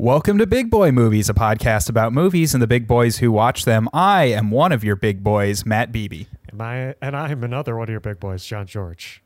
Welcome 0.00 0.38
to 0.38 0.46
Big 0.46 0.70
Boy 0.70 0.92
Movies, 0.92 1.28
a 1.28 1.34
podcast 1.34 1.90
about 1.90 2.14
movies 2.14 2.54
and 2.54 2.62
the 2.62 2.66
big 2.66 2.86
boys 2.86 3.18
who 3.18 3.30
watch 3.30 3.66
them. 3.66 3.86
I 3.92 4.24
am 4.28 4.50
one 4.50 4.72
of 4.72 4.82
your 4.82 4.96
big 4.96 5.22
boys, 5.22 5.66
Matt 5.66 5.92
Beebe. 5.92 6.24
And 6.48 6.62
I 6.62 6.94
and 7.02 7.14
I'm 7.14 7.44
another 7.44 7.76
one 7.76 7.82
of 7.84 7.90
your 7.90 8.00
big 8.00 8.18
boys, 8.18 8.42
John 8.46 8.66
George. 8.66 9.22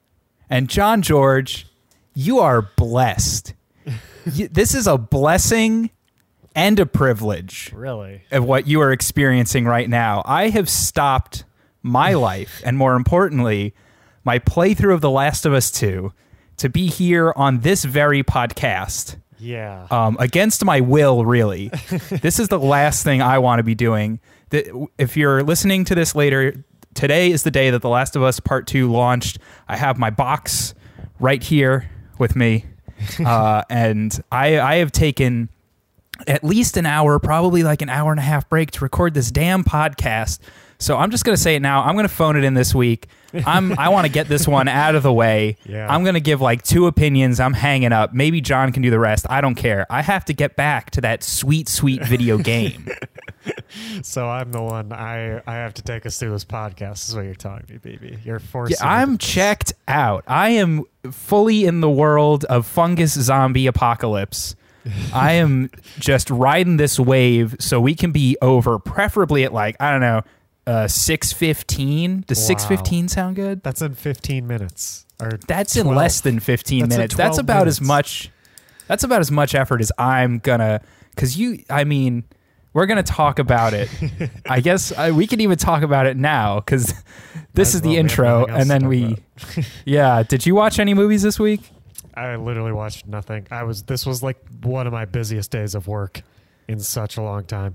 And 0.51 0.69
John 0.69 1.01
George, 1.01 1.69
you 2.13 2.41
are 2.41 2.63
blessed. 2.77 3.55
You- 4.27 4.49
this 4.49 4.75
is 4.75 4.89
a 4.89 4.99
blessing 4.99 5.91
and 6.57 6.81
a 6.81 6.87
privilege 6.87 7.71
Really? 7.73 8.23
of 8.33 8.45
what 8.45 8.67
you 8.67 8.81
are 8.81 8.91
experiencing 8.91 9.67
right 9.67 9.89
now. 9.89 10.23
I 10.25 10.49
have 10.49 10.69
stopped 10.69 11.45
my 11.85 12.15
life, 12.15 12.63
and 12.65 12.77
more 12.77 12.97
importantly, 12.97 13.75
my 14.25 14.41
playthrough 14.41 14.95
of 14.95 15.03
The 15.03 15.11
Last 15.11 15.47
of 15.47 15.53
Us 15.53 15.71
2 15.71 16.13
to 16.57 16.69
be 16.69 16.87
here 16.89 17.33
on 17.37 17.61
this 17.61 17.85
very 17.85 18.25
podcast 18.25 19.17
Yeah. 19.39 19.87
um, 19.91 20.17
against 20.21 20.65
my 20.65 20.81
will, 20.81 21.25
really. 21.25 21.69
this 22.11 22.39
is 22.39 22.49
the 22.49 22.59
last 22.59 23.05
thing 23.05 23.23
I 23.23 23.39
want 23.39 23.59
to 23.59 23.63
be 23.63 23.75
doing. 23.75 24.21
The, 24.51 24.87
if 24.99 25.17
you're 25.17 25.43
listening 25.43 25.85
to 25.87 25.95
this 25.95 26.15
later, 26.15 26.65
today 26.95 27.31
is 27.31 27.43
the 27.43 27.51
day 27.51 27.71
that 27.71 27.83
The 27.83 27.89
Last 27.89 28.17
of 28.17 28.23
Us 28.23 28.41
Part 28.41 28.67
2 28.67 28.91
launched. 28.91 29.39
I 29.69 29.77
have 29.77 29.99
my 29.99 30.11
box 30.11 30.75
right 31.21 31.43
here 31.43 31.91
with 32.19 32.37
me. 32.37 32.65
Uh, 33.25 33.63
and 33.69 34.23
I, 34.33 34.59
I 34.61 34.77
have 34.77 34.91
taken 34.91 35.51
at 36.27 36.43
least 36.45 36.77
an 36.77 36.87
hour, 36.87 37.19
probably 37.19 37.63
like 37.63 37.83
an 37.83 37.89
hour 37.91 38.11
and 38.13 38.21
a 38.21 38.23
half 38.23 38.49
break 38.49 38.71
to 38.71 38.81
record 38.85 39.15
this 39.15 39.31
damn 39.31 39.63
podcast. 39.65 40.39
So 40.79 40.97
I'm 40.97 41.11
just 41.11 41.25
going 41.25 41.37
to 41.37 41.43
say 41.43 41.57
it 41.57 41.61
now. 41.61 41.83
I'm 41.83 41.97
going 41.97 42.09
to 42.09 42.15
phone 42.15 42.37
it 42.37 42.45
in 42.45 42.55
this 42.55 42.75
week. 42.75 43.09
I'm 43.47 43.79
I 43.79 43.89
want 43.89 44.07
to 44.07 44.13
get 44.13 44.29
this 44.29 44.47
one 44.47 44.69
out 44.69 44.95
of 44.95 45.03
the 45.03 45.13
way. 45.13 45.57
Yeah. 45.65 45.93
I'm 45.93 46.03
going 46.03 46.15
to 46.15 46.21
give 46.21 46.41
like 46.41 46.63
two 46.63 46.87
opinions. 46.87 47.41
I'm 47.41 47.55
hanging 47.55 47.93
up. 47.93 48.15
Maybe 48.15 48.41
John 48.41 48.73
can 48.73 48.83
do 48.83 48.91
the 48.91 48.99
rest. 48.99 49.27
I 49.29 49.41
don't 49.41 49.55
care. 49.55 49.87
I 49.91 50.03
have 50.03 50.25
to 50.27 50.33
get 50.33 50.57
back 50.57 50.91
to 50.93 51.01
that 51.03 51.23
sweet 51.23 51.69
sweet 51.69 52.05
video 52.05 52.39
game. 52.39 52.89
so 54.03 54.29
I'm 54.29 54.53
the 54.53 54.63
one 54.63 54.93
I 54.93 55.43
I 55.47 55.55
have 55.55 55.75
to 55.75 55.83
take 55.83 56.07
us 56.07 56.19
through 56.19 56.31
this 56.33 56.45
podcast. 56.45 57.09
Is 57.09 57.17
what 57.17 57.25
you're 57.25 57.35
telling 57.35 57.65
me, 57.69 57.79
baby. 57.79 58.19
You're 58.25 58.39
forcing. 58.39 58.77
Yeah, 58.81 58.89
I'm 58.89 59.19
checked 59.19 59.73
out. 59.89 60.25
I 60.27 60.51
am 60.51 60.85
fully 61.11 61.65
in 61.65 61.81
the 61.81 61.91
world 61.91 62.45
of 62.47 62.67
fungus 62.67 63.15
zombie 63.15 63.67
apocalypse. 63.67 64.57
I 65.13 65.33
am 65.33 65.71
just 65.99 66.31
riding 66.31 66.77
this 66.77 66.99
wave 66.99 67.57
so 67.59 67.81
we 67.81 67.95
can 67.95 68.13
be 68.13 68.37
over, 68.43 68.79
preferably 68.79 69.45
at 69.45 69.53
like, 69.53 69.77
I 69.81 69.91
don't 69.91 70.01
know, 70.01 70.23
uh, 70.67 70.89
615. 70.89 72.25
Does 72.27 72.39
Wow. 72.39 72.45
615 72.45 73.09
sound 73.09 73.37
good? 73.37 73.63
That's 73.63 73.83
in 73.83 73.95
15 73.95 74.47
minutes. 74.47 75.07
Or 75.21 75.39
That's 75.47 75.77
in 75.77 75.87
less 75.87 76.21
than 76.23 76.41
15 76.41 76.81
That's 76.81 76.97
minutes. 76.97 77.15
That's 77.15 77.37
12 77.37 77.39
about 77.45 77.69
as 77.69 77.81
much 77.81 78.31
that's 78.87 79.05
about 79.05 79.21
as 79.21 79.31
much 79.31 79.55
effort 79.55 79.81
as 79.81 79.91
I'm 79.97 80.39
gonna 80.41 80.81
cuz 81.17 81.39
you 81.39 81.63
I 81.71 81.85
mean, 81.85 82.25
we're 82.73 82.87
to 82.87 83.03
talk 83.03 83.39
about 83.39 83.73
it. 83.75 83.89
I 84.49 84.61
guess 84.61 84.93
uh, 84.93 85.13
we 85.15 85.27
can 85.27 85.41
even 85.41 85.57
talk 85.57 85.83
about 85.83 86.07
it 86.07 86.17
now 86.17 86.61
cuz 86.61 86.93
this 87.55 87.75
is 87.75 87.83
well, 87.83 87.93
the 87.93 87.99
intro 87.99 88.45
and 88.47 88.69
then 88.69 88.89
we. 88.89 89.17
Yeah, 89.85 90.23
did 90.25 90.47
you 90.47 90.55
watch 90.55 90.79
any 90.79 90.95
movies 90.95 91.23
this 91.23 91.39
week? 91.39 91.71
I 92.17 92.37
literally 92.37 92.73
watched 92.73 93.07
nothing. 93.07 93.47
I 93.51 93.65
was. 93.65 93.83
This 93.83 94.07
was 94.07 94.23
like 94.23 94.39
one 94.63 94.87
of 94.87 94.93
my 94.93 95.05
busiest 95.05 95.51
days 95.51 95.75
of 95.75 95.89
work 95.89 96.23
in 96.69 96.79
such 96.81 97.17
a 97.17 97.23
long 97.23 97.45
time. 97.45 97.75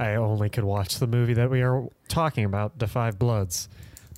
I 0.00 0.14
only 0.14 0.48
could 0.48 0.64
watch 0.64 0.98
the 0.98 1.06
movie 1.06 1.34
that 1.34 1.50
we 1.50 1.60
are 1.62 1.86
talking 2.08 2.44
about, 2.44 2.78
The 2.78 2.86
Five 2.86 3.18
Bloods. 3.18 3.68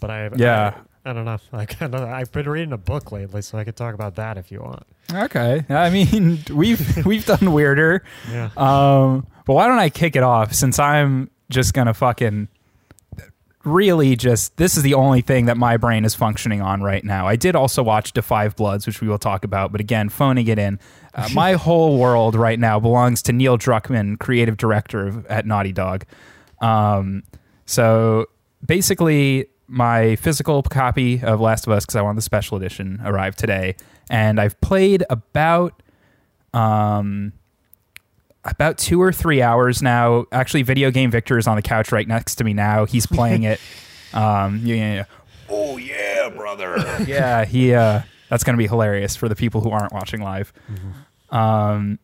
But 0.01 0.11
I 0.11 0.31
Yeah. 0.37 0.81
I, 1.05 1.11
I 1.11 1.13
don't 1.13 1.25
know. 1.25 1.39
I 1.53 1.65
don't 1.65 1.91
know. 1.91 2.07
I've 2.07 2.31
been 2.31 2.49
reading 2.49 2.73
a 2.73 2.79
book 2.79 3.11
lately, 3.11 3.43
so 3.43 3.59
I 3.59 3.65
could 3.65 3.77
talk 3.77 3.95
about 3.95 4.15
that 4.15 4.39
if 4.39 4.53
you 4.53 4.61
want. 4.61 4.85
Okay. 5.13 5.65
I 5.69 5.91
mean, 5.91 6.39
we've 6.53 7.05
we've 7.05 7.27
done 7.27 7.53
weirder. 7.53 8.05
Yeah. 8.31 8.51
Um, 8.57 9.27
but 9.45 9.55
why 9.55 9.67
don't 9.67 9.81
I 9.81 9.91
kick 9.91 10.15
it 10.15 10.23
off 10.23 10.55
since 10.55 10.79
I'm 10.79 11.31
just 11.51 11.75
gonna 11.75 11.95
fucking 11.95 12.49
really 13.65 14.17
just 14.17 14.57
this 14.57 14.77
is 14.77 14.83
the 14.83 14.95
only 14.95 15.21
thing 15.21 15.47
that 15.47 15.57
my 15.57 15.77
brain 15.77 16.05
is 16.05 16.15
functioning 16.15 16.61
on 16.61 16.83
right 16.83 17.05
now. 17.05 17.27
I 17.27 17.37
did 17.37 17.55
also 17.55 17.83
watch 17.83 18.13
Five 18.13 18.57
Bloods, 18.57 18.87
which 18.87 19.01
we 19.01 19.09
will 19.09 19.19
talk 19.19 19.45
about, 19.45 19.73
but 19.73 19.81
again, 19.81 20.09
phoning 20.09 20.49
it 20.49 20.59
in. 20.59 20.79
Uh, 21.15 21.29
my 21.35 21.55
whole 21.55 21.99
world 21.99 22.35
right 22.35 22.59
now 22.59 22.81
belongs 22.81 23.23
to 23.23 23.33
Neil 23.33 23.59
Druckmann, 23.59 24.19
creative 24.19 24.57
director 24.57 25.07
of, 25.07 25.27
at 25.27 25.47
Naughty 25.47 25.73
Dog. 25.73 26.05
Um, 26.61 27.23
so 27.67 28.27
basically, 28.65 29.47
my 29.67 30.17
physical 30.17 30.63
copy 30.63 31.23
of 31.23 31.41
Last 31.41 31.67
of 31.67 31.73
Us, 31.73 31.85
because 31.85 31.97
I 31.97 32.03
wanted 32.03 32.19
the 32.19 32.23
special 32.23 32.57
edition, 32.57 33.01
arrived 33.05 33.39
today, 33.39 33.77
and 34.11 34.41
I've 34.41 34.61
played 34.61 35.05
about 35.11 35.83
um 36.55 37.33
about 38.45 38.79
two 38.79 39.01
or 39.01 39.13
three 39.13 39.43
hours 39.43 39.83
now. 39.83 40.27
Actually, 40.33 40.63
video 40.63 40.91
game 40.91 41.11
Victor 41.11 41.39
is 41.39 41.47
on 41.47 41.57
the 41.57 41.63
couch 41.63 41.93
right 41.93 42.07
next 42.07 42.37
to 42.37 42.45
me 42.45 42.53
now. 42.53 42.85
He's 42.85 43.07
playing 43.07 43.45
it. 43.45 43.61
Um, 44.15 44.61
yeah, 44.63 44.75
yeah, 44.75 44.95
yeah. 44.95 45.05
Oh 45.49 45.79
yeah, 45.79 46.29
brother. 46.29 46.77
yeah, 47.07 47.47
he. 47.47 47.73
Uh, 47.73 48.03
that's 48.29 48.45
gonna 48.45 48.59
be 48.59 48.67
hilarious 48.67 49.17
for 49.17 49.27
the 49.27 49.35
people 49.35 49.63
who 49.63 49.71
aren't 49.71 49.95
watching 49.95 50.21
live. 50.21 50.53
Um, 51.31 51.99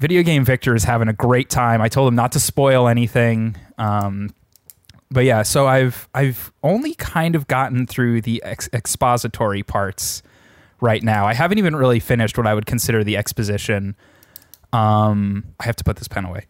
video 0.00 0.24
game 0.24 0.44
Victor 0.44 0.74
is 0.74 0.82
having 0.82 1.06
a 1.06 1.12
great 1.12 1.48
time. 1.50 1.80
I 1.80 1.88
told 1.88 2.08
him 2.08 2.16
not 2.16 2.32
to 2.32 2.40
spoil 2.40 2.88
anything. 2.88 3.56
Um, 3.78 4.30
but 5.12 5.24
yeah, 5.24 5.42
so 5.42 5.66
I've 5.68 6.08
I've 6.14 6.52
only 6.62 6.94
kind 6.94 7.36
of 7.36 7.46
gotten 7.46 7.86
through 7.86 8.22
the 8.22 8.42
ex- 8.42 8.68
expository 8.72 9.62
parts 9.62 10.22
right 10.80 11.02
now. 11.02 11.26
I 11.26 11.34
haven't 11.34 11.58
even 11.58 11.76
really 11.76 12.00
finished 12.00 12.36
what 12.36 12.46
I 12.46 12.54
would 12.54 12.66
consider 12.66 13.04
the 13.04 13.16
exposition. 13.16 13.94
Um, 14.72 15.44
I 15.60 15.64
have 15.64 15.76
to 15.76 15.84
put 15.84 15.96
this 15.96 16.08
pen 16.08 16.24
away. 16.24 16.46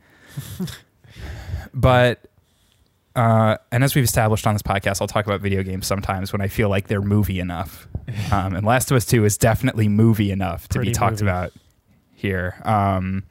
but 1.75 2.27
uh, 3.15 3.57
and 3.71 3.85
as 3.85 3.95
we've 3.95 4.05
established 4.05 4.47
on 4.47 4.55
this 4.55 4.63
podcast, 4.63 5.01
I'll 5.01 5.09
talk 5.09 5.27
about 5.27 5.41
video 5.41 5.63
games 5.63 5.87
sometimes 5.87 6.33
when 6.33 6.41
I 6.41 6.49
feel 6.49 6.69
like 6.69 6.89
they're 6.89 7.03
movie 7.03 7.41
enough. 7.41 7.89
Um, 8.33 8.55
and 8.55 8.67
Last 8.67 8.91
of 8.91 8.97
Us 8.97 9.07
Two 9.07 9.25
is 9.25 9.39
definitely 9.39 9.89
movie 9.89 10.33
enough 10.33 10.67
to 10.71 10.81
be 10.81 10.91
talked 10.91 11.21
movie. 11.21 11.27
about 11.27 11.53
here. 12.15 12.61
Um, 12.65 13.23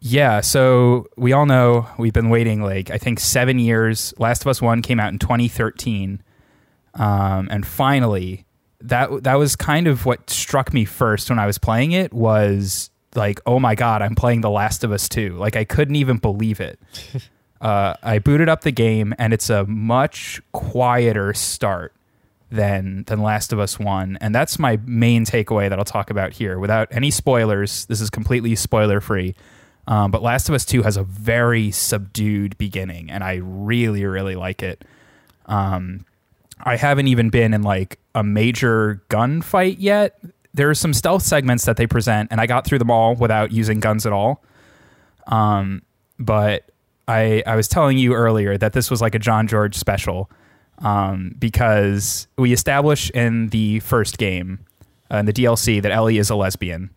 yeah, 0.00 0.40
so 0.40 1.08
we 1.16 1.32
all 1.32 1.44
know 1.44 1.86
we've 1.98 2.12
been 2.12 2.30
waiting 2.30 2.62
like 2.62 2.90
I 2.90 2.96
think 2.98 3.20
seven 3.20 3.58
years. 3.58 4.14
Last 4.18 4.42
of 4.42 4.48
Us 4.48 4.62
One 4.62 4.80
came 4.80 4.98
out 4.98 5.12
in 5.12 5.18
2013, 5.18 6.22
um, 6.94 7.48
and 7.50 7.66
finally, 7.66 8.46
that 8.80 9.24
that 9.24 9.34
was 9.34 9.56
kind 9.56 9.86
of 9.86 10.06
what 10.06 10.30
struck 10.30 10.72
me 10.72 10.84
first 10.84 11.28
when 11.28 11.38
I 11.38 11.46
was 11.46 11.58
playing 11.58 11.92
it 11.92 12.12
was 12.14 12.90
like, 13.16 13.40
oh 13.46 13.58
my 13.58 13.74
god, 13.74 14.02
I'm 14.02 14.14
playing 14.14 14.40
The 14.40 14.50
Last 14.50 14.84
of 14.84 14.92
Us 14.92 15.08
Two. 15.08 15.30
Like 15.30 15.56
I 15.56 15.64
couldn't 15.64 15.96
even 15.96 16.18
believe 16.18 16.60
it. 16.60 16.78
uh, 17.60 17.94
I 18.02 18.18
booted 18.18 18.48
up 18.48 18.62
the 18.62 18.72
game, 18.72 19.14
and 19.18 19.32
it's 19.32 19.50
a 19.50 19.64
much 19.66 20.40
quieter 20.52 21.34
start 21.34 21.94
than 22.50 23.04
than 23.04 23.22
Last 23.22 23.52
of 23.52 23.58
Us 23.58 23.78
One, 23.78 24.18
and 24.20 24.34
that's 24.34 24.58
my 24.58 24.78
main 24.84 25.24
takeaway 25.24 25.68
that 25.68 25.78
I'll 25.78 25.84
talk 25.84 26.10
about 26.10 26.32
here 26.32 26.58
without 26.58 26.88
any 26.90 27.10
spoilers. 27.10 27.86
This 27.86 28.00
is 28.00 28.10
completely 28.10 28.54
spoiler 28.54 29.00
free. 29.00 29.34
Um, 29.86 30.10
but 30.10 30.22
Last 30.22 30.48
of 30.48 30.54
Us 30.54 30.64
Two 30.64 30.82
has 30.82 30.96
a 30.96 31.02
very 31.02 31.70
subdued 31.70 32.56
beginning, 32.56 33.10
and 33.10 33.22
I 33.22 33.40
really 33.42 34.04
really 34.04 34.36
like 34.36 34.62
it. 34.62 34.84
Um, 35.46 36.06
I 36.62 36.76
haven't 36.76 37.08
even 37.08 37.30
been 37.30 37.52
in 37.52 37.62
like 37.62 37.98
a 38.14 38.22
major 38.22 39.02
gunfight 39.08 39.76
yet. 39.78 40.18
There 40.54 40.70
are 40.70 40.74
some 40.74 40.94
stealth 40.94 41.22
segments 41.22 41.64
that 41.64 41.76
they 41.76 41.86
present, 41.86 42.30
and 42.30 42.40
I 42.40 42.46
got 42.46 42.64
through 42.64 42.78
them 42.78 42.90
all 42.90 43.14
without 43.14 43.52
using 43.52 43.80
guns 43.80 44.06
at 44.06 44.12
all. 44.12 44.42
Um, 45.26 45.82
but 46.18 46.70
I 47.08 47.42
I 47.46 47.56
was 47.56 47.68
telling 47.68 47.98
you 47.98 48.14
earlier 48.14 48.56
that 48.56 48.72
this 48.72 48.90
was 48.90 49.00
like 49.00 49.14
a 49.14 49.18
John 49.18 49.46
George 49.46 49.74
special 49.74 50.30
um, 50.78 51.34
because 51.38 52.28
we 52.38 52.52
establish 52.52 53.10
in 53.10 53.48
the 53.48 53.80
first 53.80 54.18
game, 54.18 54.64
uh, 55.12 55.18
in 55.18 55.26
the 55.26 55.32
DLC, 55.32 55.82
that 55.82 55.92
Ellie 55.92 56.18
is 56.18 56.30
a 56.30 56.36
lesbian, 56.36 56.90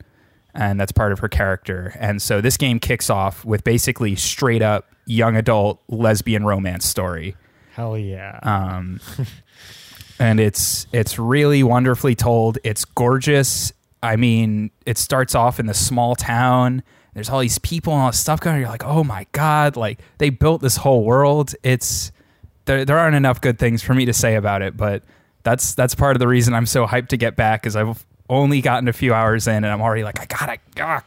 and 0.53 0.79
that's 0.79 0.91
part 0.91 1.11
of 1.11 1.19
her 1.19 1.29
character. 1.29 1.95
And 1.99 2.21
so 2.21 2.41
this 2.41 2.57
game 2.57 2.79
kicks 2.79 3.09
off 3.09 3.43
with 3.43 3.63
basically 3.63 4.15
straight 4.15 4.61
up 4.61 4.87
young 5.05 5.35
adult 5.35 5.81
lesbian 5.87 6.45
romance 6.45 6.85
story 6.85 7.35
Hell 7.77 7.95
yeah. 7.95 8.39
um, 8.41 8.99
and 10.19 10.39
it's 10.39 10.87
it's 10.91 11.19
really 11.19 11.63
wonderfully 11.63 12.15
told. 12.15 12.57
It's 12.63 12.85
gorgeous. 12.85 13.71
I 14.03 14.15
mean, 14.15 14.71
it 14.85 14.97
starts 14.97 15.35
off 15.35 15.59
in 15.59 15.65
the 15.65 15.73
small 15.73 16.15
town. 16.15 16.83
There's 17.13 17.29
all 17.29 17.39
these 17.39 17.57
people 17.59 17.93
and 17.93 18.01
all 18.03 18.11
this 18.11 18.19
stuff 18.19 18.39
going. 18.39 18.55
on. 18.55 18.61
You're 18.61 18.69
like, 18.69 18.85
oh 18.85 19.03
my 19.03 19.25
god! 19.31 19.75
Like 19.75 19.99
they 20.19 20.29
built 20.29 20.61
this 20.61 20.77
whole 20.77 21.03
world. 21.03 21.55
It's 21.63 22.11
there. 22.65 22.85
There 22.85 22.97
aren't 22.97 23.15
enough 23.15 23.41
good 23.41 23.57
things 23.57 23.81
for 23.81 23.93
me 23.93 24.05
to 24.05 24.13
say 24.13 24.35
about 24.35 24.61
it, 24.61 24.77
but 24.77 25.03
that's 25.43 25.73
that's 25.73 25.95
part 25.95 26.15
of 26.15 26.19
the 26.19 26.27
reason 26.27 26.53
I'm 26.53 26.65
so 26.65 26.85
hyped 26.85 27.07
to 27.09 27.17
get 27.17 27.35
back. 27.35 27.65
Is 27.65 27.75
I've 27.75 28.05
only 28.29 28.61
gotten 28.61 28.87
a 28.87 28.93
few 28.93 29.13
hours 29.13 29.47
in, 29.47 29.55
and 29.55 29.67
I'm 29.67 29.81
already 29.81 30.03
like, 30.03 30.19
I 30.19 30.25
gotta, 30.25 30.59
ah, 30.81 31.03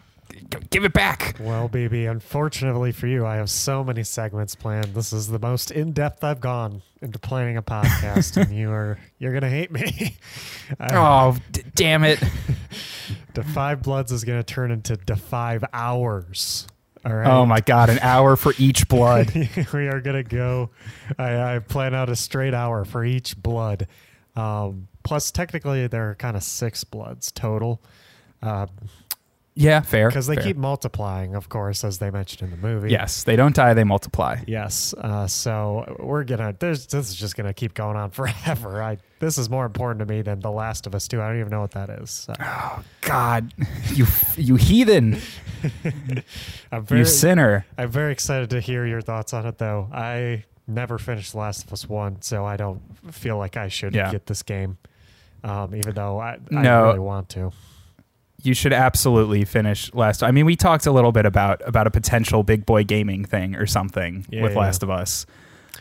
Give 0.70 0.84
it 0.84 0.92
back. 0.92 1.36
Well, 1.40 1.68
baby, 1.68 2.06
unfortunately 2.06 2.92
for 2.92 3.06
you, 3.06 3.26
I 3.26 3.36
have 3.36 3.50
so 3.50 3.82
many 3.84 4.02
segments 4.04 4.54
planned. 4.54 4.94
This 4.94 5.12
is 5.12 5.28
the 5.28 5.38
most 5.38 5.70
in 5.70 5.92
depth 5.92 6.22
I've 6.24 6.40
gone 6.40 6.82
into 7.02 7.18
planning 7.18 7.56
a 7.56 7.62
podcast, 7.62 8.36
and 8.36 8.56
you 8.56 8.70
are 8.70 8.98
you're 9.18 9.32
gonna 9.32 9.48
hate 9.50 9.70
me. 9.70 10.16
I- 10.78 10.88
Oh, 10.96 11.36
d- 11.52 11.62
damn 11.74 12.04
it. 12.04 12.22
Da 13.34 13.42
Five 13.42 13.82
Bloods 13.82 14.12
is 14.12 14.24
gonna 14.24 14.42
turn 14.44 14.70
into 14.70 14.96
Defive 14.96 15.64
Hours. 15.72 16.66
All 17.04 17.14
right. 17.14 17.26
Oh 17.28 17.46
my 17.46 17.60
god, 17.60 17.88
an 17.90 17.98
hour 18.00 18.36
for 18.36 18.52
each 18.58 18.88
blood. 18.88 19.32
we 19.72 19.88
are 19.88 20.00
gonna 20.00 20.22
go. 20.22 20.70
I, 21.18 21.56
I 21.56 21.58
plan 21.60 21.94
out 21.94 22.08
a 22.10 22.16
straight 22.16 22.54
hour 22.54 22.84
for 22.84 23.04
each 23.04 23.36
blood. 23.40 23.86
Um, 24.36 24.88
plus, 25.02 25.30
technically, 25.30 25.86
there 25.86 26.10
are 26.10 26.14
kind 26.14 26.36
of 26.36 26.42
six 26.42 26.84
bloods 26.84 27.32
total. 27.32 27.82
Uh, 28.42 28.66
Yeah, 29.60 29.80
fair. 29.82 30.08
because 30.08 30.26
they 30.26 30.34
fair. 30.36 30.44
keep 30.44 30.56
multiplying, 30.56 31.34
of 31.34 31.48
course, 31.48 31.84
as 31.84 31.98
they 31.98 32.10
mentioned 32.10 32.42
in 32.42 32.50
the 32.60 32.66
movie. 32.66 32.90
Yes, 32.90 33.24
they 33.24 33.36
don't 33.36 33.54
die, 33.54 33.74
they 33.74 33.84
multiply. 33.84 34.38
Yes. 34.46 34.94
Uh, 34.98 35.26
so 35.26 35.96
we're 36.00 36.24
gonna. 36.24 36.54
This 36.58 36.92
is 36.94 37.14
just 37.14 37.36
gonna 37.36 37.52
keep 37.54 37.74
going 37.74 37.96
on 37.96 38.10
forever. 38.20 38.82
I. 38.82 38.98
This 39.18 39.36
is 39.36 39.50
more 39.50 39.66
important 39.66 39.98
to 40.00 40.06
me 40.06 40.22
than 40.22 40.40
The 40.40 40.50
Last 40.50 40.86
of 40.86 40.94
Us 40.94 41.06
Two. 41.06 41.20
I 41.20 41.28
don't 41.28 41.38
even 41.40 41.50
know 41.50 41.60
what 41.60 41.72
that 41.72 41.90
is. 41.90 42.10
So 42.10 42.32
Oh 42.40 42.82
god, 43.02 43.52
you 43.92 44.06
you 44.36 44.56
heathen, 44.56 45.20
I'm 46.72 46.84
very. 46.86 47.00
you 47.00 47.04
sinner. 47.04 47.66
I'm 47.76 47.90
very 47.90 48.12
excited 48.12 48.50
to 48.50 48.60
hear 48.60 48.86
your 48.86 49.00
thoughts 49.00 49.32
on 49.34 49.46
it, 49.46 49.58
though. 49.58 49.88
I 49.92 50.44
never 50.66 50.98
finished 50.98 51.32
The 51.32 51.38
Last 51.38 51.64
of 51.66 51.72
Us 51.72 51.88
One, 51.88 52.22
so 52.22 52.44
I 52.44 52.56
don't 52.56 52.80
feel 53.12 53.36
like 53.36 53.56
I 53.56 53.68
should 53.68 53.94
Yeah. 53.94 54.10
get 54.10 54.26
this 54.26 54.42
game. 54.42 54.78
Um, 55.42 55.74
even 55.74 55.94
though 55.94 56.18
I, 56.20 56.38
I 56.54 56.62
No. 56.62 56.84
really 56.86 56.98
want 56.98 57.28
to. 57.30 57.50
You 58.42 58.54
should 58.54 58.72
absolutely 58.72 59.44
finish 59.44 59.92
Last. 59.94 60.22
I 60.22 60.30
mean, 60.30 60.46
we 60.46 60.56
talked 60.56 60.86
a 60.86 60.92
little 60.92 61.12
bit 61.12 61.26
about 61.26 61.60
about 61.66 61.86
a 61.86 61.90
potential 61.90 62.42
big 62.42 62.66
boy 62.66 62.84
gaming 62.84 63.24
thing 63.24 63.54
or 63.56 63.66
something 63.66 64.26
Yeah, 64.30 64.42
with 64.42 64.52
yeah. 64.52 64.58
Last 64.58 64.82
of 64.82 64.90
Us, 64.90 65.26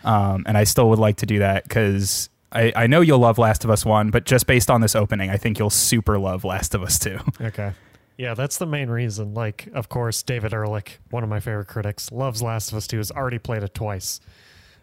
um, 0.04 0.44
and 0.48 0.58
I 0.58 0.64
still 0.64 0.90
would 0.90 1.00
like 1.00 1.18
to 1.18 1.26
do 1.26 1.40
that 1.40 1.64
because 1.64 2.30
I, 2.52 2.72
I 2.76 2.88
know 2.88 3.02
you'll 3.02 3.20
love 3.20 3.38
Last 3.38 3.64
of 3.64 3.70
Us 3.70 3.86
One, 3.86 4.10
but 4.12 4.26
just 4.26 4.48
based 4.48 4.70
on 4.72 4.82
this 4.82 4.96
opening, 4.96 5.30
I 5.30 5.38
think 5.38 5.60
you'll 5.60 5.70
super 5.70 6.18
love 6.18 6.44
Last 6.44 6.74
of 6.76 6.82
Us 6.84 6.98
Two. 7.00 7.20
Okay. 7.42 7.74
Yeah, 8.18 8.34
that's 8.34 8.58
the 8.58 8.66
main 8.66 8.90
reason. 8.90 9.34
Like, 9.34 9.70
of 9.74 9.88
course, 9.88 10.22
David 10.24 10.54
Ehrlich, 10.54 11.00
one 11.10 11.24
of 11.24 11.30
my 11.30 11.40
favorite 11.40 11.68
critics, 11.70 12.12
loves 12.12 12.42
Last 12.42 12.70
of 12.70 12.78
Us 12.78 12.86
2, 12.86 12.98
has 12.98 13.12
already 13.12 13.40
played 13.40 13.64
it 13.64 13.74
twice. 13.74 14.20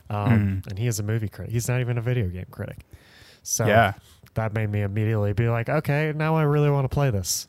Um, 0.09 0.63
Mm. 0.63 0.67
And 0.69 0.79
he 0.79 0.87
is 0.87 0.99
a 0.99 1.03
movie 1.03 1.29
critic. 1.29 1.53
He's 1.53 1.69
not 1.69 1.81
even 1.81 1.99
a 1.99 2.01
video 2.01 2.29
game 2.29 2.47
critic. 2.51 2.79
So 3.43 3.67
yeah, 3.67 3.93
that 4.35 4.55
made 4.55 4.71
me 4.71 4.81
immediately 4.81 5.35
be 5.35 5.49
like, 5.51 5.69
okay, 5.69 6.15
now 6.17 6.35
I 6.35 6.45
really 6.45 6.71
want 6.71 6.89
to 6.89 6.95
play 6.95 7.11
this. 7.11 7.47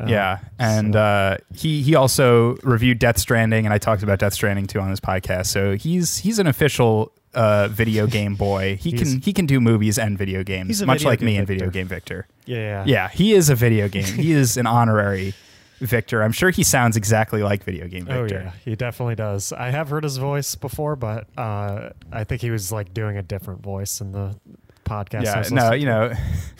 Uh, 0.00 0.06
yeah, 0.08 0.38
and 0.58 0.94
so- 0.94 0.98
uh, 1.00 1.36
he 1.54 1.82
he 1.82 1.94
also 1.94 2.56
reviewed 2.62 2.98
Death 2.98 3.18
Stranding, 3.18 3.66
and 3.66 3.72
I 3.74 3.78
talked 3.78 4.02
about 4.02 4.18
Death 4.18 4.32
Stranding 4.34 4.66
too 4.66 4.80
on 4.80 4.88
this 4.90 5.00
podcast. 5.00 5.46
So 5.46 5.76
he's 5.76 6.18
he's 6.18 6.38
an 6.38 6.46
official 6.46 7.12
uh, 7.34 7.68
video 7.68 8.06
game 8.18 8.34
boy. 8.34 8.76
He 8.76 8.92
can 8.92 9.20
he 9.20 9.32
can 9.32 9.46
do 9.46 9.60
movies 9.60 9.98
and 9.98 10.16
video 10.16 10.42
games, 10.42 10.82
much 10.84 10.98
video 10.98 11.10
like 11.10 11.20
me 11.20 11.36
and 11.36 11.46
Video 11.46 11.68
Game 11.70 11.86
Victor. 11.88 12.26
yeah. 12.46 12.84
Yeah, 12.86 13.08
he 13.08 13.32
is 13.34 13.50
a 13.50 13.54
video 13.54 13.88
game. 13.88 14.04
he 14.04 14.32
is 14.42 14.56
an 14.56 14.66
honorary 14.66 15.34
Victor. 15.80 16.22
I'm 16.22 16.32
sure 16.32 16.50
he 16.50 16.62
sounds 16.62 16.96
exactly 16.96 17.42
like 17.42 17.64
Video 17.64 17.86
Game 17.88 18.06
Oh 18.10 18.22
Victor. 18.22 18.42
yeah, 18.44 18.52
he 18.64 18.76
definitely 18.76 19.14
does. 19.16 19.52
I 19.52 19.70
have 19.70 19.88
heard 19.88 20.04
his 20.04 20.16
voice 20.18 20.54
before, 20.54 20.94
but 20.96 21.26
uh, 21.38 21.90
I 22.12 22.24
think 22.24 22.42
he 22.42 22.50
was 22.50 22.70
like 22.72 22.92
doing 22.94 23.16
a 23.16 23.22
different 23.22 23.62
voice 23.62 24.00
in 24.00 24.12
the 24.12 24.36
podcast. 24.84 25.24
Yeah, 25.24 25.44
no, 25.50 25.72
you 25.72 25.86
know, 25.86 26.12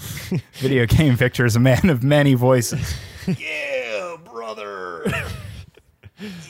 Video 0.54 0.86
Game 0.86 1.16
Victor 1.16 1.44
is 1.44 1.56
a 1.56 1.60
man 1.60 1.90
of 1.90 2.02
many 2.02 2.34
voices. 2.34 2.94
Yeah, 3.26 4.16
brother. 4.24 5.04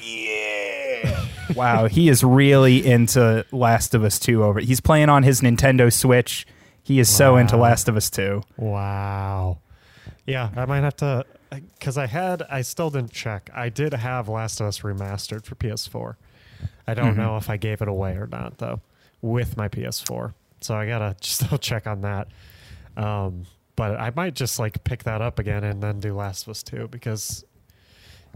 yeah. 0.03 1.27
wow, 1.55 1.87
he 1.87 2.09
is 2.09 2.23
really 2.25 2.85
into 2.87 3.45
Last 3.53 3.95
of 3.95 4.05
Us 4.05 4.19
2 4.19 4.43
over. 4.45 4.61
He's 4.61 4.81
playing 4.81 5.09
on 5.09 5.23
his 5.23 5.41
Nintendo 5.41 5.93
Switch. 5.93 6.47
He 6.83 6.99
is 6.99 7.09
so 7.09 7.37
into 7.37 7.57
Last 7.57 7.89
of 7.89 7.97
Us 7.97 8.11
2. 8.11 8.43
Wow. 8.57 9.59
Yeah, 10.27 10.51
I 10.57 10.65
might 10.67 10.81
have 10.83 10.97
to 10.97 11.25
because 11.51 11.99
I 11.99 12.07
had 12.07 12.43
I 12.51 12.63
still 12.63 12.91
didn't 12.91 13.13
check. 13.13 13.51
I 13.55 13.69
did 13.69 13.93
have 13.93 14.29
Last 14.29 14.61
of 14.61 14.67
Us 14.69 14.81
remastered 14.81 15.45
for 15.45 15.55
PS4. 15.57 16.17
I 16.87 16.95
don't 16.95 17.15
Mhm. 17.15 17.19
know 17.19 17.37
if 17.37 17.51
I 17.51 17.57
gave 17.57 17.81
it 17.83 17.89
away 17.89 18.13
or 18.13 18.27
not 18.29 18.59
though 18.59 18.81
with 19.21 19.57
my 19.57 19.69
PS4. 19.69 20.35
So 20.61 20.75
I 20.75 20.87
gotta 20.87 21.17
still 21.23 21.59
check 21.59 21.87
on 21.87 22.03
that. 22.03 22.29
Um, 22.97 23.47
but 23.77 23.99
I 23.99 24.13
might 24.15 24.35
just 24.35 24.59
like 24.59 24.83
pick 24.85 25.05
that 25.05 25.21
up 25.23 25.39
again 25.39 25.65
and 25.65 25.83
then 25.83 26.01
do 26.01 26.15
Last 26.15 26.43
of 26.47 26.51
Us 26.51 26.63
2 26.63 26.89
because 26.89 27.45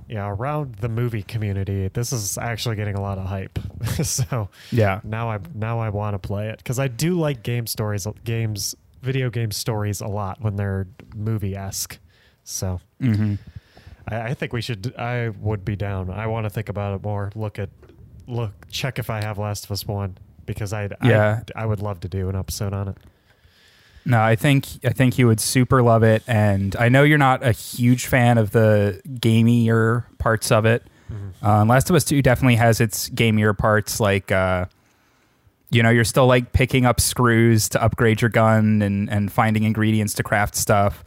yeah, 0.09 0.29
around 0.29 0.77
the 0.77 0.89
movie 0.89 1.23
community, 1.23 1.89
this 1.89 2.13
is 2.13 2.37
actually 2.37 2.77
getting 2.77 2.95
a 2.97 3.01
lot 3.01 3.17
of 3.19 3.27
hype. 3.27 3.59
so 4.03 4.49
Yeah. 4.71 5.01
now 5.05 5.31
I 5.31 5.39
now 5.55 5.79
I 5.79 5.89
want 5.91 6.15
to 6.15 6.19
play 6.19 6.49
it 6.49 6.59
because 6.59 6.79
I 6.79 6.89
do 6.89 7.19
like 7.19 7.43
game 7.43 7.67
stories, 7.67 8.07
games, 8.25 8.75
video 9.03 9.31
game 9.31 9.51
stories 9.51 10.01
a 10.01 10.07
lot 10.09 10.41
when 10.41 10.57
they're 10.57 10.87
movie 11.15 11.55
esque. 11.57 11.99
So 12.43 12.81
hmm 13.01 13.35
I, 14.09 14.21
I 14.21 14.35
think 14.35 14.53
we 14.53 14.61
should. 14.61 14.95
I 14.97 15.29
would 15.31 15.65
be 15.65 15.77
down. 15.77 16.11
I 16.11 16.27
want 16.27 16.45
to 16.45 16.51
think 16.51 16.69
about 16.69 16.95
it 16.97 17.03
more. 17.03 17.31
Look 17.35 17.59
at 17.59 17.71
look 18.27 18.53
check 18.71 18.99
if 18.99 19.09
I 19.11 19.23
have 19.23 19.39
Last 19.39 19.65
of 19.65 19.71
Us 19.71 19.87
one 19.87 20.19
because 20.45 20.73
I 20.75 20.91
Yeah. 21.03 21.41
I, 21.55 21.63
I 21.63 21.67
would 21.67 21.81
love 21.81 22.01
to 22.01 22.09
do 22.09 22.29
an 22.29 22.37
episode 22.37 22.75
on 22.75 22.89
it. 22.89 22.99
No, 24.07 24.21
I 24.21 24.37
think 24.37 24.67
I 24.85 24.91
think 24.91 25.19
you 25.19 25.27
would 25.27 25.41
super 25.41 25.83
love 25.83 26.03
it, 26.03 26.23
and 26.27 26.77
I 26.77 26.89
know 26.91 27.03
you're 27.05 27.17
not 27.19 27.43
a 27.45 27.53
huge 27.53 28.07
fan 28.07 28.37
of 28.39 28.51
the 28.51 29.01
gamier 29.09 30.05
parts 30.19 30.53
of 30.53 30.67
it. 30.67 30.83
Um, 31.43 31.69
Last 31.69 31.89
of 31.91 31.97
Us 31.97 32.05
Two 32.05 32.21
definitely 32.23 32.57
has 32.57 32.81
its 32.81 33.09
gamier 33.11 33.57
parts, 33.57 34.01
like 34.01 34.31
uh, 34.33 34.67
you 35.71 35.83
know, 35.83 35.91
you're 35.91 36.05
still 36.05 36.27
like 36.27 36.53
picking 36.53 36.85
up 36.87 37.01
screws 37.01 37.69
to 37.71 37.83
upgrade 37.83 38.21
your 38.21 38.31
gun 38.31 38.83
and 38.83 39.09
and 39.11 39.33
finding 39.33 39.63
ingredients 39.65 40.15
to 40.15 40.23
craft 40.23 40.55
stuff. 40.57 41.03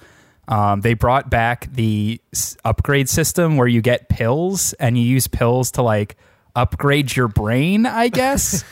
Um, 0.47 0.81
they 0.81 0.93
brought 0.93 1.29
back 1.29 1.67
the 1.73 2.21
s- 2.33 2.55
upgrade 2.63 3.09
system 3.09 3.57
where 3.57 3.67
you 3.67 3.81
get 3.81 4.07
pills 4.09 4.73
and 4.73 4.97
you 4.97 5.03
use 5.03 5.27
pills 5.27 5.71
to 5.71 5.81
like 5.81 6.15
upgrade 6.57 7.15
your 7.15 7.27
brain. 7.27 7.85
I 7.85 8.07
guess 8.09 8.63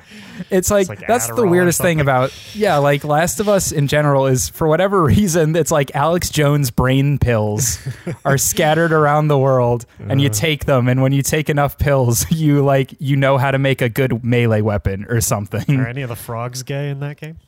it's 0.50 0.70
like, 0.70 0.88
like 0.88 1.06
that's 1.06 1.28
Adderall 1.28 1.36
the 1.36 1.46
weirdest 1.48 1.80
thing 1.80 2.00
about 2.00 2.32
yeah, 2.54 2.78
like 2.78 3.04
Last 3.04 3.38
of 3.40 3.48
Us 3.48 3.70
in 3.72 3.86
general 3.86 4.26
is 4.26 4.48
for 4.48 4.66
whatever 4.66 5.02
reason 5.04 5.54
it's 5.54 5.70
like 5.70 5.94
Alex 5.94 6.30
Jones 6.30 6.70
brain 6.70 7.18
pills 7.18 7.78
are 8.24 8.38
scattered 8.38 8.92
around 8.92 9.28
the 9.28 9.38
world 9.38 9.84
and 9.98 10.20
you 10.20 10.28
Uh. 10.28 10.32
take 10.32 10.64
them 10.64 10.88
and 10.88 11.02
when 11.02 11.12
you 11.12 11.22
take 11.22 11.48
enough 11.50 11.78
pills 11.78 12.24
you 12.30 12.64
like 12.64 12.94
you 12.98 13.16
know 13.16 13.38
how 13.38 13.50
to 13.50 13.58
make 13.58 13.82
a 13.82 13.88
good 13.88 14.24
melee 14.24 14.60
weapon 14.62 15.04
or 15.08 15.20
something. 15.20 15.78
Are 15.80 15.86
any 15.86 16.02
of 16.02 16.08
the 16.08 16.16
frogs 16.16 16.62
gay 16.62 16.88
in 16.90 17.00
that 17.00 17.18
game? 17.20 17.38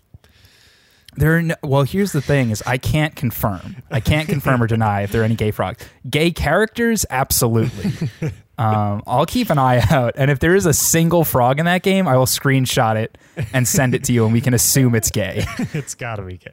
There, 1.18 1.36
are 1.38 1.42
no, 1.42 1.54
well, 1.62 1.82
here's 1.84 2.12
the 2.12 2.20
thing: 2.20 2.50
is 2.50 2.62
I 2.66 2.76
can't 2.76 3.16
confirm. 3.16 3.76
I 3.90 4.00
can't 4.00 4.28
confirm 4.28 4.62
or 4.62 4.66
deny 4.66 5.00
if 5.00 5.12
there 5.12 5.22
are 5.22 5.24
any 5.24 5.34
gay 5.34 5.50
frogs. 5.50 5.82
Gay 6.10 6.30
characters, 6.30 7.06
absolutely. 7.08 8.10
Um, 8.58 9.02
I'll 9.06 9.26
keep 9.26 9.50
an 9.50 9.58
eye 9.58 9.84
out, 9.90 10.14
and 10.16 10.30
if 10.30 10.38
there 10.38 10.54
is 10.54 10.66
a 10.66 10.72
single 10.72 11.24
frog 11.24 11.58
in 11.58 11.66
that 11.66 11.82
game, 11.82 12.08
I 12.08 12.16
will 12.16 12.26
screenshot 12.26 12.96
it 12.96 13.18
and 13.52 13.68
send 13.68 13.94
it 13.94 14.04
to 14.04 14.12
you, 14.12 14.24
and 14.24 14.32
we 14.32 14.40
can 14.40 14.54
assume 14.54 14.94
it's 14.94 15.10
gay. 15.10 15.44
it's 15.74 15.94
got 15.94 16.16
to 16.16 16.22
be 16.22 16.38
gay. 16.38 16.52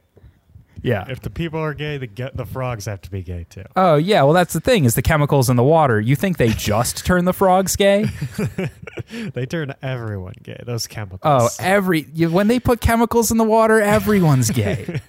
Yeah. 0.82 1.06
If 1.08 1.20
the 1.22 1.30
people 1.30 1.60
are 1.60 1.72
gay, 1.72 1.96
the 1.96 2.06
ge- 2.06 2.34
the 2.34 2.44
frogs 2.44 2.84
have 2.84 3.00
to 3.02 3.10
be 3.10 3.22
gay 3.22 3.46
too. 3.48 3.64
Oh 3.74 3.94
yeah. 3.96 4.22
Well, 4.22 4.34
that's 4.34 4.52
the 4.52 4.60
thing: 4.60 4.84
is 4.84 4.94
the 4.94 5.00
chemicals 5.00 5.48
in 5.48 5.56
the 5.56 5.62
water. 5.64 5.98
You 5.98 6.14
think 6.14 6.36
they 6.36 6.50
just 6.50 7.06
turn 7.06 7.24
the 7.24 7.32
frogs 7.32 7.74
gay? 7.74 8.06
They 9.34 9.44
turn 9.44 9.74
everyone 9.82 10.34
gay. 10.42 10.62
Those 10.64 10.86
chemicals. 10.86 11.20
Oh, 11.24 11.48
every 11.58 12.06
you, 12.14 12.30
when 12.30 12.46
they 12.46 12.60
put 12.60 12.80
chemicals 12.80 13.32
in 13.32 13.38
the 13.38 13.44
water, 13.44 13.80
everyone's 13.80 14.50
gay. 14.50 15.00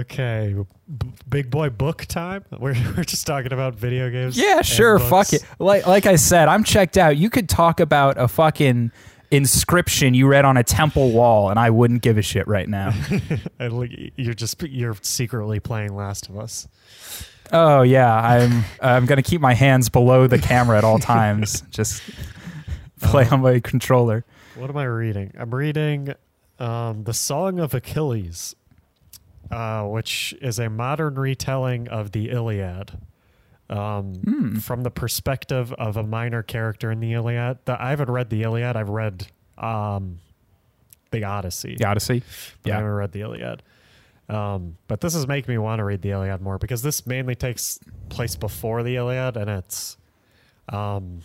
Okay, 0.00 0.54
B- 0.98 1.12
big 1.28 1.50
boy 1.50 1.70
book 1.70 2.04
time. 2.06 2.44
We're 2.58 2.74
we're 2.96 3.04
just 3.04 3.26
talking 3.26 3.52
about 3.52 3.74
video 3.74 4.10
games. 4.10 4.36
Yeah, 4.36 4.62
sure. 4.62 4.98
Fuck 4.98 5.32
it. 5.32 5.44
Like 5.58 5.86
like 5.86 6.06
I 6.06 6.16
said, 6.16 6.48
I'm 6.48 6.64
checked 6.64 6.96
out. 6.98 7.16
You 7.16 7.30
could 7.30 7.48
talk 7.48 7.80
about 7.80 8.18
a 8.18 8.28
fucking 8.28 8.90
inscription 9.30 10.14
you 10.14 10.26
read 10.28 10.44
on 10.44 10.56
a 10.56 10.62
temple 10.62 11.10
wall, 11.12 11.50
and 11.50 11.58
I 11.58 11.70
wouldn't 11.70 12.02
give 12.02 12.18
a 12.18 12.22
shit 12.22 12.46
right 12.46 12.68
now. 12.68 12.92
You're 14.16 14.34
just 14.34 14.62
you're 14.62 14.96
secretly 15.02 15.60
playing 15.60 15.94
Last 15.96 16.28
of 16.28 16.38
Us. 16.38 16.68
oh 17.52 17.82
yeah, 17.82 18.14
I'm 18.14 18.64
I'm 18.80 19.06
gonna 19.06 19.22
keep 19.22 19.40
my 19.40 19.54
hands 19.54 19.88
below 19.88 20.26
the 20.26 20.38
camera 20.38 20.78
at 20.78 20.84
all 20.84 20.98
times. 20.98 21.62
Just 21.70 22.02
play 23.00 23.28
on 23.28 23.40
my 23.40 23.60
controller. 23.60 24.24
What 24.56 24.70
am 24.70 24.76
I 24.76 24.84
reading? 24.84 25.32
I'm 25.38 25.54
reading 25.54 26.14
um, 26.58 27.04
the 27.04 27.12
Song 27.14 27.58
of 27.58 27.74
Achilles, 27.74 28.54
uh, 29.50 29.84
which 29.84 30.34
is 30.40 30.58
a 30.58 30.68
modern 30.70 31.14
retelling 31.16 31.88
of 31.88 32.12
the 32.12 32.30
Iliad. 32.30 32.92
Um, 33.70 34.14
Hmm. 34.14 34.56
From 34.56 34.82
the 34.82 34.90
perspective 34.90 35.72
of 35.74 35.96
a 35.96 36.02
minor 36.02 36.42
character 36.42 36.90
in 36.90 37.00
the 37.00 37.14
Iliad. 37.14 37.58
The, 37.64 37.82
I 37.82 37.90
haven't 37.90 38.10
read 38.10 38.28
the 38.28 38.42
Iliad. 38.42 38.76
I've 38.76 38.90
read 38.90 39.26
um, 39.56 40.18
the 41.10 41.24
Odyssey. 41.24 41.76
The 41.78 41.86
Odyssey. 41.86 42.22
but 42.62 42.72
I 42.72 42.74
haven't 42.76 42.90
read 42.92 43.12
the 43.12 43.22
Iliad. 43.22 43.62
Um, 44.28 44.76
but 44.86 45.00
this 45.00 45.14
is 45.14 45.26
making 45.26 45.52
me 45.52 45.58
want 45.58 45.78
to 45.80 45.84
read 45.84 46.02
the 46.02 46.10
Iliad 46.10 46.40
more 46.42 46.58
because 46.58 46.82
this 46.82 47.06
mainly 47.06 47.34
takes 47.34 47.78
place 48.10 48.36
before 48.36 48.82
the 48.82 48.96
Iliad, 48.96 49.36
and 49.36 49.48
it's, 49.50 49.96
um, 50.70 51.20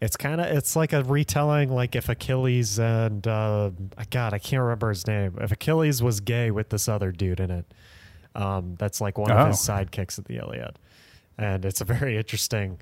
it's 0.00 0.16
kind 0.16 0.40
of 0.40 0.46
it's 0.48 0.76
like 0.76 0.92
a 0.92 1.02
retelling, 1.04 1.70
like 1.70 1.96
if 1.96 2.08
Achilles 2.08 2.78
and 2.78 3.26
uh, 3.26 3.70
God, 4.10 4.34
I 4.34 4.38
can't 4.38 4.62
remember 4.62 4.90
his 4.90 5.06
name. 5.06 5.36
If 5.40 5.52
Achilles 5.52 6.02
was 6.02 6.20
gay 6.20 6.50
with 6.50 6.68
this 6.68 6.88
other 6.88 7.12
dude 7.12 7.40
in 7.40 7.50
it, 7.50 7.64
um, 8.34 8.74
that's 8.78 9.00
like 9.00 9.16
one 9.18 9.30
Oh. 9.30 9.36
of 9.36 9.48
his 9.48 9.56
sidekicks 9.58 10.18
at 10.18 10.26
the 10.26 10.36
Iliad, 10.36 10.78
and 11.38 11.64
it's 11.64 11.80
a 11.80 11.84
very 11.84 12.16
interesting, 12.16 12.78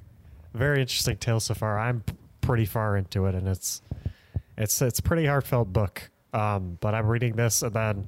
very 0.54 0.80
interesting 0.80 1.16
tale 1.16 1.40
so 1.40 1.54
far. 1.54 1.78
I'm 1.78 2.00
p- 2.00 2.14
pretty 2.40 2.64
far 2.66 2.96
into 2.96 3.26
it, 3.26 3.34
and 3.34 3.46
it's 3.48 3.80
it's 4.58 4.82
it's 4.82 4.98
a 4.98 5.02
pretty 5.02 5.26
heartfelt 5.26 5.72
book. 5.72 6.10
Um, 6.32 6.78
but 6.80 6.94
I'm 6.96 7.06
reading 7.06 7.36
this, 7.36 7.62
and 7.62 7.72
then 7.72 8.06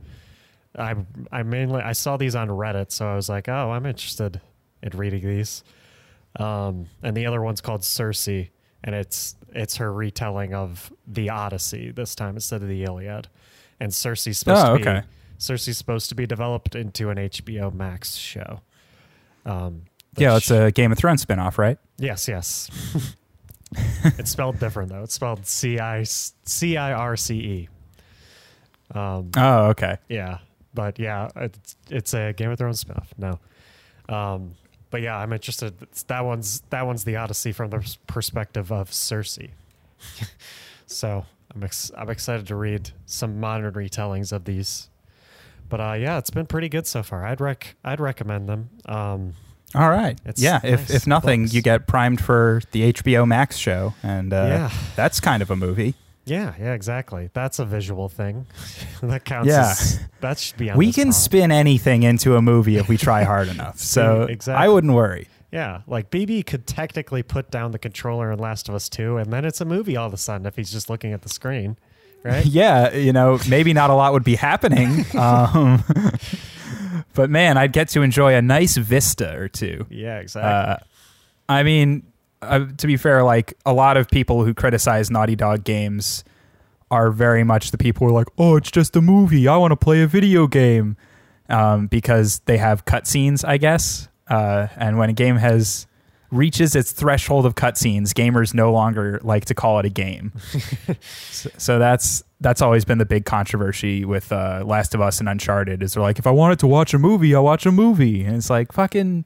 I 0.76 0.94
I 1.30 1.44
mainly 1.44 1.80
I 1.80 1.92
saw 1.92 2.16
these 2.16 2.34
on 2.34 2.48
Reddit, 2.48 2.90
so 2.90 3.06
I 3.06 3.14
was 3.14 3.28
like, 3.28 3.48
oh, 3.48 3.70
I'm 3.70 3.86
interested 3.86 4.40
in 4.82 4.90
reading 4.98 5.22
these. 5.24 5.62
Um, 6.40 6.86
and 7.02 7.16
the 7.16 7.24
other 7.26 7.40
one's 7.40 7.60
called 7.60 7.82
Circe, 7.84 8.28
and 8.86 8.94
it's 8.94 9.36
it's 9.54 9.76
her 9.76 9.92
retelling 9.92 10.54
of 10.54 10.90
the 11.06 11.28
Odyssey 11.30 11.90
this 11.90 12.14
time 12.14 12.36
instead 12.36 12.62
of 12.62 12.68
the 12.68 12.82
Iliad. 12.84 13.28
And 13.80 13.92
Circe's 13.92 14.38
supposed 14.38 14.66
Oh, 14.66 14.78
to 14.78 14.82
be 14.82 14.88
okay. 14.88 15.02
Circe's 15.38 15.76
supposed 15.76 16.08
to 16.08 16.14
be 16.14 16.26
developed 16.26 16.74
into 16.74 17.10
an 17.10 17.18
HBO 17.18 17.72
Max 17.74 18.14
show. 18.14 18.60
Um, 19.44 19.82
Yeah, 20.16 20.36
it's 20.38 20.50
a 20.50 20.70
Game 20.72 20.92
of 20.92 20.98
Thrones 20.98 21.22
spinoff, 21.24 21.58
right? 21.58 21.78
Yes, 21.98 22.26
yes. 22.28 22.70
it's 24.18 24.30
spelled 24.30 24.58
different 24.58 24.88
though. 24.90 25.02
It's 25.02 25.14
spelled 25.14 25.46
C 25.46 25.78
I 25.78 26.04
C 26.04 26.76
I 26.78 26.92
R 26.92 27.16
C 27.16 27.34
E. 27.34 27.68
Um, 28.94 29.30
Oh, 29.36 29.66
okay. 29.70 29.96
yeah, 30.08 30.38
but 30.74 30.98
yeah, 30.98 31.28
it's 31.36 31.76
it's 31.90 32.14
a 32.14 32.32
Game 32.32 32.50
of 32.50 32.58
Thrones 32.58 32.82
spinoff. 32.82 33.08
No, 33.18 33.38
um, 34.14 34.54
but 34.90 35.02
yeah, 35.02 35.16
I'm 35.18 35.32
interested. 35.32 35.74
It's, 35.82 36.02
that 36.04 36.24
one's 36.24 36.60
that 36.70 36.86
one's 36.86 37.04
the 37.04 37.16
Odyssey 37.16 37.52
from 37.52 37.70
the 37.70 37.96
perspective 38.06 38.70
of 38.72 38.92
Circe. 38.92 39.38
so 40.86 41.26
I'm 41.54 41.62
ex- 41.64 41.90
I'm 41.96 42.10
excited 42.10 42.46
to 42.48 42.56
read 42.56 42.90
some 43.06 43.40
modern 43.40 43.72
retellings 43.74 44.32
of 44.32 44.44
these. 44.44 44.88
But 45.68 45.80
uh, 45.80 45.92
yeah, 45.94 46.18
it's 46.18 46.30
been 46.30 46.46
pretty 46.46 46.68
good 46.68 46.86
so 46.86 47.02
far. 47.02 47.24
I'd 47.26 47.40
rec 47.40 47.76
I'd 47.84 48.00
recommend 48.00 48.48
them. 48.48 48.70
Um, 48.86 49.34
All 49.74 49.90
right. 49.90 50.18
It's 50.24 50.40
yeah. 50.40 50.60
If 50.62 50.90
if 50.90 51.06
nothing, 51.06 51.42
books. 51.44 51.54
you 51.54 51.62
get 51.62 51.86
primed 51.88 52.20
for 52.20 52.62
the 52.72 52.92
HBO 52.92 53.26
Max 53.26 53.56
show, 53.56 53.94
and 54.02 54.32
uh, 54.32 54.36
Yeah. 54.48 54.70
that's 54.94 55.18
kind 55.20 55.42
of 55.42 55.50
a 55.50 55.56
movie. 55.56 55.94
Yeah, 56.26 56.54
yeah, 56.58 56.74
exactly. 56.74 57.30
That's 57.32 57.58
a 57.58 57.64
visual 57.64 58.08
thing. 58.08 58.46
that 59.02 59.24
counts. 59.24 59.48
Yeah. 59.48 59.70
As, 59.70 60.00
that 60.20 60.38
should 60.38 60.56
be 60.58 60.70
on. 60.70 60.76
we 60.76 60.92
can 60.92 61.12
spin 61.12 61.50
anything 61.52 62.02
into 62.02 62.36
a 62.36 62.42
movie 62.42 62.76
if 62.76 62.88
we 62.88 62.96
try 62.96 63.22
hard 63.22 63.48
enough. 63.56 63.78
So 63.78 64.22
exactly. 64.24 64.64
I 64.64 64.68
wouldn't 64.68 64.92
worry. 64.92 65.28
Yeah, 65.52 65.82
like 65.86 66.10
BB 66.10 66.44
could 66.44 66.66
technically 66.66 67.22
put 67.22 67.50
down 67.50 67.70
the 67.70 67.78
controller 67.78 68.32
in 68.32 68.38
Last 68.40 68.68
of 68.68 68.74
Us 68.74 68.88
2, 68.88 69.16
and 69.18 69.32
then 69.32 69.44
it's 69.44 69.60
a 69.60 69.64
movie 69.64 69.96
all 69.96 70.06
of 70.06 70.12
a 70.12 70.16
sudden 70.18 70.44
if 70.46 70.56
he's 70.56 70.72
just 70.72 70.90
looking 70.90 71.12
at 71.12 71.22
the 71.22 71.28
screen, 71.28 71.78
right? 72.24 72.44
Yeah, 72.46 72.92
you 72.92 73.12
know, 73.12 73.38
maybe 73.48 73.72
not 73.72 73.88
a 73.90 73.94
lot 73.94 74.12
would 74.12 74.24
be 74.24 74.34
happening. 74.34 75.06
Um, 75.16 75.82
but 77.14 77.30
man, 77.30 77.56
I'd 77.56 77.72
get 77.72 77.88
to 77.90 78.02
enjoy 78.02 78.34
a 78.34 78.42
nice 78.42 78.76
vista 78.76 79.38
or 79.38 79.48
two. 79.48 79.86
yeah, 79.88 80.18
exactly. 80.18 80.50
Uh, 80.50 80.76
I 81.48 81.62
mean, 81.62 82.02
uh, 82.42 82.66
to 82.76 82.86
be 82.86 82.96
fair, 82.96 83.22
like 83.22 83.54
a 83.64 83.72
lot 83.72 83.96
of 83.96 84.08
people 84.08 84.44
who 84.44 84.54
criticize 84.54 85.10
Naughty 85.10 85.36
Dog 85.36 85.64
games 85.64 86.24
are 86.90 87.10
very 87.10 87.44
much 87.44 87.70
the 87.70 87.78
people 87.78 88.06
who 88.06 88.12
are 88.12 88.18
like, 88.18 88.28
"Oh, 88.38 88.56
it's 88.56 88.70
just 88.70 88.94
a 88.96 89.02
movie. 89.02 89.48
I 89.48 89.56
want 89.56 89.72
to 89.72 89.76
play 89.76 90.02
a 90.02 90.06
video 90.06 90.46
game," 90.46 90.96
um, 91.48 91.86
because 91.86 92.40
they 92.46 92.58
have 92.58 92.84
cutscenes, 92.84 93.46
I 93.46 93.56
guess. 93.56 94.08
Uh, 94.28 94.68
and 94.76 94.98
when 94.98 95.10
a 95.10 95.12
game 95.12 95.36
has 95.36 95.86
reaches 96.30 96.74
its 96.74 96.92
threshold 96.92 97.46
of 97.46 97.54
cutscenes, 97.54 98.08
gamers 98.08 98.52
no 98.52 98.72
longer 98.72 99.20
like 99.22 99.44
to 99.46 99.54
call 99.54 99.78
it 99.78 99.86
a 99.86 99.90
game. 99.90 100.32
so, 101.00 101.50
so 101.56 101.78
that's 101.78 102.22
that's 102.40 102.60
always 102.60 102.84
been 102.84 102.98
the 102.98 103.06
big 103.06 103.24
controversy 103.24 104.04
with 104.04 104.30
uh, 104.32 104.62
Last 104.64 104.94
of 104.94 105.00
Us 105.00 105.20
and 105.20 105.28
Uncharted. 105.28 105.82
Is 105.82 105.94
they're 105.94 106.02
like, 106.02 106.18
if 106.18 106.26
I 106.26 106.30
wanted 106.30 106.58
to 106.60 106.66
watch 106.66 106.92
a 106.94 106.98
movie, 106.98 107.34
I'll 107.34 107.44
watch 107.44 107.66
a 107.66 107.72
movie, 107.72 108.24
and 108.24 108.36
it's 108.36 108.50
like 108.50 108.72
fucking. 108.72 109.24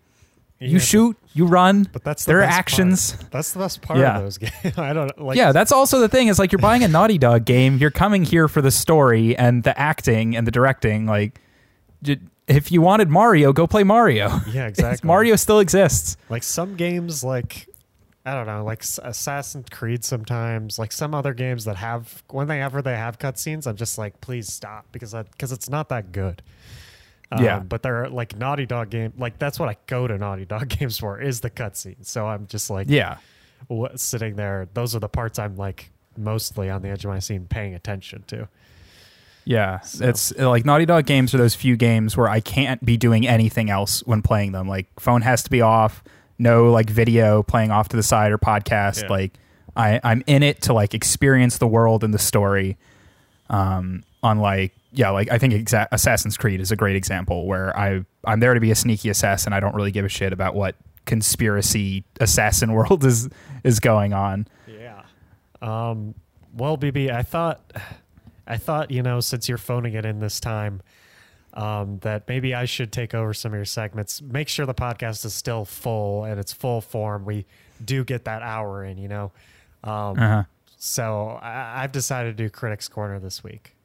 You 0.63 0.73
Yeah, 0.73 0.79
shoot, 0.79 1.17
you 1.33 1.47
run. 1.47 1.89
but 1.91 2.05
that's 2.05 2.25
the 2.27 2.33
there 2.33 2.41
are 2.41 2.45
actions. 2.45 3.13
Part. 3.13 3.31
That's 3.33 3.53
the 3.53 3.59
best 3.61 3.81
part 3.81 3.99
Yeah. 3.99 4.17
of 4.19 4.23
those 4.25 4.37
games. 4.39 4.53
I 4.79 4.93
don't 4.93 5.19
like. 5.19 5.37
yeah, 5.39 5.53
that's 5.53 5.73
also 5.73 6.01
the 6.01 6.09
thing. 6.09 6.29
Is 6.29 6.39
like 6.39 6.53
you're 6.53 6.59
buying 6.61 6.85
a 6.85 6.89
Naughty 6.89 7.17
Dog 7.17 7.47
game. 7.47 7.79
You're 7.79 7.91
coming 7.91 8.25
here 8.25 8.47
for 8.47 8.61
the 8.61 8.71
story 8.71 9.35
and 9.37 9.63
the 9.63 9.79
acting 9.81 10.37
and 10.37 10.47
the 10.47 10.51
directing. 10.51 11.07
Like, 11.07 11.41
if 12.47 12.73
you 12.73 12.83
wanted 12.83 13.09
Mario, 13.09 13.53
go 13.53 13.67
play 13.67 13.85
Mario. 13.85 14.29
yeah, 14.53 14.67
exactly. 14.69 15.07
Mario 15.07 15.37
still 15.37 15.61
exists. 15.61 16.17
like 16.29 16.43
some 16.43 16.77
games, 16.77 17.25
like 17.25 17.67
I 18.27 18.35
don't 18.35 18.47
know, 18.47 18.63
like 18.65 18.83
Assassin's 19.03 19.67
Creed. 19.71 20.05
Sometimes, 20.05 20.79
like 20.79 20.93
some 20.93 21.15
other 21.15 21.33
games 21.33 21.65
that 21.65 21.77
have 21.77 22.23
whenever 22.31 22.53
they 22.53 22.61
ever 22.63 22.83
they 22.83 22.97
have 22.97 23.19
cutscenes, 23.19 23.67
I'm 23.67 23.77
just 23.77 23.97
like, 23.97 24.21
please 24.21 24.53
stop 24.53 24.85
because 24.93 25.15
because 25.15 25.53
it's 25.53 25.71
not 25.71 25.89
that 25.89 26.13
good. 26.13 26.43
Um, 27.33 27.45
Yeah. 27.45 27.59
but 27.61 27.83
they're 27.83 28.09
like 28.09 28.37
Naughty 28.37 28.67
Dog 28.67 28.91
game. 28.91 29.13
Like 29.17 29.39
that's 29.39 29.59
what 29.59 29.69
I 29.69 29.77
go 29.87 30.07
to 30.09 30.19
Naughty 30.19 30.45
Dog 30.47 30.69
games 30.79 30.99
for 30.99 31.21
is 31.21 31.41
the 31.41 31.51
cutscenes. 31.51 32.07
So 32.07 32.27
I'm 32.27 32.47
just 32.47 32.71
like, 32.71 32.87
Yeah, 32.91 33.19
wha- 33.69 33.97
sitting 33.97 34.37
there. 34.37 34.69
Those 34.75 34.97
are 34.97 34.99
the 35.01 35.09
parts 35.09 35.39
I'm 35.39 35.57
like 35.57 35.91
mostly 36.17 36.69
on 36.71 36.83
the 36.83 36.89
edge 36.89 37.05
of 37.05 37.11
my 37.11 37.19
seat 37.21 37.49
paying 37.49 37.75
attention 37.75 38.25
to. 38.29 38.49
yeah. 39.45 39.81
So- 39.81 40.07
It's 40.09 40.37
like 40.37 40.65
Naughty 40.65 40.87
Dog 40.87 41.07
games 41.07 41.33
are 41.35 41.39
those 41.39 41.55
few 41.55 41.77
games 41.77 42.17
where 42.17 42.29
I 42.29 42.41
can't 42.41 42.85
be 42.85 42.97
doing 42.97 43.27
anything 43.29 43.71
else 43.71 44.01
when 44.07 44.23
playing 44.23 44.53
them. 44.53 44.67
Like 44.69 44.87
phone 44.99 45.23
has 45.23 45.43
to 45.45 45.51
be 45.51 45.61
off. 45.61 46.03
No 46.39 46.71
like 46.73 46.89
video 46.91 47.43
playing 47.43 47.71
off 47.71 47.89
to 47.91 47.97
the 47.97 48.03
side 48.03 48.33
or 48.33 48.39
podcast. 48.39 49.03
Yeah. 49.03 49.09
Like 49.09 49.33
I 49.77 50.01
I'm 50.03 50.23
in 50.27 50.43
it 50.43 50.63
to 50.63 50.73
like 50.73 50.95
experience 50.95 51.59
the 51.59 51.67
world 51.69 52.03
and 52.03 52.13
the 52.13 52.19
story. 52.19 52.77
Um, 53.49 54.05
unlike 54.23 54.73
yeah, 54.93 55.11
like 55.11 55.31
I 55.31 55.39
think 55.39 55.55
exa- 55.55 55.89
Assassin's 55.93 56.37
Creed 56.37 56.61
is 56.61 56.71
a 56.73 56.77
great 56.77 56.97
example 56.97 57.47
where 57.47 57.77
I 57.79 58.05
I'm 58.25 58.41
there 58.41 58.55
to 58.55 58.61
be 58.61 58.71
a 58.71 58.75
sneaky 58.75 59.09
assassin. 59.11 59.53
I 59.53 59.61
don't 59.61 59.75
really 59.75 59.93
give 59.93 60.05
a 60.05 60.09
shit 60.09 60.33
about 60.33 60.55
what 60.55 60.77
conspiracy 61.07 62.05
assassin 62.21 62.73
world 62.79 63.05
is 63.05 63.29
is 63.65 63.79
going 63.81 64.13
on. 64.13 64.47
Yeah. 64.67 65.03
Um, 65.63 66.15
well, 66.55 66.77
BB, 66.79 67.11
I 67.13 67.23
thought, 67.23 67.61
I 68.47 68.57
thought 68.57 68.91
you 68.91 69.03
know, 69.03 69.21
since 69.21 69.49
you're 69.49 69.59
phoning 69.59 69.95
it 69.95 70.05
in 70.05 70.19
this 70.21 70.41
time, 70.41 70.81
um, 71.55 71.99
that 71.99 72.27
maybe 72.29 72.55
I 72.55 72.65
should 72.65 72.91
take 72.93 73.15
over 73.15 73.35
some 73.35 73.53
of 73.53 73.57
your 73.57 73.65
segments. 73.65 74.23
Make 74.23 74.49
sure 74.49 74.67
the 74.67 74.75
podcast 74.75 75.25
is 75.25 75.35
still 75.35 75.65
full 75.65 76.25
and 76.25 76.41
it's 76.41 76.53
full 76.53 76.81
form. 76.81 77.25
We 77.25 77.45
do 77.85 78.05
get 78.05 78.25
that 78.25 78.43
hour 78.43 78.85
in, 78.85 78.99
you 78.99 79.09
know. 79.09 79.33
Um, 79.85 80.19
Uh-huh. 80.19 80.43
So 80.83 81.39
I, 81.43 81.83
I've 81.83 81.93
decided 81.93 82.37
to 82.39 82.43
do 82.45 82.49
Critics 82.49 82.89
Corner 82.89 83.19
this 83.21 83.45
week. 83.45 83.77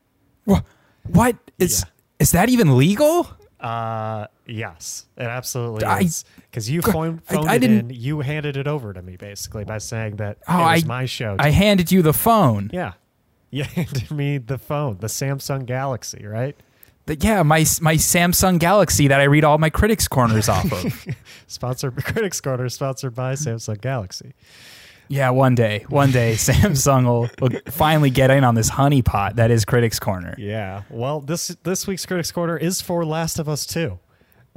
Wha- 0.45 0.61
What 1.07 1.37
is 1.59 1.81
Yeah. 1.81 1.89
is 2.19 2.31
that 2.31 2.49
even 2.49 2.77
legal? 2.77 3.27
Uh, 3.59 4.27
yes, 4.45 5.05
it 5.17 5.23
absolutely 5.23 5.85
I- 5.85 5.99
is. 6.01 6.23
Because 6.51 6.69
you 6.69 6.81
phoned, 6.81 7.21
I- 7.29 7.33
phoned 7.33 7.49
I 7.49 7.55
it 7.55 7.59
didn't- 7.59 7.91
in, 7.91 7.97
you 7.99 8.19
handed 8.21 8.57
it 8.57 8.67
over 8.67 8.93
to 8.93 9.01
me 9.01 9.15
basically 9.17 9.63
by 9.63 9.79
saying 9.79 10.17
that 10.17 10.37
Oh, 10.47 10.57
it 10.57 10.73
was 10.75 10.83
I- 10.83 10.87
my 10.87 11.05
show. 11.05 11.35
I 11.39 11.49
handed 11.49 11.91
you 11.91 12.01
the 12.01 12.13
phone. 12.13 12.69
Yeah. 12.73 12.93
You 13.51 13.63
handed 13.63 14.11
me 14.11 14.37
the 14.37 14.57
phone, 14.57 14.97
the 14.99 15.07
Samsung 15.07 15.65
Galaxy, 15.65 16.25
right? 16.25 16.57
The- 17.05 17.15
yeah, 17.15 17.41
my 17.43 17.59
my 17.79 17.95
Samsung 17.95 18.59
Galaxy 18.59 19.07
that 19.07 19.21
I 19.21 19.25
read 19.25 19.43
all 19.45 19.57
my 19.57 19.69
critics 19.69 20.07
corners 20.09 20.49
off 20.49 20.69
of. 20.73 21.05
Sponsored 21.47 21.95
Critics 22.03 22.41
Corner, 22.41 22.67
sponsored 22.67 23.15
by 23.15 23.33
Samsung 23.35 23.79
Galaxy. 23.79 24.33
Yeah, 25.07 25.29
one 25.29 25.55
day, 25.55 25.85
one 25.89 26.11
day, 26.11 26.33
Samsung 26.35 27.05
will, 27.05 27.29
will 27.39 27.59
finally 27.71 28.09
get 28.09 28.31
in 28.31 28.43
on 28.43 28.55
this 28.55 28.69
honeypot 28.71 29.35
that 29.35 29.51
is 29.51 29.65
Critics 29.65 29.99
Corner. 29.99 30.35
Yeah. 30.37 30.83
Well, 30.89 31.21
this 31.21 31.49
this 31.63 31.85
week's 31.87 32.05
Critics 32.05 32.31
Corner 32.31 32.57
is 32.57 32.81
for 32.81 33.05
Last 33.05 33.39
of 33.39 33.47
Us 33.49 33.65
2. 33.65 33.99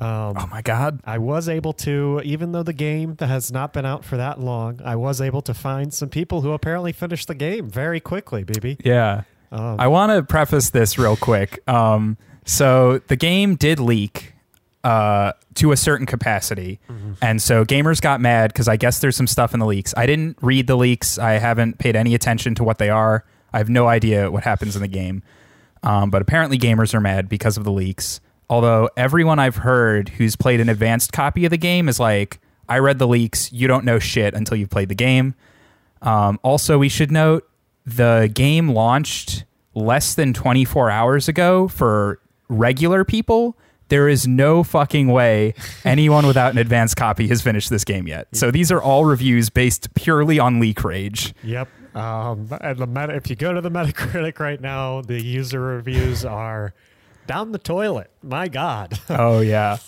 Um, 0.00 0.36
Oh 0.38 0.46
my 0.50 0.62
god! 0.62 1.00
I 1.04 1.18
was 1.18 1.48
able 1.48 1.72
to, 1.74 2.20
even 2.24 2.52
though 2.52 2.62
the 2.62 2.72
game 2.72 3.16
that 3.16 3.26
has 3.26 3.50
not 3.50 3.72
been 3.72 3.84
out 3.84 4.04
for 4.04 4.16
that 4.16 4.38
long, 4.38 4.80
I 4.84 4.94
was 4.94 5.20
able 5.20 5.42
to 5.42 5.54
find 5.54 5.92
some 5.92 6.08
people 6.08 6.40
who 6.42 6.52
apparently 6.52 6.92
finished 6.92 7.26
the 7.26 7.34
game 7.34 7.68
very 7.68 7.98
quickly, 7.98 8.44
BB. 8.44 8.80
Yeah, 8.84 9.22
Um, 9.50 9.76
I 9.80 9.88
want 9.88 10.12
to 10.12 10.22
preface 10.22 10.70
this 10.70 10.98
real 10.98 11.16
quick. 11.16 11.58
Um, 11.68 12.16
so 12.44 12.98
the 13.08 13.16
game 13.16 13.56
did 13.56 13.80
leak 13.80 14.34
uh, 14.84 15.32
to 15.54 15.72
a 15.72 15.76
certain 15.76 16.06
capacity, 16.06 16.78
and 17.20 17.42
so 17.42 17.64
gamers 17.64 18.00
got 18.00 18.20
mad 18.20 18.52
because 18.52 18.68
I 18.68 18.76
guess 18.76 19.00
there's 19.00 19.16
some 19.16 19.26
stuff 19.26 19.52
in 19.54 19.60
the 19.60 19.66
leaks. 19.66 19.92
I 19.96 20.06
didn't 20.06 20.38
read 20.40 20.66
the 20.66 20.76
leaks. 20.76 21.18
I 21.18 21.32
haven't 21.32 21.78
paid 21.78 21.96
any 21.96 22.14
attention 22.14 22.54
to 22.56 22.64
what 22.64 22.78
they 22.78 22.90
are. 22.90 23.24
I 23.52 23.58
have 23.58 23.68
no 23.68 23.86
idea 23.88 24.30
what 24.30 24.44
happens 24.44 24.76
in 24.76 24.82
the 24.82 24.88
game. 24.88 25.22
Um, 25.82 26.10
but 26.10 26.22
apparently, 26.22 26.58
gamers 26.58 26.94
are 26.94 27.00
mad 27.00 27.28
because 27.28 27.56
of 27.56 27.64
the 27.64 27.72
leaks. 27.72 28.20
Although 28.50 28.88
everyone 28.96 29.38
I've 29.38 29.56
heard 29.56 30.08
who's 30.10 30.36
played 30.36 30.60
an 30.60 30.68
advanced 30.68 31.12
copy 31.12 31.44
of 31.44 31.50
the 31.50 31.58
game 31.58 31.88
is 31.88 32.00
like, 32.00 32.40
I 32.68 32.78
read 32.78 32.98
the 32.98 33.06
leaks. 33.06 33.52
You 33.52 33.68
don't 33.68 33.84
know 33.84 33.98
shit 33.98 34.34
until 34.34 34.56
you've 34.56 34.70
played 34.70 34.88
the 34.88 34.94
game. 34.94 35.34
Um, 36.02 36.38
also, 36.42 36.78
we 36.78 36.88
should 36.88 37.10
note 37.10 37.48
the 37.84 38.30
game 38.32 38.68
launched 38.68 39.44
less 39.74 40.14
than 40.14 40.32
24 40.32 40.90
hours 40.90 41.28
ago 41.28 41.68
for 41.68 42.20
regular 42.48 43.04
people, 43.04 43.56
there 43.88 44.08
is 44.08 44.26
no 44.26 44.62
fucking 44.62 45.08
way 45.08 45.54
anyone 45.84 46.26
without 46.26 46.52
an 46.52 46.58
advanced 46.58 46.96
copy 46.96 47.26
has 47.28 47.42
finished 47.42 47.70
this 47.70 47.84
game 47.84 48.06
yet. 48.06 48.28
So 48.32 48.50
these 48.50 48.70
are 48.72 48.80
all 48.82 49.04
reviews 49.04 49.50
based 49.50 49.92
purely 49.94 50.38
on 50.38 50.60
leak 50.60 50.84
rage. 50.84 51.34
Yep. 51.42 51.68
Um, 51.94 52.48
and 52.60 52.78
the 52.78 52.86
meta, 52.86 53.14
if 53.16 53.28
you 53.30 53.36
go 53.36 53.52
to 53.52 53.60
the 53.60 53.70
Metacritic 53.72 54.38
right 54.38 54.60
now, 54.60 55.00
the 55.02 55.20
user 55.20 55.60
reviews 55.60 56.24
are 56.24 56.74
down 57.26 57.52
the 57.52 57.58
toilet. 57.58 58.10
My 58.22 58.48
God, 58.48 58.98
Oh 59.10 59.40
yeah. 59.40 59.78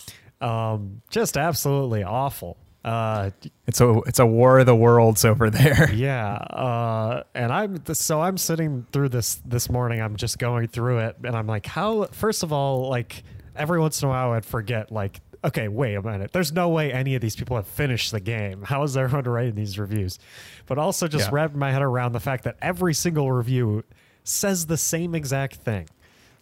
um, 0.40 1.02
just 1.10 1.36
absolutely 1.36 2.02
awful. 2.02 2.56
Uh, 2.82 3.30
It's 3.66 3.80
a 3.82 4.00
it's 4.06 4.18
a 4.18 4.24
war 4.26 4.58
of 4.60 4.66
the 4.66 4.74
worlds 4.74 5.24
over 5.26 5.50
there. 5.50 5.90
yeah. 5.94 6.32
Uh, 6.32 7.22
and 7.34 7.52
I'm 7.52 7.84
so 7.92 8.22
I'm 8.22 8.38
sitting 8.38 8.86
through 8.92 9.10
this 9.10 9.34
this 9.44 9.68
morning. 9.68 10.00
I'm 10.00 10.16
just 10.16 10.38
going 10.38 10.66
through 10.68 11.00
it, 11.00 11.16
and 11.22 11.36
I'm 11.36 11.46
like, 11.46 11.66
how? 11.66 12.04
First 12.06 12.42
of 12.42 12.54
all, 12.54 12.88
like 12.88 13.22
every 13.60 13.78
once 13.78 14.02
in 14.02 14.06
a 14.08 14.10
while, 14.10 14.32
I'd 14.32 14.44
forget 14.44 14.90
like. 14.90 15.20
Okay, 15.42 15.68
wait 15.68 15.94
a 15.94 16.02
minute. 16.02 16.32
There's 16.32 16.52
no 16.52 16.68
way 16.68 16.92
any 16.92 17.14
of 17.14 17.22
these 17.22 17.34
people 17.34 17.56
have 17.56 17.66
finished 17.66 18.12
the 18.12 18.20
game. 18.20 18.60
How 18.62 18.82
is 18.82 18.94
everyone 18.94 19.24
writing 19.24 19.54
these 19.54 19.78
reviews? 19.78 20.18
But 20.66 20.76
also 20.76 21.08
just 21.08 21.28
Yeah. 21.28 21.34
wrapping 21.34 21.58
my 21.58 21.72
head 21.72 21.80
around 21.80 22.12
the 22.12 22.20
fact 22.20 22.44
that 22.44 22.56
every 22.60 22.92
single 22.92 23.32
review 23.32 23.82
says 24.22 24.66
the 24.66 24.76
same 24.76 25.14
exact 25.14 25.56
thing. 25.56 25.88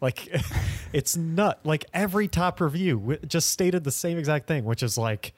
Like 0.00 0.28
it's 0.92 1.16
nut. 1.16 1.60
Like 1.62 1.84
every 1.94 2.26
top 2.26 2.60
review 2.60 3.18
just 3.24 3.52
stated 3.52 3.84
the 3.84 3.92
same 3.92 4.18
exact 4.18 4.48
thing, 4.48 4.64
which 4.64 4.82
is 4.82 4.98
like 4.98 5.32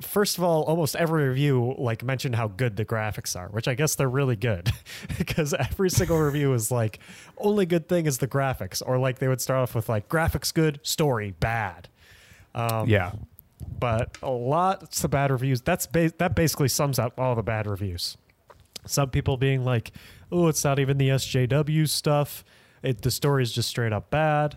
first 0.00 0.38
of 0.38 0.44
all, 0.44 0.62
almost 0.64 0.96
every 0.96 1.28
review 1.28 1.74
like 1.78 2.02
mentioned 2.04 2.34
how 2.36 2.48
good 2.48 2.76
the 2.76 2.84
graphics 2.84 3.34
are, 3.38 3.48
which 3.48 3.68
I 3.68 3.74
guess 3.74 3.94
they're 3.94 4.08
really 4.08 4.36
good 4.36 4.70
because 5.18 5.52
every 5.54 5.90
single 5.90 6.18
review 6.18 6.52
is 6.54 6.70
like 6.70 6.98
only 7.38 7.66
good 7.66 7.88
thing 7.88 8.06
is 8.06 8.18
the 8.18 8.28
graphics, 8.28 8.82
or 8.84 8.98
like 8.98 9.18
they 9.18 9.28
would 9.28 9.40
start 9.40 9.60
off 9.60 9.74
with 9.74 9.88
like 9.88 10.08
graphics 10.08 10.52
good, 10.52 10.80
story 10.82 11.32
bad. 11.38 11.88
Um, 12.54 12.88
Yeah. 12.88 13.12
but 13.78 14.16
a 14.22 14.30
lot 14.30 15.02
of 15.04 15.10
bad 15.10 15.30
reviews. 15.30 15.60
That's 15.60 15.86
ba- 15.86 16.12
that 16.18 16.34
basically 16.34 16.68
sums 16.68 16.98
up 16.98 17.18
all 17.18 17.34
the 17.34 17.42
bad 17.42 17.66
reviews. 17.66 18.16
Some 18.86 19.10
people 19.10 19.36
being 19.36 19.64
like, 19.64 19.92
"Oh, 20.30 20.46
it's 20.48 20.62
not 20.64 20.78
even 20.78 20.96
the 20.98 21.08
SJW 21.10 21.88
stuff. 21.88 22.44
It 22.82 23.02
the 23.02 23.10
story 23.10 23.42
is 23.42 23.50
just 23.52 23.68
straight 23.68 23.92
up 23.92 24.10
bad," 24.10 24.56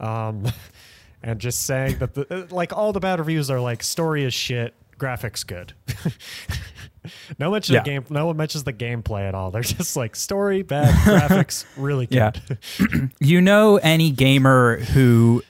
um, 0.00 0.44
and 1.22 1.38
just 1.40 1.64
saying 1.66 1.98
that 1.98 2.14
the 2.14 2.26
uh, 2.34 2.46
like 2.50 2.72
all 2.72 2.92
the 2.92 3.00
bad 3.00 3.18
reviews 3.18 3.50
are 3.50 3.60
like 3.60 3.82
story 3.82 4.24
is 4.24 4.32
shit, 4.34 4.74
graphics 4.98 5.46
good. 5.46 5.72
no 7.38 7.50
mention 7.50 7.76
of 7.76 7.86
Yeah. 7.86 7.92
game. 7.92 8.04
No 8.10 8.26
one 8.26 8.36
mentions 8.36 8.64
the 8.64 8.72
gameplay 8.72 9.28
at 9.28 9.34
all. 9.34 9.50
They're 9.50 9.62
just 9.62 9.96
like 9.96 10.14
story 10.16 10.62
bad, 10.62 10.92
graphics 11.04 11.64
really 11.76 12.06
Yeah. 12.10 12.32
good. 12.78 13.10
You 13.20 13.40
know 13.40 13.76
any 13.78 14.10
gamer 14.10 14.78
who 14.80 15.42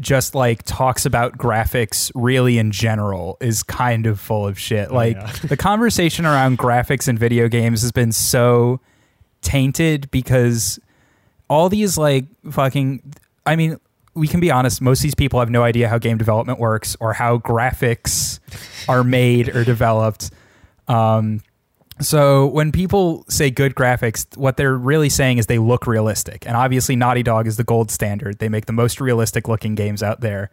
just 0.00 0.34
like 0.34 0.62
talks 0.62 1.04
about 1.04 1.36
graphics 1.36 2.10
really 2.14 2.56
in 2.56 2.70
general 2.70 3.36
is 3.40 3.62
kind 3.62 4.06
of 4.06 4.18
full 4.18 4.46
of 4.46 4.58
shit. 4.58 4.90
like 4.90 5.14
yeah. 5.16 5.30
the 5.44 5.56
conversation 5.58 6.24
around 6.24 6.56
graphics 6.58 7.06
in 7.06 7.18
video 7.18 7.48
games 7.48 7.82
has 7.82 7.92
been 7.92 8.10
so 8.10 8.80
tainted 9.42 10.10
because 10.10 10.78
all 11.50 11.68
these 11.68 11.98
like 11.98 12.24
fucking 12.50 13.02
I 13.46 13.56
mean, 13.56 13.78
we 14.14 14.28
can 14.28 14.40
be 14.40 14.50
honest, 14.50 14.80
most 14.80 15.00
of 15.00 15.02
these 15.04 15.14
people 15.14 15.40
have 15.40 15.50
no 15.50 15.62
idea 15.62 15.88
how 15.88 15.98
game 15.98 16.18
development 16.18 16.58
works 16.58 16.96
or 17.00 17.12
how 17.12 17.38
graphics 17.38 18.40
are 18.88 19.04
made 19.04 19.54
or 19.54 19.64
developed. 19.64 20.30
Um 20.88 21.40
so 22.00 22.46
when 22.46 22.72
people 22.72 23.26
say 23.28 23.50
good 23.50 23.74
graphics, 23.74 24.34
what 24.36 24.56
they're 24.56 24.76
really 24.76 25.10
saying 25.10 25.36
is 25.36 25.46
they 25.46 25.58
look 25.58 25.86
realistic. 25.86 26.46
And 26.46 26.56
obviously 26.56 26.96
Naughty 26.96 27.22
Dog 27.22 27.46
is 27.46 27.58
the 27.58 27.64
gold 27.64 27.90
standard. 27.90 28.38
They 28.38 28.48
make 28.48 28.64
the 28.64 28.72
most 28.72 29.02
realistic 29.02 29.48
looking 29.48 29.74
games 29.74 30.02
out 30.02 30.22
there. 30.22 30.50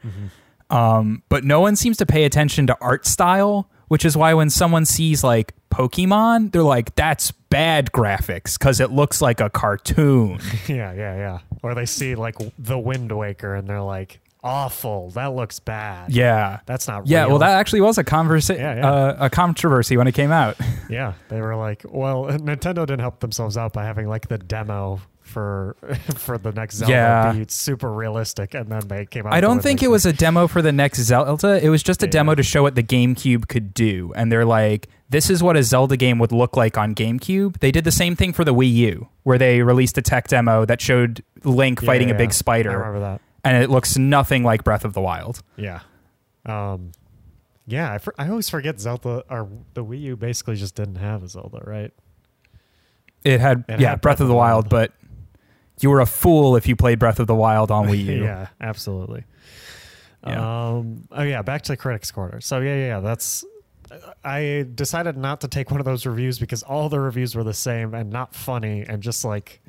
Um, 0.69 1.23
but 1.29 1.45
no 1.45 1.61
one 1.61 1.77
seems 1.77 1.95
to 1.97 2.05
pay 2.05 2.25
attention 2.25 2.67
to 2.67 2.77
art 2.81 3.05
style, 3.05 3.69
which 3.87 4.03
is 4.03 4.17
why 4.17 4.33
when 4.33 4.49
someone 4.49 4.83
sees 4.83 5.23
like 5.23 5.53
Pokemon, 5.77 6.51
they're 6.51 6.63
like, 6.63 6.95
that's 6.95 7.31
bad 7.31 7.91
graphics 7.91 8.57
because 8.57 8.79
it 8.79 8.91
looks 8.91 9.21
like 9.21 9.39
a 9.39 9.49
cartoon. 9.49 10.39
yeah, 10.67 10.91
yeah, 10.93 11.15
yeah. 11.15 11.39
Or 11.61 11.75
they 11.75 11.85
see 11.85 12.15
like 12.15 12.35
the 12.57 12.79
Wind 12.79 13.11
Waker 13.11 13.53
and 13.55 13.67
they're 13.67 13.81
like, 13.81 14.19
awful. 14.43 15.11
That 15.11 15.33
looks 15.35 15.59
bad. 15.59 16.11
yeah. 16.11 16.59
That's 16.65 16.87
not 16.87 17.03
real. 17.03 17.11
Yeah, 17.11 17.19
real. 17.21 17.29
well, 17.31 17.39
that 17.39 17.51
actually 17.59 17.81
was 17.81 17.97
a 17.97 18.03
conversa- 18.03 18.57
Yeah, 18.57 18.75
yeah. 18.75 18.89
Uh, 18.91 19.15
a 19.19 19.29
controversy 19.29 19.97
when 19.97 20.07
it 20.07 20.13
came 20.13 20.31
out. 20.31 20.55
Yeah, 20.89 21.15
they 21.27 21.41
were 21.41 21.57
like, 21.57 21.83
well, 21.85 22.23
Nintendo 22.29 22.75
didn't 22.85 23.01
help 23.01 23.19
themselves 23.19 23.57
out 23.57 23.73
by 23.73 23.83
having 23.83 24.07
like 24.07 24.29
the 24.29 24.37
demo 24.37 25.01
for 25.27 25.75
for 26.15 26.37
the 26.37 26.51
next 26.51 26.75
Zelda 26.77 26.91
Yeah. 26.93 27.31
be 27.33 27.45
super 27.49 27.91
realistic, 27.91 28.53
and 28.53 28.67
then 28.69 28.87
they 28.87 29.05
came 29.05 29.27
out. 29.27 29.33
I 29.33 29.41
don't 29.41 29.61
think 29.61 29.83
it 29.83 29.89
was 29.89 30.05
a 30.05 30.13
demo 30.13 30.47
for 30.47 30.61
the 30.61 30.71
next 30.71 30.99
Zelda. 31.01 31.63
It 31.63 31.69
was 31.69 31.83
just 31.83 32.01
a 32.03 32.05
Yeah. 32.07 32.11
demo 32.11 32.35
to 32.35 32.43
show 32.43 32.63
what 32.63 32.75
the 32.75 32.83
GameCube 32.83 33.47
could 33.47 33.73
do. 33.73 34.11
And 34.15 34.31
they're 34.31 34.45
like, 34.45 34.87
this 35.09 35.29
is 35.29 35.43
what 35.43 35.55
a 35.57 35.63
Zelda 35.63 35.95
game 35.97 36.19
would 36.19 36.31
look 36.31 36.57
like 36.57 36.77
on 36.77 36.95
GameCube. 36.95 37.59
They 37.59 37.71
did 37.71 37.83
the 37.83 37.91
same 37.91 38.15
thing 38.15 38.33
for 38.33 38.43
the 38.43 38.53
Wii 38.53 38.71
U, 38.73 39.07
where 39.23 39.37
they 39.37 39.61
released 39.61 39.97
a 39.97 40.01
tech 40.01 40.27
demo 40.27 40.65
that 40.65 40.81
showed 40.81 41.23
Link 41.43 41.81
Yeah, 41.81 41.85
fighting 41.85 42.09
a 42.09 42.13
big 42.13 42.29
yeah. 42.29 42.29
I 42.29 42.31
spider, 42.31 42.69
remember 42.77 42.99
that. 43.01 43.21
and 43.43 43.63
it 43.63 43.69
looks 43.69 43.97
nothing 43.97 44.43
like 44.43 44.63
Breath 44.63 44.83
of 44.85 44.93
the 44.93 45.01
Wild. 45.01 45.41
Yeah, 45.55 45.79
um, 46.45 46.91
yeah. 47.65 47.93
I, 47.93 47.97
for, 47.99 48.13
I 48.17 48.27
always 48.29 48.49
forget 48.49 48.79
Zelda 48.79 49.23
or 49.29 49.47
the 49.75 49.83
Wii 49.85 50.01
U 50.01 50.15
basically 50.17 50.55
just 50.55 50.75
didn't 50.75 50.95
have 50.95 51.23
a 51.23 51.27
Zelda, 51.29 51.61
right? 51.65 51.91
It 53.23 53.39
had, 53.41 53.65
It 53.67 53.79
yeah, 53.79 53.89
had 53.91 54.01
Breath 54.01 54.19
of 54.21 54.27
the 54.27 54.33
Wild, 54.33 54.69
but 54.69 54.91
you 55.79 55.89
were 55.89 55.99
a 55.99 56.05
fool 56.05 56.55
if 56.55 56.67
you 56.67 56.75
played 56.75 56.99
Breath 56.99 57.19
of 57.19 57.27
the 57.27 57.35
Wild 57.35 57.71
on 57.71 57.87
Wii 57.87 58.05
U. 58.05 58.13
yeah, 58.23 58.47
absolutely. 58.59 59.23
Yeah. 60.25 60.69
Um, 60.69 61.07
oh 61.11 61.23
yeah, 61.23 61.41
back 61.41 61.61
to 61.63 61.73
the 61.73 61.77
critics 61.77 62.11
corner. 62.11 62.41
So 62.41 62.59
yeah, 62.59 62.75
yeah, 62.75 62.87
yeah, 62.87 62.99
that's. 62.99 63.45
I 64.23 64.65
decided 64.75 65.15
not 65.15 65.41
to 65.41 65.47
take 65.47 65.71
one 65.71 65.79
of 65.79 65.85
those 65.85 66.05
reviews 66.05 66.39
because 66.39 66.61
all 66.61 66.89
the 66.89 66.99
reviews 66.99 67.35
were 67.35 67.45
the 67.45 67.53
same 67.53 67.93
and 67.93 68.09
not 68.09 68.35
funny 68.35 68.83
and 68.85 69.01
just 69.01 69.23
like 69.23 69.61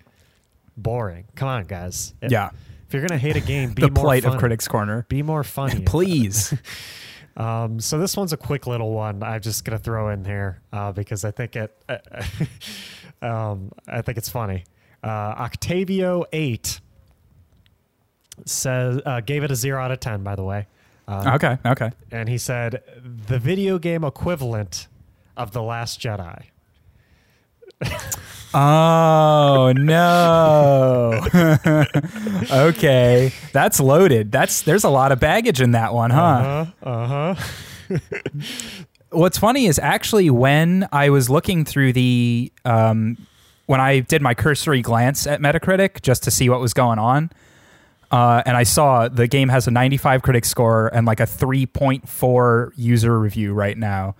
boring. 0.76 1.26
Come 1.36 1.48
on, 1.48 1.64
guys. 1.64 2.14
Yeah. 2.20 2.50
If 2.88 2.94
you're 2.94 3.06
gonna 3.06 3.18
hate 3.18 3.36
a 3.36 3.40
game, 3.40 3.72
be 3.74 3.82
the 3.82 3.90
more 3.90 4.04
plight 4.04 4.22
funny. 4.24 4.34
of 4.34 4.40
Critics 4.40 4.66
Corner. 4.66 5.06
Be 5.08 5.22
more 5.22 5.44
funny. 5.44 5.82
Please. 5.82 6.54
Um, 7.36 7.78
so 7.78 8.00
this 8.00 8.16
one's 8.16 8.32
a 8.32 8.36
quick 8.36 8.66
little 8.66 8.90
one. 8.90 9.22
I'm 9.22 9.40
just 9.40 9.64
gonna 9.64 9.78
throw 9.78 10.08
in 10.08 10.24
here 10.24 10.60
uh, 10.72 10.90
because 10.90 11.24
I 11.24 11.30
think 11.30 11.54
it. 11.54 11.72
um, 13.22 13.70
I 13.86 14.02
think 14.02 14.18
it's 14.18 14.28
funny. 14.28 14.64
Uh, 15.02 15.06
Octavio 15.06 16.24
eight 16.32 16.80
says 18.44 19.00
uh, 19.04 19.20
gave 19.20 19.44
it 19.44 19.50
a 19.50 19.56
zero 19.56 19.82
out 19.82 19.90
of 19.90 20.00
ten. 20.00 20.22
By 20.22 20.34
the 20.36 20.44
way, 20.44 20.66
uh, 21.06 21.32
okay, 21.36 21.58
okay. 21.64 21.90
and 22.10 22.28
he 22.28 22.38
said 22.38 22.82
the 23.26 23.38
video 23.38 23.78
game 23.78 24.04
equivalent 24.04 24.88
of 25.36 25.52
the 25.52 25.62
Last 25.62 26.00
Jedi. 26.00 26.44
Oh 28.54 29.74
no. 29.76 31.20
okay. 32.50 33.32
That's 33.52 33.78
loaded. 33.78 34.32
That's 34.32 34.62
there's 34.62 34.84
a 34.84 34.88
lot 34.88 35.12
of 35.12 35.20
baggage 35.20 35.60
in 35.60 35.72
that 35.72 35.92
one, 35.92 36.10
huh? 36.10 36.66
Uh 36.82 37.34
huh. 37.34 37.34
What's 39.10 39.38
funny 39.38 39.66
is 39.66 39.78
actually 39.78 40.30
when 40.30 40.88
I 40.92 41.10
was 41.10 41.28
looking 41.28 41.64
through 41.64 41.92
the 41.92 42.52
um 42.64 43.18
when 43.68 43.80
I 43.80 44.00
did 44.00 44.22
my 44.22 44.34
cursory 44.34 44.82
glance 44.82 45.26
at 45.26 45.40
Metacritic 45.40 46.02
just 46.02 46.22
to 46.24 46.30
see 46.30 46.48
what 46.48 46.60
was 46.60 46.72
going 46.74 46.98
on, 46.98 47.30
uh, 48.10 48.42
and 48.44 48.56
I 48.56 48.62
saw 48.62 49.08
the 49.08 49.28
game 49.28 49.48
has 49.50 49.66
a 49.66 49.70
95 49.70 50.22
critic 50.22 50.44
score 50.44 50.88
and 50.88 51.06
like 51.06 51.20
a 51.20 51.24
3.4 51.24 52.72
user 52.76 53.18
review 53.18 53.52
right 53.52 53.76
now. 53.76 54.16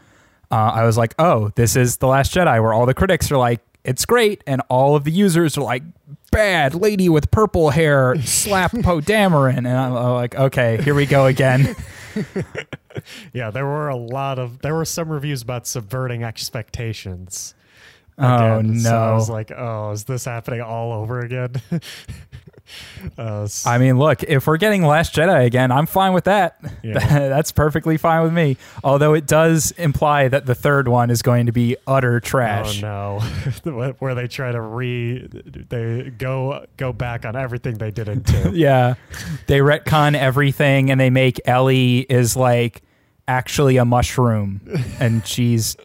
Uh, 0.50 0.54
I 0.74 0.84
was 0.84 0.96
like, 0.96 1.14
oh, 1.18 1.50
this 1.56 1.76
is 1.76 1.96
The 1.96 2.06
Last 2.06 2.32
Jedi, 2.32 2.62
where 2.62 2.72
all 2.72 2.86
the 2.86 2.94
critics 2.94 3.30
are 3.32 3.36
like, 3.36 3.60
it's 3.84 4.04
great, 4.04 4.44
and 4.46 4.60
all 4.68 4.96
of 4.96 5.04
the 5.04 5.10
users 5.10 5.56
are 5.56 5.62
like, 5.62 5.82
bad 6.30 6.74
lady 6.74 7.08
with 7.08 7.30
purple 7.30 7.70
hair, 7.70 8.20
slap 8.22 8.72
Poe 8.82 9.00
Dameron, 9.00 9.58
and 9.58 9.68
I'm 9.68 9.94
like, 9.94 10.34
okay, 10.34 10.80
here 10.82 10.94
we 10.94 11.06
go 11.06 11.26
again. 11.26 11.74
Yeah, 13.32 13.50
there 13.50 13.66
were 13.66 13.88
a 13.88 13.96
lot 13.96 14.38
of 14.38 14.60
there 14.60 14.74
were 14.74 14.84
some 14.84 15.08
reviews 15.08 15.42
about 15.42 15.66
subverting 15.66 16.24
expectations. 16.24 17.54
Oh, 18.18 18.58
Again, 18.58 18.80
So 18.80 18.96
I 18.96 19.12
was 19.14 19.30
like, 19.30 19.52
oh, 19.56 19.92
is 19.92 20.04
this 20.04 20.24
happening 20.24 20.60
all 20.60 20.92
over 20.92 21.20
again? 21.20 21.52
uh, 23.18 23.42
s- 23.44 23.66
I 23.66 23.78
mean, 23.78 23.98
look, 23.98 24.22
if 24.24 24.46
we're 24.46 24.56
getting 24.56 24.82
Last 24.82 25.14
Jedi 25.14 25.46
again, 25.46 25.70
I'm 25.70 25.86
fine 25.86 26.12
with 26.12 26.24
that. 26.24 26.58
Yeah. 26.82 26.98
That's 27.28 27.52
perfectly 27.52 27.96
fine 27.96 28.22
with 28.22 28.32
me. 28.32 28.56
Although 28.84 29.14
it 29.14 29.26
does 29.26 29.70
imply 29.72 30.28
that 30.28 30.46
the 30.46 30.54
third 30.54 30.88
one 30.88 31.10
is 31.10 31.22
going 31.22 31.46
to 31.46 31.52
be 31.52 31.76
utter 31.86 32.20
trash. 32.20 32.82
Oh 32.82 33.20
no, 33.64 33.92
where 33.98 34.14
they 34.14 34.26
try 34.26 34.52
to 34.52 34.60
re 34.60 35.26
they 35.68 36.10
go 36.10 36.66
go 36.76 36.92
back 36.92 37.24
on 37.24 37.36
everything 37.36 37.78
they 37.78 37.90
did 37.90 38.08
in 38.08 38.22
two. 38.22 38.52
Yeah. 38.54 38.94
They 39.46 39.58
retcon 39.60 40.14
everything 40.14 40.90
and 40.90 41.00
they 41.00 41.10
make 41.10 41.40
Ellie 41.46 42.00
is 42.00 42.36
like 42.36 42.82
actually 43.26 43.76
a 43.76 43.84
mushroom 43.84 44.60
and 45.00 45.26
she's 45.26 45.76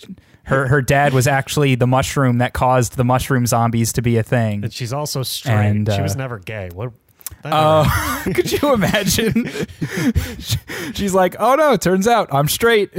her 0.44 0.68
her 0.68 0.82
dad 0.82 1.14
was 1.14 1.28
actually 1.28 1.76
the 1.76 1.88
mushroom 1.88 2.40
that 2.40 2.54
caused 2.54 2.98
the 2.98 3.04
mushroom 3.04 3.46
zombies 3.48 3.94
to 3.94 4.02
be 4.02 4.18
a 4.18 4.24
thing. 4.24 4.64
And 4.64 4.74
she's 4.74 4.92
also 4.94 5.24
straight. 5.24 5.54
And, 5.54 5.92
she 5.92 6.02
was 6.02 6.16
uh, 6.16 6.20
never 6.20 6.40
gay. 6.40 6.70
What 6.74 6.92
Uh, 7.46 8.24
could 8.36 8.52
you 8.52 8.74
imagine? 8.74 9.50
She's 10.94 11.14
like, 11.14 11.36
"Oh 11.40 11.56
no, 11.56 11.76
turns 11.78 12.08
out 12.08 12.28
I'm 12.34 12.48
straight." 12.48 12.92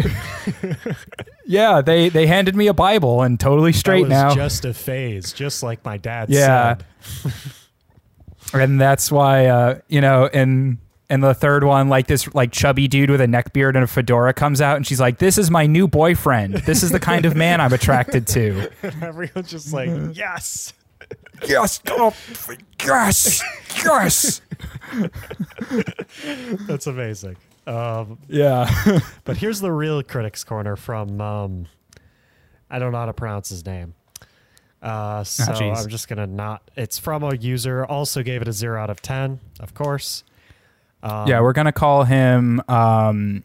yeah, 1.46 1.80
they 1.82 2.08
they 2.08 2.26
handed 2.26 2.56
me 2.56 2.66
a 2.66 2.74
Bible 2.74 3.22
and 3.22 3.38
totally 3.38 3.72
straight 3.72 4.08
now. 4.08 4.34
just 4.34 4.64
a 4.64 4.74
phase, 4.74 5.32
just 5.32 5.62
like 5.62 5.84
my 5.84 5.96
dad 5.96 6.28
Yeah. 6.30 6.76
said. 7.02 7.32
and 8.52 8.80
that's 8.80 9.10
why 9.12 9.46
uh, 9.46 9.78
you 9.88 10.00
know 10.00 10.26
in 10.26 10.78
in 11.14 11.20
the 11.20 11.32
third 11.32 11.64
one 11.64 11.88
like 11.88 12.06
this 12.08 12.32
like 12.34 12.52
chubby 12.52 12.88
dude 12.88 13.08
with 13.08 13.20
a 13.20 13.26
neck 13.26 13.52
beard 13.52 13.76
and 13.76 13.84
a 13.84 13.86
fedora 13.86 14.34
comes 14.34 14.60
out 14.60 14.76
and 14.76 14.86
she's 14.86 15.00
like 15.00 15.18
this 15.18 15.38
is 15.38 15.50
my 15.50 15.64
new 15.66 15.88
boyfriend 15.88 16.54
this 16.66 16.82
is 16.82 16.90
the 16.90 17.00
kind 17.00 17.24
of 17.24 17.34
man 17.34 17.60
i'm 17.60 17.72
attracted 17.72 18.26
to 18.26 18.68
Everyone's 19.02 19.48
just 19.48 19.72
like, 19.72 19.88
yes. 20.12 20.72
yes 21.48 21.80
oh, 21.88 22.12
yes 22.84 23.42
yes 23.84 24.40
That's 26.66 26.86
amazing. 26.86 27.36
Um, 27.66 28.18
yeah 28.28 29.00
but 29.24 29.36
here's 29.38 29.60
the 29.60 29.72
real 29.72 30.02
critics 30.02 30.44
corner 30.44 30.76
from 30.76 31.20
um, 31.20 31.66
I 32.68 32.78
don't 32.78 32.92
know 32.92 32.98
how 32.98 33.06
to 33.06 33.12
pronounce 33.14 33.48
his 33.48 33.64
name. 33.64 33.94
Uh, 34.82 35.24
so 35.24 35.44
jeez. 35.44 35.76
I'm 35.76 35.88
just 35.88 36.08
gonna 36.08 36.26
not. 36.26 36.70
It's 36.76 36.98
from 36.98 37.22
a 37.22 37.34
user. 37.34 37.86
Also 37.86 38.22
gave 38.22 38.42
it 38.42 38.48
a 38.48 38.52
zero 38.52 38.78
out 38.82 38.90
of 38.90 39.00
ten, 39.00 39.40
of 39.58 39.72
course. 39.72 40.24
Um, 41.04 41.28
yeah 41.28 41.40
we're 41.40 41.52
gonna 41.52 41.70
call 41.72 42.04
him 42.04 42.62
um 42.66 43.44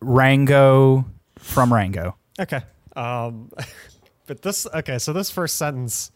rango 0.00 1.04
from 1.38 1.72
rango 1.72 2.16
Okay. 2.38 2.60
Um, 2.94 3.50
but 4.26 4.42
this 4.42 4.66
okay. 4.66 4.98
So 4.98 5.12
this 5.14 5.30
first 5.30 5.56
sentence, 5.56 6.10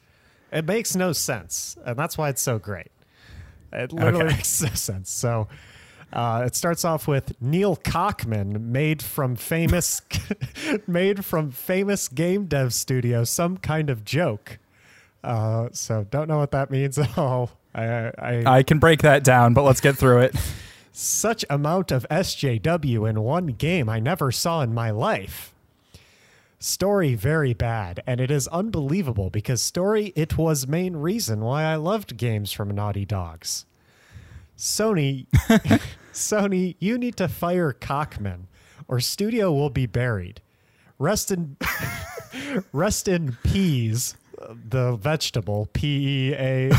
it 0.52 0.66
makes 0.66 0.94
no 0.94 1.12
sense, 1.12 1.78
and 1.84 1.98
that's 1.98 2.18
why 2.18 2.28
it's 2.28 2.42
so 2.42 2.58
great. 2.58 2.88
It 3.72 3.92
literally 3.92 4.24
Okay. 4.24 4.34
makes 4.36 4.60
no 4.62 4.68
sense. 4.70 5.10
So. 5.10 5.48
Uh, 6.12 6.42
it 6.44 6.56
starts 6.56 6.84
off 6.84 7.06
with 7.06 7.40
Neil 7.40 7.76
Cockman, 7.76 8.72
made 8.72 9.00
from 9.00 9.36
famous, 9.36 10.02
made 10.88 11.24
from 11.24 11.52
famous 11.52 12.08
game 12.08 12.46
dev 12.46 12.74
studio, 12.74 13.22
some 13.22 13.56
kind 13.56 13.88
of 13.88 14.04
joke. 14.04 14.58
Uh, 15.22 15.68
so 15.70 16.04
don't 16.10 16.26
know 16.26 16.38
what 16.38 16.50
that 16.50 16.68
means 16.68 16.98
at 16.98 17.16
all. 17.16 17.52
I, 17.72 17.84
I, 18.18 18.42
i 18.46 18.62
can 18.64 18.78
break 18.80 19.02
that 19.02 19.22
down 19.22 19.54
but 19.54 19.62
let's 19.62 19.80
get 19.80 19.96
through 19.96 20.22
it 20.22 20.34
such 20.92 21.44
amount 21.48 21.90
of 21.90 22.06
SJW 22.10 23.08
in 23.08 23.22
one 23.22 23.48
game 23.48 23.88
I 23.88 24.00
never 24.00 24.30
saw 24.30 24.62
in 24.62 24.74
my 24.74 24.90
life. 24.90 25.54
Story 26.58 27.14
very 27.14 27.54
bad, 27.54 28.02
and 28.06 28.20
it 28.20 28.30
is 28.30 28.46
unbelievable 28.48 29.30
because 29.30 29.62
story 29.62 30.12
it 30.14 30.36
was 30.36 30.66
main 30.66 30.96
reason 30.96 31.40
why 31.40 31.64
I 31.64 31.76
loved 31.76 32.18
games 32.18 32.52
from 32.52 32.70
Naughty 32.70 33.06
Dogs. 33.06 33.64
Sony 34.58 35.26
Sony, 36.12 36.76
you 36.78 36.98
need 36.98 37.16
to 37.16 37.28
fire 37.28 37.72
Cockman 37.72 38.46
or 38.88 39.00
studio 39.00 39.52
will 39.52 39.70
be 39.70 39.86
buried. 39.86 40.42
Rest 40.98 41.30
in 41.30 41.56
rest 42.72 43.08
in 43.08 43.38
peas, 43.42 44.16
the 44.68 44.96
vegetable 44.96 45.70
P 45.72 46.30
E 46.30 46.34
A 46.34 46.70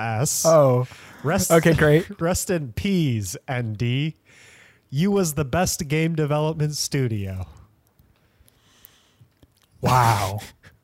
S. 0.00 0.44
oh 0.46 0.86
Rest 1.22 1.50
okay 1.52 1.74
great 1.74 2.20
Rest 2.20 2.50
in 2.50 2.72
peas, 2.72 3.36
ND. 3.50 4.14
You 4.90 5.10
was 5.10 5.34
the 5.34 5.44
best 5.44 5.86
game 5.88 6.14
development 6.16 6.76
studio. 6.76 7.46
wow 9.80 10.40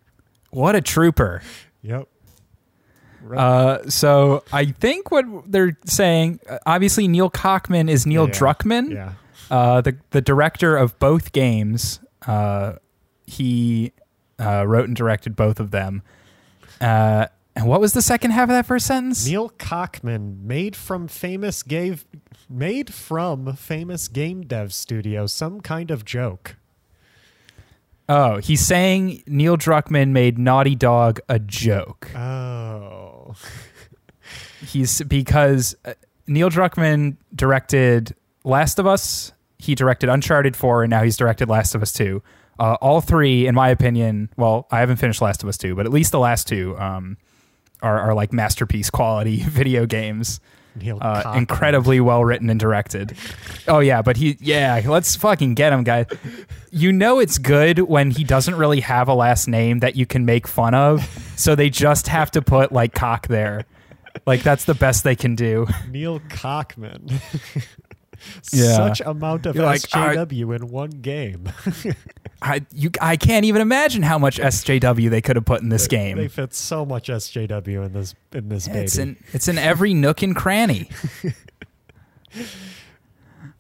what 0.51 0.75
a 0.77 0.81
trooper 0.81 1.43
Yep. 1.83 2.09
Uh, 3.37 3.79
so 3.89 4.45
I 4.53 4.67
think 4.67 5.11
what 5.11 5.25
they're 5.51 5.77
saying, 5.85 6.39
uh, 6.49 6.59
obviously 6.67 7.07
Neil 7.09 7.29
Cockman 7.31 7.89
is 7.89 8.07
Neil 8.07 8.27
Yeah. 8.29 8.33
Druckmann, 8.35 8.91
Yeah. 8.93 9.13
uh, 9.51 9.81
the 9.81 9.97
the 10.11 10.21
director 10.21 10.77
of 10.77 10.97
both 11.01 11.33
games. 11.33 11.99
Uh, 12.27 12.75
he 13.27 13.93
uh, 14.41 14.65
wrote 14.67 14.87
and 14.87 14.95
directed 14.97 15.35
both 15.37 15.59
of 15.61 15.71
them. 15.73 16.03
Uh, 16.81 17.27
and 17.57 17.67
what 17.67 17.81
was 17.81 17.95
the 17.95 18.03
second 18.03 18.33
half 18.33 18.45
of 18.45 18.51
that 18.51 18.67
first 18.67 18.87
sentence? 18.87 19.27
Neil 19.27 19.49
Cockman, 19.49 20.47
made 20.47 20.77
from 20.77 21.09
famous 21.09 21.63
gave 21.63 22.05
made 22.49 22.93
from 22.93 23.57
famous 23.57 24.09
game 24.09 24.43
dev 24.43 24.73
studio, 24.73 25.27
some 25.27 25.63
kind 25.63 25.91
of 25.91 26.05
joke. 26.05 26.57
Oh, 28.09 28.37
he's 28.37 28.65
saying 28.65 29.25
Neil 29.27 29.57
Druckmann 29.57 30.11
made 30.11 30.39
Naughty 30.39 30.77
Dog 30.77 31.19
a 31.29 31.39
joke. 31.41 32.15
Oh. 32.15 33.35
He's 34.65 35.03
because 35.03 35.77
uh, 35.85 35.95
Neil 36.27 36.49
Druckmann 36.49 37.17
directed 37.35 38.15
Last 38.45 38.79
of 38.79 38.87
Us. 38.87 39.33
He 39.59 39.75
directed 39.75 40.09
Uncharted 40.09 40.57
4, 40.57 40.85
and 40.85 40.91
now 40.91 41.03
he's 41.03 41.17
directed 41.17 41.49
Last 41.49 41.75
of 41.75 41.83
Us 41.83 41.93
2. 41.93 42.23
Uh, 42.59 42.77
all 42.81 43.01
three, 43.01 43.47
in 43.47 43.55
my 43.55 43.69
opinion, 43.69 44.31
well, 44.37 44.67
I 44.71 44.81
haven't 44.81 44.97
finished 44.97 45.21
Last 45.21 45.43
of 45.43 45.49
Us 45.49 45.59
2, 45.59 45.75
but 45.75 45.87
at 45.87 45.93
least 45.93 46.13
the 46.13 46.19
last 46.19 46.49
two 46.49 46.77
um, 46.79 47.17
are, 47.83 48.01
are 48.01 48.15
like 48.15 48.33
masterpiece 48.33 48.91
quality 48.91 49.41
video 49.43 49.87
games. 49.87 50.41
Uh, 51.01 51.33
incredibly 51.35 52.01
well 52.01 52.23
written 52.23 52.51
and 52.51 52.61
directed. 52.61 53.17
Oh 53.67 53.79
yeah, 53.79 54.03
but 54.03 54.19
he 54.19 54.37
yeah, 54.41 54.83
let's 54.87 55.17
fucking 55.17 55.55
get 55.55 55.73
him, 55.73 55.85
guys. 55.85 56.05
You 56.71 56.93
know 56.93 57.19
it's 57.19 57.39
good 57.39 57.79
when 57.79 58.11
he 58.11 58.25
doesn't 58.25 58.57
really 58.57 58.81
have 58.81 59.09
a 59.09 59.15
last 59.15 59.49
name 59.49 59.79
that 59.79 59.97
you 59.97 60.05
can 60.05 60.27
make 60.27 60.47
fun 60.47 60.75
of, 60.75 61.03
so 61.37 61.55
they 61.55 61.71
just 61.71 62.09
have 62.09 62.31
to 62.33 62.43
put 62.43 62.73
like 62.73 62.93
cock 62.93 63.27
there. 63.27 63.65
Like 64.27 64.43
that's 64.43 64.65
the 64.65 64.75
best 64.75 65.03
they 65.03 65.17
can 65.17 65.35
do. 65.35 65.67
Neil 65.91 66.21
Cockman. 66.29 67.21
Yeah. 68.53 68.77
Such 68.77 69.01
amount 69.03 69.47
of 69.47 69.57
You're 69.57 69.65
like, 69.65 69.83
SJW 69.83 70.57
in 70.57 70.69
one 70.69 70.91
game. 70.91 71.49
I 72.43 72.67
you 72.73 72.91
I 73.01 73.17
can't 73.17 73.45
even 73.45 73.63
imagine 73.63 74.03
how 74.03 74.19
much 74.19 74.39
SJW 74.39 75.09
they 75.11 75.23
could 75.23 75.37
have 75.37 75.45
put 75.47 75.63
in 75.63 75.69
this 75.71 75.87
They 75.89 75.97
game. 75.97 76.17
They 76.19 76.29
fit 76.29 76.53
so 76.55 76.85
much 76.85 77.09
SJW 77.09 77.87
in 77.87 77.93
this 77.93 78.15
in 78.33 78.49
this 78.49 78.69
baby. 78.69 78.81
It's 78.81 78.99
in 78.99 79.17
it's 79.33 79.49
in 79.49 79.59
every 79.59 79.95
nook 79.95 80.23
and 80.23 80.35
cranny. 80.37 80.91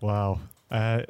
Wow. 0.00 0.40
Uh, 0.70 1.02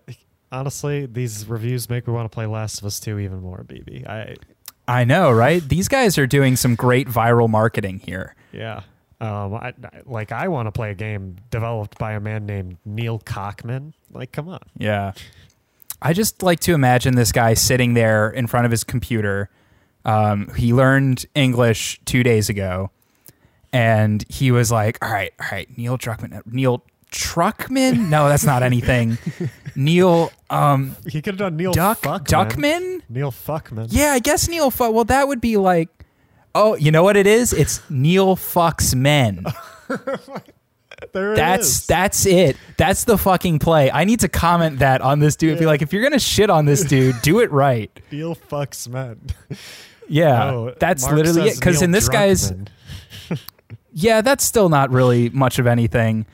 honestly, 0.52 1.06
these 1.06 1.46
reviews 1.46 1.90
make 1.90 2.06
me 2.06 2.12
want 2.12 2.30
to 2.30 2.34
play 2.34 2.46
Last 2.46 2.78
of 2.80 2.86
Us 2.86 3.00
2 3.00 3.18
even 3.18 3.40
more, 3.40 3.64
BB. 3.66 4.06
I 4.08 4.36
I 4.88 5.04
know, 5.04 5.32
right? 5.32 5.66
These 5.68 5.88
guys 5.88 6.16
are 6.16 6.26
doing 6.28 6.54
some 6.54 6.76
great 6.76 7.08
viral 7.08 7.48
marketing 7.48 8.00
here. 8.04 8.34
yeah. 8.52 8.82
Um, 9.20 9.54
I, 9.54 9.68
I- 9.68 9.74
like 10.04 10.32
I 10.32 10.48
want 10.48 10.66
to 10.66 10.72
play 10.72 10.90
a 10.90 10.94
game 10.94 11.36
developed 11.50 11.98
by 11.98 12.12
a 12.12 12.20
man 12.20 12.46
named 12.46 12.76
Neil 12.84 13.18
Cockman. 13.18 13.94
Like, 14.12 14.32
come 14.32 14.48
on. 14.48 14.60
Yeah. 14.76 15.12
I 16.02 16.12
just 16.12 16.42
like 16.42 16.60
to 16.60 16.74
imagine 16.74 17.14
this 17.16 17.32
guy 17.32 17.54
sitting 17.54 17.94
there 17.94 18.28
in 18.28 18.46
front 18.46 18.66
of 18.66 18.70
his 18.70 18.84
computer. 18.84 19.48
Um, 20.04 20.52
he 20.54 20.72
learned 20.74 21.24
English 21.34 22.00
two 22.04 22.22
days 22.22 22.48
ago, 22.50 22.90
and 23.72 24.24
he 24.28 24.50
was 24.52 24.70
like, 24.70 24.98
"All 25.04 25.10
right, 25.10 25.32
all 25.40 25.48
right, 25.50 25.66
Neil 25.76 25.96
Druckmann, 25.98 26.42
Neil 26.46 26.82
Truckman? 27.10 28.10
No, 28.10 28.28
that's 28.28 28.44
not 28.44 28.62
anything. 28.62 29.18
Neil 29.74 30.30
um, 30.50 30.94
He 31.08 31.20
could 31.22 31.34
have 31.34 31.38
done 31.38 31.56
Neil 31.56 31.72
Duck 31.72 32.02
Fuckman. 32.02 32.26
Duckman? 32.26 33.00
Neil 33.08 33.32
Fuckman. 33.32 33.88
Yeah, 33.90 34.12
I 34.12 34.18
guess 34.18 34.48
Neil. 34.48 34.70
Fu- 34.70 34.90
well, 34.90 35.04
that 35.04 35.26
would 35.28 35.40
be 35.40 35.56
like, 35.56 35.88
oh, 36.56 36.74
you 36.76 36.90
know 36.90 37.02
what 37.02 37.16
it 37.16 37.26
is? 37.26 37.52
It's 37.52 37.80
Neil 37.90 38.36
fucks 38.36 38.94
men. 38.94 39.44
There 41.12 41.34
it 41.34 41.36
That's 41.36 41.66
is. 41.66 41.86
that's 41.86 42.26
it. 42.26 42.56
That's 42.78 43.04
the 43.04 43.18
fucking 43.18 43.58
play. 43.58 43.90
I 43.90 44.04
need 44.04 44.20
to 44.20 44.28
comment 44.28 44.78
that 44.78 45.02
on 45.02 45.18
this 45.18 45.36
dude. 45.36 45.58
Be 45.58 45.66
like, 45.66 45.82
if 45.82 45.92
you're 45.92 46.02
gonna 46.02 46.18
shit 46.18 46.48
on 46.48 46.64
this 46.64 46.84
dude, 46.84 47.20
do 47.22 47.40
it 47.40 47.50
right. 47.52 47.90
Neil 48.10 48.34
fucks 48.34 48.88
men. 48.88 49.20
Yeah, 50.08 50.50
Oh, 50.50 50.74
that's 50.78 51.02
Mark 51.02 51.16
literally 51.16 51.50
it. 51.50 51.56
Because 51.56 51.82
in 51.82 51.90
this 51.90 52.08
guy's, 52.08 52.52
yeah, 53.92 54.22
that's 54.22 54.44
still 54.44 54.68
not 54.70 54.90
really 54.90 55.28
much 55.30 55.58
of 55.58 55.66
anything. 55.66 56.24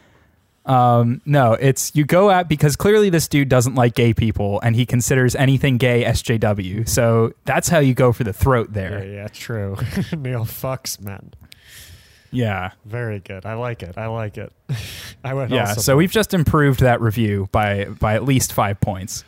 Um, 0.65 1.21
no, 1.25 1.55
it's 1.55 1.95
you 1.95 2.05
go 2.05 2.31
at 2.31 2.49
because 2.49 2.77
clearly 2.77 3.11
this 3.11 3.27
dude 3.27 3.49
doesn't 3.49 3.75
like 3.75 3.95
gay 3.95 4.15
people 4.15 4.61
and 4.61 4.77
he 4.77 4.87
considers 4.87 5.35
anything 5.35 5.77
gay 5.77 6.05
SJW. 6.05 6.89
So 6.89 7.33
that's 7.45 7.69
how 7.69 7.81
you 7.81 7.95
go 7.95 8.13
for 8.13 8.23
the 8.25 8.33
throat 8.33 8.73
there. 8.73 9.05
yeah, 9.05 9.29
true. 9.29 9.77
Neil 10.17 10.45
fucks 10.45 11.01
men. 11.01 11.33
Yeah, 12.35 12.71
Very 12.87 13.19
good. 13.21 13.45
I 13.45 13.55
like 13.55 13.83
it. 13.83 13.99
I 13.99 14.07
like 14.07 14.39
it. 14.39 14.53
I 15.25 15.35
would 15.35 15.51
yeah. 15.51 15.75
So 15.75 15.97
we've 15.97 16.11
just 16.11 16.33
improved 16.33 16.81
that 16.81 17.01
review 17.01 17.49
by 17.53 17.85
by 17.85 18.15
at 18.15 18.25
least 18.25 18.53
five 18.55 18.81
points. 18.81 19.25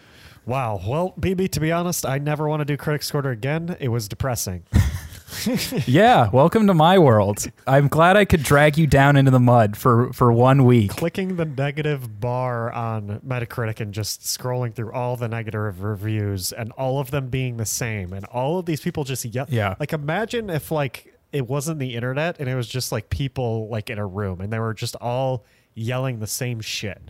Wow. 0.46 0.80
Well, 0.86 1.14
BB, 1.18 1.50
to 1.52 1.60
be 1.60 1.72
honest, 1.72 2.06
I 2.06 2.18
never 2.18 2.48
want 2.48 2.60
to 2.60 2.64
do 2.64 2.76
Critics 2.76 3.10
Quarter 3.10 3.30
again. 3.30 3.76
It 3.80 3.88
was 3.88 4.08
depressing. 4.08 4.64
Yeah, 5.86 6.30
welcome 6.32 6.66
to 6.68 6.74
my 6.74 6.98
world. 6.98 7.46
I'm 7.66 7.88
glad 7.88 8.16
I 8.16 8.24
could 8.24 8.42
drag 8.42 8.78
you 8.78 8.86
down 8.86 9.16
into 9.16 9.30
the 9.30 9.40
mud 9.40 9.76
for 9.76 10.12
for 10.12 10.32
one 10.32 10.64
week. 10.64 10.90
Clicking 10.90 11.36
the 11.36 11.44
negative 11.44 12.20
bar 12.20 12.72
on 12.72 13.20
Metacritic 13.26 13.80
and 13.80 13.92
just 13.92 14.22
scrolling 14.22 14.74
through 14.74 14.92
all 14.92 15.16
the 15.16 15.28
negative 15.28 15.82
reviews 15.82 16.52
and 16.52 16.72
all 16.72 17.00
of 17.00 17.10
them 17.10 17.28
being 17.28 17.56
the 17.56 17.66
same 17.66 18.12
and 18.12 18.24
all 18.26 18.58
of 18.58 18.66
these 18.66 18.80
people 18.80 19.04
just 19.04 19.24
yell. 19.24 19.46
Yeah. 19.48 19.74
Like 19.78 19.92
imagine 19.92 20.50
if 20.50 20.70
like 20.70 21.14
it 21.32 21.46
wasn't 21.48 21.78
the 21.80 21.94
internet 21.94 22.38
and 22.38 22.48
it 22.48 22.54
was 22.54 22.68
just 22.68 22.92
like 22.92 23.10
people 23.10 23.68
like 23.68 23.90
in 23.90 23.98
a 23.98 24.06
room 24.06 24.40
and 24.40 24.52
they 24.52 24.58
were 24.58 24.74
just 24.74 24.96
all 24.96 25.44
yelling 25.74 26.20
the 26.20 26.26
same 26.26 26.60
shit. 26.60 27.02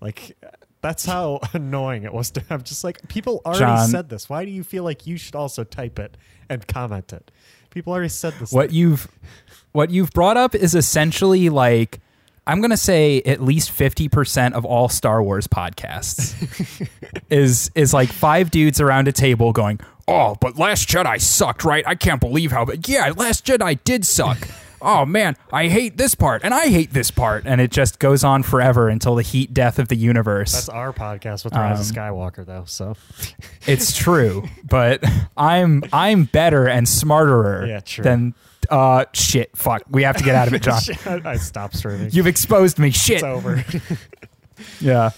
Like 0.00 0.36
that's 0.80 1.04
how 1.04 1.40
annoying 1.52 2.04
it 2.04 2.12
was 2.12 2.30
to 2.32 2.40
have 2.48 2.64
just 2.64 2.84
like 2.84 3.06
people 3.08 3.40
already 3.44 3.60
John- 3.60 3.88
said 3.88 4.08
this. 4.08 4.28
Why 4.28 4.44
do 4.44 4.50
you 4.50 4.62
feel 4.64 4.84
like 4.84 5.06
you 5.06 5.16
should 5.16 5.34
also 5.34 5.64
type 5.64 5.98
it 5.98 6.16
and 6.48 6.66
comment 6.66 7.12
it? 7.12 7.30
People 7.70 7.92
already 7.92 8.08
said 8.08 8.32
this. 8.40 8.52
what 8.52 8.72
you've 8.72 9.08
what 9.72 9.90
you've 9.90 10.10
brought 10.12 10.36
up 10.36 10.54
is 10.54 10.74
essentially 10.74 11.48
like 11.50 12.00
I'm 12.46 12.62
gonna 12.62 12.78
say 12.78 13.20
at 13.26 13.42
least 13.42 13.70
fifty 13.70 14.08
percent 14.08 14.54
of 14.54 14.64
all 14.64 14.88
Star 14.88 15.22
Wars 15.22 15.46
podcasts 15.46 16.34
is 17.30 17.70
is 17.74 17.92
like 17.92 18.08
five 18.10 18.50
dudes 18.50 18.80
around 18.80 19.06
a 19.06 19.12
table 19.12 19.52
going, 19.52 19.80
"Oh, 20.08 20.34
but 20.40 20.58
Last 20.58 20.88
Jedi 20.88 21.20
sucked, 21.20 21.62
right? 21.64 21.86
I 21.86 21.94
can't 21.94 22.20
believe 22.22 22.50
how, 22.50 22.64
but 22.64 22.88
yeah, 22.88 23.12
Last 23.14 23.44
Jedi 23.44 23.78
did 23.84 24.06
suck." 24.06 24.38
Oh 24.80 25.04
man, 25.04 25.36
I 25.52 25.68
hate 25.68 25.96
this 25.96 26.14
part, 26.14 26.42
and 26.44 26.54
I 26.54 26.68
hate 26.68 26.92
this 26.92 27.10
part, 27.10 27.44
and 27.46 27.60
it 27.60 27.70
just 27.70 27.98
goes 27.98 28.22
on 28.24 28.42
forever 28.42 28.88
until 28.88 29.14
the 29.16 29.22
heat 29.22 29.52
death 29.52 29.78
of 29.78 29.88
the 29.88 29.96
universe. 29.96 30.52
That's 30.52 30.68
our 30.68 30.92
podcast 30.92 31.44
with 31.44 31.54
Rise 31.54 31.90
of 31.90 31.96
Um, 31.96 32.02
Skywalker, 32.02 32.46
though. 32.46 32.64
So 32.66 32.94
It's 33.66 33.96
true, 33.96 34.48
but 34.68 35.02
I'm 35.36 35.82
I'm 35.92 36.24
better 36.24 36.68
and 36.68 36.86
smarterer 36.86 37.66
Yeah, 37.68 37.80
true. 37.80 38.04
than 38.04 38.34
uh 38.70 39.04
shit. 39.12 39.56
Fuck, 39.56 39.82
we 39.90 40.02
have 40.04 40.16
to 40.18 40.24
get 40.24 40.34
out 40.34 40.46
of 40.48 40.54
it, 40.54 40.62
John. 40.62 40.80
I 41.26 41.36
stopped 41.36 41.76
streaming. 41.76 42.10
You've 42.12 42.26
exposed 42.26 42.78
me. 42.78 42.90
Shit. 42.90 43.16
it's 43.16 43.24
over. 43.24 43.64
Yeah. 44.80 45.10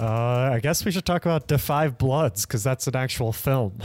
Uh, 0.00 0.50
I 0.54 0.60
guess 0.60 0.84
we 0.84 0.90
should 0.90 1.06
talk 1.06 1.24
about 1.24 1.48
Five 1.60 1.96
Bloods 1.98 2.44
because 2.44 2.64
that's 2.64 2.86
an 2.88 2.96
actual 2.96 3.32
film. 3.32 3.78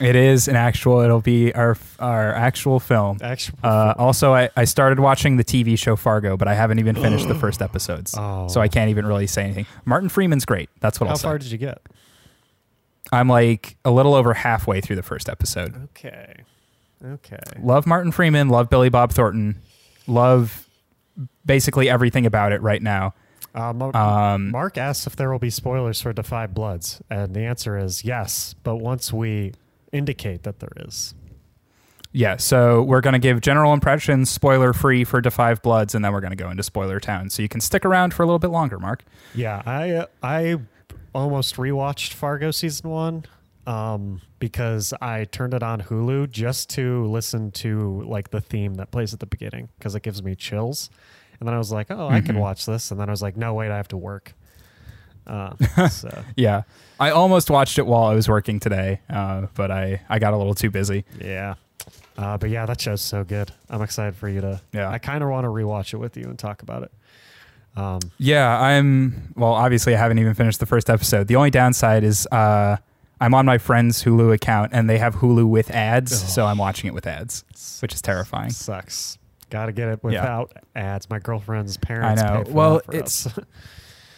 It 0.00 0.16
is 0.16 0.48
an 0.48 0.56
actual. 0.56 1.00
It'll 1.00 1.20
be 1.20 1.52
our 1.54 1.76
our 1.98 2.32
actual 2.34 2.80
film. 2.80 3.18
actual. 3.22 3.58
Uh, 3.62 3.94
also, 3.98 4.34
I, 4.34 4.50
I 4.56 4.64
started 4.64 5.00
watching 5.00 5.36
the 5.36 5.44
TV 5.44 5.78
show 5.78 5.96
Fargo, 5.96 6.36
but 6.36 6.48
I 6.48 6.54
haven't 6.54 6.78
even 6.78 6.94
finished 6.94 7.28
the 7.28 7.34
first 7.44 7.62
episodes, 7.62 8.14
Oh. 8.16 8.48
so 8.48 8.60
I 8.60 8.68
can't 8.68 8.90
even 8.90 9.06
really 9.06 9.26
say 9.26 9.44
anything. 9.44 9.66
Martin 9.84 10.08
Freeman's 10.08 10.44
great. 10.44 10.68
That's 10.80 11.00
what 11.00 11.06
How 11.06 11.12
I'll 11.12 11.16
say. 11.18 11.26
How 11.28 11.32
far 11.32 11.38
did 11.38 11.50
you 11.52 11.58
get? 11.58 11.80
I'm 13.12 13.28
like 13.28 13.76
a 13.84 13.90
little 13.90 14.14
over 14.14 14.34
halfway 14.34 14.80
through 14.80 14.96
the 14.96 15.02
first 15.02 15.28
episode. 15.28 15.74
Okay. 15.90 16.34
Okay. 17.04 17.38
Love 17.60 17.86
Martin 17.86 18.12
Freeman. 18.12 18.48
Love 18.48 18.70
Billy 18.70 18.88
Bob 18.88 19.12
Thornton. 19.12 19.60
Love 20.06 20.68
basically 21.44 21.88
everything 21.88 22.26
about 22.26 22.52
it 22.52 22.62
right 22.62 22.82
now. 22.82 23.14
Uh, 23.54 23.90
Um, 23.94 24.50
Mark 24.50 24.76
asks 24.76 25.06
if 25.06 25.16
there 25.16 25.30
will 25.30 25.38
be 25.38 25.50
spoilers 25.50 26.00
for 26.00 26.12
Five 26.12 26.54
Bloods, 26.54 27.00
and 27.10 27.34
the 27.34 27.40
answer 27.42 27.78
is 27.78 28.04
yes. 28.04 28.54
But 28.62 28.76
once 28.76 29.12
we 29.12 29.52
indicate 29.92 30.42
that 30.42 30.60
there 30.60 30.72
is, 30.76 31.14
Yeah, 32.12 32.36
so 32.36 32.82
we're 32.82 33.00
going 33.00 33.14
to 33.14 33.18
give 33.18 33.40
general 33.40 33.72
impressions, 33.72 34.30
spoiler 34.30 34.72
free 34.72 35.04
for 35.04 35.20
Da 35.20 35.30
Five 35.30 35.62
Bloods, 35.62 35.94
and 35.94 36.04
then 36.04 36.12
we're 36.12 36.20
going 36.20 36.36
to 36.36 36.36
go 36.36 36.50
into 36.50 36.62
spoiler 36.62 37.00
town. 37.00 37.30
So 37.30 37.42
you 37.42 37.48
can 37.48 37.60
stick 37.60 37.84
around 37.84 38.14
for 38.14 38.22
a 38.22 38.26
little 38.26 38.38
bit 38.38 38.50
longer, 38.50 38.78
Mark. 38.78 39.04
yeah, 39.34 39.62
I 39.66 39.90
uh, 39.90 40.06
I 40.22 40.56
almost 41.14 41.56
rewatched 41.56 42.12
Fargo 42.12 42.50
season 42.50 42.90
one 42.90 43.24
um, 43.66 44.20
because 44.38 44.92
I 45.00 45.24
turned 45.24 45.54
it 45.54 45.62
on 45.62 45.82
Hulu 45.82 46.30
just 46.30 46.70
to 46.70 47.04
listen 47.06 47.50
to 47.52 48.02
like 48.02 48.30
the 48.30 48.40
theme 48.40 48.74
that 48.74 48.90
plays 48.90 49.14
at 49.14 49.20
the 49.20 49.26
beginning 49.26 49.68
because 49.78 49.94
it 49.94 50.02
gives 50.02 50.22
me 50.22 50.34
chills. 50.34 50.90
And 51.44 51.48
then 51.48 51.54
I 51.54 51.58
was 51.58 51.70
like, 51.70 51.90
oh, 51.90 52.08
I 52.08 52.22
can 52.22 52.36
Mhm. 52.36 52.40
watch 52.40 52.64
this. 52.64 52.90
And 52.90 52.98
then 52.98 53.10
I 53.10 53.12
was 53.12 53.20
like, 53.20 53.36
no, 53.36 53.52
wait, 53.52 53.70
I 53.70 53.76
have 53.76 53.88
to 53.88 53.98
work. 53.98 54.32
Uh, 55.26 55.54
so 55.90 56.22
Yeah, 56.36 56.62
I 56.98 57.10
almost 57.10 57.50
watched 57.50 57.76
it 57.78 57.84
while 57.84 58.04
I 58.04 58.14
was 58.14 58.30
working 58.30 58.60
today, 58.60 59.00
uh, 59.10 59.48
but 59.54 59.70
I, 59.70 60.00
I 60.08 60.18
got 60.18 60.32
a 60.32 60.38
little 60.38 60.54
too 60.54 60.70
busy. 60.70 61.04
yeah. 61.20 61.56
Uh, 62.16 62.38
but 62.38 62.48
yeah, 62.48 62.64
that 62.64 62.80
show's 62.80 63.02
so 63.02 63.24
good. 63.24 63.52
I'm 63.68 63.82
excited 63.82 64.16
for 64.16 64.26
you 64.26 64.40
to. 64.40 64.58
Yeah. 64.72 64.88
I 64.88 64.96
kind 64.96 65.22
of 65.22 65.28
want 65.28 65.44
to 65.44 65.48
rewatch 65.48 65.92
it 65.92 65.98
with 65.98 66.16
you 66.16 66.24
and 66.24 66.38
talk 66.38 66.62
about 66.62 66.84
it. 66.84 66.92
Um, 67.76 67.98
Yeah, 68.16 68.58
I'm, 68.58 69.34
well, 69.36 69.52
obviously 69.52 69.94
I 69.94 69.98
haven't 69.98 70.18
even 70.18 70.32
finished 70.32 70.60
the 70.60 70.66
first 70.66 70.88
episode. 70.88 71.26
The 71.28 71.36
only 71.36 71.50
downside 71.50 72.04
is 72.04 72.26
uh, 72.32 72.76
I'm 73.20 73.34
on 73.34 73.44
my 73.44 73.58
friend's 73.58 74.02
Hulu 74.04 74.32
account, 74.32 74.70
and 74.72 74.88
they 74.88 74.96
have 74.96 75.16
Hulu 75.16 75.46
with 75.46 75.70
ads, 75.72 76.16
so 76.32 76.46
I'm 76.46 76.56
watching 76.56 76.88
it 76.88 76.94
with 76.94 77.06
ads, 77.06 77.44
which 77.82 77.92
is 77.92 78.00
terrifying. 78.00 78.48
Sucks. 78.50 79.18
Got 79.50 79.66
to 79.66 79.72
get 79.72 79.88
it 79.88 80.00
Yeah. 80.02 80.08
without 80.08 80.52
ads. 80.74 81.08
My 81.10 81.18
girlfriend's 81.18 81.76
parents. 81.76 82.22
I 82.22 82.26
know. 82.26 82.38
Pay 82.44 82.50
for 82.50 82.56
Well, 82.56 82.80
it's- 82.92 83.28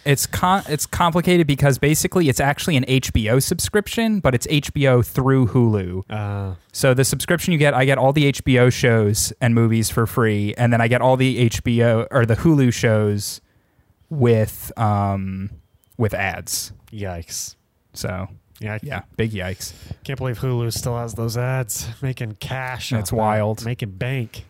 It's 0.05 0.25
con- 0.25 0.63
it's 0.69 0.87
complicated 0.87 1.49
because 1.49 1.79
basically 1.79 2.29
it's 2.29 2.39
actually 2.39 2.77
an 2.77 2.85
HBO 2.85 3.43
subscription, 3.43 4.21
but 4.21 4.37
it's 4.37 4.47
HBO 4.47 5.05
through 5.05 5.49
Hulu. 5.49 6.05
uh, 6.09 6.55
So 6.71 6.95
the 6.95 7.05
subscription 7.05 7.51
you 7.53 7.59
get, 7.59 7.75
I 7.75 7.85
get 7.85 7.99
all 7.99 8.13
the 8.13 8.27
HBO 8.31 8.73
shows 8.73 9.33
and 9.41 9.53
movies 9.53 9.91
for 9.91 10.07
free, 10.07 10.55
and 10.57 10.73
then 10.73 10.81
I 10.81 10.87
get 10.87 11.01
all 11.01 11.17
the 11.17 11.51
HBO 11.51 12.07
or 12.13 12.25
the 12.25 12.37
Hulu 12.37 12.73
shows 12.73 13.41
with 14.09 14.71
um 14.79 15.51
with 15.97 16.15
ads. 16.15 16.73
yikes. 16.93 17.57
So 17.93 18.29
Yeah, 18.61 18.79
yeah, 18.85 19.01
big 19.17 19.33
yikes. 19.33 19.73
can't 20.05 20.19
believe 20.21 20.39
Hulu 20.39 20.73
still 20.73 20.97
has 20.97 21.15
those 21.15 21.37
ads 21.37 21.89
making 22.01 22.37
cash. 22.39 22.93
It's 22.93 23.13
wild. 23.13 23.65
Making 23.65 23.91
bank. 23.91 24.45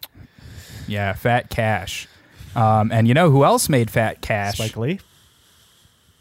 Yeah, 0.87 1.13
fat 1.15 1.51
cash. 1.51 2.09
Um, 2.55 2.91
and 2.91 3.07
you 3.07 3.15
know 3.15 3.31
who 3.31 3.45
else 3.45 3.69
made 3.69 3.91
fat 3.91 4.21
cash? 4.23 4.57
Spike 4.57 4.77
Lee. 4.77 5.01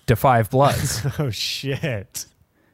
To 0.07 0.15
Five 0.15 0.49
Bloods. 0.49 1.05
oh 1.19 1.29
shit. 1.31 2.25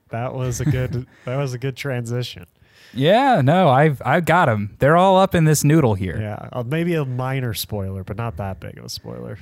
That 0.10 0.34
was 0.34 0.60
a 0.60 0.66
good. 0.66 1.08
that 1.26 1.38
was 1.38 1.54
a 1.54 1.58
good 1.58 1.78
transition. 1.78 2.46
yeah, 2.94 3.42
no, 3.42 3.70
I've 3.70 4.02
I've 4.06 4.26
got 4.26 4.48
them. 4.48 4.76
They're 4.80 4.98
all 4.98 5.18
up 5.18 5.34
in 5.36 5.46
this 5.46 5.64
noodle 5.64 5.94
here. 5.94 6.20
Yeah, 6.20 6.50
uh, 6.52 6.64
maybe 6.64 6.94
a 6.96 7.06
minor 7.06 7.54
spoiler, 7.54 8.04
but 8.04 8.18
not 8.18 8.36
that 8.38 8.60
big 8.60 8.78
of 8.78 8.86
a 8.86 8.90
spoiler. 8.90 9.38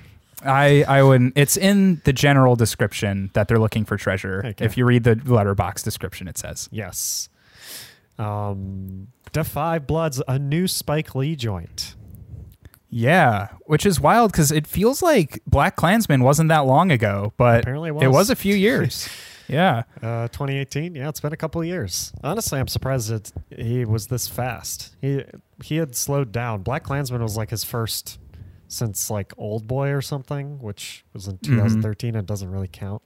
I 0.45 0.83
I 0.87 1.01
wouldn't. 1.01 1.33
It's 1.35 1.57
in 1.57 2.01
the 2.05 2.13
general 2.13 2.55
description 2.55 3.31
that 3.33 3.47
they're 3.47 3.57
looking 3.59 3.85
for 3.85 3.97
treasure. 3.97 4.43
Okay. 4.45 4.65
If 4.65 4.77
you 4.77 4.85
read 4.85 5.03
the 5.03 5.15
Letterboxd 5.15 5.83
description, 5.83 6.27
it 6.27 6.37
says. 6.37 6.69
Yes. 6.71 7.29
Um, 8.19 9.07
Da 9.31 9.43
Five 9.43 9.87
Bloods, 9.87 10.21
a 10.27 10.37
new 10.37 10.67
Spike 10.67 11.15
Lee 11.15 11.35
joint. 11.35 11.95
Yeah, 12.89 13.49
which 13.65 13.85
is 13.85 13.99
wild 13.99 14.31
because 14.31 14.51
it 14.51 14.65
feels 14.65 15.01
like 15.01 15.41
Black 15.45 15.75
Klansman 15.75 16.23
wasn't 16.23 16.49
that 16.49 16.61
long 16.65 16.91
ago, 16.91 17.33
but 17.37 17.61
Apparently 17.61 17.89
it 17.89 17.93
was, 17.93 18.03
it 18.03 18.11
was. 18.11 18.29
a 18.31 18.35
few 18.35 18.55
years. 18.67 19.07
yeah, 19.47 19.83
Uh, 20.01 20.27
2018. 20.29 20.95
Yeah, 20.95 21.09
it's 21.09 21.19
been 21.19 21.33
a 21.33 21.37
couple 21.37 21.61
of 21.61 21.67
years. 21.67 22.11
Honestly, 22.23 22.59
I'm 22.59 22.67
surprised 22.67 23.09
that 23.09 23.31
he 23.55 23.85
was 23.85 24.07
this 24.07 24.27
fast. 24.27 24.95
He 25.01 25.23
he 25.63 25.75
had 25.77 25.95
slowed 25.95 26.31
down. 26.31 26.63
Black 26.63 26.83
Klansman 26.83 27.21
was 27.21 27.37
like 27.37 27.51
his 27.51 27.63
first 27.63 28.17
since 28.67 29.09
like 29.11 29.33
Old 29.37 29.67
Boy 29.67 29.89
or 29.89 30.01
something, 30.01 30.59
which 30.59 31.03
was 31.13 31.27
in 31.27 31.37
Mm-hmm. 31.37 31.55
2013. 31.57 32.15
It 32.15 32.25
doesn't 32.25 32.49
really 32.49 32.69
count. 32.71 33.01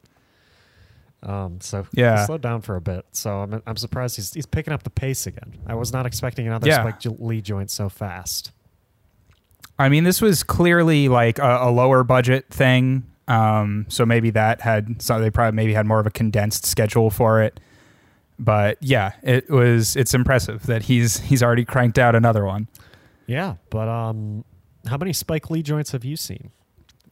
Um, 1.24 1.60
so 1.62 1.86
Yeah. 1.94 2.20
he 2.20 2.26
slowed 2.26 2.42
down 2.42 2.62
for 2.62 2.76
a 2.76 2.82
bit. 2.82 3.06
So 3.12 3.42
I'm 3.42 3.62
I'm 3.66 3.78
surprised 3.78 4.16
he's 4.18 4.34
he's 4.34 4.46
picking 4.46 4.74
up 4.74 4.84
the 4.84 4.90
pace 4.90 5.26
again. 5.28 5.54
I 5.68 5.76
was 5.76 5.92
not 5.94 6.06
expecting 6.06 6.48
another 6.48 6.68
Yeah. 6.68 6.82
Spike 6.88 7.02
Lee 7.20 7.42
joint 7.42 7.70
so 7.72 7.90
fast. 7.90 8.52
I 9.80 9.90
mean, 9.90 10.04
this 10.04 10.22
was 10.22 10.44
clearly 10.44 11.10
like 11.10 11.40
a, 11.40 11.60
a 11.64 11.72
lower 11.72 12.04
budget 12.04 12.46
thing. 12.50 13.04
Um, 13.28 13.86
so 13.90 14.06
maybe 14.06 14.30
that 14.32 14.62
had 14.62 15.02
so 15.02 15.20
they 15.20 15.30
probably 15.32 15.56
maybe 15.56 15.74
had 15.74 15.86
more 15.86 16.00
of 16.00 16.06
a 16.08 16.12
condensed 16.12 16.66
schedule 16.66 17.10
for 17.10 17.42
it. 17.42 17.60
But 18.40 18.78
yeah, 18.82 19.14
it 19.24 19.50
was 19.50 19.96
it's 19.96 20.14
impressive 20.14 20.66
that 20.66 20.84
he's 20.84 21.20
he's 21.22 21.42
already 21.42 21.66
cranked 21.66 21.98
out 21.98 22.16
another 22.16 22.46
one. 22.46 22.68
Yeah, 23.26 23.56
but 23.70 23.88
um, 23.88 24.44
how 24.88 24.98
many 24.98 25.14
Spike 25.14 25.50
Lee 25.50 25.62
joints 25.64 25.92
have 25.94 26.04
you 26.04 26.18
seen, 26.18 26.52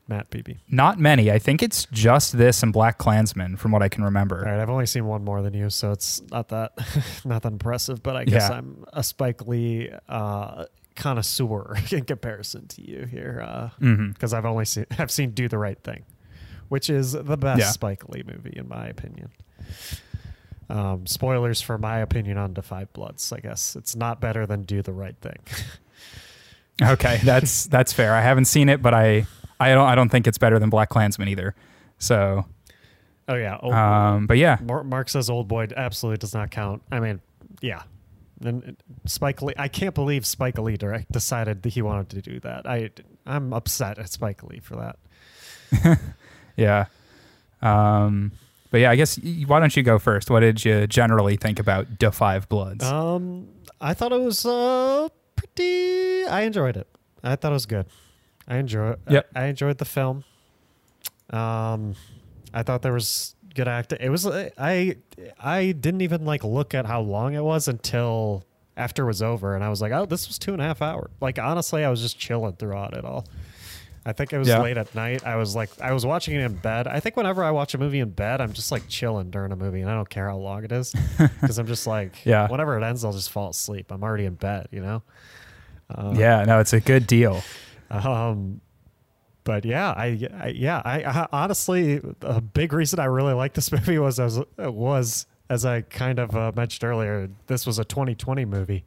Matt 0.10 0.30
Beebe? 0.30 0.56
Not 0.70 1.00
many. 1.00 1.32
I 1.32 1.40
think 1.40 1.64
it's 1.64 1.86
just 1.94 2.38
this 2.38 2.62
and 2.64 2.74
Black 2.74 2.98
Klansman, 2.98 3.56
from 3.56 3.72
what 3.72 3.82
I 3.82 3.88
can 3.88 4.04
remember. 4.04 4.40
All 4.46 4.52
right, 4.52 4.60
I've 4.62 4.70
only 4.70 4.88
seen 4.88 5.06
one 5.06 5.24
more 5.24 5.42
than 5.42 5.54
you, 5.54 5.70
so 5.70 5.92
it's 5.92 6.22
not 6.32 6.50
that 6.50 6.74
not 7.26 7.44
that 7.44 7.52
impressive. 7.54 8.04
But 8.04 8.18
I 8.18 8.26
guess 8.26 8.50
Yeah. 8.50 8.58
I'm 8.58 8.84
a 8.92 9.04
Spike 9.04 9.48
Lee 9.48 9.90
uh, 10.10 10.66
connoisseur 10.96 11.76
in 11.92 12.04
comparison 12.06 12.68
to 12.70 12.82
you 12.82 13.06
here, 13.06 13.72
because 13.80 14.34
I've 14.34 14.46
only 14.46 14.66
seen 14.66 14.86
I've 14.98 15.12
seen 15.12 15.32
Do 15.32 15.48
the 15.48 15.58
Right 15.58 15.82
Thing, 15.84 16.04
which 16.70 16.90
is 16.90 17.14
the 17.14 17.38
best 17.38 17.60
Yeah. 17.60 17.70
Spike 17.72 18.10
Lee 18.10 18.24
movie 18.26 18.54
in 18.56 18.68
my 18.68 18.88
opinion. 18.88 19.30
Um, 20.70 21.06
spoilers 21.06 21.62
for 21.62 21.78
my 21.78 22.00
opinion 22.00 22.38
on 22.38 22.54
Da 22.54 22.62
Five 22.62 22.94
Bloods. 22.94 23.34
I 23.34 23.40
guess 23.42 23.76
it's 23.76 23.96
not 23.96 24.22
better 24.22 24.46
than 24.46 24.64
Do 24.64 24.82
the 24.82 24.94
Right 24.94 25.16
Thing. 25.22 25.40
Okay, 26.82 27.20
that's 27.24 27.66
that's 27.66 27.94
fair. 27.94 28.16
I 28.16 28.22
haven't 28.22 28.46
seen 28.46 28.68
it, 28.68 28.82
but 28.82 28.92
I 28.96 29.28
I 29.60 29.76
don't 29.76 29.88
I 29.88 29.94
don't 29.94 30.10
think 30.10 30.26
it's 30.26 30.40
better 30.40 30.58
than 30.58 30.72
Black 30.72 30.90
Klansman 30.90 31.28
either. 31.28 31.54
So, 32.00 32.46
oh 33.28 33.36
yeah, 33.36 33.58
um, 33.58 34.26
but 34.26 34.38
yeah, 34.38 34.58
Mar- 34.64 34.84
Mark 34.84 35.08
says 35.08 35.30
Old 35.30 35.48
Boy 35.48 35.68
absolutely 35.78 36.18
does 36.18 36.34
not 36.34 36.50
count. 36.50 36.82
I 36.92 37.00
mean, 37.00 37.22
yeah. 37.62 37.84
And 38.44 38.78
Spike 39.06 39.42
Lee, 39.42 39.54
I 39.58 39.68
can't 39.68 39.94
believe 39.94 40.26
Spike 40.26 40.58
Lee 40.58 40.78
direct 40.78 41.12
decided 41.12 41.62
that 41.62 41.70
he 41.70 41.82
wanted 41.82 42.10
to 42.10 42.22
do 42.22 42.40
that. 42.42 42.68
I, 42.68 42.90
I'm 43.26 43.54
upset 43.54 44.00
at 44.00 44.10
Spike 44.10 44.44
Lee 44.44 44.60
for 44.60 44.96
that. 45.72 46.00
yeah. 46.58 46.86
Um, 47.62 48.32
but 48.72 48.80
yeah, 48.80 48.92
I 48.92 48.96
guess 48.96 49.20
why 49.46 49.60
don't 49.60 49.76
you 49.76 49.84
go 49.84 50.00
first? 50.00 50.30
What 50.30 50.40
did 50.40 50.64
you 50.64 50.88
generally 50.88 51.38
think 51.38 51.60
about 51.60 52.00
Da 52.00 52.10
Five 52.10 52.50
Bloods? 52.50 52.84
Um, 52.84 53.50
I 53.80 53.94
thought 53.94 54.12
it 54.12 54.22
was 54.22 54.46
uh, 54.46 55.10
pretty. 55.36 56.26
I 56.26 56.42
enjoyed 56.42 56.78
it. 56.78 56.88
I 57.24 57.36
thought 57.36 57.52
it 57.52 57.54
was 57.54 57.66
good. 57.66 57.86
I 58.48 58.58
enjoy. 58.58 58.96
Yep. 59.10 59.30
I, 59.36 59.42
I 59.42 59.46
enjoyed 59.46 59.78
the 59.78 59.86
film. 59.86 60.24
Um, 61.30 61.96
I 62.54 62.64
thought 62.64 62.82
there 62.82 62.94
was 62.94 63.36
good 63.54 63.68
acting. 63.68 64.00
It 64.02 64.10
was. 64.10 64.26
uh, 64.26 64.50
I. 64.58 64.98
I 65.40 65.72
didn't 65.74 66.02
even 66.02 66.26
like 66.26 66.44
look 66.44 66.74
at 66.74 66.86
how 66.86 67.02
long 67.02 67.34
it 67.34 67.44
was 67.44 67.68
until 67.68 68.44
after 68.78 69.04
it 69.04 69.08
was 69.08 69.22
over, 69.22 69.56
and 69.56 69.64
I 69.64 69.70
was 69.70 69.82
like, 69.82 69.92
oh, 69.92 70.06
this 70.06 70.28
was 70.28 70.40
two 70.40 70.54
and 70.54 70.62
a 70.62 70.66
half 70.66 70.82
hours. 70.82 71.10
Like 71.20 71.38
honestly, 71.40 71.84
I 71.84 71.90
was 71.90 72.02
just 72.02 72.18
chilling 72.18 72.54
throughout 72.54 72.94
it 72.96 73.06
all. 73.06 73.26
I 74.04 74.14
think 74.14 74.34
it 74.34 74.40
was 74.40 74.48
Yeah. 74.48 74.62
late 74.64 74.78
at 74.78 74.96
night. 74.96 75.24
I 75.28 75.36
was 75.36 75.56
like, 75.56 75.70
I 75.80 75.92
was 75.94 76.08
watching 76.08 76.34
it 76.34 76.40
in 76.44 76.56
bed. 76.56 76.88
I 76.88 77.00
think 77.00 77.16
whenever 77.16 77.44
I 77.44 77.52
watch 77.52 77.76
a 77.76 77.78
movie 77.78 78.00
in 78.00 78.10
bed, 78.10 78.42
I'm 78.42 78.52
just 78.52 78.72
like 78.72 78.88
chilling 78.88 79.30
during 79.30 79.52
a 79.52 79.56
movie, 79.56 79.82
and 79.82 79.90
I 79.92 79.94
don't 79.94 80.10
care 80.10 80.28
how 80.28 80.38
long 80.38 80.64
it 80.64 80.72
is 80.72 80.92
because 81.42 81.60
I'm 81.60 81.68
just 81.68 81.86
like, 81.86 82.26
Yeah. 82.26 82.48
whenever 82.50 82.76
it 82.80 82.84
ends, 82.84 83.06
I'll 83.06 83.14
just 83.14 83.30
fall 83.30 83.50
asleep. 83.52 83.92
I'm 83.92 84.02
already 84.02 84.26
in 84.26 84.34
bed, 84.36 84.68
you 84.72 84.82
know. 84.82 85.04
Uh, 85.94 86.16
yeah, 86.18 86.44
no, 86.46 86.60
it's 86.60 86.74
a 86.74 86.80
good 86.80 87.06
deal. 87.06 87.44
Um, 87.92 88.62
but 89.44 89.66
yeah, 89.66 89.92
I, 89.92 90.28
I 90.34 90.48
yeah, 90.50 90.82
I, 90.84 91.04
I 91.04 91.28
honestly 91.32 92.02
a 92.22 92.42
big 92.42 92.74
reason 92.74 93.00
I 93.00 93.06
really 93.06 93.34
like 93.34 93.54
this 93.54 93.72
movie 93.72 93.98
was 93.98 94.20
as 94.20 94.40
was 94.58 95.26
as 95.50 95.66
I 95.66 95.82
kind 95.82 96.18
of 96.18 96.36
uh, 96.36 96.52
mentioned 96.56 96.90
earlier, 96.90 97.30
this 97.48 97.68
was 97.68 97.78
a 97.78 97.84
2020 97.84 98.46
movie. 98.46 98.86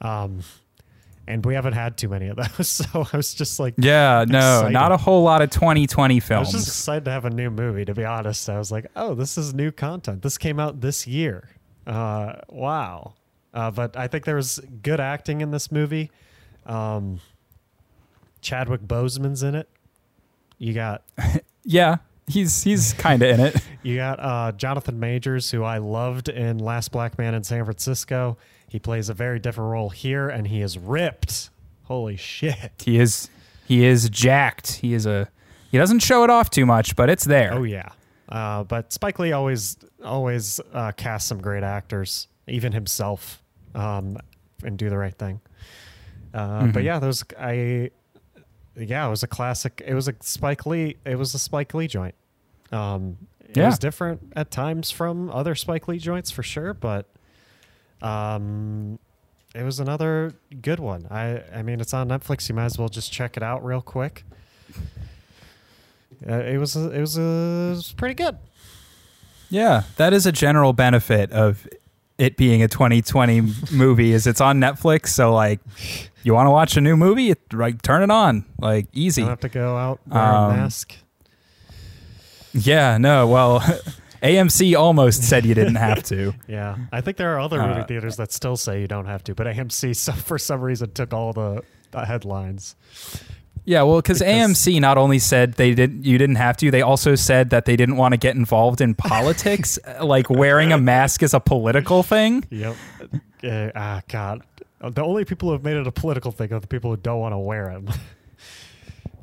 Um, 0.00 0.40
and 1.28 1.44
we 1.46 1.54
haven't 1.54 1.74
had 1.74 1.96
too 1.96 2.08
many 2.08 2.28
of 2.28 2.36
those, 2.56 2.66
so 2.66 3.06
I 3.12 3.16
was 3.16 3.32
just 3.34 3.60
like, 3.60 3.74
Yeah, 3.76 4.24
no, 4.26 4.68
not 4.68 4.90
a 4.90 4.96
whole 4.96 5.22
lot 5.22 5.40
of 5.42 5.50
2020 5.50 6.18
films. 6.20 6.32
I 6.32 6.40
was 6.40 6.64
just 6.64 6.68
excited 6.68 7.04
to 7.04 7.10
have 7.12 7.26
a 7.26 7.30
new 7.30 7.50
movie. 7.50 7.84
To 7.84 7.94
be 7.94 8.04
honest, 8.04 8.48
I 8.48 8.58
was 8.58 8.72
like, 8.72 8.86
"Oh, 8.96 9.14
this 9.14 9.38
is 9.38 9.54
new 9.54 9.70
content. 9.70 10.22
This 10.22 10.38
came 10.38 10.58
out 10.58 10.80
this 10.80 11.06
year. 11.06 11.48
Uh, 11.86 12.34
wow!" 12.48 13.14
Uh, 13.54 13.70
but 13.70 13.96
I 13.96 14.08
think 14.08 14.24
there 14.24 14.36
was 14.36 14.60
good 14.82 15.00
acting 15.00 15.42
in 15.42 15.50
this 15.50 15.70
movie. 15.70 16.10
Um, 16.66 17.20
Chadwick 18.40 18.82
Boseman's 18.82 19.42
in 19.42 19.54
it. 19.54 19.68
You 20.58 20.72
got 20.74 21.02
yeah, 21.64 21.96
he's 22.26 22.62
he's 22.64 22.92
kind 22.94 23.22
of 23.22 23.28
in 23.30 23.40
it. 23.40 23.56
you 23.82 23.96
got 23.96 24.18
uh, 24.20 24.52
Jonathan 24.52 24.98
Majors, 24.98 25.50
who 25.50 25.62
I 25.64 25.78
loved 25.78 26.28
in 26.28 26.58
Last 26.58 26.90
Black 26.92 27.18
Man 27.18 27.34
in 27.34 27.44
San 27.44 27.64
Francisco. 27.64 28.36
He 28.68 28.78
plays 28.78 29.08
a 29.08 29.14
very 29.14 29.38
different 29.38 29.70
role 29.70 29.88
here, 29.90 30.28
and 30.28 30.46
he 30.48 30.60
is 30.60 30.76
ripped. 30.78 31.50
Holy 31.84 32.16
shit! 32.16 32.72
He 32.84 32.98
is 32.98 33.30
he 33.66 33.84
is 33.84 34.10
jacked. 34.10 34.72
He 34.74 34.94
is 34.94 35.06
a 35.06 35.28
he 35.70 35.78
doesn't 35.78 36.00
show 36.00 36.24
it 36.24 36.30
off 36.30 36.50
too 36.50 36.66
much, 36.66 36.96
but 36.96 37.08
it's 37.08 37.24
there. 37.24 37.54
Oh 37.54 37.62
yeah. 37.62 37.90
Uh, 38.28 38.62
but 38.64 38.92
Spike 38.92 39.18
Lee 39.18 39.32
always 39.32 39.78
always 40.04 40.60
uh, 40.74 40.92
casts 40.92 41.28
some 41.28 41.40
great 41.40 41.62
actors, 41.62 42.28
even 42.46 42.72
himself, 42.72 43.42
um, 43.74 44.18
and 44.62 44.76
do 44.76 44.90
the 44.90 44.98
right 44.98 45.14
thing. 45.14 45.40
Uh, 46.34 46.66
But 46.66 46.82
Mhm. 46.82 46.84
yeah, 46.84 46.98
those 46.98 47.24
I, 47.40 47.90
yeah, 48.78 49.06
it 49.06 49.10
was 49.10 49.22
a 49.22 49.26
classic. 49.26 49.82
It 49.86 49.94
was 49.94 50.08
a 50.08 50.14
Spike 50.20 50.64
Lee. 50.66 50.96
It 51.04 51.16
was 51.16 51.34
a 51.34 51.38
Spike 51.38 51.74
Lee 51.74 51.86
joint. 51.88 52.14
Um, 52.72 53.16
it 53.40 53.56
Yeah. 53.56 53.66
was 53.66 53.78
different 53.78 54.32
at 54.36 54.50
times 54.50 54.90
from 54.90 55.30
other 55.30 55.54
Spike 55.54 55.88
Lee 55.88 55.98
joints 55.98 56.30
for 56.30 56.42
sure, 56.42 56.74
but 56.74 57.06
um, 58.02 58.98
it 59.54 59.62
was 59.62 59.80
another 59.80 60.32
good 60.60 60.78
one. 60.80 61.06
I 61.10 61.42
I 61.54 61.62
mean, 61.62 61.80
it's 61.80 61.94
on 61.94 62.08
Netflix. 62.08 62.48
You 62.48 62.54
might 62.54 62.66
as 62.66 62.78
well 62.78 62.88
just 62.88 63.10
check 63.12 63.36
it 63.36 63.42
out 63.42 63.64
real 63.64 63.80
quick. 63.82 64.24
Uh, 66.28 66.34
it 66.34 66.58
was 66.58 66.74
a, 66.76 66.90
it 66.90 67.00
was 67.00 67.16
a, 67.16 67.22
it 67.22 67.70
was 67.70 67.92
pretty 67.92 68.14
good. 68.14 68.36
Yeah, 69.50 69.84
that 69.96 70.12
is 70.12 70.26
a 70.26 70.32
general 70.32 70.72
benefit 70.72 71.32
of 71.32 71.66
it 72.18 72.36
being 72.36 72.62
a 72.62 72.68
2020 72.68 73.40
movie 73.72 74.12
is 74.12 74.26
it's 74.26 74.40
on 74.40 74.58
Netflix, 74.60 75.08
so 75.08 75.32
like 75.32 75.60
you 76.24 76.34
want 76.34 76.46
to 76.46 76.50
watch 76.50 76.76
a 76.76 76.80
new 76.80 76.96
movie, 76.96 77.30
it, 77.30 77.40
like 77.52 77.80
turn 77.82 78.02
it 78.02 78.10
on, 78.10 78.44
like 78.60 78.86
easy. 78.92 79.22
Don't 79.22 79.30
have 79.30 79.40
to 79.40 79.48
go 79.48 79.76
out 79.76 80.00
wearing 80.06 80.28
Um, 80.28 80.50
a 80.50 80.56
mask. 80.56 80.94
Yeah, 82.52 82.98
no, 82.98 83.26
well, 83.28 83.60
AMC 84.22 84.76
almost 84.76 85.22
said 85.22 85.46
you 85.46 85.54
didn't 85.54 85.76
have 85.76 86.02
to. 86.04 86.34
Yeah, 86.48 86.76
I 86.90 87.00
think 87.02 87.18
there 87.18 87.34
are 87.36 87.40
other 87.40 87.60
movie 87.64 87.80
uh, 87.82 87.86
theaters 87.86 88.16
that 88.16 88.32
still 88.32 88.56
say 88.56 88.80
you 88.80 88.88
don't 88.88 89.06
have 89.06 89.22
to, 89.24 89.34
but 89.34 89.46
AMC 89.46 89.94
so 89.94 90.12
for 90.12 90.38
some 90.38 90.60
reason 90.60 90.90
took 90.92 91.12
all 91.12 91.32
the, 91.32 91.62
the 91.92 92.04
headlines. 92.04 92.74
Yeah, 93.68 93.82
well, 93.82 93.98
because 93.98 94.22
AMC 94.22 94.80
not 94.80 94.96
only 94.96 95.18
said 95.18 95.52
they 95.52 95.74
didn't, 95.74 96.02
you 96.02 96.16
didn't 96.16 96.36
have 96.36 96.56
to. 96.56 96.70
They 96.70 96.80
also 96.80 97.14
said 97.16 97.50
that 97.50 97.66
they 97.66 97.76
didn't 97.76 97.96
want 97.96 98.14
to 98.14 98.16
get 98.16 98.34
involved 98.34 98.80
in 98.80 98.94
politics, 98.94 99.78
like 100.02 100.30
wearing 100.30 100.72
a 100.72 100.78
mask 100.78 101.22
is 101.22 101.34
a 101.34 101.40
political 101.40 102.02
thing. 102.02 102.46
Yep. 102.48 102.76
Uh, 103.44 103.70
ah, 103.74 104.00
God. 104.08 104.42
The 104.80 105.04
only 105.04 105.26
people 105.26 105.50
who 105.50 105.52
have 105.52 105.64
made 105.64 105.76
it 105.76 105.86
a 105.86 105.92
political 105.92 106.32
thing 106.32 106.50
are 106.54 106.60
the 106.60 106.66
people 106.66 106.92
who 106.92 106.96
don't 106.96 107.20
want 107.20 107.34
to 107.34 107.38
wear 107.38 107.66
them. 107.66 107.90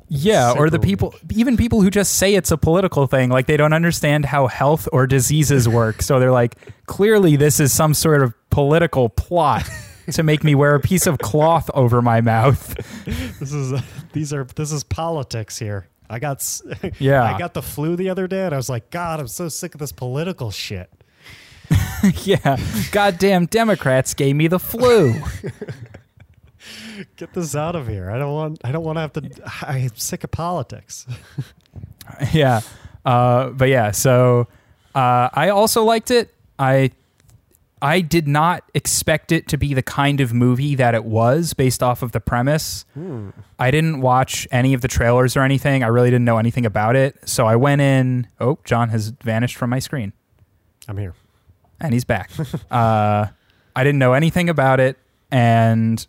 Yeah, 0.08 0.54
or 0.56 0.70
the 0.70 0.78
people, 0.78 1.16
even 1.30 1.56
people 1.56 1.82
who 1.82 1.90
just 1.90 2.14
say 2.14 2.36
it's 2.36 2.52
a 2.52 2.56
political 2.56 3.08
thing, 3.08 3.28
like 3.28 3.46
they 3.46 3.56
don't 3.56 3.72
understand 3.72 4.24
how 4.24 4.46
health 4.46 4.88
or 4.92 5.08
diseases 5.08 5.68
work. 5.68 6.00
So 6.00 6.20
they're 6.20 6.30
like, 6.30 6.54
clearly, 6.86 7.34
this 7.34 7.58
is 7.58 7.72
some 7.72 7.92
sort 7.92 8.22
of 8.22 8.32
political 8.50 9.08
plot 9.08 9.68
to 10.12 10.22
make 10.22 10.44
me 10.44 10.54
wear 10.54 10.74
a 10.74 10.80
piece 10.80 11.06
of 11.06 11.18
cloth 11.18 11.70
over 11.74 12.02
my 12.02 12.20
mouth. 12.20 12.74
this 13.40 13.52
is 13.52 13.80
these 14.12 14.32
are 14.32 14.44
this 14.44 14.72
is 14.72 14.84
politics 14.84 15.58
here. 15.58 15.88
I 16.08 16.18
got 16.18 16.44
Yeah. 16.98 17.22
I 17.22 17.38
got 17.38 17.54
the 17.54 17.62
flu 17.62 17.96
the 17.96 18.08
other 18.08 18.26
day, 18.26 18.44
and 18.44 18.54
I 18.54 18.56
was 18.56 18.68
like, 18.68 18.90
God, 18.90 19.20
I'm 19.20 19.28
so 19.28 19.48
sick 19.48 19.74
of 19.74 19.80
this 19.80 19.92
political 19.92 20.50
shit. 20.50 20.90
yeah, 22.22 22.58
goddamn 22.92 23.46
Democrats 23.46 24.14
gave 24.14 24.36
me 24.36 24.46
the 24.46 24.60
flu. 24.60 25.14
Get 27.16 27.32
this 27.34 27.56
out 27.56 27.74
of 27.74 27.88
here. 27.88 28.10
I 28.10 28.18
don't 28.18 28.32
want. 28.32 28.60
I 28.62 28.70
don't 28.70 28.84
want 28.84 28.96
to 28.96 29.00
have 29.00 29.12
to. 29.14 29.30
I'm 29.66 29.90
sick 29.96 30.22
of 30.22 30.30
politics. 30.30 31.06
yeah. 32.32 32.60
Uh, 33.04 33.50
but 33.50 33.68
yeah, 33.68 33.90
so 33.90 34.46
uh, 34.94 35.28
I 35.32 35.48
also 35.50 35.84
liked 35.84 36.10
it. 36.10 36.32
I 36.58 36.92
I 37.82 38.00
did 38.00 38.26
not 38.26 38.64
expect 38.74 39.32
it 39.32 39.48
to 39.48 39.58
be 39.58 39.74
the 39.74 39.82
kind 39.82 40.20
of 40.20 40.32
movie 40.32 40.74
that 40.76 40.94
it 40.94 41.04
was 41.04 41.52
based 41.52 41.82
off 41.82 42.02
of 42.02 42.12
the 42.12 42.20
premise. 42.20 42.86
I 43.58 43.70
didn't 43.70 44.00
watch 44.00 44.48
any 44.50 44.72
of 44.72 44.80
the 44.80 44.88
trailers 44.88 45.36
or 45.36 45.42
anything. 45.42 45.82
I 45.84 45.88
really 45.88 46.08
didn't 46.08 46.24
know 46.24 46.38
anything 46.38 46.64
about 46.64 46.96
it. 46.96 47.16
So 47.28 47.46
I 47.46 47.56
went 47.56 47.82
in. 47.82 48.28
Oh, 48.40 48.58
John 48.64 48.88
has 48.88 49.08
vanished 49.10 49.56
from 49.56 49.68
my 49.70 49.78
screen 49.78 50.12
I'm 50.88 50.96
here. 50.96 51.14
and 51.80 51.92
he's 51.92 52.04
back. 52.04 52.30
uh, 52.70 53.26
I 53.76 53.84
didn't 53.84 53.98
know 53.98 54.14
anything 54.14 54.48
about 54.48 54.80
it, 54.80 54.96
and 55.30 56.06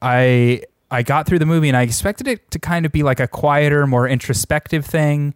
I 0.00 0.62
I 0.90 1.02
got 1.02 1.26
through 1.26 1.40
the 1.40 1.46
movie, 1.46 1.68
and 1.68 1.76
I 1.76 1.82
expected 1.82 2.28
it 2.28 2.50
to 2.52 2.58
kind 2.58 2.86
of 2.86 2.92
be 2.92 3.02
like 3.02 3.20
a 3.20 3.28
quieter, 3.28 3.86
more 3.86 4.08
introspective 4.08 4.86
thing, 4.86 5.34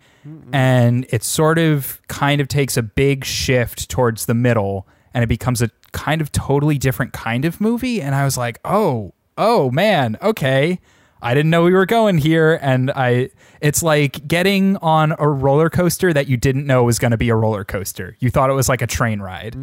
and 0.53 1.07
it 1.11 1.25
sort 1.25 1.59
of 1.59 2.01
kind 2.09 2.41
of 2.41 2.49
takes 2.49 2.77
a 2.77 2.83
big 2.83 3.25
shift 3.25 3.89
towards 3.91 4.27
the 4.27 4.35
middle, 4.35 4.87
and 5.15 5.25
it 5.25 5.29
becomes 5.29 5.63
a 5.63 5.71
kind 5.93 6.21
of 6.21 6.33
totally 6.33 6.79
different 6.79 7.13
kind 7.13 7.45
of 7.45 7.61
movie. 7.61 8.01
And 8.01 8.15
I 8.15 8.25
was 8.25 8.37
like, 8.37 8.59
oh, 8.65 9.13
oh 9.37 9.71
man, 9.71 10.17
okay. 10.23 10.81
I 11.23 11.35
didn't 11.35 11.51
know 11.51 11.65
we 11.65 11.73
were 11.73 11.87
going 11.87 12.19
here, 12.19 12.59
and 12.63 12.91
I. 12.91 13.31
It's 13.61 13.83
like 13.83 14.27
getting 14.27 14.79
on 14.79 15.15
a 15.19 15.29
roller 15.29 15.69
coaster 15.69 16.15
that 16.15 16.29
you 16.29 16.39
didn't 16.39 16.67
know 16.67 16.85
was 16.85 16.99
going 16.99 17.11
to 17.11 17.19
be 17.19 17.29
a 17.29 17.35
roller 17.35 17.63
coaster. 17.63 18.17
You 18.19 18.31
thought 18.31 18.49
it 18.49 18.55
was 18.55 18.71
like 18.71 18.81
a 18.81 18.87
train 18.87 19.21
ride, 19.21 19.55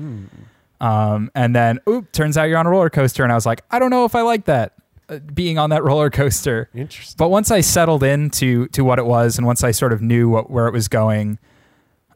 um, 0.79 1.31
and 1.33 1.55
then 1.55 1.79
oop, 1.89 2.11
turns 2.11 2.37
out 2.37 2.43
you're 2.43 2.59
on 2.59 2.67
a 2.67 2.69
roller 2.69 2.91
coaster, 2.91 3.23
and 3.23 3.31
I 3.31 3.35
was 3.35 3.47
like, 3.47 3.63
I 3.71 3.79
don't 3.79 3.89
know 3.89 4.05
if 4.05 4.13
I 4.13 4.21
like 4.21 4.45
that 4.45 4.73
uh, 5.09 5.17
being 5.17 5.57
on 5.57 5.71
that 5.71 5.83
roller 5.83 6.11
coaster. 6.11 6.69
Interesting. 6.75 7.15
But 7.17 7.29
once 7.29 7.49
I 7.49 7.61
settled 7.61 8.03
into 8.03 8.67
to 8.67 8.83
what 8.83 8.99
it 8.99 9.05
was, 9.07 9.39
and 9.39 9.47
once 9.47 9.63
I 9.63 9.71
sort 9.71 9.93
of 9.93 10.01
knew 10.01 10.29
what, 10.29 10.51
where 10.51 10.67
it 10.67 10.73
was 10.73 10.87
going, 10.87 11.39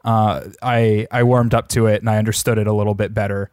uh, 0.04 0.48
I 0.62 1.06
I 1.10 1.22
warmed 1.22 1.54
up 1.54 1.68
to 1.68 1.86
it 1.86 2.00
and 2.00 2.10
I 2.10 2.18
understood 2.18 2.58
it 2.58 2.66
a 2.66 2.72
little 2.72 2.94
bit 2.94 3.14
better. 3.14 3.50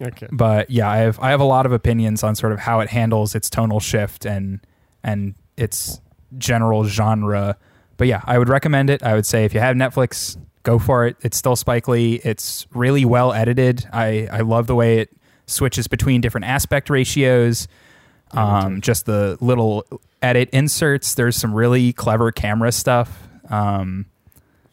Okay. 0.00 0.28
But 0.30 0.70
yeah, 0.70 0.88
I 0.90 0.98
have 0.98 1.18
I 1.20 1.30
have 1.30 1.40
a 1.40 1.44
lot 1.44 1.66
of 1.66 1.72
opinions 1.72 2.22
on 2.22 2.34
sort 2.34 2.52
of 2.52 2.60
how 2.60 2.80
it 2.80 2.88
handles 2.88 3.34
its 3.34 3.50
tonal 3.50 3.80
shift 3.80 4.24
and 4.24 4.60
and 5.02 5.34
its 5.56 6.00
general 6.36 6.84
genre. 6.84 7.56
But 7.96 8.06
yeah, 8.06 8.22
I 8.24 8.38
would 8.38 8.48
recommend 8.48 8.90
it. 8.90 9.02
I 9.02 9.14
would 9.14 9.26
say 9.26 9.44
if 9.44 9.52
you 9.52 9.60
have 9.60 9.76
Netflix, 9.76 10.36
go 10.62 10.78
for 10.78 11.06
it. 11.06 11.16
It's 11.22 11.36
still 11.36 11.56
Spike 11.56 11.88
Lee. 11.88 12.20
It's 12.24 12.66
really 12.72 13.04
well 13.04 13.32
edited. 13.32 13.86
I 13.92 14.28
I 14.30 14.40
love 14.40 14.68
the 14.68 14.76
way 14.76 14.98
it 14.98 15.10
switches 15.46 15.88
between 15.88 16.20
different 16.20 16.46
aspect 16.46 16.90
ratios. 16.90 17.66
Um, 18.32 18.82
just 18.82 19.06
the 19.06 19.38
little 19.40 19.86
edit 20.20 20.50
inserts. 20.52 21.14
There's 21.14 21.34
some 21.36 21.54
really 21.54 21.92
clever 21.92 22.30
camera 22.30 22.72
stuff. 22.72 23.26
Um, 23.48 24.06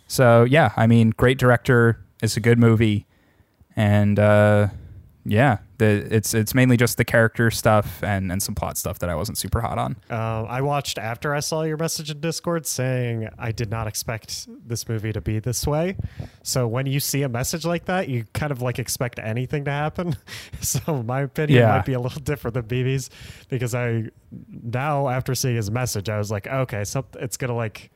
so 0.07 0.43
yeah, 0.43 0.71
I 0.77 0.87
mean, 0.87 1.11
great 1.11 1.37
director. 1.37 1.99
It's 2.21 2.37
a 2.37 2.41
good 2.41 2.57
movie, 2.59 3.05
and 3.75 4.17
uh, 4.19 4.67
yeah, 5.25 5.57
The 5.79 6.07
it's 6.15 6.33
it's 6.33 6.53
mainly 6.53 6.77
just 6.77 6.97
the 6.97 7.03
character 7.05 7.49
stuff 7.51 8.01
and 8.03 8.31
and 8.31 8.41
some 8.41 8.55
plot 8.55 8.77
stuff 8.77 8.99
that 8.99 9.09
I 9.09 9.15
wasn't 9.15 9.37
super 9.37 9.59
hot 9.59 9.77
on. 9.77 9.95
Uh, 10.09 10.43
I 10.43 10.61
watched 10.61 10.97
after 10.97 11.33
I 11.33 11.39
saw 11.39 11.63
your 11.63 11.77
message 11.77 12.09
in 12.11 12.19
Discord 12.21 12.65
saying 12.67 13.27
I 13.37 13.51
did 13.51 13.69
not 13.69 13.87
expect 13.87 14.47
this 14.67 14.87
movie 14.87 15.11
to 15.13 15.21
be 15.21 15.39
this 15.39 15.65
way. 15.67 15.97
So 16.43 16.67
when 16.67 16.85
you 16.85 16.99
see 16.99 17.23
a 17.23 17.29
message 17.29 17.65
like 17.65 17.85
that, 17.85 18.07
you 18.07 18.25
kind 18.33 18.51
of 18.51 18.61
like 18.61 18.77
expect 18.79 19.19
anything 19.19 19.65
to 19.65 19.71
happen. 19.71 20.15
so 20.61 21.03
my 21.03 21.21
opinion 21.21 21.59
Yeah. 21.59 21.69
might 21.75 21.85
be 21.85 21.93
a 21.93 21.99
little 21.99 22.21
different 22.23 22.53
than 22.53 22.63
BB's 22.63 23.09
because 23.49 23.73
I 23.75 24.05
now 24.63 25.09
after 25.09 25.33
seeing 25.35 25.55
his 25.55 25.69
message, 25.71 26.07
I 26.07 26.17
was 26.17 26.29
like, 26.31 26.47
okay, 26.47 26.83
some, 26.83 27.05
it's 27.19 27.35
gonna 27.37 27.55
like 27.55 27.89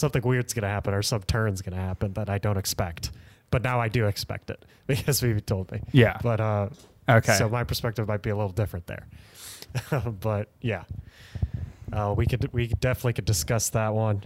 something 0.00 0.22
weird's 0.22 0.52
gonna 0.54 0.68
happen 0.68 0.94
or 0.94 1.02
some 1.02 1.22
turn's 1.22 1.62
gonna 1.62 1.76
happen 1.76 2.12
that 2.14 2.28
I 2.28 2.38
don't 2.38 2.56
expect. 2.56 3.10
But 3.50 3.62
now 3.62 3.80
I 3.80 3.88
do 3.88 4.06
expect 4.06 4.50
it 4.50 4.64
because 4.86 5.20
BB 5.20 5.44
told 5.46 5.70
me. 5.72 5.80
Yeah. 5.92 6.18
But 6.22 6.40
uh, 6.40 6.68
Okay. 7.08 7.34
so 7.34 7.48
my 7.48 7.64
perspective 7.64 8.06
might 8.06 8.22
be 8.22 8.30
a 8.30 8.36
little 8.36 8.52
different 8.52 8.86
there. 8.86 9.06
but 10.20 10.48
yeah, 10.60 10.84
uh, 11.92 12.14
we 12.16 12.26
could 12.26 12.52
we 12.52 12.68
definitely 12.68 13.14
could 13.14 13.24
discuss 13.24 13.70
that 13.70 13.94
one. 13.94 14.24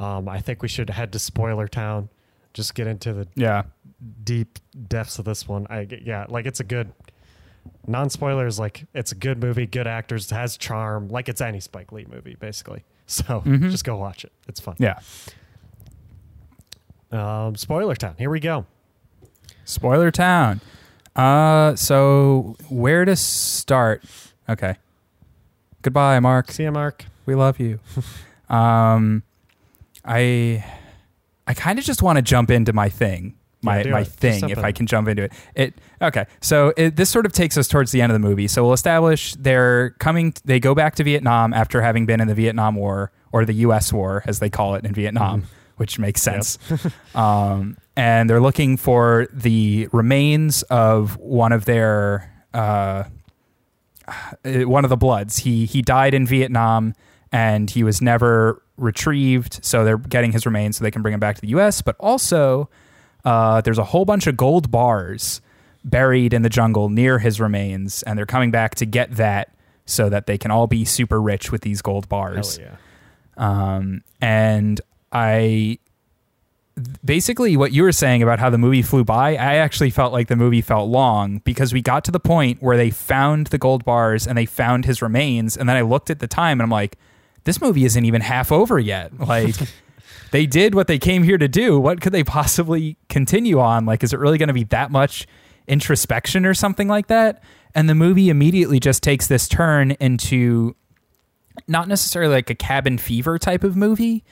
Um, 0.00 0.28
I 0.28 0.40
think 0.40 0.62
we 0.62 0.68
should 0.68 0.90
head 0.90 1.12
to 1.12 1.18
Spoiler 1.18 1.66
Town, 1.68 2.08
just 2.54 2.74
get 2.74 2.86
into 2.86 3.12
the 3.12 3.28
yeah. 3.34 3.64
deep 4.24 4.58
depths 4.88 5.18
of 5.18 5.24
this 5.24 5.48
one. 5.48 5.66
I 5.70 5.86
yeah, 6.04 6.26
like 6.28 6.46
it's 6.46 6.60
a 6.60 6.64
good 6.64 6.92
non 7.86 8.10
spoilers. 8.10 8.58
Like 8.58 8.86
it's 8.94 9.12
a 9.12 9.14
good 9.14 9.42
movie, 9.42 9.66
good 9.66 9.86
actors, 9.86 10.30
has 10.30 10.56
charm. 10.56 11.08
Like 11.08 11.28
it's 11.28 11.40
any 11.40 11.60
Spike 11.60 11.92
Lee 11.92 12.06
movie, 12.08 12.36
basically. 12.38 12.84
So 13.10 13.40
Mhm. 13.40 13.70
just 13.70 13.84
go 13.84 13.96
watch 13.96 14.22
it. 14.24 14.32
It's 14.46 14.60
fun. 14.60 14.76
Yeah. 14.78 14.98
Um, 17.10 17.56
Spoiler 17.56 17.96
Town. 17.96 18.14
Here 18.18 18.28
we 18.30 18.38
go. 18.38 18.66
Spoiler 19.64 20.10
Town. 20.10 20.60
Uh, 21.16 21.74
so 21.74 22.56
where 22.68 23.04
to 23.06 23.16
start? 23.16 24.04
Okay. 24.48 24.76
Goodbye, 25.82 26.20
Mark. 26.20 26.52
See 26.52 26.64
ya, 26.64 26.70
Mark. 26.70 27.06
We 27.24 27.34
love 27.34 27.58
you. 27.58 27.80
um, 28.54 29.22
I, 30.04 30.62
I 31.46 31.54
kind 31.54 31.78
of 31.78 31.84
just 31.86 32.02
want 32.02 32.16
to 32.16 32.22
jump 32.22 32.50
into 32.50 32.72
my 32.74 32.88
thing, 32.90 33.34
my 33.62 33.82
Yeah, 33.82 33.90
my 33.90 34.00
it. 34.00 34.06
Thing, 34.08 34.48
if. 34.50 34.58
I 34.58 34.72
can 34.72 34.86
jump 34.86 35.08
into 35.08 35.22
it. 35.24 35.32
It 35.54 35.74
okay. 36.00 36.26
So 36.40 36.72
it, 36.76 36.96
this 36.96 37.10
sort 37.10 37.26
of 37.26 37.32
takes 37.32 37.56
us 37.56 37.66
towards 37.68 37.90
the 37.92 38.00
end 38.02 38.12
of 38.12 38.14
the 38.20 38.26
movie. 38.28 38.46
So 38.48 38.62
we'll 38.64 38.72
establish 38.72 39.34
they're 39.34 39.90
coming. 39.98 40.34
They 40.44 40.60
go 40.60 40.74
back 40.74 40.94
to 40.96 41.04
Vietnam 41.04 41.52
after 41.52 41.82
having 41.82 42.06
been 42.06 42.20
in 42.20 42.28
the 42.28 42.34
Vietnam 42.34 42.74
War 42.76 43.10
or 43.32 43.44
the 43.44 43.52
U.S. 43.54 43.92
War, 43.92 44.22
as 44.26 44.38
they 44.38 44.48
call 44.50 44.74
it 44.76 44.84
in 44.84 44.94
Vietnam, 44.94 45.44
which 45.76 45.98
makes 45.98 46.24
Yep. 46.26 46.44
sense. 46.44 46.58
um, 47.14 47.76
and 47.96 48.30
they're 48.30 48.40
looking 48.40 48.76
for 48.76 49.26
the 49.32 49.88
remains 49.92 50.62
of 50.64 51.16
one 51.18 51.52
of 51.52 51.64
their. 51.64 52.32
Uh, 52.54 53.04
uh, 54.44 54.60
one 54.62 54.84
of 54.84 54.88
the 54.90 54.96
Bloods. 54.96 55.38
He 55.38 55.66
he 55.66 55.82
died 55.82 56.14
in 56.14 56.26
Vietnam 56.26 56.94
and 57.30 57.68
he 57.70 57.82
was 57.84 58.00
never 58.00 58.62
retrieved. 58.78 59.62
So 59.62 59.84
they're 59.84 59.98
getting 59.98 60.32
his 60.32 60.46
remains 60.46 60.78
so 60.78 60.84
they 60.84 60.90
can 60.90 61.02
bring 61.02 61.12
him 61.12 61.20
back 61.20 61.34
to 61.34 61.40
the 61.42 61.48
U.S. 61.48 61.82
But 61.82 61.94
also, 62.00 62.70
uh, 63.24 63.60
there's 63.60 63.78
a 63.78 63.84
whole 63.84 64.04
bunch 64.04 64.26
of 64.26 64.36
gold 64.36 64.70
bars 64.70 65.40
buried 65.84 66.32
in 66.32 66.42
the 66.42 66.48
jungle 66.48 66.88
near 66.88 67.18
his 67.18 67.40
remains, 67.40 68.02
and 68.02 68.18
they're 68.18 68.26
coming 68.26 68.50
back 68.50 68.74
to 68.76 68.86
get 68.86 69.16
that 69.16 69.54
so 69.86 70.08
that 70.08 70.26
they 70.26 70.36
can 70.36 70.50
all 70.50 70.66
be 70.66 70.84
super 70.84 71.20
rich 71.20 71.50
with 71.50 71.62
these 71.62 71.80
gold 71.80 72.08
bars. 72.08 72.58
Yeah. 72.58 72.76
Um, 73.36 74.02
and 74.20 74.80
I 75.12 75.78
basically 77.04 77.56
what 77.56 77.72
you 77.72 77.82
were 77.82 77.92
saying 77.92 78.22
about 78.22 78.38
how 78.38 78.50
the 78.50 78.58
movie 78.58 78.82
flew 78.82 79.04
by, 79.04 79.30
I 79.30 79.54
actually 79.56 79.90
felt 79.90 80.12
like 80.12 80.28
the 80.28 80.36
movie 80.36 80.60
felt 80.60 80.88
long 80.88 81.38
because 81.38 81.72
we 81.72 81.82
got 81.82 82.04
to 82.04 82.10
the 82.10 82.20
point 82.20 82.62
where 82.62 82.76
they 82.76 82.90
found 82.90 83.48
the 83.48 83.58
gold 83.58 83.84
bars 83.84 84.26
and 84.26 84.36
they 84.36 84.46
found 84.46 84.84
his 84.84 85.02
remains. 85.02 85.56
And 85.56 85.68
then 85.68 85.76
I 85.76 85.80
looked 85.82 86.10
at 86.10 86.20
the 86.20 86.28
time 86.28 86.60
and 86.60 86.62
I'm 86.62 86.70
like, 86.70 86.96
this 87.44 87.60
movie 87.60 87.84
isn't 87.84 88.04
even 88.04 88.20
half 88.20 88.52
over 88.52 88.78
yet. 88.78 89.18
Like, 89.18 89.54
they 90.30 90.46
did 90.46 90.74
what 90.74 90.86
they 90.86 90.98
came 90.98 91.22
here 91.22 91.38
to 91.38 91.48
do. 91.48 91.78
What 91.78 92.00
could 92.00 92.12
they 92.12 92.24
possibly 92.24 92.96
continue 93.08 93.60
on? 93.60 93.86
Like, 93.86 94.02
is 94.02 94.12
it 94.12 94.18
really 94.18 94.38
going 94.38 94.48
to 94.48 94.54
be 94.54 94.64
that 94.64 94.90
much 94.90 95.26
introspection 95.66 96.44
or 96.44 96.54
something 96.54 96.88
like 96.88 97.08
that? 97.08 97.42
And 97.74 97.88
the 97.88 97.94
movie 97.94 98.28
immediately 98.28 98.80
just 98.80 99.02
takes 99.02 99.26
this 99.26 99.48
turn 99.48 99.92
into 99.92 100.74
not 101.66 101.88
necessarily 101.88 102.34
like 102.34 102.50
a 102.50 102.54
cabin 102.54 102.98
fever 102.98 103.38
type 103.38 103.64
of 103.64 103.76
movie, 103.76 104.24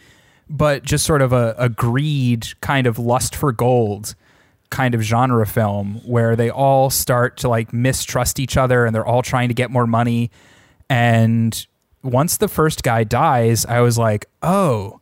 but 0.48 0.84
just 0.84 1.04
sort 1.04 1.22
of 1.22 1.32
a, 1.32 1.54
a 1.58 1.68
greed 1.68 2.48
kind 2.60 2.86
of 2.86 2.98
lust 2.98 3.34
for 3.34 3.52
gold 3.52 4.14
kind 4.70 4.94
of 4.94 5.02
genre 5.02 5.46
film 5.46 6.00
where 6.04 6.34
they 6.34 6.50
all 6.50 6.90
start 6.90 7.36
to 7.38 7.48
like 7.48 7.72
mistrust 7.72 8.40
each 8.40 8.56
other 8.56 8.84
and 8.84 8.94
they're 8.94 9.06
all 9.06 9.22
trying 9.22 9.48
to 9.48 9.54
get 9.54 9.70
more 9.70 9.86
money. 9.86 10.30
And 10.88 11.66
once 12.02 12.36
the 12.36 12.48
first 12.48 12.82
guy 12.82 13.04
dies, 13.04 13.64
I 13.64 13.80
was 13.80 13.98
like, 13.98 14.26
oh, 14.42 15.00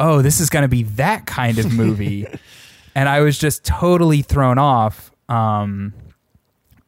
oh, 0.00 0.22
this 0.22 0.40
is 0.40 0.50
going 0.50 0.62
to 0.62 0.68
be 0.68 0.84
that 0.84 1.26
kind 1.26 1.58
of 1.58 1.72
movie. 1.72 2.26
and 2.94 3.08
I 3.08 3.20
was 3.20 3.38
just 3.38 3.64
totally 3.64 4.22
thrown 4.22 4.58
off. 4.58 5.12
Um, 5.28 5.92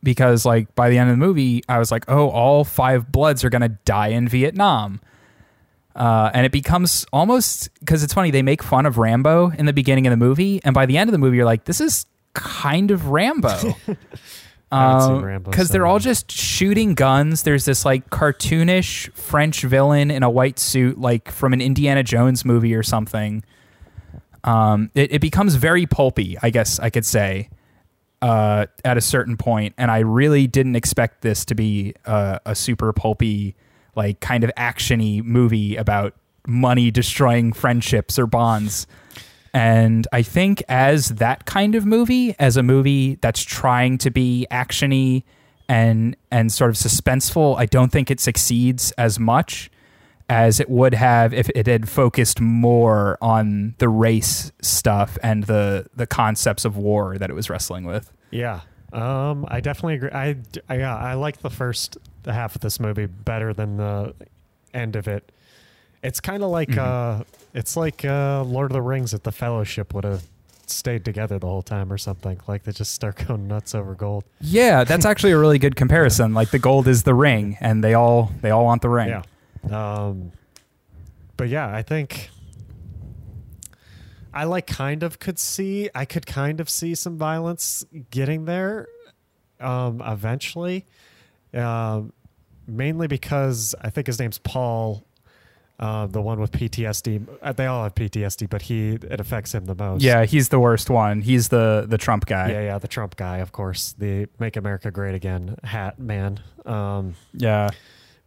because 0.02 0.44
like 0.44 0.74
by 0.74 0.90
the 0.90 0.98
end 0.98 1.10
of 1.10 1.18
the 1.18 1.24
movie, 1.24 1.62
I 1.68 1.78
was 1.78 1.90
like, 1.90 2.04
oh, 2.08 2.30
all 2.30 2.64
five 2.64 3.10
Bloods 3.10 3.44
are 3.44 3.50
gonna 3.50 3.68
die 3.68 4.08
in 4.08 4.28
Vietnam, 4.28 5.00
uh, 5.94 6.30
and 6.32 6.46
it 6.46 6.52
becomes 6.52 7.04
almost 7.12 7.68
because 7.80 8.02
it's 8.02 8.14
funny 8.14 8.30
they 8.30 8.42
make 8.42 8.62
fun 8.62 8.86
of 8.86 8.98
Rambo 8.98 9.50
in 9.50 9.66
the 9.66 9.72
beginning 9.72 10.06
of 10.06 10.10
the 10.10 10.16
movie, 10.16 10.60
and 10.64 10.74
by 10.74 10.86
the 10.86 10.96
end 10.96 11.08
of 11.08 11.12
the 11.12 11.18
movie, 11.18 11.36
you're 11.36 11.46
like, 11.46 11.64
this 11.64 11.80
is 11.80 12.06
kind 12.34 12.90
of 12.90 13.08
Rambo. 13.08 13.74
Rambo, 15.20 15.50
because 15.50 15.70
they're 15.70 15.86
all 15.86 15.98
just 15.98 16.30
shooting 16.30 16.94
guns. 16.94 17.42
There's 17.42 17.64
this 17.64 17.84
like 17.84 18.08
cartoonish 18.10 19.12
French 19.12 19.62
villain 19.62 20.10
in 20.10 20.22
a 20.22 20.30
white 20.30 20.58
suit, 20.58 20.98
like 20.98 21.30
from 21.30 21.52
an 21.52 21.60
Indiana 21.60 22.02
Jones 22.02 22.44
movie 22.44 22.74
or 22.74 22.82
something. 22.82 23.42
Um, 24.44 24.90
it, 24.94 25.12
it 25.12 25.20
becomes 25.20 25.56
very 25.56 25.86
pulpy, 25.86 26.38
I 26.40 26.50
guess 26.50 26.78
I 26.78 26.90
could 26.90 27.04
say, 27.04 27.50
uh, 28.22 28.66
at 28.84 28.96
a 28.96 29.00
certain 29.00 29.36
point, 29.36 29.74
and 29.76 29.90
I 29.90 29.98
really 29.98 30.46
didn't 30.46 30.76
expect 30.76 31.22
this 31.22 31.44
to 31.46 31.54
be 31.54 31.94
a, 32.04 32.40
a 32.46 32.54
super 32.54 32.92
pulpy, 32.92 33.56
like 33.96 34.20
kind 34.20 34.44
of 34.44 34.50
actiony 34.56 35.22
movie 35.22 35.76
about 35.76 36.14
money 36.46 36.90
destroying 36.90 37.52
friendships 37.52 38.18
or 38.18 38.26
bonds. 38.26 38.86
And 39.52 40.06
I 40.12 40.22
think 40.22 40.62
as 40.68 41.08
that 41.10 41.44
kind 41.44 41.74
of 41.74 41.84
movie, 41.84 42.34
as 42.38 42.56
a 42.56 42.62
movie 42.62 43.16
that's 43.20 43.42
trying 43.42 43.98
to 43.98 44.10
be 44.10 44.46
actiony 44.50 45.24
and 45.68 46.16
and 46.30 46.52
sort 46.52 46.70
of 46.70 46.76
suspenseful, 46.76 47.56
I 47.58 47.66
don't 47.66 47.90
think 47.90 48.10
it 48.10 48.20
succeeds 48.20 48.92
as 48.92 49.18
much 49.18 49.70
as 50.28 50.60
it 50.60 50.70
would 50.70 50.94
have 50.94 51.34
if 51.34 51.48
it 51.56 51.66
had 51.66 51.88
focused 51.88 52.40
more 52.40 53.18
on 53.20 53.74
the 53.78 53.88
race 53.88 54.52
stuff 54.62 55.18
and 55.22 55.44
the 55.44 55.86
the 55.96 56.06
concepts 56.06 56.64
of 56.64 56.76
war 56.76 57.18
that 57.18 57.30
it 57.30 57.34
was 57.34 57.50
wrestling 57.50 57.84
with. 57.84 58.12
Yeah. 58.30 58.60
Um, 58.92 59.44
I 59.48 59.60
definitely 59.60 59.94
agree. 59.94 60.10
I 60.10 60.36
yeah, 60.72 60.96
I 60.96 61.14
like 61.14 61.38
the 61.38 61.50
first 61.50 61.96
half 62.24 62.54
of 62.54 62.60
this 62.60 62.78
movie 62.78 63.06
better 63.06 63.52
than 63.52 63.76
the 63.76 64.14
end 64.72 64.94
of 64.94 65.08
it. 65.08 65.32
It's 66.02 66.20
kind 66.20 66.42
of 66.44 66.50
like 66.50 66.68
Mhm. 66.70 66.78
uh, 66.78 67.24
it's 67.54 67.76
like 67.76 68.04
uh, 68.04 68.42
Lord 68.44 68.70
of 68.70 68.74
the 68.74 68.82
Rings 68.82 69.14
if 69.14 69.22
the 69.22 69.32
Fellowship 69.32 69.94
would 69.94 70.04
have 70.04 70.24
stayed 70.66 71.04
together 71.04 71.38
the 71.38 71.46
whole 71.46 71.62
time 71.62 71.92
or 71.92 71.98
something. 71.98 72.40
Like 72.46 72.64
they 72.64 72.72
just 72.72 72.92
start 72.92 73.16
going 73.26 73.48
nuts 73.48 73.74
over 73.74 73.94
gold. 73.94 74.24
Yeah, 74.40 74.84
that's 74.84 75.04
actually 75.04 75.32
a 75.32 75.38
really 75.38 75.58
good 75.58 75.76
comparison. 75.76 76.34
Like 76.34 76.50
the 76.50 76.58
gold 76.58 76.88
is 76.88 77.02
the 77.02 77.14
ring, 77.14 77.56
and 77.60 77.82
they 77.82 77.94
all 77.94 78.32
they 78.40 78.50
all 78.50 78.64
want 78.64 78.82
the 78.82 78.88
ring. 78.88 79.08
Yeah. 79.08 79.22
Um, 79.70 80.32
but 81.36 81.48
yeah, 81.48 81.74
I 81.74 81.82
think 81.82 82.30
I 84.32 84.44
like 84.44 84.66
kind 84.66 85.02
of 85.02 85.18
could 85.18 85.38
see 85.38 85.90
I 85.94 86.04
could 86.04 86.26
kind 86.26 86.60
of 86.60 86.70
see 86.70 86.94
some 86.94 87.18
violence 87.18 87.84
getting 88.10 88.44
there 88.44 88.88
um, 89.58 90.02
eventually. 90.04 90.86
Um, 91.52 92.12
mainly 92.66 93.08
because 93.08 93.74
I 93.80 93.90
think 93.90 94.06
his 94.06 94.20
name's 94.20 94.38
Paul, 94.38 95.04
uh, 95.80 96.06
the 96.06 96.20
one 96.20 96.38
with 96.38 96.52
PTSD. 96.52 97.26
Uh, 97.42 97.52
They 97.52 97.66
all 97.66 97.82
have 97.82 97.94
PTSD, 97.94 98.48
but 98.48 98.62
he 98.62 98.90
it 98.90 99.18
affects 99.18 99.52
him 99.54 99.64
the 99.64 99.74
most. 99.74 100.02
Yeah, 100.02 100.24
he's 100.26 100.50
the 100.50 100.60
worst 100.60 100.90
one. 100.90 101.22
He's 101.22 101.48
the 101.48 101.86
the 101.88 101.98
Trump 101.98 102.26
guy. 102.26 102.52
Yeah, 102.52 102.60
yeah, 102.60 102.78
the 102.78 102.86
Trump 102.88 103.16
guy, 103.16 103.38
of 103.38 103.50
course, 103.50 103.94
the 103.98 104.28
"Make 104.38 104.56
America 104.56 104.90
Great 104.90 105.14
Again" 105.14 105.56
hat 105.64 105.98
man. 105.98 106.38
Um, 106.66 107.14
yeah, 107.32 107.70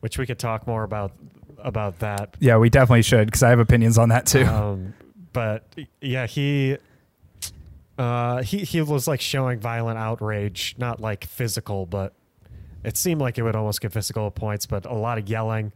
which 0.01 0.17
we 0.17 0.25
could 0.25 0.39
talk 0.39 0.67
more 0.67 0.83
about 0.83 1.13
about 1.59 1.99
that 1.99 2.35
Yeah, 2.39 2.57
we 2.57 2.69
definitely 2.69 3.03
should 3.03 3.27
because 3.27 3.41
I 3.41 3.49
have 3.49 3.59
opinions 3.59 3.97
on 3.97 4.09
that 4.09 4.25
too. 4.25 4.45
Um, 4.45 4.93
but 5.31 5.63
yeah, 6.01 6.25
he 6.25 6.77
uh, 7.97 8.41
he 8.41 8.59
he 8.59 8.81
was 8.81 9.07
like 9.07 9.21
showing 9.21 9.59
violent 9.59 9.97
outrage, 9.99 10.75
not 10.77 10.99
like 10.99 11.25
physical, 11.25 11.85
but 11.85 12.13
it 12.83 12.97
seemed 12.97 13.21
like 13.21 13.37
it 13.37 13.43
would 13.43 13.55
almost 13.55 13.79
get 13.81 13.93
physical 13.93 14.27
at 14.27 14.35
points. 14.35 14.65
But 14.65 14.85
a 14.85 14.93
lot 14.93 15.17
of 15.17 15.29
yelling, 15.29 15.71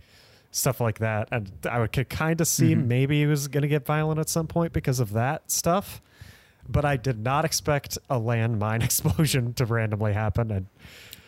stuff 0.57 0.81
like 0.81 0.99
that, 0.99 1.27
and 1.31 1.51
I 1.69 1.79
would, 1.79 1.91
could 1.93 2.09
kind 2.09 2.41
of 2.41 2.47
see 2.47 2.73
Mhm. 2.75 2.87
maybe 2.87 3.19
he 3.19 3.25
was 3.27 3.47
going 3.47 3.61
to 3.61 3.67
get 3.67 3.85
violent 3.85 4.19
at 4.19 4.27
some 4.29 4.47
point 4.47 4.73
because 4.73 4.99
of 4.99 5.13
that 5.13 5.51
stuff. 5.51 6.01
But 6.69 6.83
I 6.83 6.97
did 6.97 7.19
not 7.19 7.45
expect 7.45 7.97
a 8.09 8.19
landmine 8.19 8.83
explosion 8.83 9.53
to 9.53 9.65
randomly 9.65 10.13
happen, 10.13 10.51
and 10.51 10.65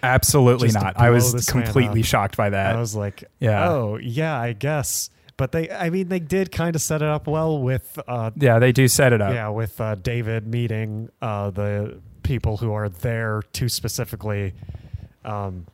Absolutely 0.02 0.70
not. 0.72 0.98
I 0.98 1.10
was 1.10 1.46
completely 1.50 2.04
shocked 2.04 2.38
by 2.38 2.50
that. 2.52 2.76
I 2.76 2.80
was 2.80 2.96
like, 2.96 3.26
Yeah. 3.40 3.70
oh 3.70 3.98
yeah, 4.02 4.40
I 4.40 4.54
guess. 4.54 5.10
But 5.38 5.52
they, 5.54 5.70
I 5.70 5.90
mean, 5.90 6.10
they 6.10 6.20
did 6.20 6.52
kind 6.52 6.76
of 6.76 6.82
set 6.82 7.02
it 7.02 7.08
up 7.08 7.26
well 7.28 7.60
with, 7.62 7.98
uh, 8.10 8.32
yeah, 8.36 8.60
they 8.60 8.72
do 8.74 8.88
set 8.90 9.14
it 9.14 9.22
up. 9.22 9.34
yeah, 9.34 9.48
with 9.50 9.80
uh, 9.80 9.96
David 9.96 10.46
meeting 10.48 11.10
uh, 11.22 11.50
the 11.52 12.00
people 12.24 12.58
who 12.58 12.74
are 12.74 12.90
there 12.90 13.42
to 13.54 13.70
specifically 13.70 14.54
um, 15.24 15.66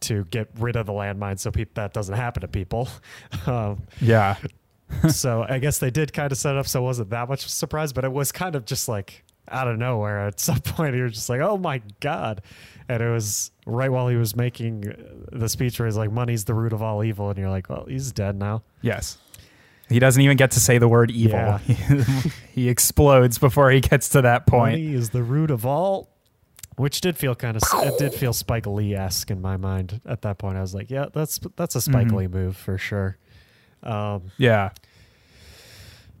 to 0.00 0.24
get 0.26 0.48
rid 0.58 0.76
of 0.76 0.86
the 0.86 0.92
landmine, 0.92 1.38
so 1.38 1.50
peop 1.50 1.74
that 1.74 1.92
doesn't 1.92 2.16
happen 2.16 2.40
to 2.42 2.48
people. 2.48 2.88
um, 3.46 3.82
Yeah. 4.00 4.36
so 5.08 5.46
I 5.48 5.58
guess 5.58 5.78
they 5.78 5.90
did 5.90 6.12
kind 6.12 6.32
of 6.32 6.38
set 6.38 6.56
it 6.56 6.58
up 6.58 6.66
so 6.66 6.80
it 6.80 6.84
wasn't 6.84 7.10
that 7.10 7.28
much 7.28 7.44
of 7.44 7.48
a 7.48 7.52
surprise, 7.52 7.92
but 7.92 8.04
it 8.04 8.12
was 8.12 8.32
kind 8.32 8.56
of 8.56 8.64
just 8.64 8.88
like 8.88 9.24
out 9.48 9.68
of 9.68 9.78
nowhere. 9.78 10.26
At 10.26 10.40
some 10.48 10.60
point, 10.60 10.94
you're 10.96 11.08
just 11.08 11.28
like, 11.28 11.40
"Oh 11.40 11.56
my 11.56 11.80
god!" 12.00 12.42
And 12.88 13.02
it 13.02 13.08
was 13.08 13.52
right 13.66 13.90
while 13.90 14.08
he 14.08 14.16
was 14.16 14.34
making 14.34 14.92
the 15.30 15.48
speech 15.48 15.78
where 15.78 15.86
he's 15.86 15.96
like, 15.96 16.10
"Money's 16.10 16.44
the 16.44 16.54
root 16.54 16.72
of 16.72 16.82
all 16.82 17.04
evil," 17.04 17.30
and 17.30 17.38
you're 17.38 17.50
like, 17.50 17.68
"Well, 17.68 17.84
he's 17.88 18.12
dead 18.12 18.36
now." 18.36 18.62
Yes. 18.82 19.18
He 19.88 19.98
doesn't 19.98 20.22
even 20.22 20.36
get 20.36 20.52
to 20.52 20.60
say 20.60 20.78
the 20.78 20.86
word 20.88 21.10
evil. 21.10 21.38
Yeah. 21.38 21.58
he 22.52 22.68
explodes 22.68 23.38
before 23.38 23.72
he 23.72 23.80
gets 23.80 24.08
to 24.10 24.22
that 24.22 24.46
point. 24.46 24.74
Money 24.74 24.94
is 24.94 25.10
the 25.10 25.22
root 25.24 25.50
of 25.50 25.66
all. 25.66 26.08
Which 26.76 27.00
did 27.00 27.18
feel 27.18 27.34
kind 27.34 27.56
of 27.56 27.62
it 27.82 27.98
did 27.98 28.14
feel 28.14 28.32
Spike 28.32 28.66
Lee 28.66 28.94
esque 28.94 29.30
in 29.30 29.42
my 29.42 29.56
mind 29.56 30.00
at 30.06 30.22
that 30.22 30.38
point. 30.38 30.56
I 30.56 30.60
was 30.62 30.74
like, 30.74 30.90
yeah, 30.90 31.06
that's 31.12 31.38
that's 31.56 31.74
a 31.74 31.80
Spike 31.80 32.06
Mhm. 32.08 32.14
Lee 32.16 32.26
move 32.28 32.56
for 32.56 32.78
sure. 32.78 33.18
Um, 33.82 34.30
Yeah. 34.38 34.70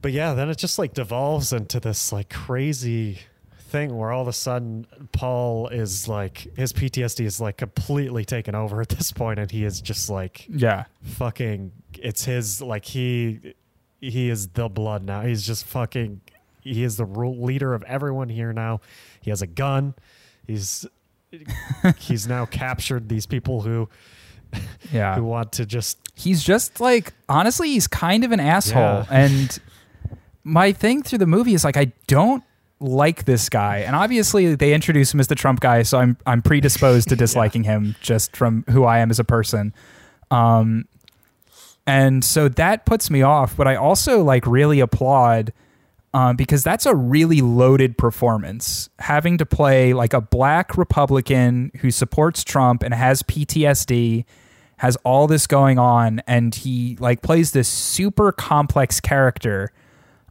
but 0.02 0.12
yeah, 0.12 0.34
then 0.34 0.48
it 0.50 0.58
just 0.58 0.78
like 0.78 0.94
devolves 0.94 1.52
into 1.52 1.80
this 1.80 2.12
like 2.12 2.28
crazy 2.30 3.20
thing 3.58 3.96
where 3.96 4.10
all 4.10 4.22
of 4.22 4.28
a 4.28 4.32
sudden 4.32 4.86
Paul 5.12 5.68
is 5.68 6.08
like 6.08 6.48
his 6.56 6.72
PTSD 6.72 7.24
is 7.24 7.40
like 7.40 7.56
completely 7.58 8.24
taken 8.24 8.54
over 8.54 8.80
at 8.80 8.88
this 8.88 9.12
point, 9.12 9.38
and 9.38 9.50
he 9.50 9.64
is 9.64 9.80
just 9.80 10.10
like 10.10 10.46
Yeah. 10.48 10.84
fucking. 11.02 11.72
It's 11.94 12.24
his 12.24 12.60
like 12.60 12.84
he 12.84 13.54
he 14.00 14.28
is 14.30 14.48
the 14.48 14.68
blood 14.68 15.04
now. 15.04 15.22
He's 15.22 15.46
just 15.46 15.64
fucking. 15.66 16.20
He 16.62 16.82
is 16.84 16.96
the 16.96 17.04
leader 17.06 17.72
of 17.74 17.82
everyone 17.84 18.28
here 18.28 18.52
now. 18.52 18.80
He 19.22 19.30
has 19.30 19.40
a 19.42 19.46
gun. 19.46 19.94
He's 20.50 20.86
he's 21.98 22.26
now 22.26 22.44
captured 22.46 23.08
these 23.08 23.26
people 23.26 23.60
who 23.62 23.88
Yeah. 24.92 25.14
who 25.14 25.24
want 25.24 25.52
to 25.52 25.64
just 25.66 25.98
he's 26.16 26.42
just 26.42 26.80
like 26.80 27.12
honestly 27.28 27.68
he's 27.70 27.86
kind 27.86 28.24
of 28.24 28.32
an 28.32 28.40
asshole 28.40 28.80
Yeah. 28.82 29.06
and 29.10 29.58
my 30.42 30.72
thing 30.72 31.02
through 31.04 31.18
the 31.18 31.26
movie 31.26 31.54
is 31.54 31.62
like 31.62 31.76
i 31.76 31.92
don't 32.08 32.42
like 32.80 33.26
this 33.26 33.48
guy 33.48 33.78
and 33.78 33.94
obviously 33.94 34.54
they 34.56 34.74
introduce 34.74 35.14
him 35.14 35.20
as 35.20 35.28
the 35.28 35.36
trump 35.36 35.60
guy 35.60 35.82
so 35.82 35.98
i'm 36.00 36.16
i'm 36.26 36.42
predisposed 36.42 37.08
to 37.10 37.16
disliking 37.24 37.62
him 37.62 37.94
just 38.00 38.34
from 38.36 38.64
who 38.70 38.82
i 38.84 38.98
am 38.98 39.10
as 39.10 39.20
a 39.20 39.24
person 39.24 39.72
um 40.32 40.84
and 41.86 42.24
so 42.24 42.48
that 42.48 42.84
puts 42.86 43.08
me 43.08 43.22
off 43.22 43.56
but 43.56 43.68
i 43.68 43.76
also 43.76 44.22
like 44.24 44.44
really 44.46 44.80
applaud 44.80 45.52
um, 46.12 46.36
because 46.36 46.64
that's 46.64 46.86
a 46.86 46.94
really 46.94 47.40
loaded 47.40 47.96
performance. 47.96 48.90
Having 48.98 49.38
to 49.38 49.46
play 49.46 49.92
like 49.92 50.12
a 50.12 50.20
black 50.20 50.76
Republican 50.76 51.70
who 51.80 51.90
supports 51.90 52.42
Trump 52.42 52.82
and 52.82 52.92
has 52.92 53.22
PTSD, 53.22 54.24
has 54.78 54.96
all 55.04 55.26
this 55.26 55.46
going 55.46 55.78
on, 55.78 56.20
and 56.26 56.54
he 56.54 56.96
like 56.98 57.22
plays 57.22 57.52
this 57.52 57.68
super 57.68 58.32
complex 58.32 59.00
character. 59.00 59.72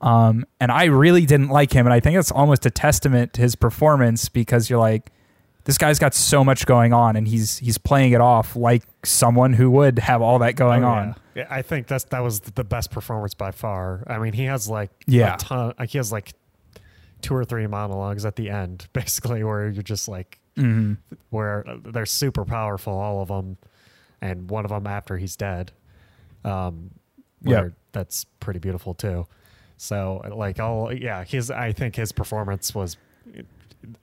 Um, 0.01 0.45
and 0.59 0.71
I 0.71 0.85
really 0.85 1.25
didn't 1.25 1.49
like 1.49 1.71
him, 1.71 1.85
and 1.85 1.93
I 1.93 1.99
think 1.99 2.15
that's 2.15 2.31
almost 2.31 2.65
a 2.65 2.71
testament 2.71 3.33
to 3.33 3.41
his 3.41 3.55
performance 3.55 4.27
because 4.29 4.69
you're 4.69 4.79
like, 4.79 5.11
this 5.65 5.77
guy's 5.77 5.99
got 5.99 6.13
so 6.13 6.43
much 6.43 6.65
going 6.65 6.93
on, 6.93 7.15
and 7.15 7.27
he's 7.27 7.57
he's 7.57 7.77
playing 7.77 8.13
it 8.13 8.21
off 8.21 8.55
like 8.55 8.83
someone 9.03 9.53
who 9.53 9.69
would 9.71 9.99
have 9.99 10.21
all 10.21 10.39
that 10.39 10.55
going 10.55 10.83
Oh, 10.83 10.87
on. 10.89 11.07
Yeah. 11.07 11.13
Yeah, 11.35 11.47
I 11.49 11.61
think 11.61 11.87
that's 11.87 12.05
that 12.05 12.19
was 12.21 12.39
the 12.41 12.63
best 12.63 12.91
performance 12.91 13.33
by 13.33 13.51
far. 13.51 14.03
I 14.07 14.17
mean, 14.17 14.33
he 14.33 14.45
has 14.45 14.67
like 14.69 14.89
Yeah. 15.05 15.35
a 15.35 15.37
ton. 15.37 15.73
Like 15.79 15.89
he 15.89 15.97
has 15.99 16.11
like 16.11 16.33
two 17.21 17.35
or 17.35 17.45
three 17.45 17.67
monologues 17.67 18.25
at 18.25 18.35
the 18.35 18.49
end, 18.49 18.87
basically, 18.93 19.43
where 19.43 19.69
you're 19.69 19.83
just 19.83 20.07
like 20.07 20.39
hmm 20.55 20.93
where 21.29 21.63
they're 21.85 22.05
super 22.05 22.43
powerful, 22.45 22.93
all 22.93 23.21
of 23.21 23.27
them, 23.29 23.57
and 24.21 24.49
one 24.49 24.65
of 24.65 24.71
them 24.71 24.87
after 24.87 25.17
he's 25.17 25.35
dead. 25.35 25.71
Um, 26.43 26.91
Yeah. 27.41 27.69
that's 27.91 28.25
pretty 28.39 28.59
beautiful 28.59 28.93
too. 28.93 29.27
So 29.77 30.21
like 30.35 30.59
all 30.59 30.91
yeah, 30.93 31.23
his 31.23 31.49
I 31.51 31.71
think 31.71 31.95
his 31.95 32.11
performance 32.11 32.73
was 32.75 32.97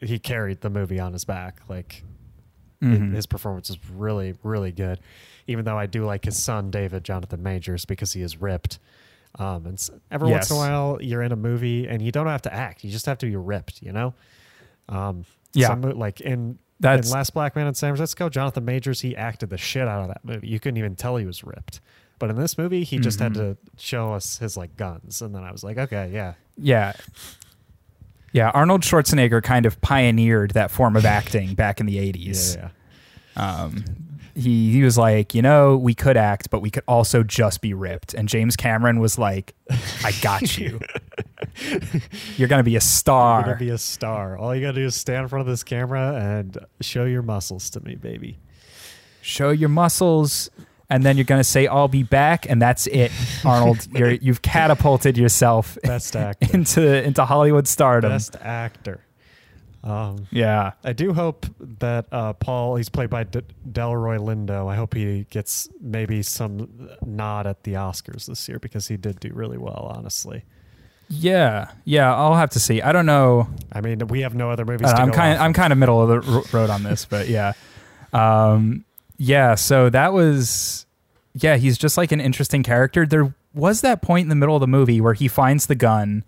he 0.01 0.18
carried 0.18 0.61
the 0.62 0.70
movie 0.70 0.99
on 1.01 1.12
his 1.12 1.24
back. 1.24 1.61
Like 1.68 2.03
Mhm. 2.83 3.14
his 3.14 3.24
performance 3.27 3.70
is 3.70 3.79
really 3.91 4.35
really 4.43 4.70
good 4.70 5.01
even 5.47 5.64
though 5.64 5.79
i 5.79 5.87
do 5.87 6.05
like 6.05 6.27
his 6.27 6.37
son 6.37 6.70
david 6.70 7.03
jonathan 7.05 7.43
majors 7.43 7.87
because 7.87 8.12
he 8.12 8.20
is 8.20 8.37
ripped 8.39 8.79
um, 9.39 9.64
and 9.64 9.89
every 10.11 10.31
once 10.31 10.51
in 10.51 10.57
a 10.57 10.59
while 10.59 10.99
you're 11.01 11.22
in 11.22 11.33
a 11.33 11.37
movie 11.37 11.89
and 11.89 12.03
you 12.03 12.12
don't 12.12 12.27
have 12.27 12.43
to 12.43 12.53
act 12.53 12.85
you 12.85 12.91
just 12.91 13.07
have 13.07 13.16
to 13.16 13.24
be 13.24 13.35
ripped 13.35 13.81
you 13.81 13.93
know 13.93 14.12
um, 14.91 15.24
Yeah. 15.55 15.68
some 15.68 15.81
like 15.81 16.20
in 16.20 16.59
That's 16.79 17.09
in 17.09 17.14
last 17.14 17.33
black 17.33 17.57
man 17.57 17.66
in 17.66 17.72
san 17.72 17.97
francisco 17.97 18.29
jonathan 18.29 18.66
majors 18.66 19.01
he 19.01 19.16
acted 19.16 19.49
the 19.49 19.57
shit 19.59 19.89
out 19.89 20.03
of 20.03 20.09
that 20.09 20.22
movie 20.22 20.47
you 20.47 20.61
couldn't 20.61 20.77
even 20.77 20.97
tell 20.97 21.16
he 21.16 21.24
was 21.24 21.43
ripped 21.43 21.81
but 22.18 22.29
in 22.29 22.37
this 22.37 22.59
movie 22.59 22.85
he 22.85 22.99
just 22.99 23.20
had 23.20 23.33
Mhm. 23.33 23.37
to 23.37 23.57
show 23.79 24.12
us 24.12 24.37
his 24.37 24.55
like 24.59 24.77
guns 24.77 25.22
and 25.22 25.35
then 25.35 25.45
i 25.45 25.51
was 25.51 25.64
like 25.64 25.79
okay 25.79 26.11
yeah 26.12 26.35
Yeah. 26.59 26.93
Yeah, 28.33 28.51
Arnold 28.51 28.83
Schwarzenegger 28.83 29.43
kind 29.43 29.66
of 29.66 29.81
pioneered 29.81 30.51
that 30.53 30.70
form 30.70 30.97
of 30.97 31.05
acting 31.07 31.55
back 31.57 31.81
in 31.81 31.87
the 31.87 31.97
80s. 31.97 32.57
yeah 32.57 32.70
Um, 33.37 33.85
he, 34.35 34.70
he 34.70 34.83
was 34.83 34.99
like, 34.99 35.35
you 35.35 35.41
know, 35.41 35.79
we 35.79 35.95
could 35.95 36.18
act, 36.18 36.51
but 36.51 36.61
we 36.61 36.70
could 36.70 36.83
also 36.87 37.22
just 37.22 37.62
be 37.62 37.72
ripped. 37.72 38.12
And 38.12 38.29
James 38.29 38.55
Cameron 38.55 39.01
was 39.01 39.18
like, 39.18 39.55
I 40.05 40.12
got 40.20 40.59
you. 40.59 40.79
You're 42.37 42.49
going 42.49 42.59
to 42.61 42.64
be 42.64 42.77
a 42.77 42.81
star. 42.83 43.41
You're 43.41 43.45
gonna 43.55 43.59
be 43.59 43.70
a 43.70 43.79
star. 43.79 44.37
All 44.37 44.55
you 44.55 44.61
gotta 44.61 44.74
do 44.74 44.85
is 44.85 44.95
stand 44.95 45.22
in 45.22 45.29
front 45.29 45.41
of 45.41 45.47
this 45.47 45.64
camera 45.64 46.14
and 46.16 46.59
show 46.83 47.05
your 47.05 47.22
muscles 47.22 47.70
to 47.70 47.81
me, 47.81 47.95
baby. 47.95 48.39
Show 49.22 49.51
your 49.51 49.70
muscles. 49.70 50.51
And 50.89 51.03
then 51.03 51.16
you're 51.16 51.24
going 51.24 51.41
to 51.41 51.45
say, 51.45 51.66
I'll 51.66 51.89
be 51.89 52.03
back. 52.05 52.49
And 52.49 52.62
that's 52.62 52.87
it, 52.87 53.11
Arnold. 53.45 53.87
You're, 53.93 54.12
you've 54.12 54.43
catapulted 54.43 55.18
yourself 55.18 55.76
Best 55.82 56.14
actor. 56.16 56.49
into, 56.57 57.03
into 57.05 57.24
Hollywood 57.24 57.66
stardom. 57.66 58.11
Best 58.12 58.37
actor. 58.41 59.01
Um, 59.82 60.26
Yeah. 60.30 60.72
I 60.84 60.93
do 60.93 61.12
hope 61.12 61.47
that 61.80 62.07
uh, 62.12 62.32
Paul, 62.34 62.76
he's 62.76 62.89
played 62.89 63.11
by 63.11 63.24
D- 63.24 63.41
Delroy 63.70 64.18
Lindo. 64.18 64.68
I 64.70 64.74
hope 64.76 64.95
he 64.95 65.24
gets 65.30 65.68
maybe 65.80 66.22
some 66.22 66.89
nod 67.05 67.47
at 67.47 67.62
the 67.64 67.74
Oscars 67.74 68.26
this 68.26 68.49
year 68.49 68.59
because 68.59 68.89
he 68.89 68.97
did 68.97 69.20
do 69.20 69.30
really 69.32 69.59
well, 69.59 69.93
honestly. 69.97 70.45
Yeah. 71.09 71.70
Yeah. 71.84 72.12
I'll 72.14 72.34
have 72.34 72.51
to 72.51 72.61
see. 72.61 72.82
I 72.82 72.91
don't 72.91 73.07
know. 73.07 73.49
I 73.72 73.80
mean, 73.80 74.07
we 74.09 74.22
have 74.22 74.34
no 74.34 74.51
other 74.51 74.64
movies. 74.64 74.89
Uh, 74.89 74.95
to 74.95 75.03
I'm 75.03 75.09
go 75.11 75.14
kind 75.14 75.34
of 75.34 75.41
I'm 75.41 75.53
kind 75.53 75.72
of 75.72 75.78
middle 75.78 76.01
of 76.03 76.24
the 76.24 76.49
road 76.57 76.68
on 76.70 76.82
this, 76.82 77.05
but 77.05 77.28
yeah, 77.28 77.53
um, 78.12 78.84
yeah. 79.19 79.55
So 79.55 79.91
that 79.91 80.12
was 80.12 80.87
yeah. 81.35 81.57
He's 81.57 81.79
just 81.79 81.97
like 81.97 82.12
an 82.12 82.21
interesting 82.21 82.62
character. 82.62 83.07
There 83.07 83.35
was 83.55 83.81
that 83.83 84.03
point 84.03 84.25
in 84.25 84.29
the 84.29 84.35
middle 84.37 84.55
of 84.57 84.61
the 84.61 84.67
movie 84.67 85.01
where 85.01 85.14
he 85.14 85.29
finds 85.29 85.67
the 85.67 85.75
gun 85.75 86.25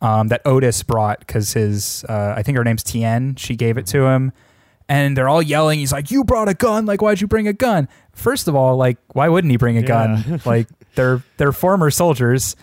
um, 0.00 0.28
that 0.28 0.40
Otis 0.44 0.82
brought 0.82 1.20
because 1.20 1.52
his 1.52 2.04
uh, 2.08 2.34
I 2.36 2.42
think 2.42 2.56
her 2.56 2.64
name's 2.64 2.82
Tien. 2.82 3.34
She 3.36 3.56
gave 3.56 3.76
it 3.76 3.86
to 3.86 4.04
him, 4.06 4.32
and 4.88 5.16
they're 5.16 5.28
all 5.28 5.42
yelling. 5.42 5.78
He's 5.80 5.92
like, 5.92 6.10
"You 6.10 6.24
brought 6.24 6.48
a 6.48 6.54
gun! 6.54 6.86
Like, 6.86 7.02
why'd 7.02 7.20
you 7.20 7.26
bring 7.26 7.48
a 7.48 7.52
gun?" 7.52 7.88
First 8.12 8.48
of 8.48 8.54
all, 8.56 8.76
like, 8.76 8.98
why 9.12 9.28
wouldn't 9.28 9.50
he 9.50 9.56
bring 9.56 9.76
a 9.76 9.80
Yeah. 9.80 9.86
gun? 9.86 10.40
like, 10.44 10.68
they're 10.94 11.22
they're 11.36 11.52
former 11.52 11.90
soldiers. 11.90 12.56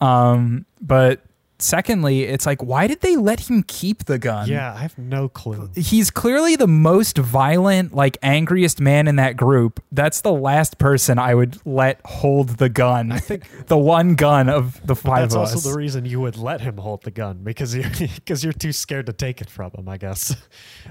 Um, 0.00 0.64
but 0.80 1.20
secondly, 1.58 2.24
it's 2.24 2.46
like, 2.46 2.62
why 2.62 2.86
did 2.86 3.00
they 3.00 3.16
let 3.16 3.48
him 3.50 3.62
keep 3.62 4.04
the 4.04 4.18
gun? 4.18 4.48
Yeah, 4.48 4.74
I 4.74 4.78
have 4.78 4.96
no 4.98 5.28
clue. 5.28 5.70
he's 5.74 6.10
clearly 6.10 6.56
the 6.56 6.66
most 6.66 7.18
violent, 7.18 7.94
like 7.94 8.16
angriest 8.22 8.80
man 8.80 9.08
in 9.08 9.16
that 9.16 9.36
group. 9.36 9.82
That's 9.90 10.20
the 10.20 10.32
last 10.32 10.78
person 10.78 11.18
I 11.18 11.34
would 11.34 11.58
let 11.66 12.00
hold 12.04 12.58
the 12.58 12.68
gun. 12.68 13.12
I 13.12 13.18
think 13.18 13.44
the 13.66 13.78
one 13.78 14.14
gun 14.14 14.48
of 14.48 14.84
the 14.86 14.96
five 14.96 15.22
that's 15.22 15.34
of 15.34 15.40
also 15.40 15.56
us. 15.56 15.64
the 15.64 15.74
reason 15.76 16.04
you 16.04 16.20
would 16.20 16.36
let 16.36 16.60
him 16.60 16.76
hold 16.78 17.02
the 17.02 17.10
gun 17.10 17.40
because 17.42 17.74
you're 17.74 17.90
because 18.14 18.44
you're 18.44 18.52
too 18.52 18.72
scared 18.72 19.06
to 19.06 19.12
take 19.12 19.40
it 19.40 19.50
from 19.50 19.72
him. 19.72 19.88
I 19.88 19.96
guess. 19.96 20.36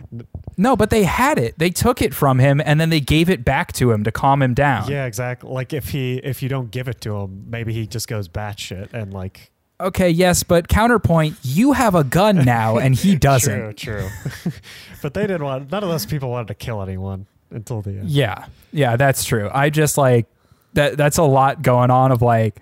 no, 0.58 0.76
but 0.76 0.90
they 0.90 1.04
had 1.04 1.38
it. 1.40 1.58
They 1.58 1.70
took 1.70 2.02
it 2.02 2.14
from 2.14 2.40
him 2.40 2.62
and 2.64 2.80
then 2.80 2.90
they 2.90 3.00
gave 3.00 3.30
it 3.30 3.46
back 3.46 3.74
to 3.74 3.92
him 3.92 4.04
to 4.04 4.12
calm 4.12 4.42
him 4.42 4.54
down. 4.54 4.90
Yeah, 4.90 5.06
exactly. 5.06 5.50
Like 5.50 5.74
if 5.74 5.90
he 5.90 6.18
if 6.18 6.42
you 6.42 6.50
don't 6.50 6.72
give 6.72 6.88
it 6.88 7.02
to 7.02 7.16
him, 7.18 7.46
maybe 7.50 7.74
he 7.74 7.88
just 7.88 8.08
goes 8.08 8.28
batshit 8.28 8.94
and 8.94 9.14
like 9.14 9.52
Okay, 9.80 10.10
yes, 10.10 10.42
but 10.44 10.68
counterpoint, 10.68 11.38
you 11.44 11.74
have 11.74 11.94
a 11.94 12.04
gun 12.04 12.44
now 12.44 12.78
and 12.78 12.96
he 12.96 13.16
doesn't. 13.30 13.76
True, 13.78 14.10
true. 14.44 14.52
but 15.04 15.14
they 15.14 15.22
didn't 15.28 15.44
want. 15.44 15.72
None 15.72 15.84
of 15.84 15.90
those 15.90 16.06
people 16.06 16.30
wanted 16.32 16.48
to 16.48 16.56
kill 16.56 16.82
anyone 16.82 17.28
until 17.52 17.82
the 17.84 17.92
end. 17.92 18.10
Yeah, 18.10 18.46
yeah, 18.72 18.96
that's 18.96 19.24
true. 19.24 19.50
I 19.54 19.70
just 19.70 19.98
like 19.98 20.26
that. 20.74 20.98
That's 20.98 21.18
a 21.18 21.24
lot 21.24 21.62
going 21.62 21.92
on. 21.92 22.12
Of 22.12 22.22
like, 22.24 22.60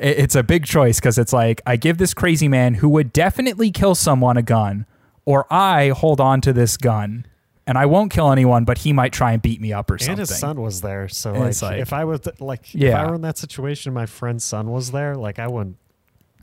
it- 0.00 0.18
it's 0.18 0.34
a 0.34 0.42
big 0.42 0.64
choice 0.66 0.98
because 0.98 1.18
it's 1.18 1.32
like 1.32 1.62
I 1.66 1.76
give 1.76 1.98
this 1.98 2.12
crazy 2.14 2.48
man 2.48 2.74
who 2.74 2.88
would 2.88 3.12
definitely 3.12 3.70
kill 3.70 3.94
someone 3.94 4.36
a 4.36 4.42
gun, 4.42 4.86
or 5.24 5.46
I 5.52 5.90
hold 5.90 6.20
on 6.20 6.40
to 6.42 6.52
this 6.52 6.76
gun. 6.76 7.26
and 7.68 7.76
I 7.78 7.86
won't 7.86 8.12
kill 8.12 8.30
anyone, 8.30 8.64
but 8.64 8.78
he 8.78 8.92
might 8.92 9.12
try 9.12 9.32
and 9.32 9.42
beat 9.42 9.60
me 9.60 9.72
up 9.72 9.90
or 9.90 9.98
something. 9.98 10.12
And 10.12 10.18
his 10.20 10.36
son 10.38 10.60
was 10.60 10.82
there, 10.82 11.08
so 11.08 11.32
like, 11.32 11.60
like- 11.62 11.80
if 11.80 11.92
I 11.92 12.04
was 12.04 12.20
like, 12.40 12.72
if 12.74 12.94
I 12.94 13.06
were 13.06 13.14
in 13.16 13.22
that 13.22 13.38
situation, 13.38 13.92
my 13.92 14.06
friend's 14.06 14.44
son 14.44 14.70
was 14.70 14.92
there, 14.92 15.16
like 15.16 15.40
I 15.40 15.48
wouldn't, 15.48 15.76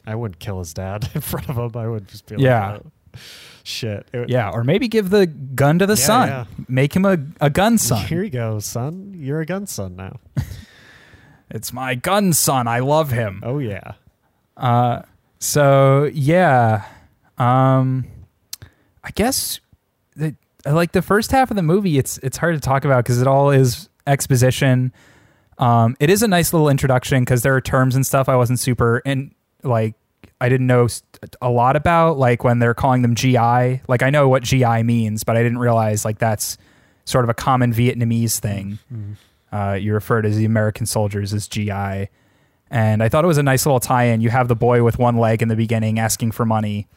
I 0.06 0.16
wouldn't 0.16 0.39
kill 0.39 0.60
his 0.60 0.74
dad 0.74 1.10
in 1.16 1.22
front 1.22 1.49
of 1.49 1.58
him. 1.58 1.72
I 1.82 1.88
would 1.88 2.08
just 2.08 2.26
be 2.26 2.36
like, 2.36 2.43
Yeah. 2.43 2.80
"Oh, 2.84 3.20
shit, 3.64 4.08
It- 4.14 4.30
Yeah, 4.30 4.49
or 4.49 4.64
maybe 4.64 4.88
give 4.88 5.10
the 5.10 5.28
gun 5.28 5.80
to 5.80 5.86
the 5.86 5.93
Yeah, 5.93 6.06
son. 6.08 6.28
yeah. 6.30 6.45
Make 6.68 6.95
him 6.95 7.06
a, 7.06 7.18
a 7.39 7.49
gun 7.49 7.78
son. 7.78 8.06
Here 8.08 8.24
you 8.24 8.30
go, 8.30 8.60
son. 8.60 9.14
You're 9.16 9.41
a 9.41 9.45
gun 9.45 9.68
son 9.68 9.95
now. 9.95 10.20
It's 11.49 11.72
my 11.72 11.93
gun 11.93 12.34
son. 12.34 12.68
I 12.68 12.80
love 12.80 13.12
him. 13.12 13.41
Oh 13.45 13.60
yeah, 13.60 13.91
Uh, 14.58 15.04
so 15.38 16.06
yeah, 16.14 16.84
um, 17.38 18.06
I 19.04 19.12
guess 19.12 19.60
the, 20.16 20.36
like 20.66 20.93
the 20.93 21.04
first 21.04 21.32
half 21.32 21.51
of 21.51 21.56
the 21.58 21.62
movie, 21.62 21.99
it's 21.99 22.18
it's 22.20 22.38
hard 22.38 22.56
to 22.56 22.60
talk 22.62 22.86
about 22.86 23.04
because 23.04 23.22
it 23.22 23.28
all 23.28 23.51
is 23.51 23.88
exposition. 24.08 24.91
Um, 25.60 25.95
it 25.99 26.10
is 26.10 26.24
a 26.24 26.28
nice 26.28 26.54
little 26.54 26.70
introduction 26.70 27.22
because 27.22 27.43
there 27.43 27.56
are 27.56 27.62
terms 27.62 27.95
and 27.95 28.04
stuff 28.06 28.28
I 28.28 28.36
wasn't 28.36 28.60
super 28.60 29.04
and 29.06 29.32
like 29.64 29.95
I 30.41 30.49
didn't 30.49 30.68
know 30.68 30.88
a 31.41 31.49
lot 31.49 31.76
about, 31.76 32.18
like 32.18 32.43
when 32.43 32.59
they're 32.59 32.74
calling 32.74 33.01
them 33.01 33.16
GI. 33.16 33.82
Like 33.88 34.03
I 34.03 34.09
know 34.09 34.28
what 34.28 34.43
GI 34.43 34.84
means, 34.84 35.24
but 35.24 35.38
I 35.38 35.43
didn't 35.43 35.59
realize 35.59 36.03
like 36.03 36.20
that's 36.20 36.57
sort 37.05 37.24
of 37.24 37.30
a 37.30 37.34
common 37.34 37.74
Vietnamese 37.74 38.39
thing. 38.39 38.80
Uh, 39.51 39.74
you 39.74 39.93
refer 39.93 40.22
to 40.22 40.30
the 40.30 40.45
American 40.45 40.86
soldiers 40.86 41.34
as 41.34 41.47
GI. 41.47 42.09
And 42.70 43.03
I 43.03 43.07
thought 43.07 43.24
it 43.24 43.28
was 43.28 43.38
a 43.38 43.43
nice 43.43 43.66
little 43.66 43.80
tie 43.80 44.05
in. 44.05 44.20
You 44.20 44.32
have 44.32 44.47
the 44.47 44.55
boy 44.55 44.84
with 44.84 44.97
one 44.97 45.18
leg 45.18 45.41
in 45.41 45.47
the 45.47 45.55
beginning 45.55 45.99
asking 45.99 46.32
for 46.32 46.45
money. 46.45 46.88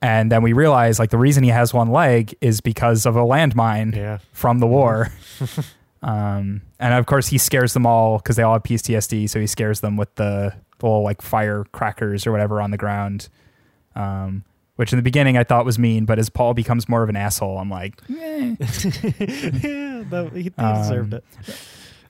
And 0.00 0.30
then 0.30 0.42
we 0.42 0.52
realize 0.52 0.98
like 0.98 1.10
the 1.10 1.18
reason 1.18 1.42
he 1.42 1.50
has 1.50 1.74
one 1.74 1.88
leg 1.88 2.36
is 2.40 2.60
because 2.60 3.04
of 3.04 3.16
a 3.16 3.22
landmine 3.22 3.96
yeah. 3.96 4.18
from 4.32 4.60
the 4.60 4.66
war. 4.66 5.12
um, 6.02 6.62
and 6.78 6.94
of 6.94 7.06
course, 7.06 7.28
he 7.28 7.38
scares 7.38 7.74
them 7.74 7.84
all 7.84 8.18
because 8.18 8.36
they 8.36 8.44
all 8.44 8.52
have 8.54 8.62
PTSD. 8.62 9.28
So 9.28 9.40
he 9.40 9.48
scares 9.48 9.80
them 9.80 9.96
with 9.96 10.14
the 10.14 10.54
little 10.82 11.02
like 11.02 11.22
firecrackers 11.22 12.26
or 12.26 12.32
whatever 12.32 12.60
on 12.60 12.70
the 12.70 12.76
ground. 12.78 13.28
Um, 13.96 14.44
which 14.76 14.92
in 14.92 14.96
the 14.96 15.02
beginning 15.02 15.36
I 15.36 15.42
thought 15.42 15.64
was 15.64 15.76
mean, 15.78 16.04
but 16.04 16.20
as 16.20 16.28
Paul 16.30 16.54
becomes 16.54 16.88
more 16.88 17.02
of 17.02 17.08
an 17.08 17.16
asshole, 17.16 17.58
I'm 17.58 17.68
like, 17.68 18.00
eh. 18.08 18.54
yeah, 19.18 20.04
no, 20.10 20.30
he, 20.32 20.42
he 20.44 20.52
Um, 20.56 20.76
deserved 20.82 21.14
it. 21.14 21.24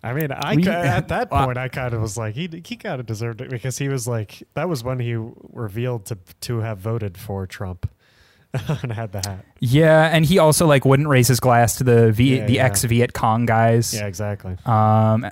I 0.03 0.13
mean, 0.13 0.31
I 0.31 0.55
we- 0.55 0.69
at 0.69 1.09
that 1.09 1.31
point 1.31 1.57
I 1.57 1.69
kind 1.69 1.95
of 1.95 2.01
was 2.03 2.17
like 2.19 2.35
he 2.35 2.49
he 2.65 2.77
kind 2.77 3.01
of 3.01 3.07
deserved 3.07 3.41
it 3.41 3.49
because 3.51 3.79
he 3.79 3.89
was 3.89 4.07
like 4.07 4.43
that 4.55 4.69
was 4.69 4.85
when 4.85 4.99
he 5.01 5.15
revealed 5.53 6.05
to 6.07 6.19
to 6.43 6.59
have 6.61 6.79
voted 6.79 7.17
for 7.17 7.47
Trump 7.47 7.91
and 8.83 8.93
had 8.93 9.13
the 9.13 9.19
hat. 9.27 9.45
yeah. 9.61 10.11
And 10.13 10.25
he 10.27 10.39
also 10.39 10.67
like 10.67 10.85
wouldn't 10.85 11.09
raise 11.09 11.29
his 11.29 11.41
glass 11.41 11.77
to 11.77 11.85
the 11.85 12.13
v- 12.13 12.37
Yeah, 12.39 12.47
the 12.47 12.53
yeah. 12.55 12.65
ex 12.67 12.85
Viet 12.85 13.13
Cong 13.15 13.47
guys. 13.47 13.95
Yeah, 13.95 14.07
exactly. 14.07 14.57
Um, 14.67 15.27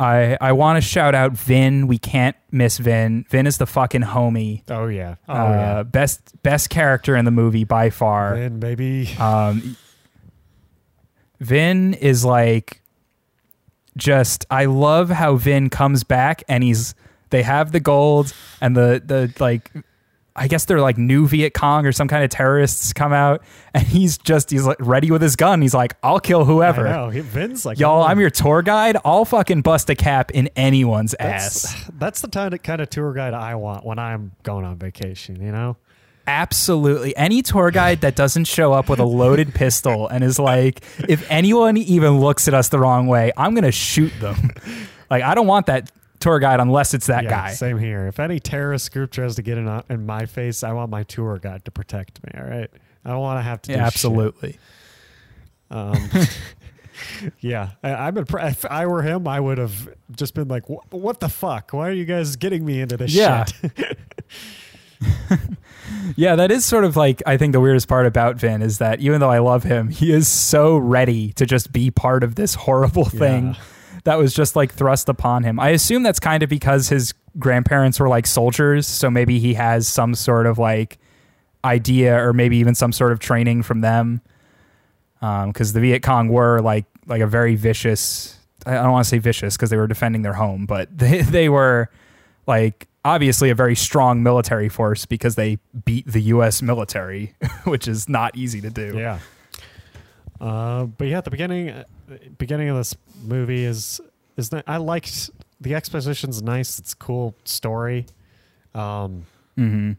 I 0.00 0.38
I 0.40 0.52
want 0.52 0.76
to 0.76 0.80
shout 0.80 1.14
out 1.14 1.32
Vin. 1.32 1.86
We 1.88 1.98
can't 1.98 2.36
miss 2.52 2.78
Vin. 2.78 3.24
Vin 3.28 3.46
is 3.46 3.58
the 3.58 3.66
fucking 3.66 4.02
homie. 4.02 4.62
Oh 4.68 4.86
yeah. 4.86 5.16
Oh 5.28 5.34
uh, 5.34 5.50
yeah. 5.50 5.82
Best 5.82 6.40
best 6.42 6.70
character 6.70 7.16
in 7.16 7.24
the 7.24 7.30
movie 7.30 7.64
by 7.64 7.90
far. 7.90 8.36
Vin, 8.36 8.60
baby. 8.60 9.10
Um, 9.18 9.76
Vin 11.40 11.94
is 11.94 12.24
like 12.24 12.82
just. 13.96 14.46
I 14.50 14.66
love 14.66 15.10
how 15.10 15.36
Vin 15.36 15.68
comes 15.70 16.04
back 16.04 16.44
and 16.48 16.62
he's. 16.62 16.94
They 17.30 17.42
have 17.42 17.72
the 17.72 17.80
gold 17.80 18.32
and 18.60 18.76
the 18.76 19.02
the 19.04 19.32
like. 19.40 19.72
I 20.38 20.48
guess 20.48 20.64
they're 20.64 20.80
like 20.80 20.96
new 20.96 21.26
Viet 21.26 21.54
Cong 21.54 21.86
or 21.86 21.92
some 21.92 22.08
kind 22.08 22.24
of 22.24 22.30
terrorists 22.30 22.92
come 22.92 23.12
out, 23.12 23.42
and 23.74 23.86
he's 23.86 24.18
just 24.18 24.50
he's 24.50 24.66
like 24.66 24.78
ready 24.80 25.10
with 25.10 25.22
his 25.22 25.36
gun. 25.36 25.60
He's 25.60 25.74
like, 25.74 25.94
"I'll 26.02 26.20
kill 26.20 26.44
whoever." 26.44 26.86
I 26.86 26.92
know. 26.92 27.10
He, 27.10 27.20
Vin's 27.20 27.66
like 27.66 27.78
Y'all, 27.78 28.02
I'm 28.02 28.20
your 28.20 28.30
tour 28.30 28.62
guide. 28.62 28.96
I'll 29.04 29.24
fucking 29.24 29.62
bust 29.62 29.90
a 29.90 29.94
cap 29.94 30.30
in 30.30 30.48
anyone's 30.56 31.14
ass. 31.18 31.62
That's, 31.62 31.90
that's 31.98 32.20
the 32.20 32.28
kind 32.28 32.54
of 32.54 32.62
kind 32.62 32.80
of 32.80 32.88
tour 32.90 33.12
guide 33.12 33.34
I 33.34 33.56
want 33.56 33.84
when 33.84 33.98
I'm 33.98 34.32
going 34.42 34.64
on 34.64 34.78
vacation. 34.78 35.42
You 35.42 35.52
know. 35.52 35.76
Absolutely. 36.26 37.16
Any 37.16 37.40
tour 37.40 37.70
guide 37.70 38.02
that 38.02 38.14
doesn't 38.14 38.44
show 38.44 38.74
up 38.74 38.90
with 38.90 38.98
a 38.98 39.04
loaded 39.04 39.54
pistol 39.54 40.08
and 40.08 40.22
is 40.22 40.38
like, 40.38 40.82
if 41.08 41.26
anyone 41.30 41.78
even 41.78 42.20
looks 42.20 42.46
at 42.48 42.52
us 42.52 42.68
the 42.68 42.78
wrong 42.78 43.06
way, 43.06 43.32
I'm 43.34 43.54
going 43.54 43.64
to 43.64 43.72
shoot 43.72 44.12
them. 44.20 44.52
Like, 45.10 45.22
I 45.22 45.34
don't 45.34 45.46
want 45.46 45.66
that 45.66 45.90
tour 46.20 46.38
guide 46.38 46.60
unless 46.60 46.94
it's 46.94 47.06
that 47.06 47.24
Yeah, 47.24 47.30
guy. 47.30 47.52
Same 47.52 47.78
here. 47.78 48.06
If 48.06 48.18
any 48.20 48.40
terrorist 48.40 48.92
group 48.92 49.10
tries 49.12 49.36
to 49.36 49.42
get 49.42 49.58
in, 49.58 49.68
on- 49.68 49.84
in 49.88 50.04
my 50.06 50.26
face, 50.26 50.62
I 50.62 50.72
want 50.72 50.90
my 50.90 51.02
tour 51.04 51.38
guide 51.38 51.64
to 51.64 51.70
protect 51.70 52.22
me. 52.24 52.40
All 52.40 52.46
right. 52.48 52.70
I 53.04 53.10
don't 53.10 53.20
want 53.20 53.38
to 53.38 53.42
have 53.42 53.62
to. 53.62 53.66
Do 53.68 53.72
Yeah, 53.72 53.84
shit. 53.84 53.86
absolutely. 53.94 54.58
Um, 55.70 56.08
yeah, 57.40 57.70
I, 57.82 57.94
I'm 57.94 58.16
if 58.18 58.64
I 58.64 58.86
were 58.86 59.02
him, 59.02 59.28
I 59.28 59.38
would 59.38 59.58
have 59.58 59.88
just 60.16 60.34
been 60.34 60.48
like, 60.48 60.64
"What 60.66 61.20
the 61.20 61.28
fuck? 61.28 61.72
Why 61.72 61.88
are 61.88 61.92
you 61.92 62.04
guys 62.04 62.36
getting 62.36 62.64
me 62.64 62.80
into 62.80 62.96
this 62.96 63.12
Yeah. 63.14 63.44
shit?" 63.44 63.98
Yeah, 66.16 66.36
that 66.36 66.50
is 66.50 66.64
sort 66.64 66.84
of 66.84 66.96
like, 66.96 67.22
I 67.26 67.36
think 67.36 67.52
the 67.52 67.60
weirdest 67.60 67.86
part 67.88 68.06
about 68.06 68.36
Vin 68.36 68.62
is 68.62 68.78
that 68.78 69.00
even 69.00 69.20
though 69.20 69.30
I 69.30 69.38
love 69.38 69.62
him, 69.62 69.88
he 69.88 70.12
is 70.12 70.26
so 70.26 70.76
ready 70.76 71.32
to 71.34 71.46
just 71.46 71.72
be 71.72 71.90
part 71.90 72.24
of 72.24 72.34
this 72.34 72.54
horrible 72.54 73.04
thing. 73.04 73.48
Yeah. 73.48 73.54
That 74.04 74.18
was 74.18 74.34
just 74.34 74.56
like 74.56 74.72
thrust 74.72 75.08
upon 75.08 75.42
him. 75.42 75.58
I 75.60 75.70
assume 75.70 76.02
that's 76.02 76.20
kind 76.20 76.42
of 76.42 76.48
because 76.48 76.88
his 76.88 77.14
grandparents 77.38 78.00
were 78.00 78.08
like 78.08 78.26
soldiers, 78.26 78.86
so 78.86 79.10
maybe 79.10 79.38
he 79.38 79.54
has 79.54 79.88
some 79.88 80.14
sort 80.14 80.46
of 80.46 80.58
like 80.58 80.98
idea 81.64 82.24
or 82.24 82.32
maybe 82.32 82.56
even 82.58 82.74
some 82.74 82.92
sort 82.92 83.12
of 83.12 83.18
training 83.18 83.62
from 83.62 83.80
them. 83.80 84.20
Because 85.20 85.72
the 85.72 85.80
Viet 85.80 86.02
Cong 86.02 86.28
were 86.28 86.60
like 86.60 86.84
like 87.06 87.20
a 87.20 87.26
very 87.26 87.54
vicious. 87.56 88.36
I 88.66 88.74
don't 88.74 88.92
want 88.92 89.04
to 89.04 89.08
say 89.08 89.18
vicious 89.18 89.56
because 89.56 89.70
they 89.70 89.76
were 89.76 89.86
defending 89.86 90.22
their 90.22 90.34
home, 90.34 90.66
but 90.66 90.88
they 90.96 91.22
they 91.22 91.48
were 91.48 91.90
like 92.46 92.86
obviously 93.04 93.50
a 93.50 93.54
very 93.54 93.74
strong 93.74 94.22
military 94.22 94.68
force 94.68 95.06
because 95.06 95.34
they 95.34 95.58
beat 95.84 96.06
the 96.06 96.20
U.S. 96.22 96.62
military, 96.62 97.34
which 97.64 97.88
is 97.88 98.08
not 98.08 98.36
easy 98.36 98.60
to 98.60 98.70
do. 98.70 98.96
Yeah. 98.96 99.18
Uh, 100.40 100.84
but 100.84 101.08
yeah, 101.08 101.18
at 101.18 101.24
the 101.24 101.30
beginning, 101.30 101.84
beginning 102.38 102.68
of 102.68 102.76
this 102.76 102.94
movie 103.22 103.64
is 103.64 104.00
is 104.36 104.50
that 104.50 104.64
I 104.66 104.76
liked 104.76 105.30
the 105.60 105.74
exposition's 105.74 106.42
nice. 106.42 106.78
It's 106.78 106.92
a 106.92 106.96
cool 106.96 107.34
story. 107.44 108.06
Um, 108.74 109.24
hmm 109.56 109.92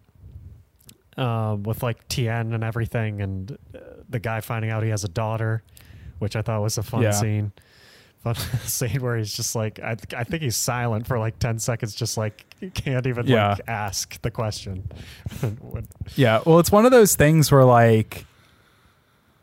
um, 1.18 1.64
with 1.64 1.84
like 1.84 2.08
Tien 2.08 2.54
and 2.54 2.64
everything, 2.64 3.22
and 3.22 3.58
uh, 3.76 3.80
the 4.08 4.20
guy 4.20 4.40
finding 4.42 4.72
out 4.72 4.84
he 4.84 4.90
has 4.90 5.04
a 5.04 5.10
daughter, 5.10 5.64
which 6.20 6.36
I 6.36 6.42
thought 6.42 6.62
was 6.62 6.78
a 6.78 6.84
fun 6.84 7.02
Yeah. 7.02 7.12
scene. 7.12 7.52
Fun 8.24 8.36
scene 8.66 9.02
where 9.02 9.18
he's 9.18 9.34
just 9.34 9.54
like, 9.56 9.80
I, 9.80 9.96
th- 9.96 10.14
I 10.18 10.24
think 10.24 10.44
he's 10.44 10.56
silent 10.56 11.08
for 11.08 11.20
like 11.20 11.38
ten 11.40 11.60
seconds, 11.60 11.94
just 11.94 12.16
like 12.18 12.46
can't 12.74 13.06
even 13.08 13.28
Yeah. 13.28 13.50
like 13.50 13.62
ask 13.68 14.22
the 14.22 14.32
question. 14.32 14.90
Yeah, 16.16 16.42
well, 16.46 16.60
it's 16.60 16.72
one 16.72 16.86
of 16.86 16.92
those 16.92 17.16
things 17.16 17.52
where 17.52 17.64
like 17.66 18.26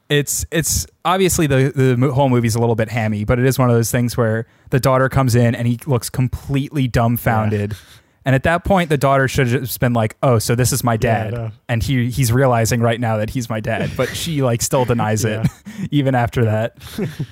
it's 0.09 0.45
it's 0.51 0.87
obviously 1.05 1.47
the 1.47 1.73
the 1.75 2.13
whole 2.13 2.29
movie's 2.29 2.55
a 2.55 2.59
little 2.61 2.75
bit 2.77 2.89
hammy, 2.91 3.25
but 3.25 3.39
it 3.39 3.45
is 3.47 3.59
one 3.59 3.69
of 3.71 3.77
those 3.77 3.91
things 3.91 4.17
where 4.17 4.47
the 4.71 4.81
daughter 4.81 5.09
comes 5.09 5.35
in 5.35 5.55
and 5.55 5.67
he 5.67 5.79
looks 5.87 6.11
completely 6.11 6.87
dumbfounded. 6.89 7.77
And 8.25 8.35
at 8.35 8.43
that 8.43 8.65
point, 8.65 8.89
the 8.91 8.97
daughter 8.99 9.29
should 9.29 9.47
have 9.47 9.63
just 9.63 9.79
been 9.79 9.93
like, 9.93 10.17
"Oh, 10.21 10.41
so 10.41 10.57
this 10.57 10.73
is 10.73 10.83
my 10.83 10.95
Yeah, 10.95 10.99
dad," 10.99 11.33
know. 11.33 11.51
and 11.69 11.81
he 11.83 12.11
he's 12.11 12.33
realizing 12.33 12.81
right 12.81 12.99
now 13.01 13.19
that 13.19 13.31
he's 13.31 13.49
my 13.49 13.61
dad, 13.61 13.93
but 13.97 14.09
she 14.09 14.43
like 14.43 14.63
still 14.63 14.85
denies 14.85 15.25
it, 15.25 15.47
even 15.93 16.17
after 16.17 16.45
that. 16.45 16.77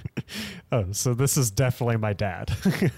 oh, 0.73 0.87
so 0.93 1.13
this 1.13 1.37
is 1.37 1.51
definitely 1.51 1.97
my 1.97 2.13
dad. 2.13 2.53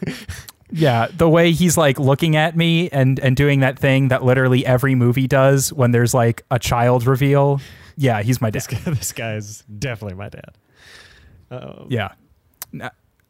Yeah, 0.72 1.07
the 1.16 1.29
way 1.29 1.53
he's 1.53 1.77
like 1.77 1.97
looking 2.01 2.35
at 2.35 2.57
me 2.57 2.89
and 2.91 3.20
and 3.20 3.37
doing 3.37 3.61
that 3.61 3.79
thing 3.79 4.09
that 4.09 4.24
literally 4.24 4.66
every 4.66 4.97
movie 4.97 5.29
does 5.29 5.72
when 5.72 5.93
there's 5.93 6.12
like 6.12 6.43
a 6.51 6.59
child 6.59 7.07
reveal. 7.07 7.61
Yeah, 7.97 8.23
he's 8.23 8.41
my 8.41 8.51
dad. 8.51 8.55
this 8.55 8.67
guy, 8.67 8.79
this 8.91 9.13
guy 9.13 9.35
is 9.37 9.65
definitely 9.79 10.17
my 10.17 10.29
dad. 10.29 10.51
Um, 11.51 11.87
Yeah. 11.89 12.11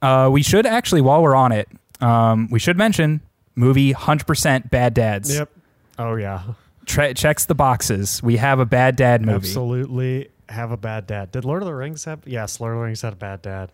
Uh, 0.02 0.28
we 0.32 0.42
should 0.42 0.66
actually, 0.66 1.00
while 1.00 1.22
we're 1.22 1.34
on 1.36 1.52
it, 1.52 1.68
um, 2.00 2.48
we 2.50 2.58
should 2.58 2.76
mention 2.76 3.20
movie 3.54 3.94
100% 3.94 4.70
Bad 4.70 4.94
Dads. 4.94 5.34
Yep. 5.34 5.50
Oh 5.98 6.16
yeah. 6.16 6.42
Tre- 6.84 7.14
checks 7.14 7.46
the 7.46 7.54
boxes. 7.54 8.22
We 8.22 8.36
have 8.36 8.58
a 8.60 8.66
Bad 8.66 8.96
Dad 8.96 9.22
movie. 9.22 9.36
Absolutely 9.48 10.30
have 10.48 10.70
a 10.70 10.76
bad 10.76 11.06
dad. 11.08 11.32
Did 11.32 11.44
Lord 11.44 11.62
of 11.62 11.66
the 11.66 11.74
Rings 11.74 12.04
have? 12.04 12.20
Yes, 12.24 12.60
Lord 12.60 12.74
of 12.74 12.78
the 12.78 12.84
Rings 12.84 13.02
had 13.02 13.12
a 13.14 13.16
bad 13.16 13.42
dad. 13.42 13.72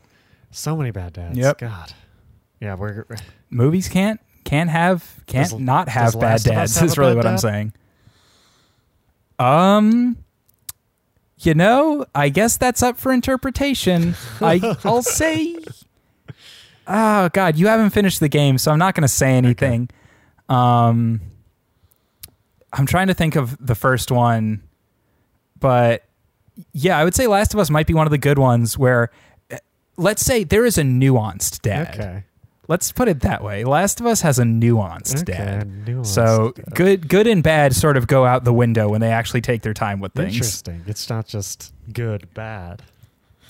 So 0.50 0.74
many 0.76 0.90
bad 0.90 1.12
dads. 1.12 1.36
Yep. 1.36 1.58
God. 1.58 1.92
Yeah, 2.60 2.74
we're 2.76 3.04
Movies 3.50 3.88
can't 3.88 4.20
can't 4.44 4.70
have 4.70 5.04
can't 5.26 5.50
Does- 5.50 5.60
not 5.60 5.88
have 5.88 6.12
bad 6.14 6.22
Last 6.22 6.46
of 6.46 6.52
Us 6.52 6.56
dads. 6.56 6.76
have 6.76 6.84
Is 6.90 6.98
really 6.98 7.14
what 7.16 7.26
I'm 7.26 7.38
saying. 7.38 7.72
Um, 9.38 10.16
you 11.44 11.54
know, 11.54 12.06
I 12.14 12.28
guess 12.28 12.56
that's 12.56 12.82
up 12.82 12.98
for 12.98 13.12
interpretation. 13.12 14.14
I 14.40 14.76
I'll 14.84 15.02
say. 15.02 15.56
Oh 16.86 17.28
God, 17.32 17.56
you 17.56 17.68
haven't 17.68 17.90
finished 17.90 18.20
the 18.20 18.28
game, 18.28 18.58
so 18.58 18.72
I'm 18.72 18.78
not 18.78 18.94
going 18.94 19.02
to 19.02 19.08
say 19.08 19.32
anything. 19.32 19.88
Um, 20.48 21.20
I'm 22.72 22.86
trying 22.86 23.06
to 23.06 23.14
think 23.14 23.36
of 23.36 23.56
the 23.64 23.74
first 23.74 24.10
one, 24.10 24.62
but 25.58 26.04
yeah, 26.72 26.98
I 26.98 27.04
would 27.04 27.14
say 27.14 27.26
Last 27.26 27.54
of 27.54 27.60
Us 27.60 27.70
might 27.70 27.86
be 27.86 27.94
one 27.94 28.06
of 28.06 28.10
the 28.10 28.18
good 28.18 28.38
ones 28.38 28.76
where, 28.76 29.10
uh, 29.50 29.58
let's 29.96 30.24
say 30.24 30.44
there 30.44 30.64
is 30.66 30.78
a 30.78 30.82
nuanced 30.82 31.62
dad. 31.62 31.94
Okay. 31.94 32.24
Let's 32.68 32.92
put 32.92 33.08
it 33.08 33.20
that 33.20 33.42
way. 33.42 33.64
Last 33.64 34.00
of 34.00 34.06
Us 34.06 34.20
has 34.22 34.38
a 34.38 34.44
nuanced 34.44 35.22
Okay, 35.28 35.32
dad. 35.32 35.68
nuanced 35.84 36.06
so 36.06 36.52
dad. 36.54 36.64
good, 36.74 37.08
good 37.08 37.26
and 37.26 37.42
bad 37.42 37.74
sort 37.74 37.96
of 37.96 38.06
go 38.06 38.24
out 38.24 38.44
the 38.44 38.52
window 38.52 38.88
when 38.88 39.00
they 39.00 39.10
actually 39.10 39.40
take 39.40 39.62
their 39.62 39.74
time 39.74 39.98
with 40.00 40.12
things. 40.12 40.34
Interesting. 40.34 40.82
It's 40.86 41.10
not 41.10 41.26
just 41.26 41.74
good, 41.92 42.32
bad. 42.34 42.82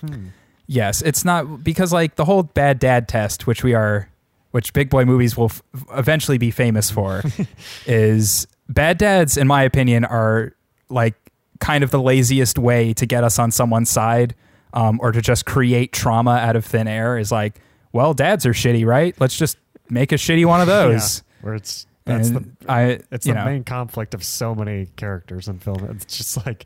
Hmm. 0.01 0.27
Yes, 0.65 1.01
it's 1.03 1.23
not 1.23 1.63
because 1.63 1.93
like 1.93 2.15
the 2.15 2.25
whole 2.25 2.43
bad 2.43 2.79
dad 2.79 3.07
test, 3.07 3.45
which 3.45 3.63
we 3.63 3.73
are, 3.75 4.09
which 4.51 4.73
big 4.73 4.89
boy 4.89 5.05
movies 5.05 5.37
will 5.37 5.45
f- 5.51 5.61
eventually 5.95 6.37
be 6.39 6.49
famous 6.51 6.89
for, 6.89 7.21
is 7.85 8.47
bad 8.69 8.97
dads, 8.97 9.37
in 9.37 9.45
my 9.47 9.61
opinion, 9.63 10.05
are 10.05 10.53
like 10.89 11.15
kind 11.59 11.83
of 11.83 11.91
the 11.91 12.01
laziest 12.01 12.57
way 12.57 12.93
to 12.93 13.05
get 13.05 13.23
us 13.23 13.37
on 13.39 13.51
someone's 13.51 13.89
side, 13.89 14.33
um, 14.73 14.99
or 15.01 15.11
to 15.11 15.21
just 15.21 15.45
create 15.45 15.91
trauma 15.93 16.31
out 16.31 16.55
of 16.55 16.65
thin 16.65 16.87
air. 16.87 17.17
Is 17.17 17.31
like, 17.31 17.59
well, 17.93 18.13
dads 18.13 18.45
are 18.45 18.51
shitty, 18.53 18.85
right? 18.85 19.15
Let's 19.19 19.37
just 19.37 19.57
make 19.89 20.11
a 20.11 20.15
shitty 20.15 20.45
one 20.45 20.59
of 20.59 20.67
those. 20.79 21.23
Yeah, 21.25 21.45
where 21.45 21.53
it's 21.55 21.87
that's 22.05 22.31
the 22.31 22.43
I, 22.67 22.99
it's 23.11 23.25
the 23.25 23.33
know, 23.33 23.45
main 23.45 23.63
conflict 23.63 24.13
of 24.13 24.23
so 24.25 24.53
many 24.53 24.87
characters 24.97 25.47
in 25.47 25.59
film. 25.59 25.85
It's 25.91 26.17
just 26.17 26.45
like 26.45 26.65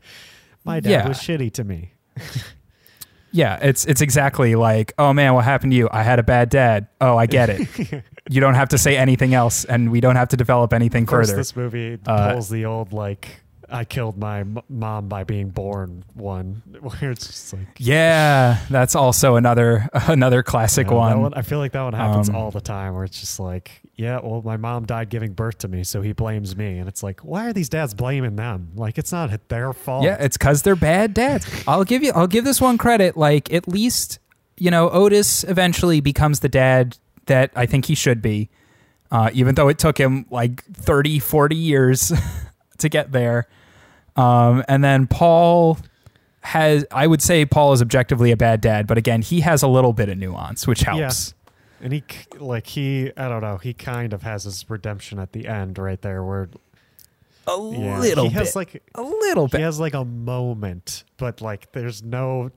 my 0.64 0.80
dad 0.80 0.90
Yeah. 0.90 1.08
was 1.08 1.18
shitty 1.18 1.52
to 1.52 1.62
me. 1.64 1.92
yeah, 3.30 3.58
it's 3.60 3.84
it's 3.84 4.00
exactly 4.00 4.54
like, 4.54 4.94
oh 4.98 5.12
man, 5.12 5.34
what 5.34 5.44
happened 5.44 5.72
to 5.72 5.76
you? 5.76 5.88
I 5.92 6.02
had 6.02 6.18
a 6.18 6.22
bad 6.22 6.48
dad. 6.48 6.88
Oh, 7.00 7.16
I 7.16 7.26
get 7.26 7.50
it. 7.50 8.02
you 8.30 8.40
don't 8.40 8.54
have 8.54 8.70
to 8.70 8.78
say 8.78 8.96
anything 8.96 9.34
else, 9.34 9.64
and 9.64 9.90
we 9.92 10.00
don't 10.00 10.16
have 10.16 10.28
to 10.30 10.36
develop 10.36 10.72
anything 10.72 11.02
Of 11.04 11.08
course, 11.08 11.28
further. 11.28 11.36
this 11.40 11.54
movie 11.54 11.98
Uh, 12.06 12.32
pulls 12.32 12.48
the 12.48 12.64
old 12.64 12.92
like 12.92 13.40
I 13.70 13.84
killed 13.84 14.16
my 14.16 14.40
m- 14.40 14.60
mom 14.68 15.08
by 15.08 15.24
being 15.24 15.50
born 15.50 16.04
one, 16.14 16.62
where 16.80 17.10
it's 17.10 17.26
just 17.26 17.52
like 17.52 17.66
Yeah, 17.78 18.58
that's 18.70 18.94
also 18.94 19.36
another 19.36 19.88
another 19.92 20.42
classic 20.42 20.86
you 20.88 20.94
know, 20.94 21.08
that 21.08 21.18
one. 21.18 21.34
I 21.34 21.42
feel 21.42 21.58
like 21.58 21.72
that 21.72 21.82
one 21.82 21.92
happens 21.92 22.28
Um, 22.28 22.36
all 22.36 22.50
the 22.50 22.60
time, 22.60 22.94
where 22.94 23.04
it's 23.04 23.20
just 23.20 23.38
like, 23.38 23.80
yeah, 23.94 24.20
well, 24.22 24.42
my 24.42 24.56
mom 24.56 24.86
died 24.86 25.10
giving 25.10 25.32
birth 25.32 25.58
to 25.58 25.68
me, 25.68 25.84
so 25.84 26.00
he 26.02 26.12
blames 26.12 26.56
me, 26.56 26.78
and 26.78 26.88
it's 26.88 27.02
like, 27.02 27.20
why 27.20 27.46
are 27.46 27.52
these 27.52 27.68
dads 27.68 27.94
blaming 27.94 28.36
them? 28.36 28.70
Like, 28.74 28.96
it's 28.96 29.12
not 29.12 29.30
their 29.48 29.72
fault. 29.72 30.04
Yeah, 30.04 30.16
it's 30.18 30.36
because 30.38 30.62
they're 30.62 30.76
bad 30.76 31.14
dads. 31.14 31.46
I'll 31.66 31.84
give 31.84 32.02
you. 32.02 32.12
I'll 32.14 32.26
give 32.26 32.44
this 32.44 32.60
one 32.60 32.78
credit. 32.78 33.16
Like 33.16 33.52
at 33.52 33.68
least 33.68 34.18
you 34.56 34.70
know 34.70 34.88
Otis 34.90 35.44
eventually 35.44 36.00
becomes 36.00 36.40
the 36.40 36.48
dad 36.48 36.96
that 37.26 37.50
I 37.54 37.66
think 37.66 37.84
he 37.84 37.94
should 37.94 38.22
be, 38.22 38.48
uh, 39.10 39.28
even 39.34 39.54
though 39.56 39.68
it 39.68 39.78
took 39.78 39.98
him 39.98 40.24
like 40.30 40.64
30, 40.72 41.18
40 41.18 41.54
years 41.54 42.10
to 42.78 42.88
get 42.88 43.12
there. 43.12 43.46
Um, 44.18 44.64
and 44.68 44.82
then 44.82 45.06
Paul 45.06 45.78
has. 46.40 46.84
I 46.90 47.06
would 47.06 47.22
say 47.22 47.44
Paul 47.46 47.72
is 47.72 47.80
objectively 47.82 48.30
a 48.32 48.36
bad 48.36 48.60
dad, 48.60 48.86
but 48.86 48.98
again, 48.98 49.22
he 49.22 49.40
has 49.40 49.62
a 49.62 49.68
little 49.68 49.92
bit 49.92 50.08
of 50.08 50.18
nuance, 50.18 50.66
which 50.66 50.80
helps. 50.80 51.34
And 51.80 51.92
he 51.92 52.02
like 52.40 52.66
he 52.66 53.12
I 53.16 53.28
don't 53.28 53.40
know 53.40 53.58
he 53.58 53.72
kind 53.72 54.12
of 54.12 54.22
has 54.22 54.42
his 54.42 54.68
redemption 54.68 55.20
at 55.20 55.32
the 55.32 55.46
end 55.46 55.78
right 55.78 56.02
there 56.02 56.24
where 56.24 56.48
A 57.46 57.50
yeah, 57.52 57.98
little 58.00 58.24
he 58.24 58.30
bit. 58.30 58.38
has 58.38 58.56
like 58.56 58.82
a 58.96 59.00
little 59.02 59.46
he 59.46 59.52
bit. 59.52 59.58
He 59.58 59.62
has 59.62 59.78
like 59.78 59.94
a 59.94 60.04
moment 60.04 61.04
but 61.18 61.40
like 61.40 61.70
there's 61.70 62.02
no 62.02 62.50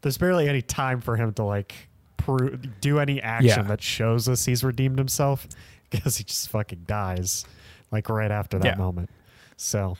there's 0.00 0.16
barely 0.16 0.48
any 0.48 0.62
time 0.62 1.02
for 1.02 1.16
him 1.16 1.34
to 1.34 1.42
like 1.44 1.74
pro- 2.16 2.56
do 2.80 3.00
any 3.00 3.20
action 3.20 3.48
Yeah. 3.48 3.62
that 3.68 3.82
shows 3.82 4.30
us 4.30 4.46
he's 4.46 4.64
redeemed 4.64 4.96
himself 4.98 5.46
because 5.90 6.16
he 6.16 6.24
just 6.24 6.48
fucking 6.48 6.84
dies 6.86 7.44
like 7.92 8.08
right 8.08 8.30
after 8.30 8.58
that 8.60 8.64
Yeah. 8.64 8.74
moment. 8.76 9.10
So 9.58 9.98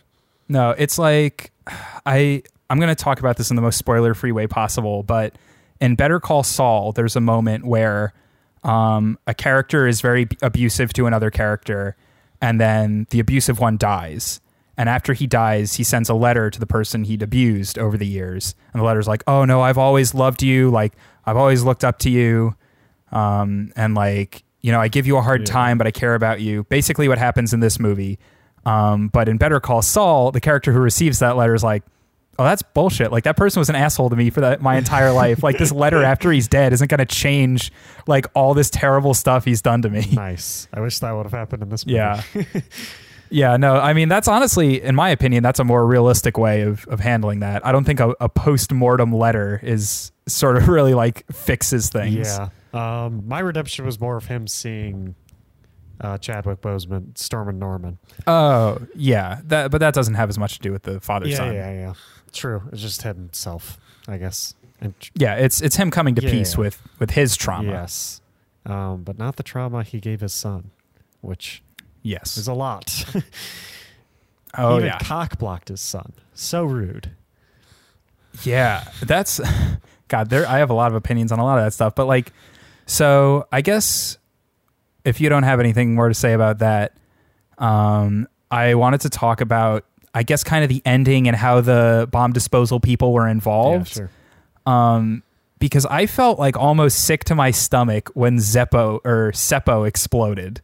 No, 0.48 0.70
it's 0.70 0.98
like 0.98 1.52
I 2.06 2.42
I'm 2.70 2.78
going 2.78 2.94
to 2.94 2.94
talk 2.94 3.20
about 3.20 3.36
this 3.36 3.50
in 3.50 3.56
the 3.56 3.62
most 3.62 3.78
spoiler-free 3.78 4.32
way 4.32 4.46
possible, 4.46 5.02
but 5.02 5.34
in 5.80 5.94
Better 5.94 6.20
Call 6.20 6.42
Saul, 6.42 6.92
there's 6.92 7.16
a 7.16 7.20
moment 7.20 7.64
where 7.66 8.12
um, 8.62 9.18
a 9.26 9.34
character 9.34 9.86
is 9.86 10.00
very 10.00 10.26
abusive 10.42 10.92
to 10.94 11.06
another 11.06 11.30
character, 11.30 11.96
and 12.40 12.60
then 12.60 13.06
the 13.10 13.20
abusive 13.20 13.58
one 13.60 13.76
dies. 13.76 14.40
And 14.76 14.88
after 14.88 15.12
he 15.12 15.26
dies, 15.26 15.74
he 15.74 15.84
sends 15.84 16.08
a 16.08 16.14
letter 16.14 16.50
to 16.50 16.58
the 16.58 16.66
person 16.66 17.04
he'd 17.04 17.22
abused 17.22 17.78
over 17.78 17.96
the 17.96 18.06
years, 18.06 18.54
and 18.72 18.80
the 18.80 18.84
letter's 18.84 19.06
like, 19.06 19.22
"Oh 19.26 19.44
no, 19.44 19.60
I've 19.60 19.78
always 19.78 20.14
loved 20.14 20.42
you. 20.42 20.70
Like 20.70 20.94
I've 21.26 21.36
always 21.36 21.62
looked 21.62 21.84
up 21.84 21.98
to 22.00 22.10
you, 22.10 22.56
um, 23.12 23.72
and 23.76 23.94
like 23.94 24.42
you 24.62 24.72
know, 24.72 24.80
I 24.80 24.88
give 24.88 25.06
you 25.06 25.16
a 25.18 25.22
hard 25.22 25.42
Yeah. 25.42 25.52
time, 25.52 25.78
but 25.78 25.86
I 25.86 25.90
care 25.90 26.14
about 26.14 26.40
you." 26.40 26.64
Basically, 26.64 27.08
what 27.08 27.18
happens 27.18 27.52
in 27.52 27.60
this 27.60 27.78
movie. 27.78 28.18
Um, 28.66 29.08
but 29.08 29.28
in 29.28 29.36
Better 29.36 29.60
Call 29.60 29.82
Saul, 29.82 30.30
the 30.32 30.40
character 30.40 30.72
who 30.72 30.80
receives 30.80 31.18
that 31.18 31.36
letter 31.36 31.54
is 31.54 31.62
like, 31.62 31.82
"Oh, 32.38 32.44
that's 32.44 32.62
bullshit! 32.62 33.12
Like 33.12 33.24
that 33.24 33.36
person 33.36 33.60
was 33.60 33.68
an 33.68 33.76
asshole 33.76 34.10
to 34.10 34.16
me 34.16 34.30
for 34.30 34.40
that 34.40 34.62
my 34.62 34.76
entire 34.76 35.12
life. 35.22 35.42
Like 35.42 35.58
this 35.58 35.72
letter 35.72 36.02
after 36.02 36.32
he's 36.32 36.48
dead 36.48 36.72
isn't 36.72 36.88
going 36.88 36.98
to 36.98 37.06
change 37.06 37.72
like 38.06 38.26
all 38.34 38.54
this 38.54 38.70
terrible 38.70 39.14
stuff 39.14 39.44
he's 39.44 39.62
done 39.62 39.82
to 39.82 39.90
me." 39.90 40.06
nice. 40.12 40.68
I 40.72 40.80
wish 40.80 40.98
that 41.00 41.12
would 41.12 41.26
have 41.26 41.32
happened 41.32 41.62
in 41.62 41.68
this 41.68 41.86
movie. 41.86 41.96
Yeah. 41.96 42.22
yeah, 43.30 43.56
no, 43.56 43.74
I 43.76 43.92
mean, 43.92 44.08
that's 44.08 44.28
honestly, 44.28 44.80
in 44.80 44.94
my 44.94 45.10
opinion, 45.10 45.42
that's 45.42 45.58
a 45.58 45.64
more 45.64 45.86
realistic 45.86 46.38
way 46.38 46.62
of, 46.62 46.86
of 46.88 47.00
handling 47.00 47.40
that. 47.40 47.66
I 47.66 47.72
don't 47.72 47.84
think 47.84 48.00
a, 48.00 48.14
a 48.20 48.28
post 48.28 48.72
mortem 48.72 49.12
letter 49.12 49.60
is 49.62 50.12
sort 50.26 50.56
of 50.56 50.68
really 50.70 50.94
like 50.94 51.30
fixes 51.32 51.90
things. 51.90 52.38
Yeah. 52.38 52.48
Um, 52.72 53.26
my 53.26 53.40
redemption 53.40 53.84
was 53.86 54.00
more 54.00 54.16
of 54.16 54.26
him 54.26 54.46
seeing 54.46 55.14
uh, 56.00 56.18
Chadwick 56.18 56.60
Boseman, 56.60 57.16
Stormin 57.16 57.58
Norman. 57.58 57.98
Oh, 58.26 58.78
yeah. 58.94 59.40
That, 59.44 59.70
but 59.70 59.78
that 59.78 59.94
doesn't 59.94 60.14
have 60.14 60.28
as 60.28 60.38
much 60.38 60.54
to 60.54 60.60
do 60.60 60.72
with 60.72 60.82
the 60.82 61.00
father 61.00 61.28
yeah, 61.28 61.36
son. 61.36 61.54
yeah, 61.54 61.72
yeah. 61.72 61.94
True. 62.32 62.62
It's 62.72 62.80
just 62.82 63.02
himself, 63.02 63.78
I 64.08 64.16
guess. 64.18 64.54
And 64.80 64.94
Yeah, 65.14 65.36
it's 65.36 65.60
it's 65.62 65.76
him 65.76 65.90
coming 65.90 66.14
to 66.16 66.22
Yeah. 66.22 66.30
peace 66.30 66.56
with 66.58 66.82
with 66.98 67.10
his 67.12 67.36
trauma. 67.36 67.70
Yes. 67.70 68.20
Um, 68.66 69.02
but 69.02 69.18
not 69.18 69.36
the 69.36 69.42
trauma 69.44 69.82
he 69.84 70.00
gave 70.00 70.20
his 70.20 70.32
son, 70.32 70.70
which 71.20 71.62
Yes. 72.02 72.36
is 72.36 72.48
a 72.48 72.54
lot. 72.54 73.04
oh 74.58 74.70
he 74.72 74.76
even 74.78 74.86
yeah. 74.88 74.98
cock 74.98 75.38
blocked 75.38 75.68
his 75.68 75.80
son. 75.80 76.12
So 76.34 76.64
rude. 76.64 77.12
Yeah, 78.42 78.84
that's 79.02 79.40
God. 80.08 80.28
There, 80.28 80.46
I 80.46 80.58
have 80.58 80.70
a 80.70 80.74
lot 80.74 80.90
of 80.90 80.96
opinions 80.96 81.30
on 81.30 81.38
a 81.38 81.44
lot 81.44 81.58
of 81.58 81.64
that 81.64 81.72
stuff, 81.72 81.94
but 81.94 82.06
like, 82.06 82.32
so 82.86 83.46
I 83.52 83.60
guess 83.60 84.18
if 85.04 85.20
you 85.20 85.28
don't 85.28 85.42
have 85.42 85.60
anything 85.60 85.94
more 85.94 86.08
to 86.08 86.14
say 86.14 86.32
about 86.32 86.58
that, 86.58 86.96
um, 87.58 88.28
I 88.50 88.74
wanted 88.74 89.00
to 89.02 89.10
talk 89.10 89.40
about, 89.40 89.84
I 90.14 90.22
guess, 90.22 90.44
kind 90.44 90.62
of 90.64 90.68
the 90.68 90.82
ending 90.84 91.28
and 91.28 91.36
how 91.36 91.60
the 91.60 92.08
bomb 92.10 92.32
disposal 92.32 92.80
people 92.80 93.12
were 93.12 93.28
involved. 93.28 93.96
Yeah, 93.96 94.08
sure. 94.08 94.10
Um, 94.66 95.22
because 95.58 95.86
I 95.86 96.06
felt 96.06 96.38
like 96.38 96.56
almost 96.56 97.04
sick 97.04 97.24
to 97.24 97.34
my 97.34 97.50
stomach 97.50 98.10
when 98.14 98.36
Zeppo 98.38 99.00
or 99.04 99.32
Seppo 99.32 99.86
exploded. 99.86 100.60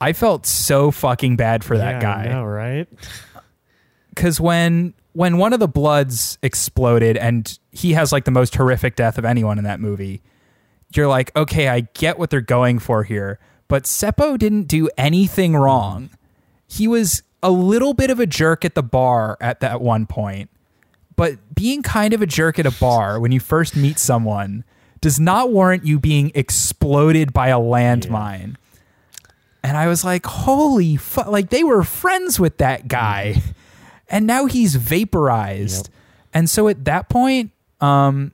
I 0.00 0.12
felt 0.12 0.46
so 0.46 0.90
fucking 0.90 1.36
bad 1.36 1.64
for 1.64 1.76
that 1.78 1.94
Yeah, 1.94 2.00
guy 2.00 2.24
I 2.24 2.28
know, 2.28 2.44
right? 2.44 2.88
because 4.10 4.40
when 4.40 4.94
when 5.12 5.38
one 5.38 5.52
of 5.52 5.60
the 5.60 5.68
bloods 5.68 6.38
exploded 6.42 7.16
and 7.16 7.58
he 7.72 7.92
has 7.94 8.12
like 8.12 8.24
the 8.24 8.30
most 8.30 8.54
horrific 8.54 8.94
death 8.96 9.18
of 9.18 9.24
anyone 9.24 9.58
in 9.58 9.64
that 9.64 9.80
movie 9.80 10.22
you're 10.94 11.08
like 11.08 11.34
okay 11.36 11.68
i 11.68 11.80
get 11.94 12.18
what 12.18 12.30
they're 12.30 12.40
going 12.40 12.78
for 12.78 13.02
here 13.02 13.38
but 13.68 13.84
seppo 13.84 14.38
didn't 14.38 14.64
do 14.64 14.88
anything 14.96 15.54
wrong 15.54 16.10
he 16.66 16.88
was 16.88 17.22
a 17.42 17.50
little 17.50 17.94
bit 17.94 18.10
of 18.10 18.18
a 18.18 18.26
jerk 18.26 18.64
at 18.64 18.74
the 18.74 18.82
bar 18.82 19.36
at 19.40 19.60
that 19.60 19.80
one 19.80 20.06
point 20.06 20.50
but 21.16 21.36
being 21.54 21.82
kind 21.82 22.12
of 22.12 22.22
a 22.22 22.26
jerk 22.26 22.58
at 22.58 22.66
a 22.66 22.70
bar 22.72 23.20
when 23.20 23.32
you 23.32 23.40
first 23.40 23.76
meet 23.76 23.98
someone 23.98 24.64
does 25.00 25.20
not 25.20 25.52
warrant 25.52 25.84
you 25.84 25.98
being 25.98 26.32
exploded 26.34 27.32
by 27.32 27.48
a 27.48 27.58
landmine 27.58 28.56
and 29.62 29.76
I 29.76 29.86
was 29.88 30.04
like, 30.04 30.24
holy 30.24 30.96
fuck. 30.96 31.26
Like, 31.26 31.50
they 31.50 31.64
were 31.64 31.82
friends 31.82 32.38
with 32.38 32.58
that 32.58 32.88
guy. 32.88 33.42
And 34.08 34.26
now 34.26 34.46
he's 34.46 34.76
vaporized. 34.76 35.88
Yep. 35.88 35.94
And 36.32 36.50
so 36.50 36.68
at 36.68 36.86
that 36.86 37.08
point, 37.10 37.50
um, 37.80 38.32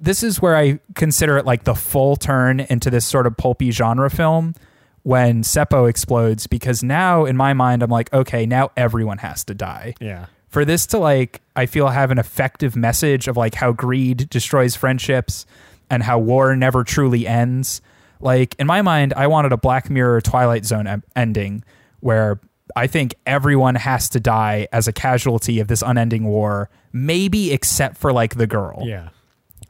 this 0.00 0.22
is 0.22 0.40
where 0.40 0.56
I 0.56 0.78
consider 0.94 1.36
it 1.38 1.44
like 1.46 1.64
the 1.64 1.74
full 1.74 2.16
turn 2.16 2.60
into 2.60 2.90
this 2.90 3.04
sort 3.06 3.26
of 3.26 3.36
pulpy 3.36 3.70
genre 3.70 4.10
film 4.10 4.54
when 5.02 5.42
Seppo 5.42 5.88
explodes. 5.88 6.46
Because 6.46 6.82
now, 6.82 7.24
in 7.24 7.36
my 7.36 7.52
mind, 7.54 7.82
I'm 7.82 7.90
like, 7.90 8.12
okay, 8.12 8.46
now 8.46 8.70
everyone 8.76 9.18
has 9.18 9.44
to 9.44 9.54
die 9.54 9.94
Yeah. 10.00 10.26
for 10.48 10.64
this 10.64 10.86
to 10.86 10.98
like 10.98 11.40
i 11.54 11.66
feel 11.66 11.88
have 11.88 12.10
an 12.10 12.18
effective 12.18 12.76
message 12.76 13.28
of 13.28 13.36
like 13.36 13.54
how 13.54 13.72
greed 13.72 14.28
destroys 14.30 14.74
friendships 14.76 15.44
and 15.90 16.02
how 16.02 16.18
war 16.18 16.54
never 16.56 16.82
truly 16.84 17.26
ends 17.26 17.80
like 18.20 18.54
in 18.58 18.66
my 18.66 18.80
mind 18.82 19.12
i 19.16 19.26
wanted 19.26 19.52
a 19.52 19.56
black 19.56 19.90
mirror 19.90 20.20
twilight 20.20 20.64
zone 20.64 21.02
ending 21.14 21.62
where 22.00 22.38
i 22.74 22.86
think 22.86 23.14
everyone 23.26 23.74
has 23.74 24.08
to 24.08 24.20
die 24.20 24.66
as 24.72 24.86
a 24.88 24.92
casualty 24.92 25.60
of 25.60 25.68
this 25.68 25.82
unending 25.82 26.24
war 26.24 26.70
maybe 26.92 27.52
except 27.52 27.96
for 27.96 28.12
like 28.12 28.36
the 28.36 28.46
girl 28.46 28.82
Yeah. 28.86 29.08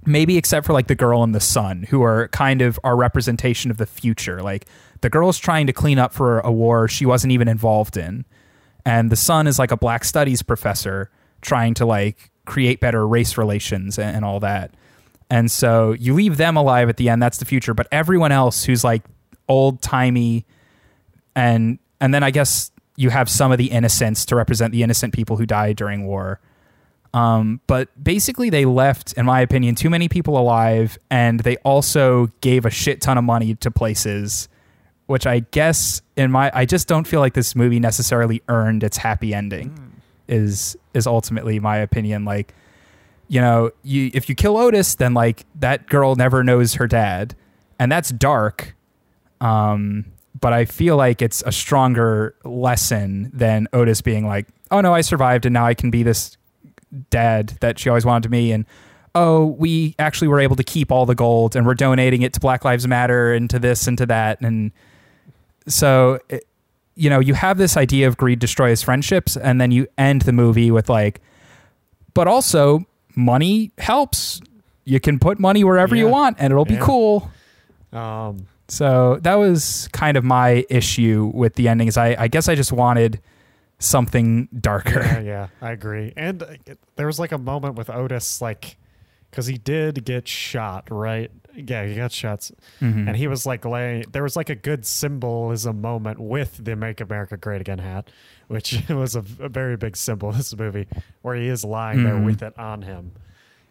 Maybe 0.06 0.36
except 0.36 0.66
for 0.66 0.72
like 0.72 0.86
the 0.86 0.94
girl 0.94 1.22
and 1.22 1.34
the 1.34 1.40
son 1.40 1.84
who 1.84 2.02
are 2.02 2.28
kind 2.28 2.62
of 2.62 2.78
our 2.84 2.96
representation 2.96 3.70
of 3.70 3.76
the 3.76 3.86
future 3.86 4.40
like 4.42 4.66
the 5.00 5.10
girl's 5.10 5.38
trying 5.38 5.66
to 5.66 5.72
clean 5.72 5.98
up 5.98 6.12
for 6.12 6.40
a 6.40 6.52
war 6.52 6.88
she 6.88 7.04
wasn't 7.04 7.32
even 7.32 7.48
involved 7.48 7.96
in 7.96 8.24
and 8.84 9.10
the 9.10 9.16
son 9.16 9.46
is 9.46 9.58
like 9.58 9.72
a 9.72 9.76
black 9.76 10.04
studies 10.04 10.42
professor 10.42 11.10
trying 11.42 11.74
to 11.74 11.84
like 11.84 12.30
create 12.46 12.80
better 12.80 13.06
race 13.06 13.36
relations 13.36 13.98
and, 13.98 14.16
and 14.16 14.24
all 14.24 14.40
that. 14.40 14.72
And 15.28 15.50
so 15.50 15.92
you 15.92 16.14
leave 16.14 16.36
them 16.36 16.56
alive 16.56 16.88
at 16.88 16.96
the 16.96 17.08
end. 17.08 17.20
That's 17.20 17.38
the 17.38 17.44
future. 17.44 17.74
But 17.74 17.88
everyone 17.90 18.32
else 18.32 18.64
who's 18.64 18.84
like 18.84 19.02
old 19.48 19.82
timey, 19.82 20.46
and 21.34 21.78
and 22.00 22.14
then 22.14 22.22
I 22.22 22.30
guess 22.30 22.70
you 22.96 23.10
have 23.10 23.28
some 23.28 23.52
of 23.52 23.58
the 23.58 23.66
innocents 23.66 24.24
to 24.26 24.36
represent 24.36 24.72
the 24.72 24.82
innocent 24.82 25.12
people 25.12 25.36
who 25.36 25.44
died 25.44 25.76
during 25.76 26.06
war. 26.06 26.40
Um, 27.16 27.62
but 27.66 27.88
basically, 28.02 28.50
they 28.50 28.66
left, 28.66 29.14
in 29.14 29.24
my 29.24 29.40
opinion, 29.40 29.74
too 29.74 29.88
many 29.88 30.06
people 30.06 30.36
alive, 30.36 30.98
and 31.10 31.40
they 31.40 31.56
also 31.58 32.26
gave 32.42 32.66
a 32.66 32.70
shit 32.70 33.00
ton 33.00 33.16
of 33.16 33.24
money 33.24 33.54
to 33.54 33.70
places, 33.70 34.50
which 35.06 35.26
I 35.26 35.40
guess 35.40 36.02
in 36.14 36.30
my 36.30 36.50
I 36.52 36.66
just 36.66 36.86
don't 36.88 37.06
feel 37.06 37.20
like 37.20 37.32
this 37.32 37.56
movie 37.56 37.80
necessarily 37.80 38.42
earned 38.50 38.84
its 38.84 38.98
happy 38.98 39.32
ending. 39.32 39.94
Is 40.28 40.76
is 40.92 41.06
ultimately 41.06 41.58
my 41.58 41.78
opinion. 41.78 42.26
Like, 42.26 42.52
you 43.28 43.40
know, 43.40 43.70
you 43.82 44.10
if 44.12 44.28
you 44.28 44.34
kill 44.34 44.58
Otis, 44.58 44.96
then 44.96 45.14
like 45.14 45.46
that 45.60 45.86
girl 45.86 46.16
never 46.16 46.44
knows 46.44 46.74
her 46.74 46.86
dad, 46.86 47.34
and 47.78 47.90
that's 47.90 48.10
dark. 48.10 48.76
Um, 49.40 50.04
but 50.38 50.52
I 50.52 50.66
feel 50.66 50.98
like 50.98 51.22
it's 51.22 51.42
a 51.46 51.52
stronger 51.52 52.34
lesson 52.44 53.30
than 53.32 53.68
Otis 53.72 54.02
being 54.02 54.26
like, 54.26 54.48
"Oh 54.70 54.82
no, 54.82 54.92
I 54.92 55.00
survived, 55.00 55.46
and 55.46 55.54
now 55.54 55.64
I 55.64 55.72
can 55.72 55.90
be 55.90 56.02
this 56.02 56.36
dad 57.10 57.56
that 57.60 57.78
she 57.78 57.88
always 57.88 58.04
wanted 58.04 58.24
to 58.24 58.28
be," 58.28 58.52
and 58.52 58.64
oh, 59.14 59.46
we 59.58 59.94
actually 59.98 60.28
were 60.28 60.40
able 60.40 60.56
to 60.56 60.64
keep 60.64 60.92
all 60.92 61.06
the 61.06 61.14
gold, 61.14 61.56
and 61.56 61.66
we're 61.66 61.74
donating 61.74 62.22
it 62.22 62.32
to 62.34 62.40
Black 62.40 62.64
Lives 62.64 62.86
Matter 62.86 63.32
and 63.32 63.48
to 63.50 63.58
this 63.58 63.86
and 63.86 63.96
to 63.98 64.06
that, 64.06 64.40
and 64.40 64.72
so. 65.66 66.18
It, 66.28 66.44
you 66.98 67.10
know, 67.10 67.20
you 67.20 67.34
have 67.34 67.58
this 67.58 67.76
idea 67.76 68.08
of 68.08 68.16
greed 68.16 68.38
destroys 68.38 68.80
friendships, 68.82 69.36
and 69.36 69.60
then 69.60 69.70
you 69.70 69.86
end 69.98 70.22
the 70.22 70.32
movie 70.32 70.70
with 70.70 70.88
like, 70.88 71.20
but 72.14 72.26
also 72.26 72.86
money 73.14 73.70
helps. 73.76 74.40
You 74.86 74.98
can 74.98 75.18
put 75.18 75.38
money 75.38 75.62
wherever 75.62 75.94
you 75.94 76.08
want, 76.08 76.38
and 76.40 76.50
it'll 76.50 76.64
be 76.64 76.72
Yeah. 76.72 76.80
cool. 76.80 77.30
Um, 77.92 78.46
So 78.68 79.18
that 79.20 79.34
was 79.34 79.90
kind 79.92 80.16
of 80.16 80.24
my 80.24 80.64
issue 80.70 81.30
with 81.34 81.56
the 81.56 81.68
ending. 81.68 81.86
Is 81.88 81.98
I, 81.98 82.16
I 82.18 82.28
guess 82.28 82.48
I 82.48 82.54
just 82.54 82.72
wanted 82.72 83.20
something 83.78 84.48
darker. 84.58 85.00
yeah, 85.02 85.20
yeah, 85.32 85.46
I 85.60 85.72
agree. 85.72 86.12
And 86.16 86.42
uh, 86.42 86.46
it- 86.66 86.78
there 86.96 87.06
was 87.06 87.18
like 87.18 87.32
a 87.32 87.38
moment 87.38 87.74
with 87.76 87.90
Otis, 87.90 88.40
like, 88.40 88.76
because 89.30 89.46
he 89.46 89.58
did 89.58 90.04
get 90.04 90.26
shot, 90.26 90.88
right? 90.90 91.30
Yeah, 91.54 91.84
he 91.86 91.94
got 91.94 92.12
shots, 92.12 92.52
Mhm. 92.80 93.08
and 93.08 93.16
he 93.16 93.28
was 93.28 93.46
like 93.46 93.64
laying. 93.64 94.04
There 94.12 94.22
was 94.22 94.36
like 94.36 94.50
a 94.50 94.54
good 94.54 94.84
symbolism 94.86 95.80
moment 95.80 96.18
with 96.20 96.62
the 96.62 96.76
"Make 96.76 97.00
America 97.00 97.36
Great 97.38 97.60
Again" 97.62 97.78
hat, 97.78 98.10
which 98.48 98.82
was 98.90 99.16
a, 99.16 99.20
a 99.40 99.48
very 99.48 99.76
big 99.76 99.96
symbol 99.96 100.30
in 100.30 100.36
this 100.36 100.54
movie, 100.56 100.86
where 101.22 101.34
he 101.34 101.48
is 101.48 101.64
lying 101.64 102.04
there 102.04 102.14
Mhm. 102.14 102.24
with 102.26 102.42
it 102.42 102.58
on 102.58 102.82
him, 102.82 103.12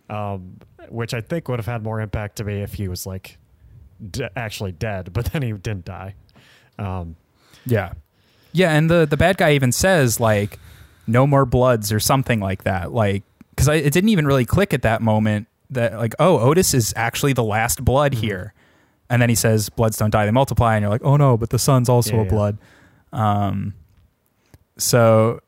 um, 0.10 0.58
which 0.90 1.14
I 1.14 1.22
think 1.22 1.48
would 1.48 1.60
have 1.60 1.68
had 1.68 1.84
more 1.84 2.02
impact 2.02 2.38
to 2.38 2.44
me 2.44 2.62
if 2.64 2.74
he 2.74 2.88
was 2.88 3.06
like 3.06 3.38
d- 4.12 4.28
actually 4.36 4.72
dead, 4.72 5.14
but 5.14 5.26
then 5.26 5.42
he 5.44 5.52
didn't 5.52 5.86
die. 5.86 6.16
Um, 6.80 7.16
Yeah. 7.66 7.94
Yeah, 8.56 8.72
and 8.74 8.90
the 8.90 9.06
the 9.06 9.18
bad 9.18 9.38
guy 9.38 9.52
even 9.54 9.72
says 9.72 10.20
like 10.20 10.58
no 11.08 11.28
more 11.28 11.46
bloods 11.46 11.92
or 11.92 12.00
something 12.00 12.40
like 12.40 12.64
that. 12.64 12.92
Like 12.94 13.24
cuz 13.58 13.68
it 13.68 13.92
didn't 13.94 14.10
even 14.10 14.26
really 14.26 14.46
click 14.46 14.74
at 14.74 14.82
that 14.84 15.02
moment 15.02 15.48
that 15.70 15.94
like 15.98 16.16
oh, 16.20 16.40
Otis 16.40 16.74
is 16.74 16.94
actually 16.96 17.34
the 17.34 17.44
last 17.44 17.84
blood 17.84 18.14
Mm-hmm. 18.14 18.22
here. 18.22 18.54
And 19.10 19.22
then 19.22 19.30
he 19.30 19.36
says 19.36 19.70
bloods 19.70 19.98
don't 19.98 20.10
die, 20.10 20.26
they 20.26 20.32
multiply 20.32 20.76
and 20.76 20.82
you're 20.84 20.90
like, 20.90 21.04
"Oh 21.04 21.16
no, 21.18 21.38
but 21.38 21.50
the 21.52 21.60
sun's 21.60 21.90
also 21.90 22.16
Yeah, 22.16 22.22
a 22.22 22.24
yeah. 22.24 22.30
blood." 22.30 22.58
Um 23.14 23.74
so 24.78 25.42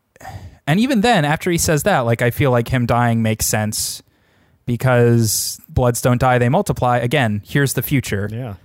and 0.67 0.79
even 0.79 1.01
then 1.01 1.25
after 1.25 1.49
he 1.49 1.57
says 1.57 1.83
that, 1.83 2.01
like 2.01 2.21
I 2.21 2.29
feel 2.31 2.51
like 2.51 2.67
him 2.67 2.85
dying 2.85 3.21
makes 3.21 3.45
sense 3.45 4.03
because 4.65 5.59
bloods 5.69 6.01
don't 6.01 6.19
die, 6.19 6.37
they 6.37 6.49
multiply. 6.49 6.97
Again, 6.97 7.41
here's 7.45 7.73
the 7.73 7.81
future. 7.81 8.29
yeah, 8.31 8.55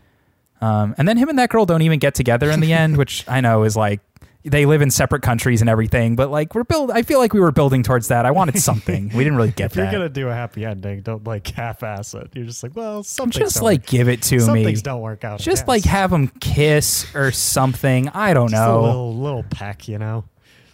Um, 0.61 0.95
and 0.99 1.07
then 1.09 1.17
him 1.17 1.29
and 1.29 1.39
that 1.39 1.49
girl 1.49 1.65
don't 1.65 1.83
even 1.83 1.99
get 2.01 2.15
together 2.15 2.51
in 2.51 2.61
the 2.61 2.73
end, 2.73 2.97
which 3.03 3.25
I 3.29 3.41
know 3.41 3.63
is 3.63 3.77
like 3.77 4.01
they 4.45 4.67
live 4.67 4.83
in 4.83 4.91
separate 4.91 5.23
countries 5.23 5.61
and 5.61 5.71
everything. 5.71 6.17
But 6.17 6.31
like 6.31 6.55
we're 6.55 6.65
build, 6.65 6.91
I 6.91 7.03
feel 7.03 7.19
like 7.19 7.33
we 7.33 7.41
were 7.41 7.53
building 7.53 7.83
towards 7.83 8.09
that. 8.09 8.27
I 8.27 8.31
wanted 8.31 8.59
something. 8.61 9.09
We 9.15 9.23
didn't 9.25 9.37
really 9.37 9.51
get 9.53 9.71
if 9.73 9.77
you're 9.77 9.91
gonna 9.91 10.09
do 10.09 10.29
a 10.29 10.35
happy 10.35 10.65
ending, 10.65 11.03
don't 11.03 11.25
like 11.25 11.47
half-ass 11.49 12.15
it. 12.15 12.31
You're 12.35 12.47
just 12.47 12.63
like, 12.63 12.75
well, 12.77 13.03
some 13.03 13.31
things 13.31 13.37
Just 13.53 13.63
like 13.63 13.87
give 13.87 14.09
it 14.09 14.23
to 14.25 14.41
Some 14.41 14.55
me. 14.55 14.65
things 14.65 14.83
don't 14.83 15.01
work 15.01 15.25
out. 15.25 15.41
Just 15.41 15.69
like 15.69 15.85
have 15.85 16.11
them 16.11 16.29
kiss 16.41 17.07
or 17.15 17.31
something. 17.33 18.09
I 18.09 18.35
don't 18.35 18.51
Just 18.51 18.61
know. 18.63 18.81
a 18.81 18.83
little 18.83 19.15
little 19.17 19.45
peck, 19.45 19.87
you 19.89 19.99
know, 19.99 20.25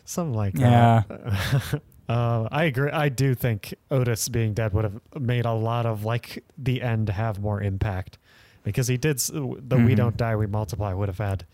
something 0.04 0.34
like 0.34 0.54
that. 0.54 1.04
Yeah. 1.08 1.60
Uh, 2.08 2.48
I 2.50 2.64
agree. 2.64 2.90
I 2.90 3.10
do 3.10 3.34
think 3.34 3.74
Otis 3.90 4.30
being 4.30 4.54
dead 4.54 4.72
would 4.72 4.84
have 4.84 4.98
made 5.20 5.44
a 5.44 5.52
lot 5.52 5.84
of 5.84 6.06
like 6.06 6.42
the 6.56 6.80
end 6.80 7.10
have 7.10 7.38
more 7.38 7.60
impact 7.62 8.16
because 8.64 8.88
he 8.88 8.96
did 8.96 9.18
the 9.18 9.42
"We 9.76 9.92
Mhm. 9.92 9.96
Don't 9.96 10.16
Die, 10.16 10.34
We 10.36 10.46
Multiply" 10.46 10.94
would 10.94 11.10
have 11.10 11.18
had 11.18 11.44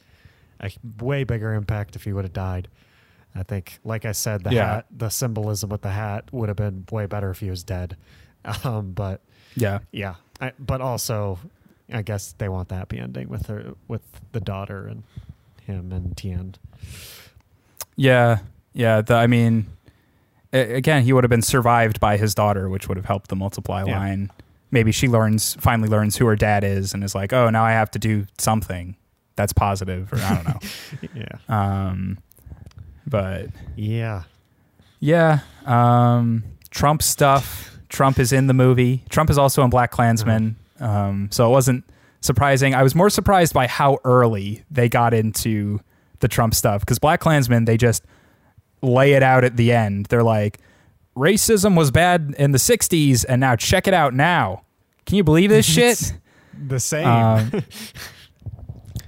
a 0.60 0.70
way 1.00 1.24
bigger 1.24 1.54
impact 1.54 1.96
if 1.96 2.04
he 2.04 2.12
would 2.12 2.24
have 2.24 2.32
died. 2.32 2.68
I 3.34 3.42
think, 3.42 3.80
like 3.84 4.04
I 4.04 4.12
said, 4.12 4.44
the 4.44 4.52
Yeah. 4.54 4.74
hat, 4.76 4.86
the 4.96 5.08
symbolism 5.08 5.70
with 5.70 5.82
the 5.82 5.90
hat 5.90 6.28
would 6.32 6.48
have 6.48 6.56
been 6.56 6.84
way 6.92 7.06
better 7.06 7.30
if 7.30 7.40
he 7.40 7.50
was 7.50 7.62
dead. 7.64 7.96
Um, 8.62 8.92
but 8.92 9.22
yeah. 9.56 9.78
yeah, 9.90 10.16
I, 10.38 10.52
but 10.58 10.82
also, 10.82 11.38
I 11.90 12.02
guess 12.02 12.32
they 12.36 12.48
want 12.50 12.68
the 12.68 12.74
happy 12.74 12.98
ending 12.98 13.28
with 13.30 13.46
her, 13.46 13.72
with 13.88 14.02
the 14.32 14.40
daughter 14.40 14.86
and 14.86 15.02
him 15.66 15.90
and 15.92 16.14
Tien. 16.14 16.54
Yeah. 17.96 18.38
Yeah. 18.74 19.00
The, 19.00 19.14
I 19.14 19.26
mean, 19.26 19.66
again, 20.52 21.04
he 21.04 21.12
would 21.12 21.24
have 21.24 21.30
been 21.30 21.42
survived 21.42 22.00
by 22.00 22.16
his 22.16 22.34
daughter, 22.34 22.68
which 22.68 22.86
would 22.88 22.96
have 22.98 23.06
helped 23.06 23.28
the 23.28 23.36
multiply 23.36 23.84
Yeah. 23.86 23.98
line. 23.98 24.30
Maybe 24.70 24.92
she 24.92 25.08
learns, 25.08 25.54
finally 25.60 25.88
learns 25.88 26.16
who 26.16 26.26
her 26.26 26.36
dad 26.36 26.64
is 26.64 26.92
and 26.94 27.02
is 27.04 27.14
like, 27.14 27.32
oh, 27.32 27.48
now 27.50 27.64
I 27.64 27.72
have 27.72 27.90
to 27.92 27.98
do 27.98 28.26
something 28.38 28.96
that's 29.36 29.52
positive, 29.52 30.12
or 30.12 30.18
I 30.18 30.34
don't 30.34 30.44
know. 30.48 31.08
Yeah, 31.14 31.38
Um, 31.48 32.18
but 33.06 33.48
yeah, 33.76 34.22
yeah, 35.00 35.40
um, 35.66 36.44
Trump 36.70 37.02
stuff. 37.02 37.70
Trump 37.88 38.18
is 38.18 38.32
in 38.32 38.46
the 38.48 38.54
movie. 38.54 39.04
Trump 39.08 39.30
is 39.30 39.38
also 39.38 39.62
in 39.62 39.70
BlacKkKlansman. 39.70 40.54
Um, 40.80 41.28
so 41.30 41.46
it 41.46 41.50
wasn't 41.50 41.84
surprising. 42.20 42.74
I 42.74 42.82
was 42.82 42.94
more 42.94 43.10
surprised 43.10 43.52
by 43.54 43.66
how 43.68 43.98
early 44.04 44.64
they 44.70 44.88
got 44.88 45.14
into 45.14 45.80
the 46.20 46.26
Trump 46.28 46.54
stuff 46.54 46.80
because 46.80 46.98
BlacKkKlansman 46.98 47.66
they 47.66 47.76
just 47.76 48.04
lay 48.82 49.12
it 49.12 49.22
out 49.22 49.44
at 49.44 49.56
the 49.56 49.70
end. 49.72 50.06
They're 50.06 50.22
like, 50.24 50.58
racism 51.16 51.76
was 51.76 51.90
bad 51.90 52.34
in 52.38 52.50
the 52.52 52.58
'60s, 52.58 53.24
and 53.28 53.40
now 53.40 53.54
check 53.56 53.86
it 53.86 53.94
out 53.94 54.14
now. 54.14 54.62
Can 55.06 55.16
you 55.16 55.24
believe 55.24 55.50
this 55.50 55.66
shit? 55.70 56.14
the 56.66 56.80
same. 56.80 57.06
Um, 57.06 57.50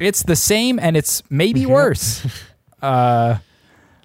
it's 0.00 0.22
the 0.22 0.36
same 0.36 0.78
and 0.78 0.96
it's 0.96 1.22
maybe 1.30 1.66
worse. 1.66 2.26
uh, 2.82 3.38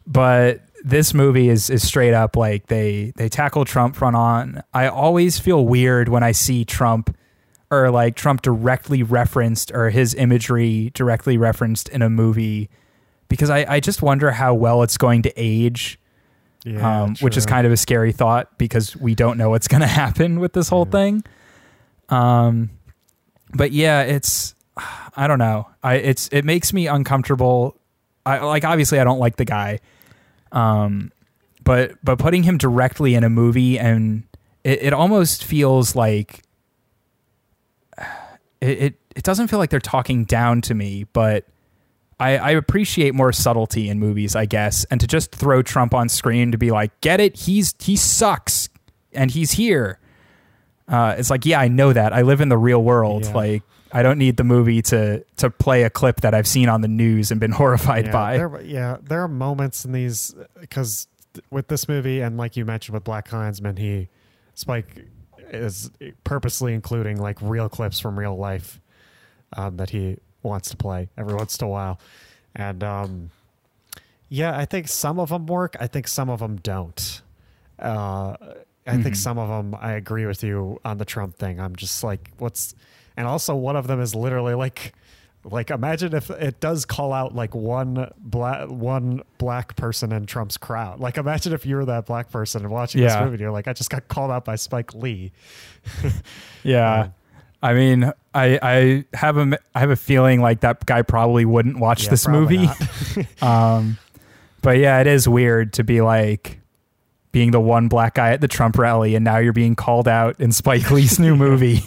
but 0.07 0.61
this 0.83 1.13
movie 1.13 1.49
is 1.49 1.69
is 1.69 1.85
straight 1.85 2.13
up 2.13 2.35
like 2.35 2.67
they 2.67 3.13
they 3.15 3.29
tackle 3.29 3.65
Trump 3.65 3.95
front 3.95 4.15
on. 4.15 4.63
I 4.73 4.87
always 4.87 5.37
feel 5.39 5.65
weird 5.65 6.09
when 6.09 6.23
I 6.23 6.31
see 6.31 6.65
Trump 6.65 7.15
or 7.69 7.89
like 7.91 8.15
Trump 8.15 8.41
directly 8.41 9.03
referenced 9.03 9.71
or 9.73 9.89
his 9.91 10.13
imagery 10.15 10.91
directly 10.93 11.37
referenced 11.37 11.87
in 11.89 12.01
a 12.01 12.09
movie 12.09 12.69
because 13.29 13.49
I, 13.49 13.65
I 13.75 13.79
just 13.79 14.01
wonder 14.01 14.31
how 14.31 14.53
well 14.53 14.83
it's 14.83 14.97
going 14.97 15.21
to 15.21 15.33
age 15.37 15.97
yeah, 16.65 17.03
um, 17.03 17.15
which 17.21 17.37
is 17.37 17.45
kind 17.45 17.65
of 17.65 17.71
a 17.73 17.77
scary 17.77 18.11
thought 18.11 18.55
because 18.59 18.95
we 18.97 19.15
don't 19.15 19.37
know 19.37 19.49
what's 19.49 19.67
going 19.67 19.81
to 19.81 19.87
happen 19.87 20.39
with 20.39 20.53
this 20.53 20.67
whole 20.69 20.85
Yeah. 20.85 20.91
thing. 20.91 21.23
Um, 22.09 22.69
but 23.53 23.71
yeah, 23.71 24.01
it's 24.01 24.53
I 24.77 25.27
don't 25.27 25.39
know. 25.39 25.69
I 25.83 25.95
it's 25.95 26.29
it 26.29 26.45
makes 26.45 26.73
me 26.73 26.87
uncomfortable. 26.87 27.77
I 28.25 28.39
like 28.39 28.63
obviously 28.63 28.99
I 28.99 29.03
don't 29.03 29.19
like 29.19 29.35
the 29.35 29.45
guy, 29.45 29.79
um, 30.51 31.11
but 31.63 31.93
but 32.03 32.19
putting 32.19 32.43
him 32.43 32.57
directly 32.57 33.15
in 33.15 33.23
a 33.23 33.29
movie 33.29 33.77
and 33.77 34.23
it, 34.63 34.83
it 34.83 34.93
almost 34.93 35.43
feels 35.43 35.95
like 35.95 36.43
it, 38.61 38.81
it 38.81 38.95
it 39.15 39.23
doesn't 39.23 39.47
feel 39.47 39.59
like 39.59 39.69
they're 39.69 39.79
talking 39.79 40.25
down 40.25 40.61
to 40.61 40.73
me, 40.73 41.05
but 41.11 41.45
I, 42.21 42.37
I 42.37 42.51
appreciate 42.51 43.15
more 43.15 43.31
subtlety 43.31 43.89
in 43.89 43.99
movies, 43.99 44.35
I 44.35 44.45
guess, 44.45 44.85
and 44.85 45.01
to 45.01 45.07
just 45.07 45.33
throw 45.33 45.63
Trump 45.63 45.93
on 45.93 46.07
screen 46.07 46.51
to 46.51 46.57
be 46.57 46.69
like, 46.69 46.99
get 47.01 47.19
it? 47.19 47.35
He's 47.35 47.73
he 47.79 47.95
sucks, 47.95 48.69
and 49.11 49.31
he's 49.31 49.53
here. 49.53 49.99
Uh, 50.87 51.15
it's 51.17 51.29
like, 51.29 51.45
yeah, 51.45 51.59
I 51.59 51.67
know 51.67 51.93
that. 51.93 52.13
I 52.13 52.21
live 52.21 52.39
in 52.39 52.49
the 52.49 52.57
real 52.57 52.83
world. 52.83 53.25
Yeah. 53.25 53.33
Like, 53.33 53.63
I 53.93 54.03
don't 54.03 54.17
need 54.17 54.37
the 54.37 54.43
movie 54.43 54.81
to 54.83 55.23
to 55.37 55.49
play 55.49 55.83
a 55.83 55.89
clip 55.89 56.21
that 56.21 56.33
I've 56.33 56.47
seen 56.47 56.69
on 56.69 56.81
the 56.81 56.87
news 56.87 57.31
and 57.31 57.39
been 57.39 57.51
horrified 57.61 58.05
yeah, 58.05 58.11
by. 58.11 58.37
There, 58.37 58.61
yeah, 58.61 58.97
there 59.01 59.21
are 59.21 59.27
moments 59.27 59.85
in 59.85 59.91
these 59.91 60.33
because 60.59 61.07
with 61.49 61.67
this 61.67 61.87
movie 61.87 62.21
and 62.21 62.37
like 62.37 62.57
you 62.57 62.65
mentioned 62.65 62.93
with 62.93 63.03
BlacKkKlansman, 63.03 63.77
he 63.77 64.09
Spike 64.53 65.05
is 65.49 65.91
purposely 66.23 66.73
including 66.73 67.17
like 67.17 67.37
real 67.41 67.67
clips 67.69 67.99
from 67.99 68.17
real 68.17 68.37
life 68.37 68.79
um, 69.57 69.77
that 69.77 69.89
he 69.89 70.17
wants 70.43 70.69
to 70.69 70.77
play 70.77 71.09
every 71.17 71.33
once 71.33 71.57
in 71.57 71.65
a 71.65 71.69
while, 71.69 71.99
and 72.55 72.83
um, 72.83 73.29
yeah, 74.29 74.57
I 74.57 74.65
think 74.65 74.87
some 74.87 75.19
of 75.19 75.29
them 75.29 75.45
work. 75.45 75.75
I 75.79 75.87
think 75.87 76.07
some 76.07 76.29
of 76.29 76.39
them 76.39 76.57
don't. 76.57 77.21
Uh, 77.77 78.35
I 78.87 78.93
think 78.97 79.15
Mhm. 79.15 79.17
some 79.17 79.37
of 79.37 79.49
them 79.49 79.75
I 79.79 79.93
agree 79.93 80.25
with 80.25 80.43
you 80.43 80.79
on 80.85 80.97
the 80.97 81.05
Trump 81.05 81.35
thing. 81.35 81.59
I'm 81.59 81.75
just 81.75 82.03
like, 82.03 82.31
what's, 82.37 82.73
and 83.17 83.27
also 83.27 83.55
one 83.55 83.75
of 83.75 83.87
them 83.87 83.99
is 84.01 84.15
literally 84.15 84.53
like, 84.53 84.93
like 85.43 85.69
imagine 85.71 86.13
if 86.13 86.29
it 86.29 86.59
does 86.59 86.85
call 86.85 87.13
out 87.13 87.33
like 87.33 87.55
one 87.55 88.11
black 88.17 88.69
one 88.69 89.23
black 89.37 89.75
person 89.75 90.11
in 90.11 90.25
Trump's 90.25 90.57
crowd. 90.57 90.99
Like 90.99 91.17
imagine 91.17 91.53
if 91.53 91.65
you 91.65 91.75
were 91.77 91.85
that 91.85 92.05
black 92.05 92.29
person 92.31 92.63
and 92.63 92.71
watching 92.71 93.01
this 93.01 93.15
movie, 93.15 93.31
and 93.31 93.39
you're 93.39 93.51
like, 93.51 93.67
I 93.67 93.73
just 93.73 93.89
got 93.89 94.07
called 94.07 94.31
out 94.31 94.45
by 94.45 94.55
Spike 94.55 94.93
Lee. 94.93 95.31
Yeah. 96.63 97.09
I 97.63 97.73
mean, 97.73 98.11
I 98.33 98.59
I 98.61 99.05
have 99.15 99.37
a 99.37 99.57
I 99.75 99.79
have 99.79 99.91
a 99.91 99.95
feeling 99.95 100.41
like 100.41 100.61
that 100.61 100.85
guy 100.85 101.01
probably 101.03 101.45
wouldn't 101.45 101.77
watch 101.77 102.05
Yeah, 102.05 102.09
this 102.09 102.25
probably 102.25 102.57
movie. 102.57 103.27
um, 103.41 103.97
but 104.61 104.77
yeah, 104.77 104.99
it 104.99 105.07
is 105.07 105.27
weird 105.27 105.73
to 105.73 105.83
be 105.83 106.01
like 106.01 106.59
being 107.31 107.51
the 107.51 107.61
one 107.61 107.87
black 107.87 108.15
guy 108.15 108.31
at 108.31 108.41
the 108.41 108.47
Trump 108.47 108.77
rally, 108.77 109.15
and 109.15 109.23
now 109.23 109.37
you're 109.37 109.53
being 109.53 109.75
called 109.75 110.07
out 110.07 110.39
in 110.39 110.51
Spike 110.51 110.91
Lee's 110.91 111.17
new 111.19 111.35
movie, 111.37 111.81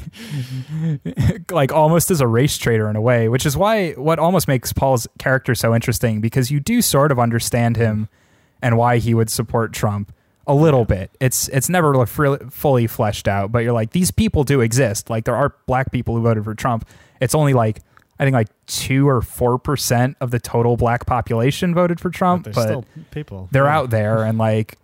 like 1.51 1.73
almost 1.73 2.11
as 2.11 2.21
a 2.21 2.27
race 2.27 2.57
traitor 2.59 2.89
in 2.89 2.97
a 2.97 3.01
way. 3.01 3.29
Which 3.29 3.47
is 3.47 3.57
why 3.57 3.93
what 3.93 4.19
almost 4.19 4.49
makes 4.49 4.73
Paul's 4.73 5.07
character 5.19 5.55
so 5.55 5.75
interesting 5.75 6.21
because 6.21 6.51
you 6.51 6.61
do 6.61 6.83
sort 6.83 7.13
of 7.13 7.19
understand 7.19 7.77
him 7.77 8.09
and 8.63 8.77
why 8.79 8.99
he 8.99 9.15
would 9.15 9.31
support 9.31 9.73
Trump 9.73 10.15
a 10.47 10.55
little 10.55 10.85
bit. 10.85 11.11
It's 11.21 11.49
it's 11.49 11.69
never 11.69 12.07
fully 12.07 12.87
fleshed 12.87 13.29
out, 13.29 13.53
but 13.53 13.61
you're 13.61 13.73
like 13.73 13.91
these 13.91 14.11
people 14.11 14.45
do 14.45 14.61
exist. 14.61 15.11
Like 15.11 15.25
there 15.25 15.37
are 15.37 15.55
black 15.67 15.93
people 15.93 16.17
who 16.17 16.23
voted 16.23 16.45
for 16.45 16.55
Trump. 16.55 16.87
It's 17.21 17.35
only 17.35 17.53
like 17.55 17.81
I 18.19 18.25
think 18.25 18.35
like 18.35 18.49
two 18.67 19.09
or 19.09 19.21
four 19.23 19.59
percent 19.59 20.17
of 20.21 20.31
the 20.31 20.39
total 20.39 20.77
black 20.77 21.07
population 21.07 21.75
voted 21.75 21.99
for 22.01 22.11
Trump, 22.11 22.45
but 22.45 22.55
still 22.55 22.85
people. 23.11 23.49
they're 23.53 23.65
Yeah. 23.65 23.77
out 23.79 23.91
there 23.91 24.23
and 24.25 24.39
like 24.39 24.77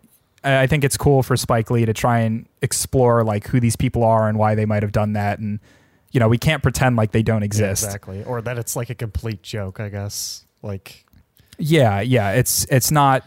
I 0.43 0.67
think 0.67 0.85
it's 0.85 0.97
cool 0.97 1.23
for 1.23 1.37
Spike 1.37 1.71
Lee 1.71 1.85
to 1.85 1.93
try 1.93 2.21
and 2.21 2.47
explore 2.63 3.25
like 3.25 3.47
who 3.47 3.61
these 3.61 3.77
people 3.77 4.05
are 4.05 4.29
and 4.29 4.39
why 4.39 4.55
they 4.55 4.65
might 4.65 4.83
have 4.83 4.93
done 4.93 5.13
that 5.13 5.39
and 5.39 5.61
you 6.13 6.21
know 6.21 6.29
we 6.29 6.39
can't 6.39 6.63
pretend 6.63 6.97
like 6.97 7.13
they 7.13 7.23
don't 7.23 7.43
exist. 7.43 7.85
exactly, 7.85 8.25
or 8.25 8.41
that 8.43 8.59
it's 8.59 8.77
like 8.77 8.91
a 8.91 8.95
complete 8.95 9.43
joke. 9.43 9.81
I 9.81 9.89
guess. 9.89 10.45
Like, 10.63 11.05
Yeah, 11.59 12.01
yeah. 12.01 12.33
It's 12.33 12.65
it's 12.71 12.91
not 12.91 13.25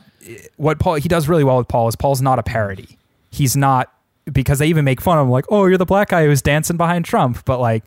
what 0.57 0.79
Paul 0.79 0.95
he 0.95 1.07
does 1.09 1.27
really 1.27 1.43
well 1.43 1.57
with 1.57 1.67
Paul 1.67 1.87
is 1.87 1.95
Paul's 1.95 2.21
not 2.21 2.39
a 2.39 2.43
parody. 2.43 2.97
He's 3.29 3.55
not 3.55 3.91
because 4.31 4.59
they 4.59 4.67
even 4.67 4.85
make 4.85 5.01
fun 5.01 5.17
of 5.17 5.25
him 5.25 5.31
like, 5.31 5.45
"Oh, 5.49 5.65
you're 5.65 5.77
the 5.77 5.85
black 5.85 6.09
guy 6.09 6.25
who's 6.25 6.41
dancing 6.41 6.77
behind 6.77 7.05
Trump." 7.05 7.43
But 7.45 7.59
like 7.59 7.85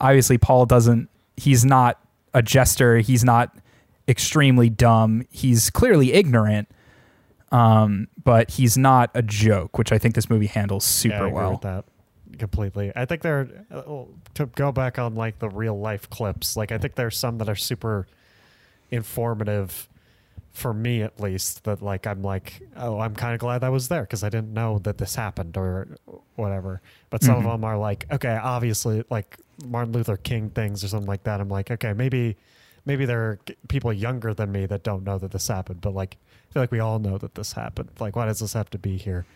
obviously 0.00 0.38
Paul 0.38 0.66
doesn't 0.66 1.08
he's 1.36 1.64
not 1.64 1.98
a 2.34 2.42
jester, 2.42 2.98
he's 2.98 3.24
not 3.24 3.56
extremely 4.08 4.68
dumb. 4.70 5.26
He's 5.30 5.70
clearly 5.70 6.12
ignorant. 6.12 6.68
Um, 7.52 8.06
but 8.22 8.50
he's 8.52 8.78
not 8.78 9.10
a 9.14 9.22
joke, 9.22 9.76
which 9.76 9.90
I 9.92 9.98
think 9.98 10.14
this 10.14 10.30
movie 10.30 10.46
handles 10.46 10.84
super 10.84 11.14
yeah, 11.16 11.22
I 11.22 11.26
agree 11.26 11.32
well. 11.34 11.50
with 11.52 11.60
that 11.62 11.84
completely. 12.38 12.92
I 12.94 13.04
think 13.06 13.22
there 13.22 13.48
uh, 13.72 14.04
to 14.34 14.46
go 14.46 14.70
back 14.72 14.98
on 14.98 15.14
like 15.16 15.40
the 15.40 15.48
real 15.48 15.78
life 15.78 16.08
clips. 16.10 16.56
Like 16.56 16.70
I 16.72 16.78
think 16.78 16.94
there's 16.94 17.16
some 17.18 17.38
that 17.38 17.48
are 17.48 17.56
super 17.56 18.06
informative 18.90 19.88
for 20.52 20.74
me 20.74 21.00
at 21.02 21.20
least 21.20 21.62
that 21.64 21.80
like 21.80 22.06
I'm 22.08 22.22
like 22.22 22.60
oh 22.76 22.98
I'm 22.98 23.14
kind 23.14 23.34
of 23.34 23.40
glad 23.40 23.62
I 23.62 23.68
was 23.68 23.86
there 23.88 24.02
because 24.02 24.24
I 24.24 24.28
didn't 24.28 24.52
know 24.52 24.78
that 24.80 24.98
this 24.98 25.14
happened 25.14 25.56
or 25.56 25.86
whatever. 26.34 26.80
But 27.08 27.22
some 27.22 27.36
Mhm. 27.36 27.46
of 27.46 27.52
them 27.52 27.64
are 27.64 27.78
like 27.78 28.06
okay 28.10 28.36
obviously 28.42 29.04
like 29.10 29.36
Martin 29.64 29.92
Luther 29.92 30.16
King 30.16 30.50
things 30.50 30.82
or 30.82 30.88
something 30.88 31.06
like 31.06 31.22
that. 31.24 31.40
I'm 31.40 31.48
like 31.48 31.70
okay 31.70 31.92
maybe 31.92 32.36
maybe 32.84 33.04
there 33.04 33.20
are 33.22 33.38
people 33.68 33.92
younger 33.92 34.34
than 34.34 34.50
me 34.50 34.66
that 34.66 34.82
don't 34.82 35.04
know 35.04 35.18
that 35.18 35.30
this 35.30 35.46
happened, 35.46 35.80
but 35.82 35.94
like 35.94 36.16
feel 36.52 36.62
like 36.62 36.70
we 36.72 36.80
all 36.80 36.98
know 36.98 37.18
that 37.18 37.34
this 37.34 37.52
happened. 37.52 37.90
Like 38.00 38.16
why 38.16 38.26
does 38.26 38.40
this 38.40 38.52
have 38.54 38.70
to 38.70 38.78
be 38.78 38.96
here? 38.96 39.26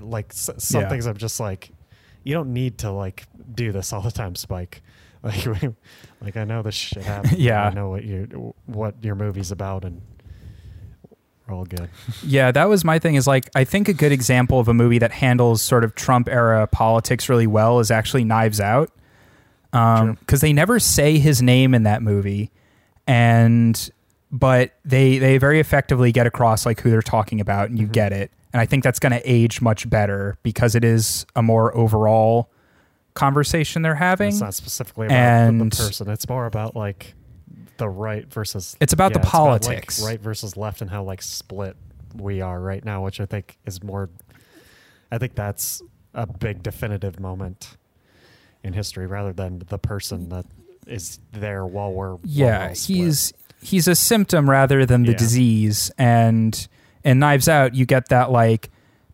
Like 0.00 0.32
some 0.32 0.82
Yeah. 0.82 0.88
things 0.88 1.06
I'm 1.06 1.16
just 1.16 1.40
like 1.40 1.70
you 2.22 2.32
don't 2.34 2.52
need 2.54 2.78
to 2.78 2.90
like 2.90 3.26
do 3.54 3.70
this 3.72 3.92
all 3.92 4.00
the 4.00 4.10
time, 4.10 4.34
Spike. 4.34 4.82
Like, 5.24 5.46
we- 5.46 5.70
like 6.20 6.36
I 6.36 6.44
know 6.44 6.60
this 6.60 6.74
shit 6.74 7.02
happened. 7.02 7.38
Yeah. 7.38 7.64
I 7.68 7.72
know 7.72 7.88
what 7.88 8.04
you 8.04 8.54
what 8.66 8.96
your 9.02 9.14
movie's 9.14 9.50
about, 9.50 9.84
and 9.86 10.02
we're 11.46 11.54
all 11.54 11.64
good. 11.64 11.88
Yeah, 12.22 12.50
that 12.52 12.68
was 12.68 12.84
my 12.84 12.98
thing. 12.98 13.14
Is 13.14 13.26
like 13.26 13.48
I 13.54 13.64
think 13.64 13.88
a 13.88 13.94
good 13.94 14.12
example 14.12 14.60
of 14.60 14.68
a 14.68 14.74
movie 14.74 14.98
that 14.98 15.12
handles 15.12 15.62
sort 15.62 15.82
of 15.82 15.94
Trump 15.94 16.28
era 16.28 16.66
politics 16.66 17.28
really 17.30 17.46
well 17.46 17.80
is 17.80 17.90
actually 17.90 18.24
Knives 18.24 18.60
Out, 18.60 18.90
um, 19.72 20.14
because 20.20 20.40
they 20.42 20.52
never 20.52 20.78
say 20.78 21.18
his 21.18 21.40
name 21.40 21.74
in 21.74 21.84
that 21.84 22.02
movie, 22.02 22.50
and 23.06 23.90
but 24.34 24.72
they 24.84 25.18
they 25.18 25.38
very 25.38 25.60
effectively 25.60 26.10
get 26.10 26.26
across 26.26 26.66
like 26.66 26.80
who 26.80 26.90
they're 26.90 27.00
talking 27.02 27.40
about, 27.40 27.70
and 27.70 27.78
you 27.78 27.86
Mhm. 27.86 27.92
get 27.92 28.12
it. 28.12 28.32
And 28.52 28.60
I 28.60 28.66
think 28.66 28.82
that's 28.84 28.98
going 28.98 29.12
to 29.12 29.22
age 29.30 29.60
much 29.60 29.88
better 29.88 30.36
because 30.42 30.74
it 30.74 30.84
is 30.84 31.24
a 31.36 31.42
more 31.42 31.74
overall 31.76 32.50
conversation 33.14 33.82
they're 33.82 33.94
having. 33.94 34.28
It's 34.28 34.40
not 34.40 34.54
specifically 34.54 35.06
about 35.06 35.14
the- 35.14 35.20
And- 35.20 35.72
the 35.72 35.76
person. 35.76 36.10
It's 36.10 36.28
more 36.28 36.46
about 36.46 36.74
like 36.76 37.14
the 37.76 37.88
right 37.88 38.26
versus. 38.32 38.76
It's 38.80 38.92
about 38.92 39.12
the 39.12 39.20
like, 39.20 39.28
politics. 39.28 40.02
right 40.04 40.20
versus 40.20 40.56
left, 40.56 40.80
and 40.80 40.90
how 40.90 41.04
like 41.04 41.22
split 41.22 41.76
we 42.16 42.40
are 42.40 42.60
right 42.60 42.84
now, 42.84 43.04
which 43.04 43.20
I 43.20 43.26
think 43.26 43.56
is 43.66 43.82
more. 43.82 44.10
I 45.12 45.18
think 45.18 45.34
that's 45.36 45.80
a 46.12 46.26
big 46.26 46.62
definitive 46.62 47.20
moment 47.20 47.76
in 48.64 48.72
history, 48.72 49.06
rather 49.06 49.32
than 49.32 49.62
the 49.68 49.78
person 49.78 50.28
that 50.30 50.46
is 50.86 51.18
there 51.32 51.64
while 51.64 51.92
we're 51.92 52.10
while 52.14 52.20
yeah 52.24 52.72
split. 52.72 52.96
he's 52.98 53.32
he's 53.64 53.88
a 53.88 53.94
symptom 53.94 54.48
rather 54.48 54.84
than 54.86 55.02
the 55.04 55.12
Yeah. 55.12 55.16
disease. 55.18 55.90
And 55.98 56.68
in 57.02 57.18
knives 57.18 57.48
out 57.48 57.74
you 57.74 57.86
get 57.86 58.08
that 58.10 58.30
like 58.30 58.70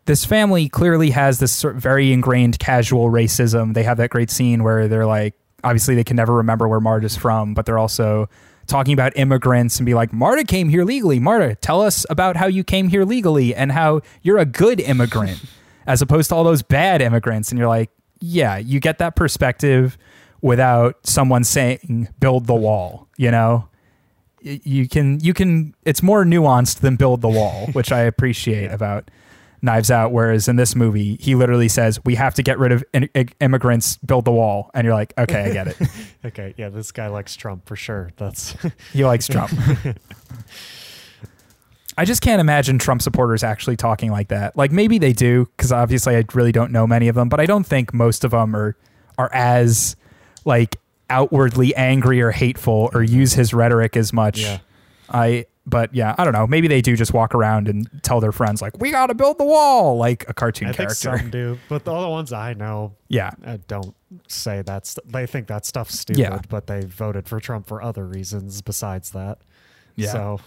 this 0.07 0.25
family 0.25 0.69
clearly 0.69 1.11
has 1.11 1.39
this 1.39 1.53
sort 1.53 1.77
of 1.77 1.83
very 1.83 2.13
ingrained 2.13 2.59
casual 2.59 3.11
racism. 3.11 3.75
They 3.75 3.85
have 3.85 3.97
that 3.99 4.11
great 4.11 4.31
scene 4.31 4.63
where 4.65 4.89
they're 4.89 5.07
like 5.07 5.35
obviously 5.63 5.95
they 5.95 6.05
can 6.05 6.17
never 6.17 6.35
remember 6.35 6.67
where 6.67 6.81
marta's 6.81 7.17
from 7.17 7.53
but 7.55 7.67
they're 7.67 7.79
also 7.79 8.29
talking 8.67 8.93
about 8.95 9.13
immigrants 9.17 9.79
and 9.79 9.85
be 9.87 9.95
like 9.95 10.13
marta 10.13 10.43
came 10.45 10.69
here 10.69 10.85
legally. 10.85 11.19
Marta 11.21 11.55
tell 11.55 11.83
us 11.83 12.07
about 12.11 12.37
how 12.37 12.47
you 12.47 12.65
came 12.65 12.89
here 12.89 13.05
legally 13.05 13.55
and 13.55 13.71
how 13.73 14.01
you're 14.23 14.39
a 14.39 14.45
good 14.47 14.81
immigrant 14.81 15.41
as 15.87 16.01
opposed 16.03 16.29
to 16.31 16.35
all 16.35 16.45
those 16.45 16.63
bad 16.63 17.01
immigrants. 17.03 17.51
And 17.51 17.59
you're 17.59 17.69
like 17.69 17.91
yeah 18.21 18.57
you 18.59 18.81
get 18.81 18.99
that 18.99 19.17
perspective 19.17 19.97
without 20.43 20.97
someone 21.07 21.45
saying 21.45 22.09
build 22.19 22.47
the 22.47 22.55
wall 22.55 23.09
you 23.17 23.31
know 23.31 23.67
you 24.43 24.89
can 24.89 25.21
you 25.21 25.35
can 25.35 25.75
it's 25.85 26.03
more 26.03 26.25
nuanced 26.25 26.81
than 26.81 26.97
build 26.97 27.21
the 27.21 27.29
wall 27.29 27.67
which 27.73 27.93
i 27.93 28.01
appreciate 28.01 28.65
Yeah. 28.65 28.75
about 28.75 29.11
knives 29.63 29.91
out 29.91 30.11
whereas 30.13 30.49
in 30.49 30.57
this 30.57 30.75
movie 30.75 31.17
he 31.21 31.35
literally 31.35 31.69
says 31.69 32.01
we 32.05 32.15
have 32.15 32.35
to 32.35 32.43
get 32.43 32.59
rid 32.59 32.73
of 32.73 32.83
in- 32.95 33.11
immigrants 33.41 33.99
build 33.99 34.25
the 34.25 34.33
wall 34.33 34.71
and 34.73 34.87
you're 34.87 34.95
like 34.95 35.13
okay 35.19 35.43
i 35.45 35.53
get 35.53 35.67
it 35.69 35.77
Okay, 36.25 36.55
yeah, 36.59 36.69
this 36.69 36.93
guy 36.93 37.07
likes 37.09 37.35
Trump 37.35 37.67
for 37.67 37.77
sure. 37.77 38.11
That's 38.19 38.55
he 38.93 39.05
likes 39.05 39.27
trump 39.27 39.51
i 41.99 42.05
just 42.05 42.23
can't 42.23 42.41
imagine 42.41 42.79
trump 42.79 43.03
supporters 43.03 43.43
actually 43.43 43.77
talking 43.77 44.11
like 44.11 44.29
that 44.29 44.57
like 44.57 44.71
maybe 44.73 44.99
they 44.99 45.13
do 45.13 45.47
because 45.57 45.73
obviously 45.73 46.17
i 46.17 46.25
really 46.35 46.53
don't 46.53 46.73
know 46.73 46.87
many 46.87 47.09
of 47.09 47.15
them 47.15 47.29
but 47.29 47.41
i 47.41 47.47
don't 47.47 47.65
think 47.65 47.93
most 47.93 48.25
of 48.25 48.31
them 48.31 48.55
are 48.57 48.77
are 49.19 49.31
as 49.35 49.97
like 50.45 50.77
outwardly 51.11 51.75
angry 51.77 52.21
or 52.23 52.31
hateful 52.31 52.89
or 52.95 53.03
use 53.03 53.33
his 53.35 53.53
rhetoric 53.53 53.97
as 53.97 54.13
much 54.13 54.41
yeah. 54.41 54.59
I 55.09 55.47
but 55.67 55.95
yeah, 55.95 56.15
I 56.19 56.25
don't 56.25 56.33
know. 56.33 56.47
Maybe 56.47 56.67
they 56.69 56.81
do 56.81 56.97
just 56.97 57.13
walk 57.13 57.35
around 57.35 57.69
and 57.69 57.89
tell 58.03 58.19
their 58.19 58.33
friends 58.33 58.63
like, 58.63 58.79
"We 58.81 58.91
got 58.91 59.07
to 59.09 59.15
build 59.15 59.39
the 59.39 59.45
wall," 59.45 59.97
like 59.99 60.25
a 60.29 60.33
cartoon 60.35 60.69
I 60.69 60.73
think 60.73 60.89
character. 60.89 61.19
some 61.19 61.31
do, 61.31 61.59
but 61.69 61.85
the 61.85 61.93
other 61.93 62.09
ones 62.09 62.33
I 62.33 62.55
know 62.55 62.95
yeah, 63.09 63.31
uh, 63.45 63.59
don't 63.69 63.95
say 64.27 64.63
that. 64.63 64.87
St- 64.87 65.07
they 65.13 65.27
think 65.27 65.47
that 65.49 65.67
stuff's 65.67 65.99
stupid, 65.99 66.19
Yeah. 66.19 66.41
but 66.49 66.67
they 66.67 66.81
voted 66.81 67.29
for 67.29 67.39
Trump 67.41 67.67
for 67.69 67.83
other 67.83 68.05
reasons 68.07 68.63
besides 68.63 69.11
that. 69.11 69.39
yeah, 69.97 70.11
So, 70.13 70.41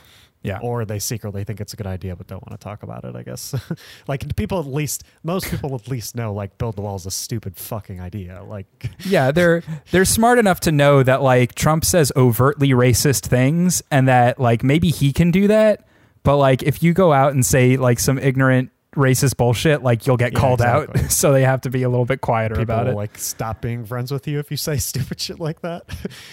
yeah, 0.44 0.60
or 0.62 0.86
they 0.86 1.00
secretly 1.00 1.44
think 1.44 1.62
it's 1.62 1.74
a 1.74 1.78
good 1.78 1.88
idea 1.88 2.16
but 2.16 2.28
don't 2.28 2.46
want 2.48 2.60
to 2.60 2.64
talk 2.64 2.84
about 2.84 3.06
it. 3.06 3.16
I 3.16 3.24
guess. 3.24 3.56
like 4.08 4.36
people 4.36 4.60
at 4.60 4.68
least, 4.68 5.04
most 5.24 5.50
people 5.50 5.74
at 5.76 5.88
least 5.88 6.16
know 6.16 6.34
like 6.34 6.58
build 6.58 6.76
the 6.76 6.82
wall 6.82 6.96
is 6.96 7.06
a 7.06 7.12
stupid 7.12 7.56
fucking 7.58 8.00
idea. 8.00 8.44
Like, 8.44 8.68
yeah. 9.06 9.32
They're 9.32 9.64
they're 9.92 10.06
smart 10.06 10.40
enough 10.40 10.60
to 10.62 10.72
know 10.72 11.02
that 11.04 11.22
like 11.22 11.56
Trump 11.56 11.86
says 11.86 12.12
overtly 12.16 12.70
racist 12.70 13.28
things, 13.28 13.82
and 13.90 14.08
that 14.08 14.40
like 14.40 14.64
maybe 14.64 14.90
he 14.90 15.14
can 15.14 15.32
do 15.32 15.48
that. 15.48 15.88
But 16.24 16.38
like 16.38 16.62
if 16.64 16.84
you 16.84 16.94
go 16.94 17.14
out 17.14 17.34
and 17.34 17.46
say 17.46 17.78
like 17.78 18.00
some 18.00 18.18
ignorant 18.20 18.72
racist 18.96 19.38
bullshit, 19.38 19.84
like 19.84 20.06
you'll 20.08 20.18
get 20.18 20.34
Yeah, 20.34 20.40
called 20.40 20.62
exactly. 20.62 21.04
out. 21.04 21.12
so 21.12 21.32
they 21.32 21.44
have 21.44 21.62
to 21.62 21.70
be 21.70 21.84
a 21.84 21.90
little 21.90 22.06
bit 22.06 22.22
quieter 22.22 22.56
people 22.56 22.64
about 22.76 22.86
will 22.86 22.94
it. 22.94 22.96
like 22.96 23.18
stop 23.18 23.62
being 23.62 23.86
friends 23.86 24.12
with 24.12 24.28
you 24.28 24.40
if 24.40 24.52
you 24.52 24.58
say 24.58 24.78
stupid 24.78 25.20
shit 25.20 25.40
like 25.40 25.62
that. 25.62 25.84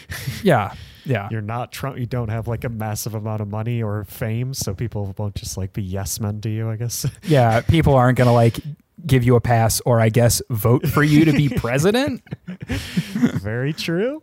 yeah, 0.42 0.74
yeah. 1.04 1.28
You're 1.30 1.40
not 1.42 1.72
Trump. 1.72 1.98
You 1.98 2.06
don't 2.06 2.28
have 2.28 2.46
like 2.48 2.64
a 2.64 2.68
massive 2.68 3.14
amount 3.14 3.40
of 3.40 3.48
money 3.48 3.82
or 3.82 4.04
fame, 4.04 4.54
so 4.54 4.74
people 4.74 5.14
won't 5.18 5.34
just 5.34 5.56
like 5.56 5.72
be 5.72 5.82
yes 5.82 6.20
men 6.20 6.40
to 6.42 6.48
you. 6.50 6.70
I 6.70 6.76
guess. 6.76 7.06
yeah, 7.24 7.60
people 7.62 7.94
aren't 7.94 8.18
going 8.18 8.26
to 8.28 8.32
like 8.32 8.58
give 9.06 9.24
you 9.24 9.34
a 9.34 9.40
pass 9.40 9.80
or 9.86 9.98
I 10.00 10.10
guess 10.10 10.42
vote 10.50 10.86
for 10.86 11.02
you 11.02 11.24
to 11.24 11.32
be 11.32 11.48
president. 11.48 12.22
Very 12.66 13.72
true. 13.72 14.22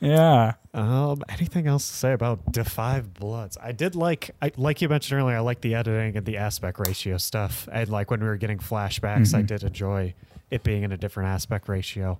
Yeah. 0.00 0.54
Um, 0.74 1.22
anything 1.28 1.66
else 1.66 1.88
to 1.88 1.94
say 1.94 2.12
about 2.12 2.40
Five 2.66 3.14
Bloods? 3.14 3.56
I 3.62 3.72
did 3.72 3.94
like, 3.94 4.32
I, 4.42 4.52
like 4.56 4.82
you 4.82 4.88
mentioned 4.88 5.20
earlier, 5.20 5.36
I 5.36 5.40
like 5.40 5.60
the 5.60 5.74
editing 5.74 6.16
and 6.16 6.26
the 6.26 6.36
aspect 6.36 6.78
ratio 6.78 7.16
stuff. 7.16 7.68
And 7.72 7.88
like 7.88 8.10
when 8.10 8.20
we 8.20 8.26
were 8.26 8.36
getting 8.36 8.58
flashbacks, 8.58 9.34
I 9.34 9.42
Mhm. 9.42 9.46
did 9.46 9.62
enjoy 9.64 10.14
it 10.50 10.62
being 10.62 10.82
in 10.82 10.92
a 10.92 10.96
different 10.96 11.30
aspect 11.30 11.68
ratio, 11.68 12.18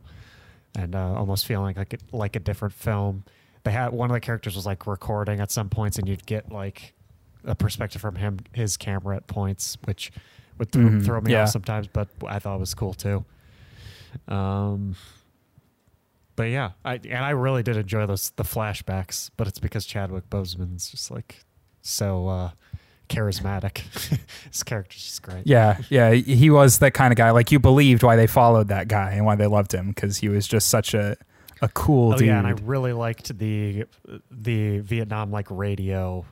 and 0.75 0.95
uh, 0.95 1.15
almost 1.15 1.47
feeling 1.47 1.77
like 1.77 1.93
it, 1.95 2.03
like 2.13 2.37
a 2.37 2.41
different 2.41 2.75
film. 2.75 3.25
They 3.65 3.71
had 3.73 3.93
one 3.93 4.11
of 4.11 4.15
the 4.15 4.21
characters 4.21 4.57
was 4.57 4.67
like 4.67 4.87
recording 4.87 5.41
at 5.41 5.51
some 5.51 5.69
points, 5.69 5.99
and 5.99 6.09
you'd 6.09 6.27
get 6.27 6.51
like 6.53 6.95
a 7.45 7.55
perspective 7.55 8.01
from 8.01 8.15
him, 8.17 8.39
his 8.53 8.77
camera 8.77 9.17
at 9.17 9.27
points, 9.27 9.77
which 9.85 10.11
would 10.59 10.71
throw, 10.73 10.85
Mhm, 10.85 11.05
throw 11.05 11.21
me 11.21 11.33
yeah. 11.33 11.43
off 11.43 11.51
sometimes, 11.51 11.87
but 11.89 12.09
I 12.27 12.39
thought 12.39 12.57
it 12.57 12.61
was 12.61 12.73
cool 12.75 12.95
too. 12.95 13.25
Um, 14.29 14.95
but 16.37 16.45
yeah, 16.45 16.71
I 16.85 16.95
and 16.95 17.25
I 17.25 17.31
really 17.31 17.63
did 17.63 17.77
enjoy 17.77 18.07
those 18.07 18.31
the 18.37 18.43
flashbacks, 18.45 19.31
but 19.37 19.47
it's 19.47 19.59
because 19.59 19.87
Chadwick 19.87 20.29
Boseman's 20.31 20.91
just 20.91 21.11
like 21.11 21.45
so 21.83 22.29
uh 22.29 22.51
charismatic. 23.09 23.79
His 24.51 24.63
character's 24.63 25.03
just 25.05 25.23
great. 25.23 25.47
Yeah, 25.47 25.79
yeah, 25.91 26.13
he 26.13 26.51
was 26.51 26.79
that 26.79 26.95
kind 26.95 27.13
of 27.13 27.17
guy. 27.17 27.31
Like 27.31 27.53
you 27.53 27.59
believed 27.59 28.03
why 28.03 28.17
they 28.17 28.27
followed 28.27 28.69
that 28.69 28.89
guy 28.89 29.13
and 29.13 29.25
why 29.27 29.37
they 29.37 29.47
loved 29.47 29.73
him 29.73 29.89
because 29.89 30.19
he 30.19 30.29
was 30.29 30.47
just 30.49 30.69
such 30.69 30.95
a 30.95 31.17
a 31.63 31.69
cool 31.69 32.15
Oh 32.15 32.17
dude. 32.17 32.29
yeah, 32.29 32.39
and 32.39 32.47
I 32.47 32.53
really 32.63 32.93
liked 32.93 33.37
the 33.39 33.85
the 34.31 34.79
Vietnam 34.81 35.31
like 35.31 35.47
radio 35.51 36.25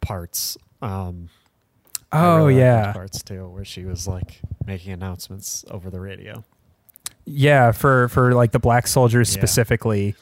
parts. 0.00 0.56
Um 0.82 1.28
oh 2.12 2.38
really 2.46 2.58
yeah, 2.58 2.92
parts 2.92 3.22
too, 3.22 3.48
where 3.48 3.64
she 3.64 3.84
was 3.84 4.06
like 4.08 4.40
making 4.66 4.92
announcements 4.92 5.64
over 5.70 5.90
the 5.90 6.00
radio. 6.00 6.44
Yeah. 7.30 7.72
For 7.72 8.08
for 8.08 8.34
like 8.34 8.52
the 8.52 8.58
black 8.58 8.86
soldiers 8.86 9.34
Yeah. 9.34 9.40
specifically, 9.40 10.14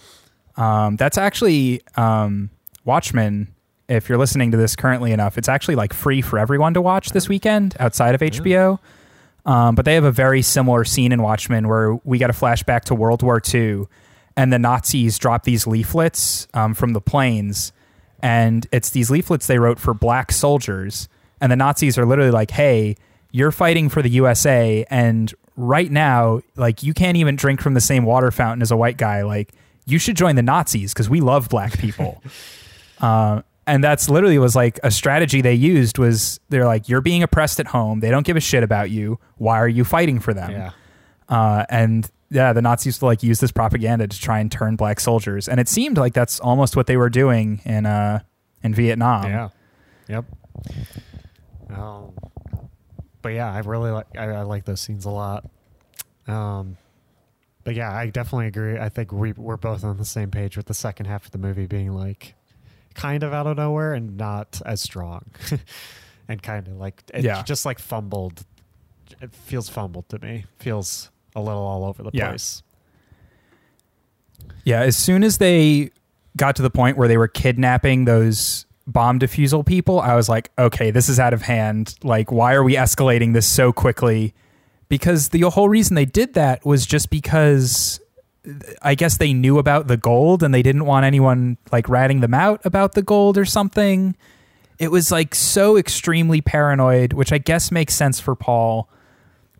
um, 0.56 0.96
that's 0.96 1.18
actually 1.18 1.82
um, 1.96 2.50
Watchmen. 2.84 3.48
If 3.88 4.08
you're 4.08 4.18
listening 4.18 4.50
to 4.50 4.56
this 4.58 4.76
currently 4.76 5.12
enough, 5.12 5.38
it's 5.38 5.48
actually 5.48 5.76
like 5.76 5.94
free 5.94 6.20
for 6.20 6.38
everyone 6.38 6.74
to 6.74 6.82
watch 6.82 7.10
this 7.10 7.28
weekend 7.28 7.74
outside 7.80 8.14
of 8.14 8.20
HBO. 8.20 8.78
Um, 9.46 9.74
but 9.74 9.86
they 9.86 9.94
have 9.94 10.04
a 10.04 10.12
very 10.12 10.42
similar 10.42 10.84
scene 10.84 11.10
in 11.10 11.22
Watchmen 11.22 11.68
where 11.68 11.94
we 12.04 12.18
get 12.18 12.28
a 12.28 12.34
flashback 12.34 12.82
to 12.84 12.94
World 12.94 13.22
War 13.22 13.40
II, 13.54 13.84
and 14.36 14.52
the 14.52 14.58
Nazis 14.58 15.16
drop 15.18 15.44
these 15.44 15.66
leaflets 15.66 16.46
um, 16.52 16.74
from 16.74 16.92
the 16.92 17.00
planes, 17.00 17.72
and 18.20 18.66
it's 18.72 18.90
these 18.90 19.10
leaflets 19.10 19.46
they 19.46 19.58
wrote 19.58 19.78
for 19.78 19.94
black 19.94 20.32
soldiers, 20.32 21.08
and 21.40 21.50
the 21.50 21.56
Nazis 21.56 21.96
are 21.96 22.04
literally 22.04 22.30
like, 22.32 22.50
"Hey, 22.50 22.96
you're 23.32 23.52
fighting 23.52 23.88
for 23.88 24.02
the 24.02 24.10
USA, 24.10 24.84
and 24.90 25.32
right 25.58 25.90
now, 25.90 26.40
like, 26.56 26.82
you 26.82 26.94
can't 26.94 27.16
even 27.18 27.36
drink 27.36 27.60
from 27.60 27.74
the 27.74 27.80
same 27.80 28.04
water 28.04 28.30
fountain 28.30 28.62
as 28.62 28.70
a 28.70 28.76
white 28.76 28.96
guy. 28.96 29.22
Like, 29.22 29.52
you 29.84 29.98
should 29.98 30.16
join 30.16 30.36
the 30.36 30.42
Nazis 30.42 30.94
because 30.94 31.10
we 31.10 31.20
love 31.20 31.48
black 31.48 31.78
people." 31.78 32.22
uh, 33.00 33.42
and 33.66 33.84
that's 33.84 34.08
literally 34.08 34.38
was 34.38 34.56
like 34.56 34.80
a 34.82 34.90
strategy 34.90 35.42
they 35.42 35.52
used 35.54 35.98
was 35.98 36.40
they're 36.48 36.64
like 36.64 36.88
you're 36.88 37.02
being 37.02 37.22
oppressed 37.22 37.60
at 37.60 37.66
home 37.66 38.00
they 38.00 38.10
don't 38.10 38.24
give 38.26 38.34
a 38.36 38.40
shit 38.40 38.62
about 38.62 38.88
you 38.88 39.18
why 39.36 39.58
are 39.58 39.68
you 39.68 39.84
fighting 39.84 40.20
for 40.20 40.32
them 40.32 40.50
Yeah. 40.50 40.70
uh, 41.28 41.66
and 41.68 42.10
yeah 42.30 42.54
the 42.54 42.62
nazis 42.62 42.86
used 42.86 43.00
to 43.00 43.04
like 43.04 43.22
use 43.22 43.40
this 43.40 43.52
propaganda 43.52 44.08
to 44.08 44.18
try 44.18 44.38
and 44.40 44.50
turn 44.50 44.76
black 44.76 45.00
soldiers 45.00 45.48
and 45.48 45.60
it 45.60 45.68
seemed 45.68 45.98
like 45.98 46.14
that's 46.14 46.40
almost 46.40 46.76
what 46.76 46.86
they 46.86 46.96
were 46.96 47.10
doing 47.10 47.60
in 47.66 47.84
uh 47.84 48.20
in 48.62 48.72
vietnam 48.74 49.24
yeah. 49.30 49.48
Yep. 50.08 50.24
Um, 51.70 52.12
but 53.28 53.34
yeah, 53.34 53.52
I 53.52 53.58
really 53.58 53.90
like 53.90 54.06
I, 54.16 54.24
I 54.30 54.42
like 54.42 54.64
those 54.64 54.80
scenes 54.80 55.04
a 55.04 55.10
lot. 55.10 55.44
Um, 56.26 56.78
but 57.62 57.74
yeah, 57.74 57.92
I 57.92 58.06
definitely 58.08 58.46
agree. 58.46 58.78
I 58.78 58.88
think 58.88 59.12
we 59.12 59.32
we're 59.32 59.58
both 59.58 59.84
on 59.84 59.98
the 59.98 60.04
same 60.06 60.30
page 60.30 60.56
with 60.56 60.64
the 60.64 60.72
second 60.72 61.04
half 61.04 61.26
of 61.26 61.32
the 61.32 61.38
movie 61.38 61.66
being 61.66 61.92
like 61.92 62.34
kind 62.94 63.22
of 63.22 63.34
out 63.34 63.46
of 63.46 63.58
nowhere 63.58 63.92
and 63.92 64.16
not 64.16 64.62
as 64.64 64.80
strong, 64.80 65.26
and 66.28 66.42
kind 66.42 66.68
of 66.68 66.78
like 66.78 67.02
it 67.12 67.22
Yeah. 67.22 67.42
just 67.42 67.66
like 67.66 67.78
fumbled. 67.78 68.46
It 69.20 69.34
feels 69.34 69.68
fumbled 69.68 70.08
to 70.08 70.18
me. 70.20 70.46
Feels 70.58 71.10
a 71.36 71.42
little 71.42 71.60
all 71.62 71.84
over 71.84 72.02
the 72.02 72.10
Yeah. 72.14 72.28
place. 72.30 72.62
Yeah, 74.64 74.80
as 74.80 74.96
soon 74.96 75.22
as 75.22 75.36
they 75.36 75.90
got 76.36 76.56
to 76.56 76.62
the 76.62 76.70
point 76.70 76.96
where 76.96 77.08
they 77.08 77.18
were 77.18 77.28
kidnapping 77.28 78.06
those 78.06 78.64
bomb 78.88 79.20
defusal 79.20 79.64
people, 79.64 80.00
I 80.00 80.14
was 80.16 80.28
like, 80.28 80.50
okay, 80.58 80.90
this 80.90 81.08
is 81.08 81.20
out 81.20 81.32
of 81.32 81.42
hand. 81.42 81.94
Like, 82.02 82.32
why 82.32 82.54
are 82.54 82.64
we 82.64 82.74
escalating 82.74 83.34
this 83.34 83.46
so 83.46 83.72
quickly? 83.72 84.34
Because 84.88 85.28
the 85.28 85.42
whole 85.42 85.68
reason 85.68 85.94
they 85.94 86.06
did 86.06 86.34
that 86.34 86.64
was 86.64 86.86
just 86.86 87.10
because 87.10 88.00
I 88.82 88.94
guess 88.94 89.18
they 89.18 89.32
knew 89.32 89.58
about 89.58 89.86
the 89.86 89.96
gold 89.96 90.42
and 90.42 90.54
they 90.54 90.62
didn't 90.62 90.86
want 90.86 91.04
anyone 91.04 91.58
like 91.70 91.88
ratting 91.88 92.20
them 92.20 92.34
out 92.34 92.64
about 92.64 92.94
the 92.94 93.02
gold 93.02 93.36
or 93.36 93.44
something. 93.44 94.16
It 94.78 94.90
was 94.90 95.12
like 95.12 95.34
so 95.34 95.76
extremely 95.76 96.40
paranoid, 96.40 97.12
which 97.12 97.32
I 97.32 97.38
guess 97.38 97.70
makes 97.70 97.94
sense 97.94 98.18
for 98.18 98.34
Paul. 98.34 98.88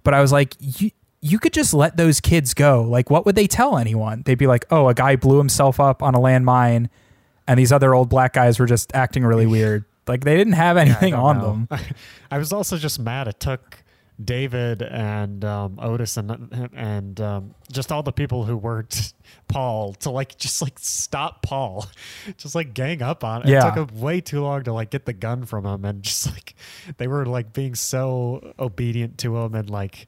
But 0.05 0.15
I 0.15 0.23
was 0.23 0.33
like, 0.33 0.55
you, 0.59 0.91
you 1.21 1.39
could 1.39 1.53
just 1.53 1.75
let 1.75 1.97
those 1.97 2.21
kids 2.21 2.55
go. 2.55 2.83
Like, 2.83 3.11
what 3.11 3.27
would 3.27 3.35
they 3.35 3.47
tell 3.47 3.77
anyone? 3.77 4.23
They'd 4.23 4.39
be 4.39 4.47
like, 4.47 4.65
oh, 4.71 4.89
a 4.89 4.95
guy 4.95 5.17
blew 5.17 5.39
himself 5.39 5.81
up 5.81 6.03
on 6.03 6.15
a 6.15 6.19
landmine, 6.19 6.89
and 7.49 7.59
these 7.59 7.73
other 7.73 7.95
old 7.95 8.09
black 8.09 8.35
guys 8.35 8.61
were 8.61 8.67
just 8.67 8.95
acting 8.95 9.25
really 9.25 9.47
weird. 9.57 9.85
Like, 10.07 10.25
they 10.25 10.37
didn't 10.37 10.55
have 10.55 10.77
anything 10.77 11.13
don't 11.13 11.21
on 11.21 11.39
know. 11.39 11.67
them. 11.77 11.87
I 12.31 12.39
was 12.39 12.53
also 12.53 12.77
just 12.79 13.01
mad. 13.01 13.29
It 13.29 13.41
took 13.41 13.83
David 14.23 14.83
and 14.83 15.45
um, 15.45 15.79
Otis 15.81 16.17
and 16.17 16.71
and 16.75 17.21
um, 17.21 17.55
just 17.71 17.93
all 17.93 18.03
the 18.03 18.13
people 18.13 18.45
who 18.45 18.57
worked 18.57 19.15
Paul 19.49 19.95
to 19.95 20.11
like 20.11 20.37
just 20.37 20.61
like 20.61 20.79
stop 20.79 21.43
Paul, 21.43 21.87
just 22.37 22.55
like 22.55 22.75
gang 22.75 23.01
up 23.01 23.23
on 23.23 23.43
it. 23.43 23.49
Yeah. 23.49 23.69
It 23.69 23.75
took 23.75 23.91
him 23.91 24.01
way 24.01 24.21
too 24.21 24.43
long 24.43 24.65
to 24.65 24.73
like 24.73 24.91
get 24.91 25.07
the 25.07 25.13
gun 25.13 25.45
from 25.45 25.65
him, 25.65 25.85
and 25.85 26.03
just 26.03 26.27
like 26.27 26.55
they 26.97 27.07
were 27.07 27.27
like 27.27 27.53
being 27.53 27.75
so 27.75 28.55
obedient 28.59 29.19
to 29.19 29.37
him, 29.37 29.55
and 29.55 29.71
like 29.71 30.07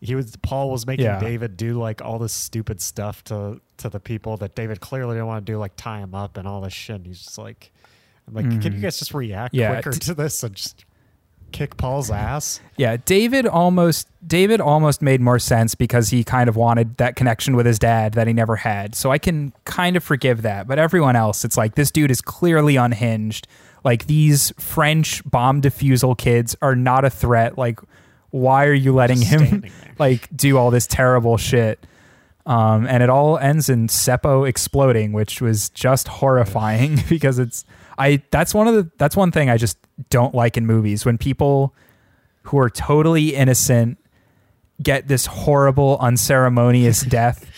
he 0.00 0.14
was 0.14 0.36
Paul 0.36 0.70
was 0.70 0.86
making 0.86 1.04
Yeah. 1.06 1.18
David 1.20 1.56
do 1.56 1.78
like 1.78 2.02
all 2.02 2.18
this 2.18 2.32
stupid 2.32 2.80
stuff 2.80 3.24
to 3.24 3.60
to 3.78 3.88
the 3.88 4.00
people 4.00 4.36
that 4.38 4.54
David 4.54 4.80
clearly 4.80 5.14
didn't 5.14 5.26
want 5.26 5.44
to 5.46 5.52
do, 5.52 5.58
like 5.58 5.72
tie 5.76 5.98
him 6.00 6.14
up 6.14 6.36
and 6.36 6.46
all 6.48 6.60
this 6.60 6.72
shit. 6.72 6.96
And 6.96 7.06
he's 7.06 7.22
just 7.22 7.38
like, 7.38 7.72
I'm 8.26 8.34
like, 8.34 8.44
can 8.60 8.72
you 8.72 8.78
Mhm. 8.78 8.82
guys 8.82 8.98
just 8.98 9.14
react 9.14 9.54
Yeah, 9.54 9.72
quicker 9.74 9.90
t- 9.92 9.98
to 10.00 10.14
this 10.14 10.42
and 10.42 10.54
just 10.54 10.84
kick 11.52 11.76
Paul's 11.76 12.10
ass? 12.10 12.60
Yeah, 12.76 12.96
David 12.96 13.46
almost 13.46 14.08
David 14.26 14.60
almost 14.60 15.00
made 15.02 15.20
more 15.20 15.38
sense 15.38 15.74
because 15.74 16.10
he 16.10 16.22
kind 16.24 16.48
of 16.48 16.56
wanted 16.56 16.96
that 16.98 17.16
connection 17.16 17.56
with 17.56 17.66
his 17.66 17.78
dad 17.78 18.12
that 18.14 18.26
he 18.26 18.32
never 18.32 18.56
had. 18.56 18.94
So 18.94 19.10
I 19.10 19.18
can 19.18 19.52
kind 19.64 19.96
of 19.96 20.04
forgive 20.04 20.42
that. 20.42 20.66
But 20.68 20.78
everyone 20.78 21.16
else, 21.16 21.44
it's 21.44 21.56
like 21.56 21.74
this 21.76 21.90
dude 21.90 22.10
is 22.10 22.20
clearly 22.20 22.76
unhinged. 22.76 23.46
Like 23.84 24.06
these 24.06 24.52
French 24.58 25.22
bomb 25.24 25.62
defusal 25.62 26.18
kids 26.18 26.56
are 26.60 26.74
not 26.76 27.04
a 27.04 27.10
threat. 27.10 27.56
Like 27.56 27.78
why 28.30 28.66
are 28.66 28.74
you 28.74 28.92
letting 28.92 29.18
Just 29.18 29.30
him 29.30 29.64
like 29.98 30.34
do 30.36 30.58
all 30.58 30.70
this 30.70 30.86
terrible 30.86 31.36
shit? 31.36 31.84
Um, 32.46 32.86
and 32.86 33.02
it 33.02 33.10
all 33.10 33.36
ends 33.36 33.68
in 33.68 33.88
Seppo 33.88 34.48
exploding, 34.48 35.12
which 35.12 35.42
was 35.42 35.68
just 35.70 36.08
horrifying 36.08 36.98
because 37.08 37.38
it's 37.38 37.64
I 37.98 38.22
that's 38.30 38.54
one 38.54 38.68
of 38.68 38.74
the 38.74 38.90
that's 38.96 39.16
one 39.16 39.32
thing 39.32 39.50
I 39.50 39.56
just 39.56 39.78
don't 40.10 40.34
like 40.34 40.56
in 40.56 40.66
movies 40.66 41.04
when 41.04 41.18
people 41.18 41.74
who 42.44 42.58
are 42.58 42.70
totally 42.70 43.34
innocent 43.34 43.98
get 44.82 45.08
this 45.08 45.26
horrible 45.26 45.98
unceremonious 46.00 47.02
death. 47.08 47.50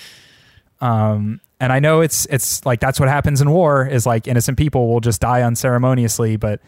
Um, 0.80 1.40
and 1.60 1.72
I 1.72 1.78
know 1.78 2.00
it's 2.00 2.26
it's 2.26 2.64
like 2.64 2.80
that's 2.80 2.98
what 2.98 3.08
happens 3.08 3.40
in 3.40 3.50
war 3.50 3.86
is 3.86 4.06
like 4.06 4.26
innocent 4.26 4.58
people 4.58 4.88
will 4.88 5.00
just 5.00 5.20
die 5.20 5.42
unceremoniously, 5.42 6.36
but 6.36 6.60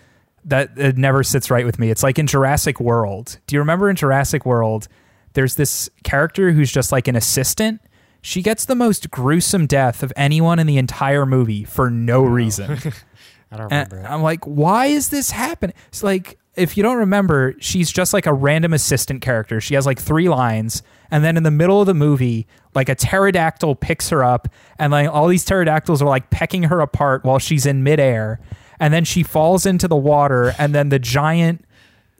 that 0.45 0.77
it 0.77 0.97
never 0.97 1.23
sits 1.23 1.51
right 1.51 1.65
with 1.65 1.79
me. 1.79 1.91
It's 1.91 2.03
like 2.03 2.19
in 2.19 2.27
Jurassic 2.27 2.81
World. 2.81 3.39
Do 3.47 3.55
you 3.55 3.61
remember 3.61 3.89
in 3.89 3.97
Jurassic 3.97 4.45
World? 4.45 4.89
There's 5.35 5.55
this 5.55 5.89
character 6.05 6.53
who's 6.53 6.71
just 6.71 6.93
like 6.93 7.09
an 7.09 7.17
assistant. 7.17 7.81
She 8.21 8.43
gets 8.43 8.65
the 8.65 8.75
most 8.75 9.11
gruesome 9.11 9.67
death 9.67 10.03
of 10.03 10.13
anyone 10.17 10.59
in 10.59 10.67
the 10.67 10.79
entire 10.79 11.27
movie 11.27 11.65
for 11.65 11.91
no 11.91 12.23
reason. 12.23 12.71
I 13.53 13.57
don't 13.57 13.65
remember. 13.65 14.05
I'm 14.09 14.23
like, 14.23 14.45
why 14.45 14.87
is 14.87 15.11
this 15.11 15.31
happening? 15.31 15.75
It's 15.89 16.03
like, 16.03 16.39
if 16.55 16.77
you 16.77 16.83
don't 16.83 16.99
remember, 16.99 17.55
she's 17.59 17.91
just 17.91 18.13
like 18.13 18.27
a 18.27 18.33
random 18.33 18.73
assistant 18.73 19.23
character. 19.23 19.61
She 19.61 19.75
has 19.75 19.87
like 19.87 19.99
three 19.99 20.29
lines, 20.29 20.83
and 21.11 21.25
then 21.25 21.37
in 21.37 21.43
the 21.43 21.51
middle 21.51 21.81
of 21.81 21.87
the 21.87 21.95
movie, 21.95 22.47
like 22.75 22.89
a 22.89 22.95
pterodactyl 22.95 23.77
picks 23.77 24.11
her 24.11 24.23
up, 24.23 24.49
and 24.79 24.93
like 24.93 25.09
all 25.09 25.29
these 25.29 25.45
pterodactyls 25.45 26.03
are 26.03 26.09
like 26.09 26.31
pecking 26.31 26.65
her 26.65 26.81
apart 26.81 27.25
while 27.25 27.39
she's 27.39 27.65
in 27.67 27.83
midair, 27.83 28.39
and 28.83 28.93
then 28.93 29.05
she 29.05 29.23
falls 29.23 29.65
into 29.65 29.87
the 29.87 29.97
water, 29.97 30.57
and 30.59 30.75
then 30.75 30.89
the 30.89 30.99
giant 30.99 31.65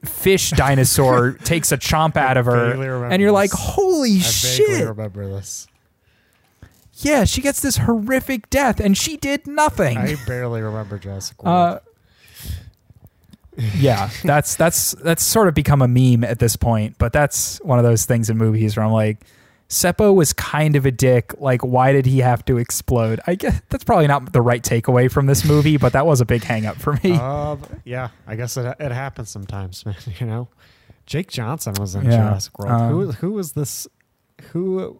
fish 0.05 0.51
dinosaur 0.51 1.33
takes 1.43 1.73
a 1.73 1.77
chomp 1.77 2.15
out 2.15 2.37
of 2.37 2.45
her, 2.45 3.03
and 3.11 3.21
you're 3.21 3.33
like, 3.33 3.51
holy 3.51 4.15
I 4.15 4.19
shit! 4.19 4.87
remember 4.87 5.27
this. 5.27 5.67
Yeah, 6.95 7.25
she 7.25 7.41
gets 7.41 7.59
this 7.59 7.75
horrific 7.75 8.49
death, 8.49 8.79
and 8.79 8.97
she 8.97 9.17
did 9.17 9.45
nothing. 9.45 9.97
I 9.97 10.15
barely 10.25 10.61
remember 10.61 10.97
Jurassic 10.97 11.43
World. 11.43 11.53
Uh, 11.53 11.79
yeah, 13.75 14.09
that's 14.23 14.55
that's 14.55 14.93
that's 15.03 15.21
sort 15.21 15.49
of 15.49 15.53
become 15.53 15.81
a 15.81 15.87
meme 15.89 16.23
at 16.23 16.39
this 16.39 16.55
point. 16.55 16.97
But 16.97 17.11
that's 17.11 17.57
one 17.57 17.77
of 17.77 17.83
those 17.83 18.05
things 18.05 18.29
in 18.29 18.37
movies 18.37 18.77
where 18.77 18.85
I'm 18.85 18.93
like, 18.93 19.17
Seppo 19.73 20.13
was 20.13 20.33
kind 20.33 20.75
of 20.75 20.85
a 20.85 20.91
dick. 20.91 21.33
Like, 21.39 21.61
why 21.63 21.91
did 21.93 22.05
he 22.05 22.19
have 22.19 22.45
to 22.45 22.57
explode? 22.57 23.19
I 23.27 23.35
guess 23.35 23.61
that's 23.69 23.83
probably 23.83 24.07
not 24.07 24.31
the 24.31 24.41
right 24.41 24.61
takeaway 24.63 25.11
from 25.11 25.25
this 25.25 25.43
movie, 25.45 25.77
but 25.77 25.93
that 25.93 26.05
was 26.05 26.21
a 26.21 26.25
big 26.25 26.43
hang 26.43 26.65
up 26.65 26.77
for 26.77 26.93
me. 27.03 27.13
Uh, 27.19 27.57
yeah, 27.83 28.09
I 28.27 28.35
guess 28.35 28.55
it, 28.57 28.75
it 28.79 28.91
happens 28.91 29.29
sometimes, 29.29 29.85
man. 29.85 29.95
You 30.19 30.25
know, 30.27 30.47
Jake 31.05 31.29
Johnson 31.31 31.73
was 31.79 31.95
in 31.95 32.05
Yeah, 32.05 32.17
Jurassic 32.17 32.57
World. 32.59 32.71
um, 32.71 32.89
who 32.91 33.11
who 33.13 33.31
was 33.33 33.53
this? 33.53 33.87
Who 34.51 34.99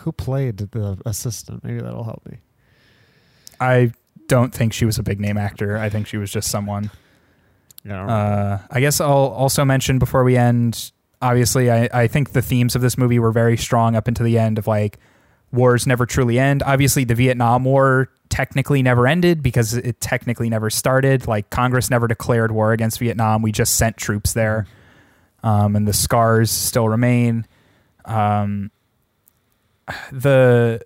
who 0.00 0.12
played 0.12 0.58
the 0.58 0.98
assistant? 1.06 1.62
Maybe 1.64 1.80
that'll 1.80 2.04
help 2.04 2.22
me. 2.30 2.38
I 3.60 3.92
don't 4.28 4.52
think 4.54 4.72
she 4.72 4.84
was 4.84 4.98
a 4.98 5.02
big 5.02 5.20
name 5.20 5.36
actor. 5.36 5.76
I 5.78 5.88
think 5.88 6.06
she 6.06 6.16
was 6.16 6.30
just 6.30 6.50
someone. 6.50 6.90
Yeah, 7.84 8.06
Uh, 8.06 8.58
I 8.70 8.80
guess 8.80 9.00
I'll 9.00 9.08
also 9.10 9.64
mention 9.64 9.98
before 9.98 10.24
we 10.24 10.36
end. 10.36 10.92
Obviously, 11.22 11.70
I, 11.70 11.88
I 11.92 12.06
think 12.06 12.32
the 12.32 12.42
themes 12.42 12.74
of 12.74 12.82
this 12.82 12.98
movie 12.98 13.18
were 13.18 13.32
very 13.32 13.56
strong 13.56 13.96
up 13.96 14.06
until 14.06 14.24
the 14.24 14.38
end 14.38 14.58
of 14.58 14.66
like 14.66 14.98
wars 15.52 15.86
never 15.86 16.06
truly 16.06 16.38
end. 16.38 16.62
Obviously, 16.62 17.04
the 17.04 17.14
Vietnam 17.14 17.64
War 17.64 18.10
technically 18.28 18.82
never 18.82 19.06
ended 19.06 19.42
because 19.42 19.74
it 19.74 20.00
technically 20.00 20.50
never 20.50 20.70
started. 20.70 21.26
Like 21.26 21.50
Congress 21.50 21.90
never 21.90 22.06
declared 22.06 22.52
war 22.52 22.72
against 22.72 22.98
Vietnam. 22.98 23.42
We 23.42 23.52
just 23.52 23.76
sent 23.76 23.96
troops 23.96 24.32
there, 24.32 24.66
um, 25.42 25.76
and 25.76 25.86
the 25.88 25.92
scars 25.92 26.50
still 26.50 26.88
remain. 26.88 27.46
Um, 28.04 28.70
the 30.12 30.82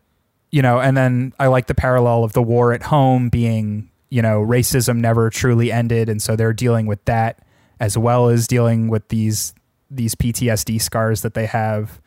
you 0.51 0.63
know, 0.63 0.81
and 0.81 0.97
then 0.97 1.33
I 1.39 1.47
like 1.47 1.67
the 1.67 1.75
parallel 1.75 2.25
of 2.25 2.33
the 2.33 2.43
war 2.43 2.73
at 2.73 2.83
home 2.83 3.29
being, 3.29 3.89
you 4.11 4.21
know, 4.23 4.41
racism 4.41 4.99
never 4.99 5.31
truly 5.31 5.71
ended, 5.73 6.09
and 6.09 6.21
so 6.21 6.37
they're 6.37 6.53
dealing 6.53 6.87
with 6.87 7.05
that 7.05 7.41
as 7.79 7.97
well 7.97 8.29
as 8.29 8.47
dealing 8.47 8.89
with 8.89 9.09
these 9.09 9.55
these 9.91 10.15
PTSD 10.15 10.81
scars 10.81 11.23
that 11.23 11.35
they 11.35 11.47
have. 11.47 12.01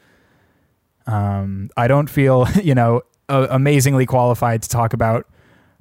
Um, 1.05 1.69
I 1.75 1.87
don't 1.87 2.09
feel, 2.09 2.47
you 2.63 2.75
know, 2.75 3.01
uh, 3.29 3.47
amazingly 3.49 4.05
qualified 4.05 4.63
to 4.63 4.69
talk 4.69 4.93
about 4.93 5.27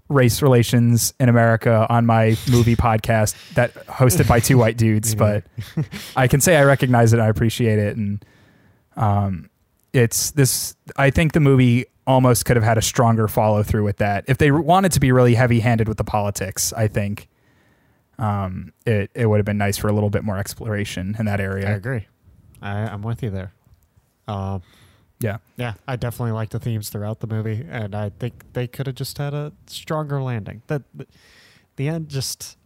race 0.08 0.42
relations 0.42 1.14
in 1.18 1.28
America 1.28 1.86
on 1.88 2.06
my 2.06 2.36
movie 2.50 2.76
podcast 2.88 3.34
that 3.54 3.74
hosted 3.86 4.28
by 4.28 4.40
two 4.40 4.58
white 4.58 4.76
dudes, 4.76 5.14
but 5.16 5.44
I 6.16 6.28
can 6.28 6.40
say 6.40 6.56
I 6.56 6.64
recognize 6.64 7.12
it, 7.12 7.20
I 7.20 7.28
appreciate 7.28 7.78
it, 7.78 7.96
and 7.96 8.24
um, 8.96 9.48
it's 9.92 10.32
this. 10.32 10.74
I 10.96 11.10
think 11.10 11.32
the 11.32 11.40
movie 11.40 11.86
almost 12.06 12.44
could 12.44 12.56
have 12.56 12.64
had 12.64 12.78
a 12.78 12.82
stronger 12.82 13.28
follow 13.28 13.62
through 13.62 13.84
with 13.84 13.98
that 13.98 14.24
if 14.26 14.38
they 14.38 14.50
wanted 14.50 14.90
to 14.90 14.98
be 14.98 15.12
really 15.12 15.34
heavy 15.34 15.60
handed 15.60 15.88
with 15.88 15.98
the 15.98 16.04
politics. 16.04 16.72
I 16.72 16.88
think 16.88 17.28
um, 18.18 18.72
it 18.86 19.10
it 19.14 19.26
would 19.26 19.38
have 19.38 19.46
been 19.46 19.58
nice 19.58 19.76
for 19.76 19.88
a 19.88 19.92
little 19.92 20.10
bit 20.10 20.24
more 20.24 20.38
exploration 20.38 21.16
in 21.18 21.26
that 21.26 21.40
area. 21.40 21.68
I 21.68 21.72
agree. 21.72 22.06
I, 22.60 22.72
I'm 22.80 23.02
with 23.02 23.22
you 23.22 23.30
there. 23.30 23.52
Um, 24.28 24.62
Yeah, 25.18 25.38
yeah, 25.56 25.74
I 25.86 25.96
definitely 25.96 26.32
like 26.32 26.50
the 26.50 26.58
themes 26.60 26.90
throughout 26.90 27.20
the 27.20 27.26
movie, 27.26 27.64
and 27.68 27.94
I 27.94 28.10
think 28.10 28.44
they 28.52 28.66
could 28.66 28.86
have 28.86 28.96
just 28.96 29.18
had 29.18 29.34
a 29.34 29.52
stronger 29.66 30.20
landing. 30.22 30.62
That 30.68 30.82
the, 30.94 31.06
the 31.76 31.88
end 31.88 32.08
just 32.08 32.56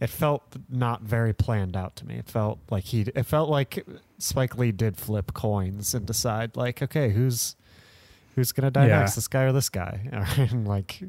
it 0.00 0.08
felt 0.10 0.42
not 0.68 1.02
very 1.02 1.32
planned 1.32 1.76
out 1.76 1.96
to 1.96 2.06
me. 2.06 2.14
It 2.16 2.28
felt 2.28 2.58
like 2.70 2.84
he 2.84 3.02
it 3.14 3.24
felt 3.24 3.48
like 3.50 3.84
Spike 4.18 4.56
Lee 4.56 4.72
did 4.72 4.96
flip 4.96 5.34
coins 5.34 5.92
and 5.94 6.06
decide 6.06 6.56
like, 6.56 6.82
okay, 6.82 7.10
who's 7.10 7.56
who's 8.36 8.52
gonna 8.52 8.70
die 8.70 8.86
Yeah. 8.86 9.00
next, 9.00 9.14
this 9.16 9.26
guy 9.28 9.42
or 9.44 9.52
this 9.52 9.68
guy? 9.68 10.08
and 10.36 10.66
like, 10.68 11.00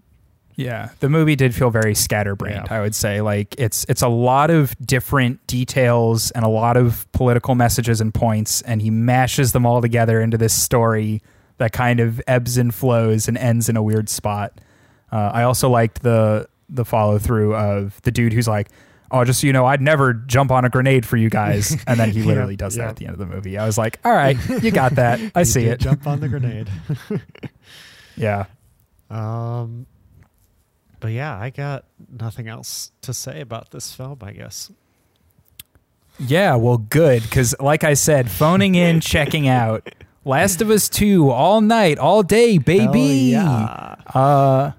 Yeah, 0.59 0.89
the 0.99 1.07
movie 1.07 1.37
did 1.37 1.55
feel 1.55 1.69
very 1.69 1.95
scatterbrained. 1.95 2.67
Yeah. 2.69 2.77
I 2.77 2.81
would 2.81 2.93
say, 2.93 3.21
like 3.21 3.55
it's 3.57 3.85
it's 3.87 4.01
a 4.01 4.09
lot 4.09 4.49
of 4.49 4.75
different 4.85 5.45
details 5.47 6.31
and 6.31 6.43
a 6.43 6.49
lot 6.49 6.75
of 6.75 7.09
political 7.13 7.55
messages 7.55 8.01
and 8.01 8.13
points, 8.13 8.61
and 8.63 8.81
he 8.81 8.89
mashes 8.89 9.53
them 9.53 9.65
all 9.65 9.79
together 9.81 10.19
into 10.21 10.37
this 10.37 10.53
story 10.53 11.21
that 11.59 11.71
kind 11.71 12.01
of 12.01 12.21
ebbs 12.27 12.57
and 12.57 12.75
flows 12.75 13.29
and 13.29 13.37
ends 13.37 13.69
in 13.69 13.77
a 13.77 13.81
weird 13.83 14.09
spot. 14.09 14.59
Uh, 15.13 15.31
I 15.33 15.43
also 15.43 15.69
liked 15.69 16.01
the 16.03 16.49
the 16.67 16.83
follow 16.83 17.19
through 17.19 17.55
of 17.55 18.01
the 18.01 18.11
dude 18.11 18.33
who's 18.33 18.47
like, 18.49 18.67
"Oh, 19.11 19.23
just 19.23 19.39
so 19.39 19.47
you 19.47 19.53
know, 19.53 19.65
I'd 19.65 19.81
never 19.81 20.13
jump 20.13 20.51
on 20.51 20.65
a 20.65 20.69
grenade 20.69 21.05
for 21.05 21.15
you 21.15 21.29
guys," 21.29 21.71
and 21.87 21.97
then 21.97 22.11
he 22.11 22.19
Yeah, 22.19 22.25
literally 22.25 22.57
does 22.57 22.75
yeah. 22.75 22.83
that 22.83 22.89
at 22.89 22.95
the 22.97 23.05
end 23.05 23.13
of 23.13 23.19
the 23.19 23.33
movie. 23.33 23.57
I 23.57 23.65
was 23.65 23.77
like, 23.77 23.97
"All 24.03 24.11
right, 24.11 24.35
you 24.61 24.71
got 24.71 24.95
that. 24.95 25.21
I 25.35 25.43
see 25.53 25.67
it." 25.67 25.79
Jump 25.79 26.05
on 26.05 26.19
the 26.19 26.27
grenade. 26.27 26.69
Yeah. 28.17 28.47
um, 29.09 29.85
but 30.99 31.11
yeah, 31.11 31.37
I 31.37 31.49
got 31.49 31.85
nothing 32.09 32.47
else 32.47 32.91
to 33.01 33.13
say 33.13 33.41
about 33.41 33.71
this 33.71 33.93
film. 33.93 34.19
I 34.21 34.31
guess. 34.33 34.71
Yeah, 36.19 36.55
well, 36.55 36.77
good. 36.77 37.23
Because, 37.23 37.55
like 37.59 37.83
I 37.83 37.93
said, 37.93 38.29
phoning 38.29 38.75
in, 38.75 38.99
checking 39.01 39.47
out. 39.47 39.87
Last 40.25 40.61
of 40.61 40.69
Us 40.69 40.89
2 40.89 41.31
all 41.31 41.61
night, 41.61 41.97
all 41.97 42.23
day, 42.23 42.57
baby. 42.57 43.31
Hell 43.31 43.45
yeah. 43.45 43.95
Uh, 44.13 44.71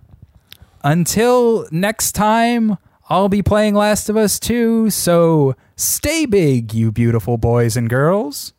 until 0.84 1.66
next 1.70 2.12
time, 2.12 2.76
I'll 3.08 3.30
be 3.30 3.42
playing 3.42 3.74
Last 3.74 4.10
of 4.10 4.16
Us 4.16 4.38
2. 4.38 4.90
So 4.90 5.56
stay 5.76 6.26
big, 6.26 6.74
you 6.74 6.92
beautiful 6.92 7.38
boys 7.38 7.76
and 7.76 7.88
girls. 7.88 8.52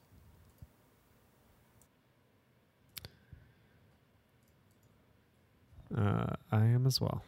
Uh, 5.96 6.36
I 6.52 6.66
am 6.66 6.88
as 6.88 7.00
well. 7.00 7.24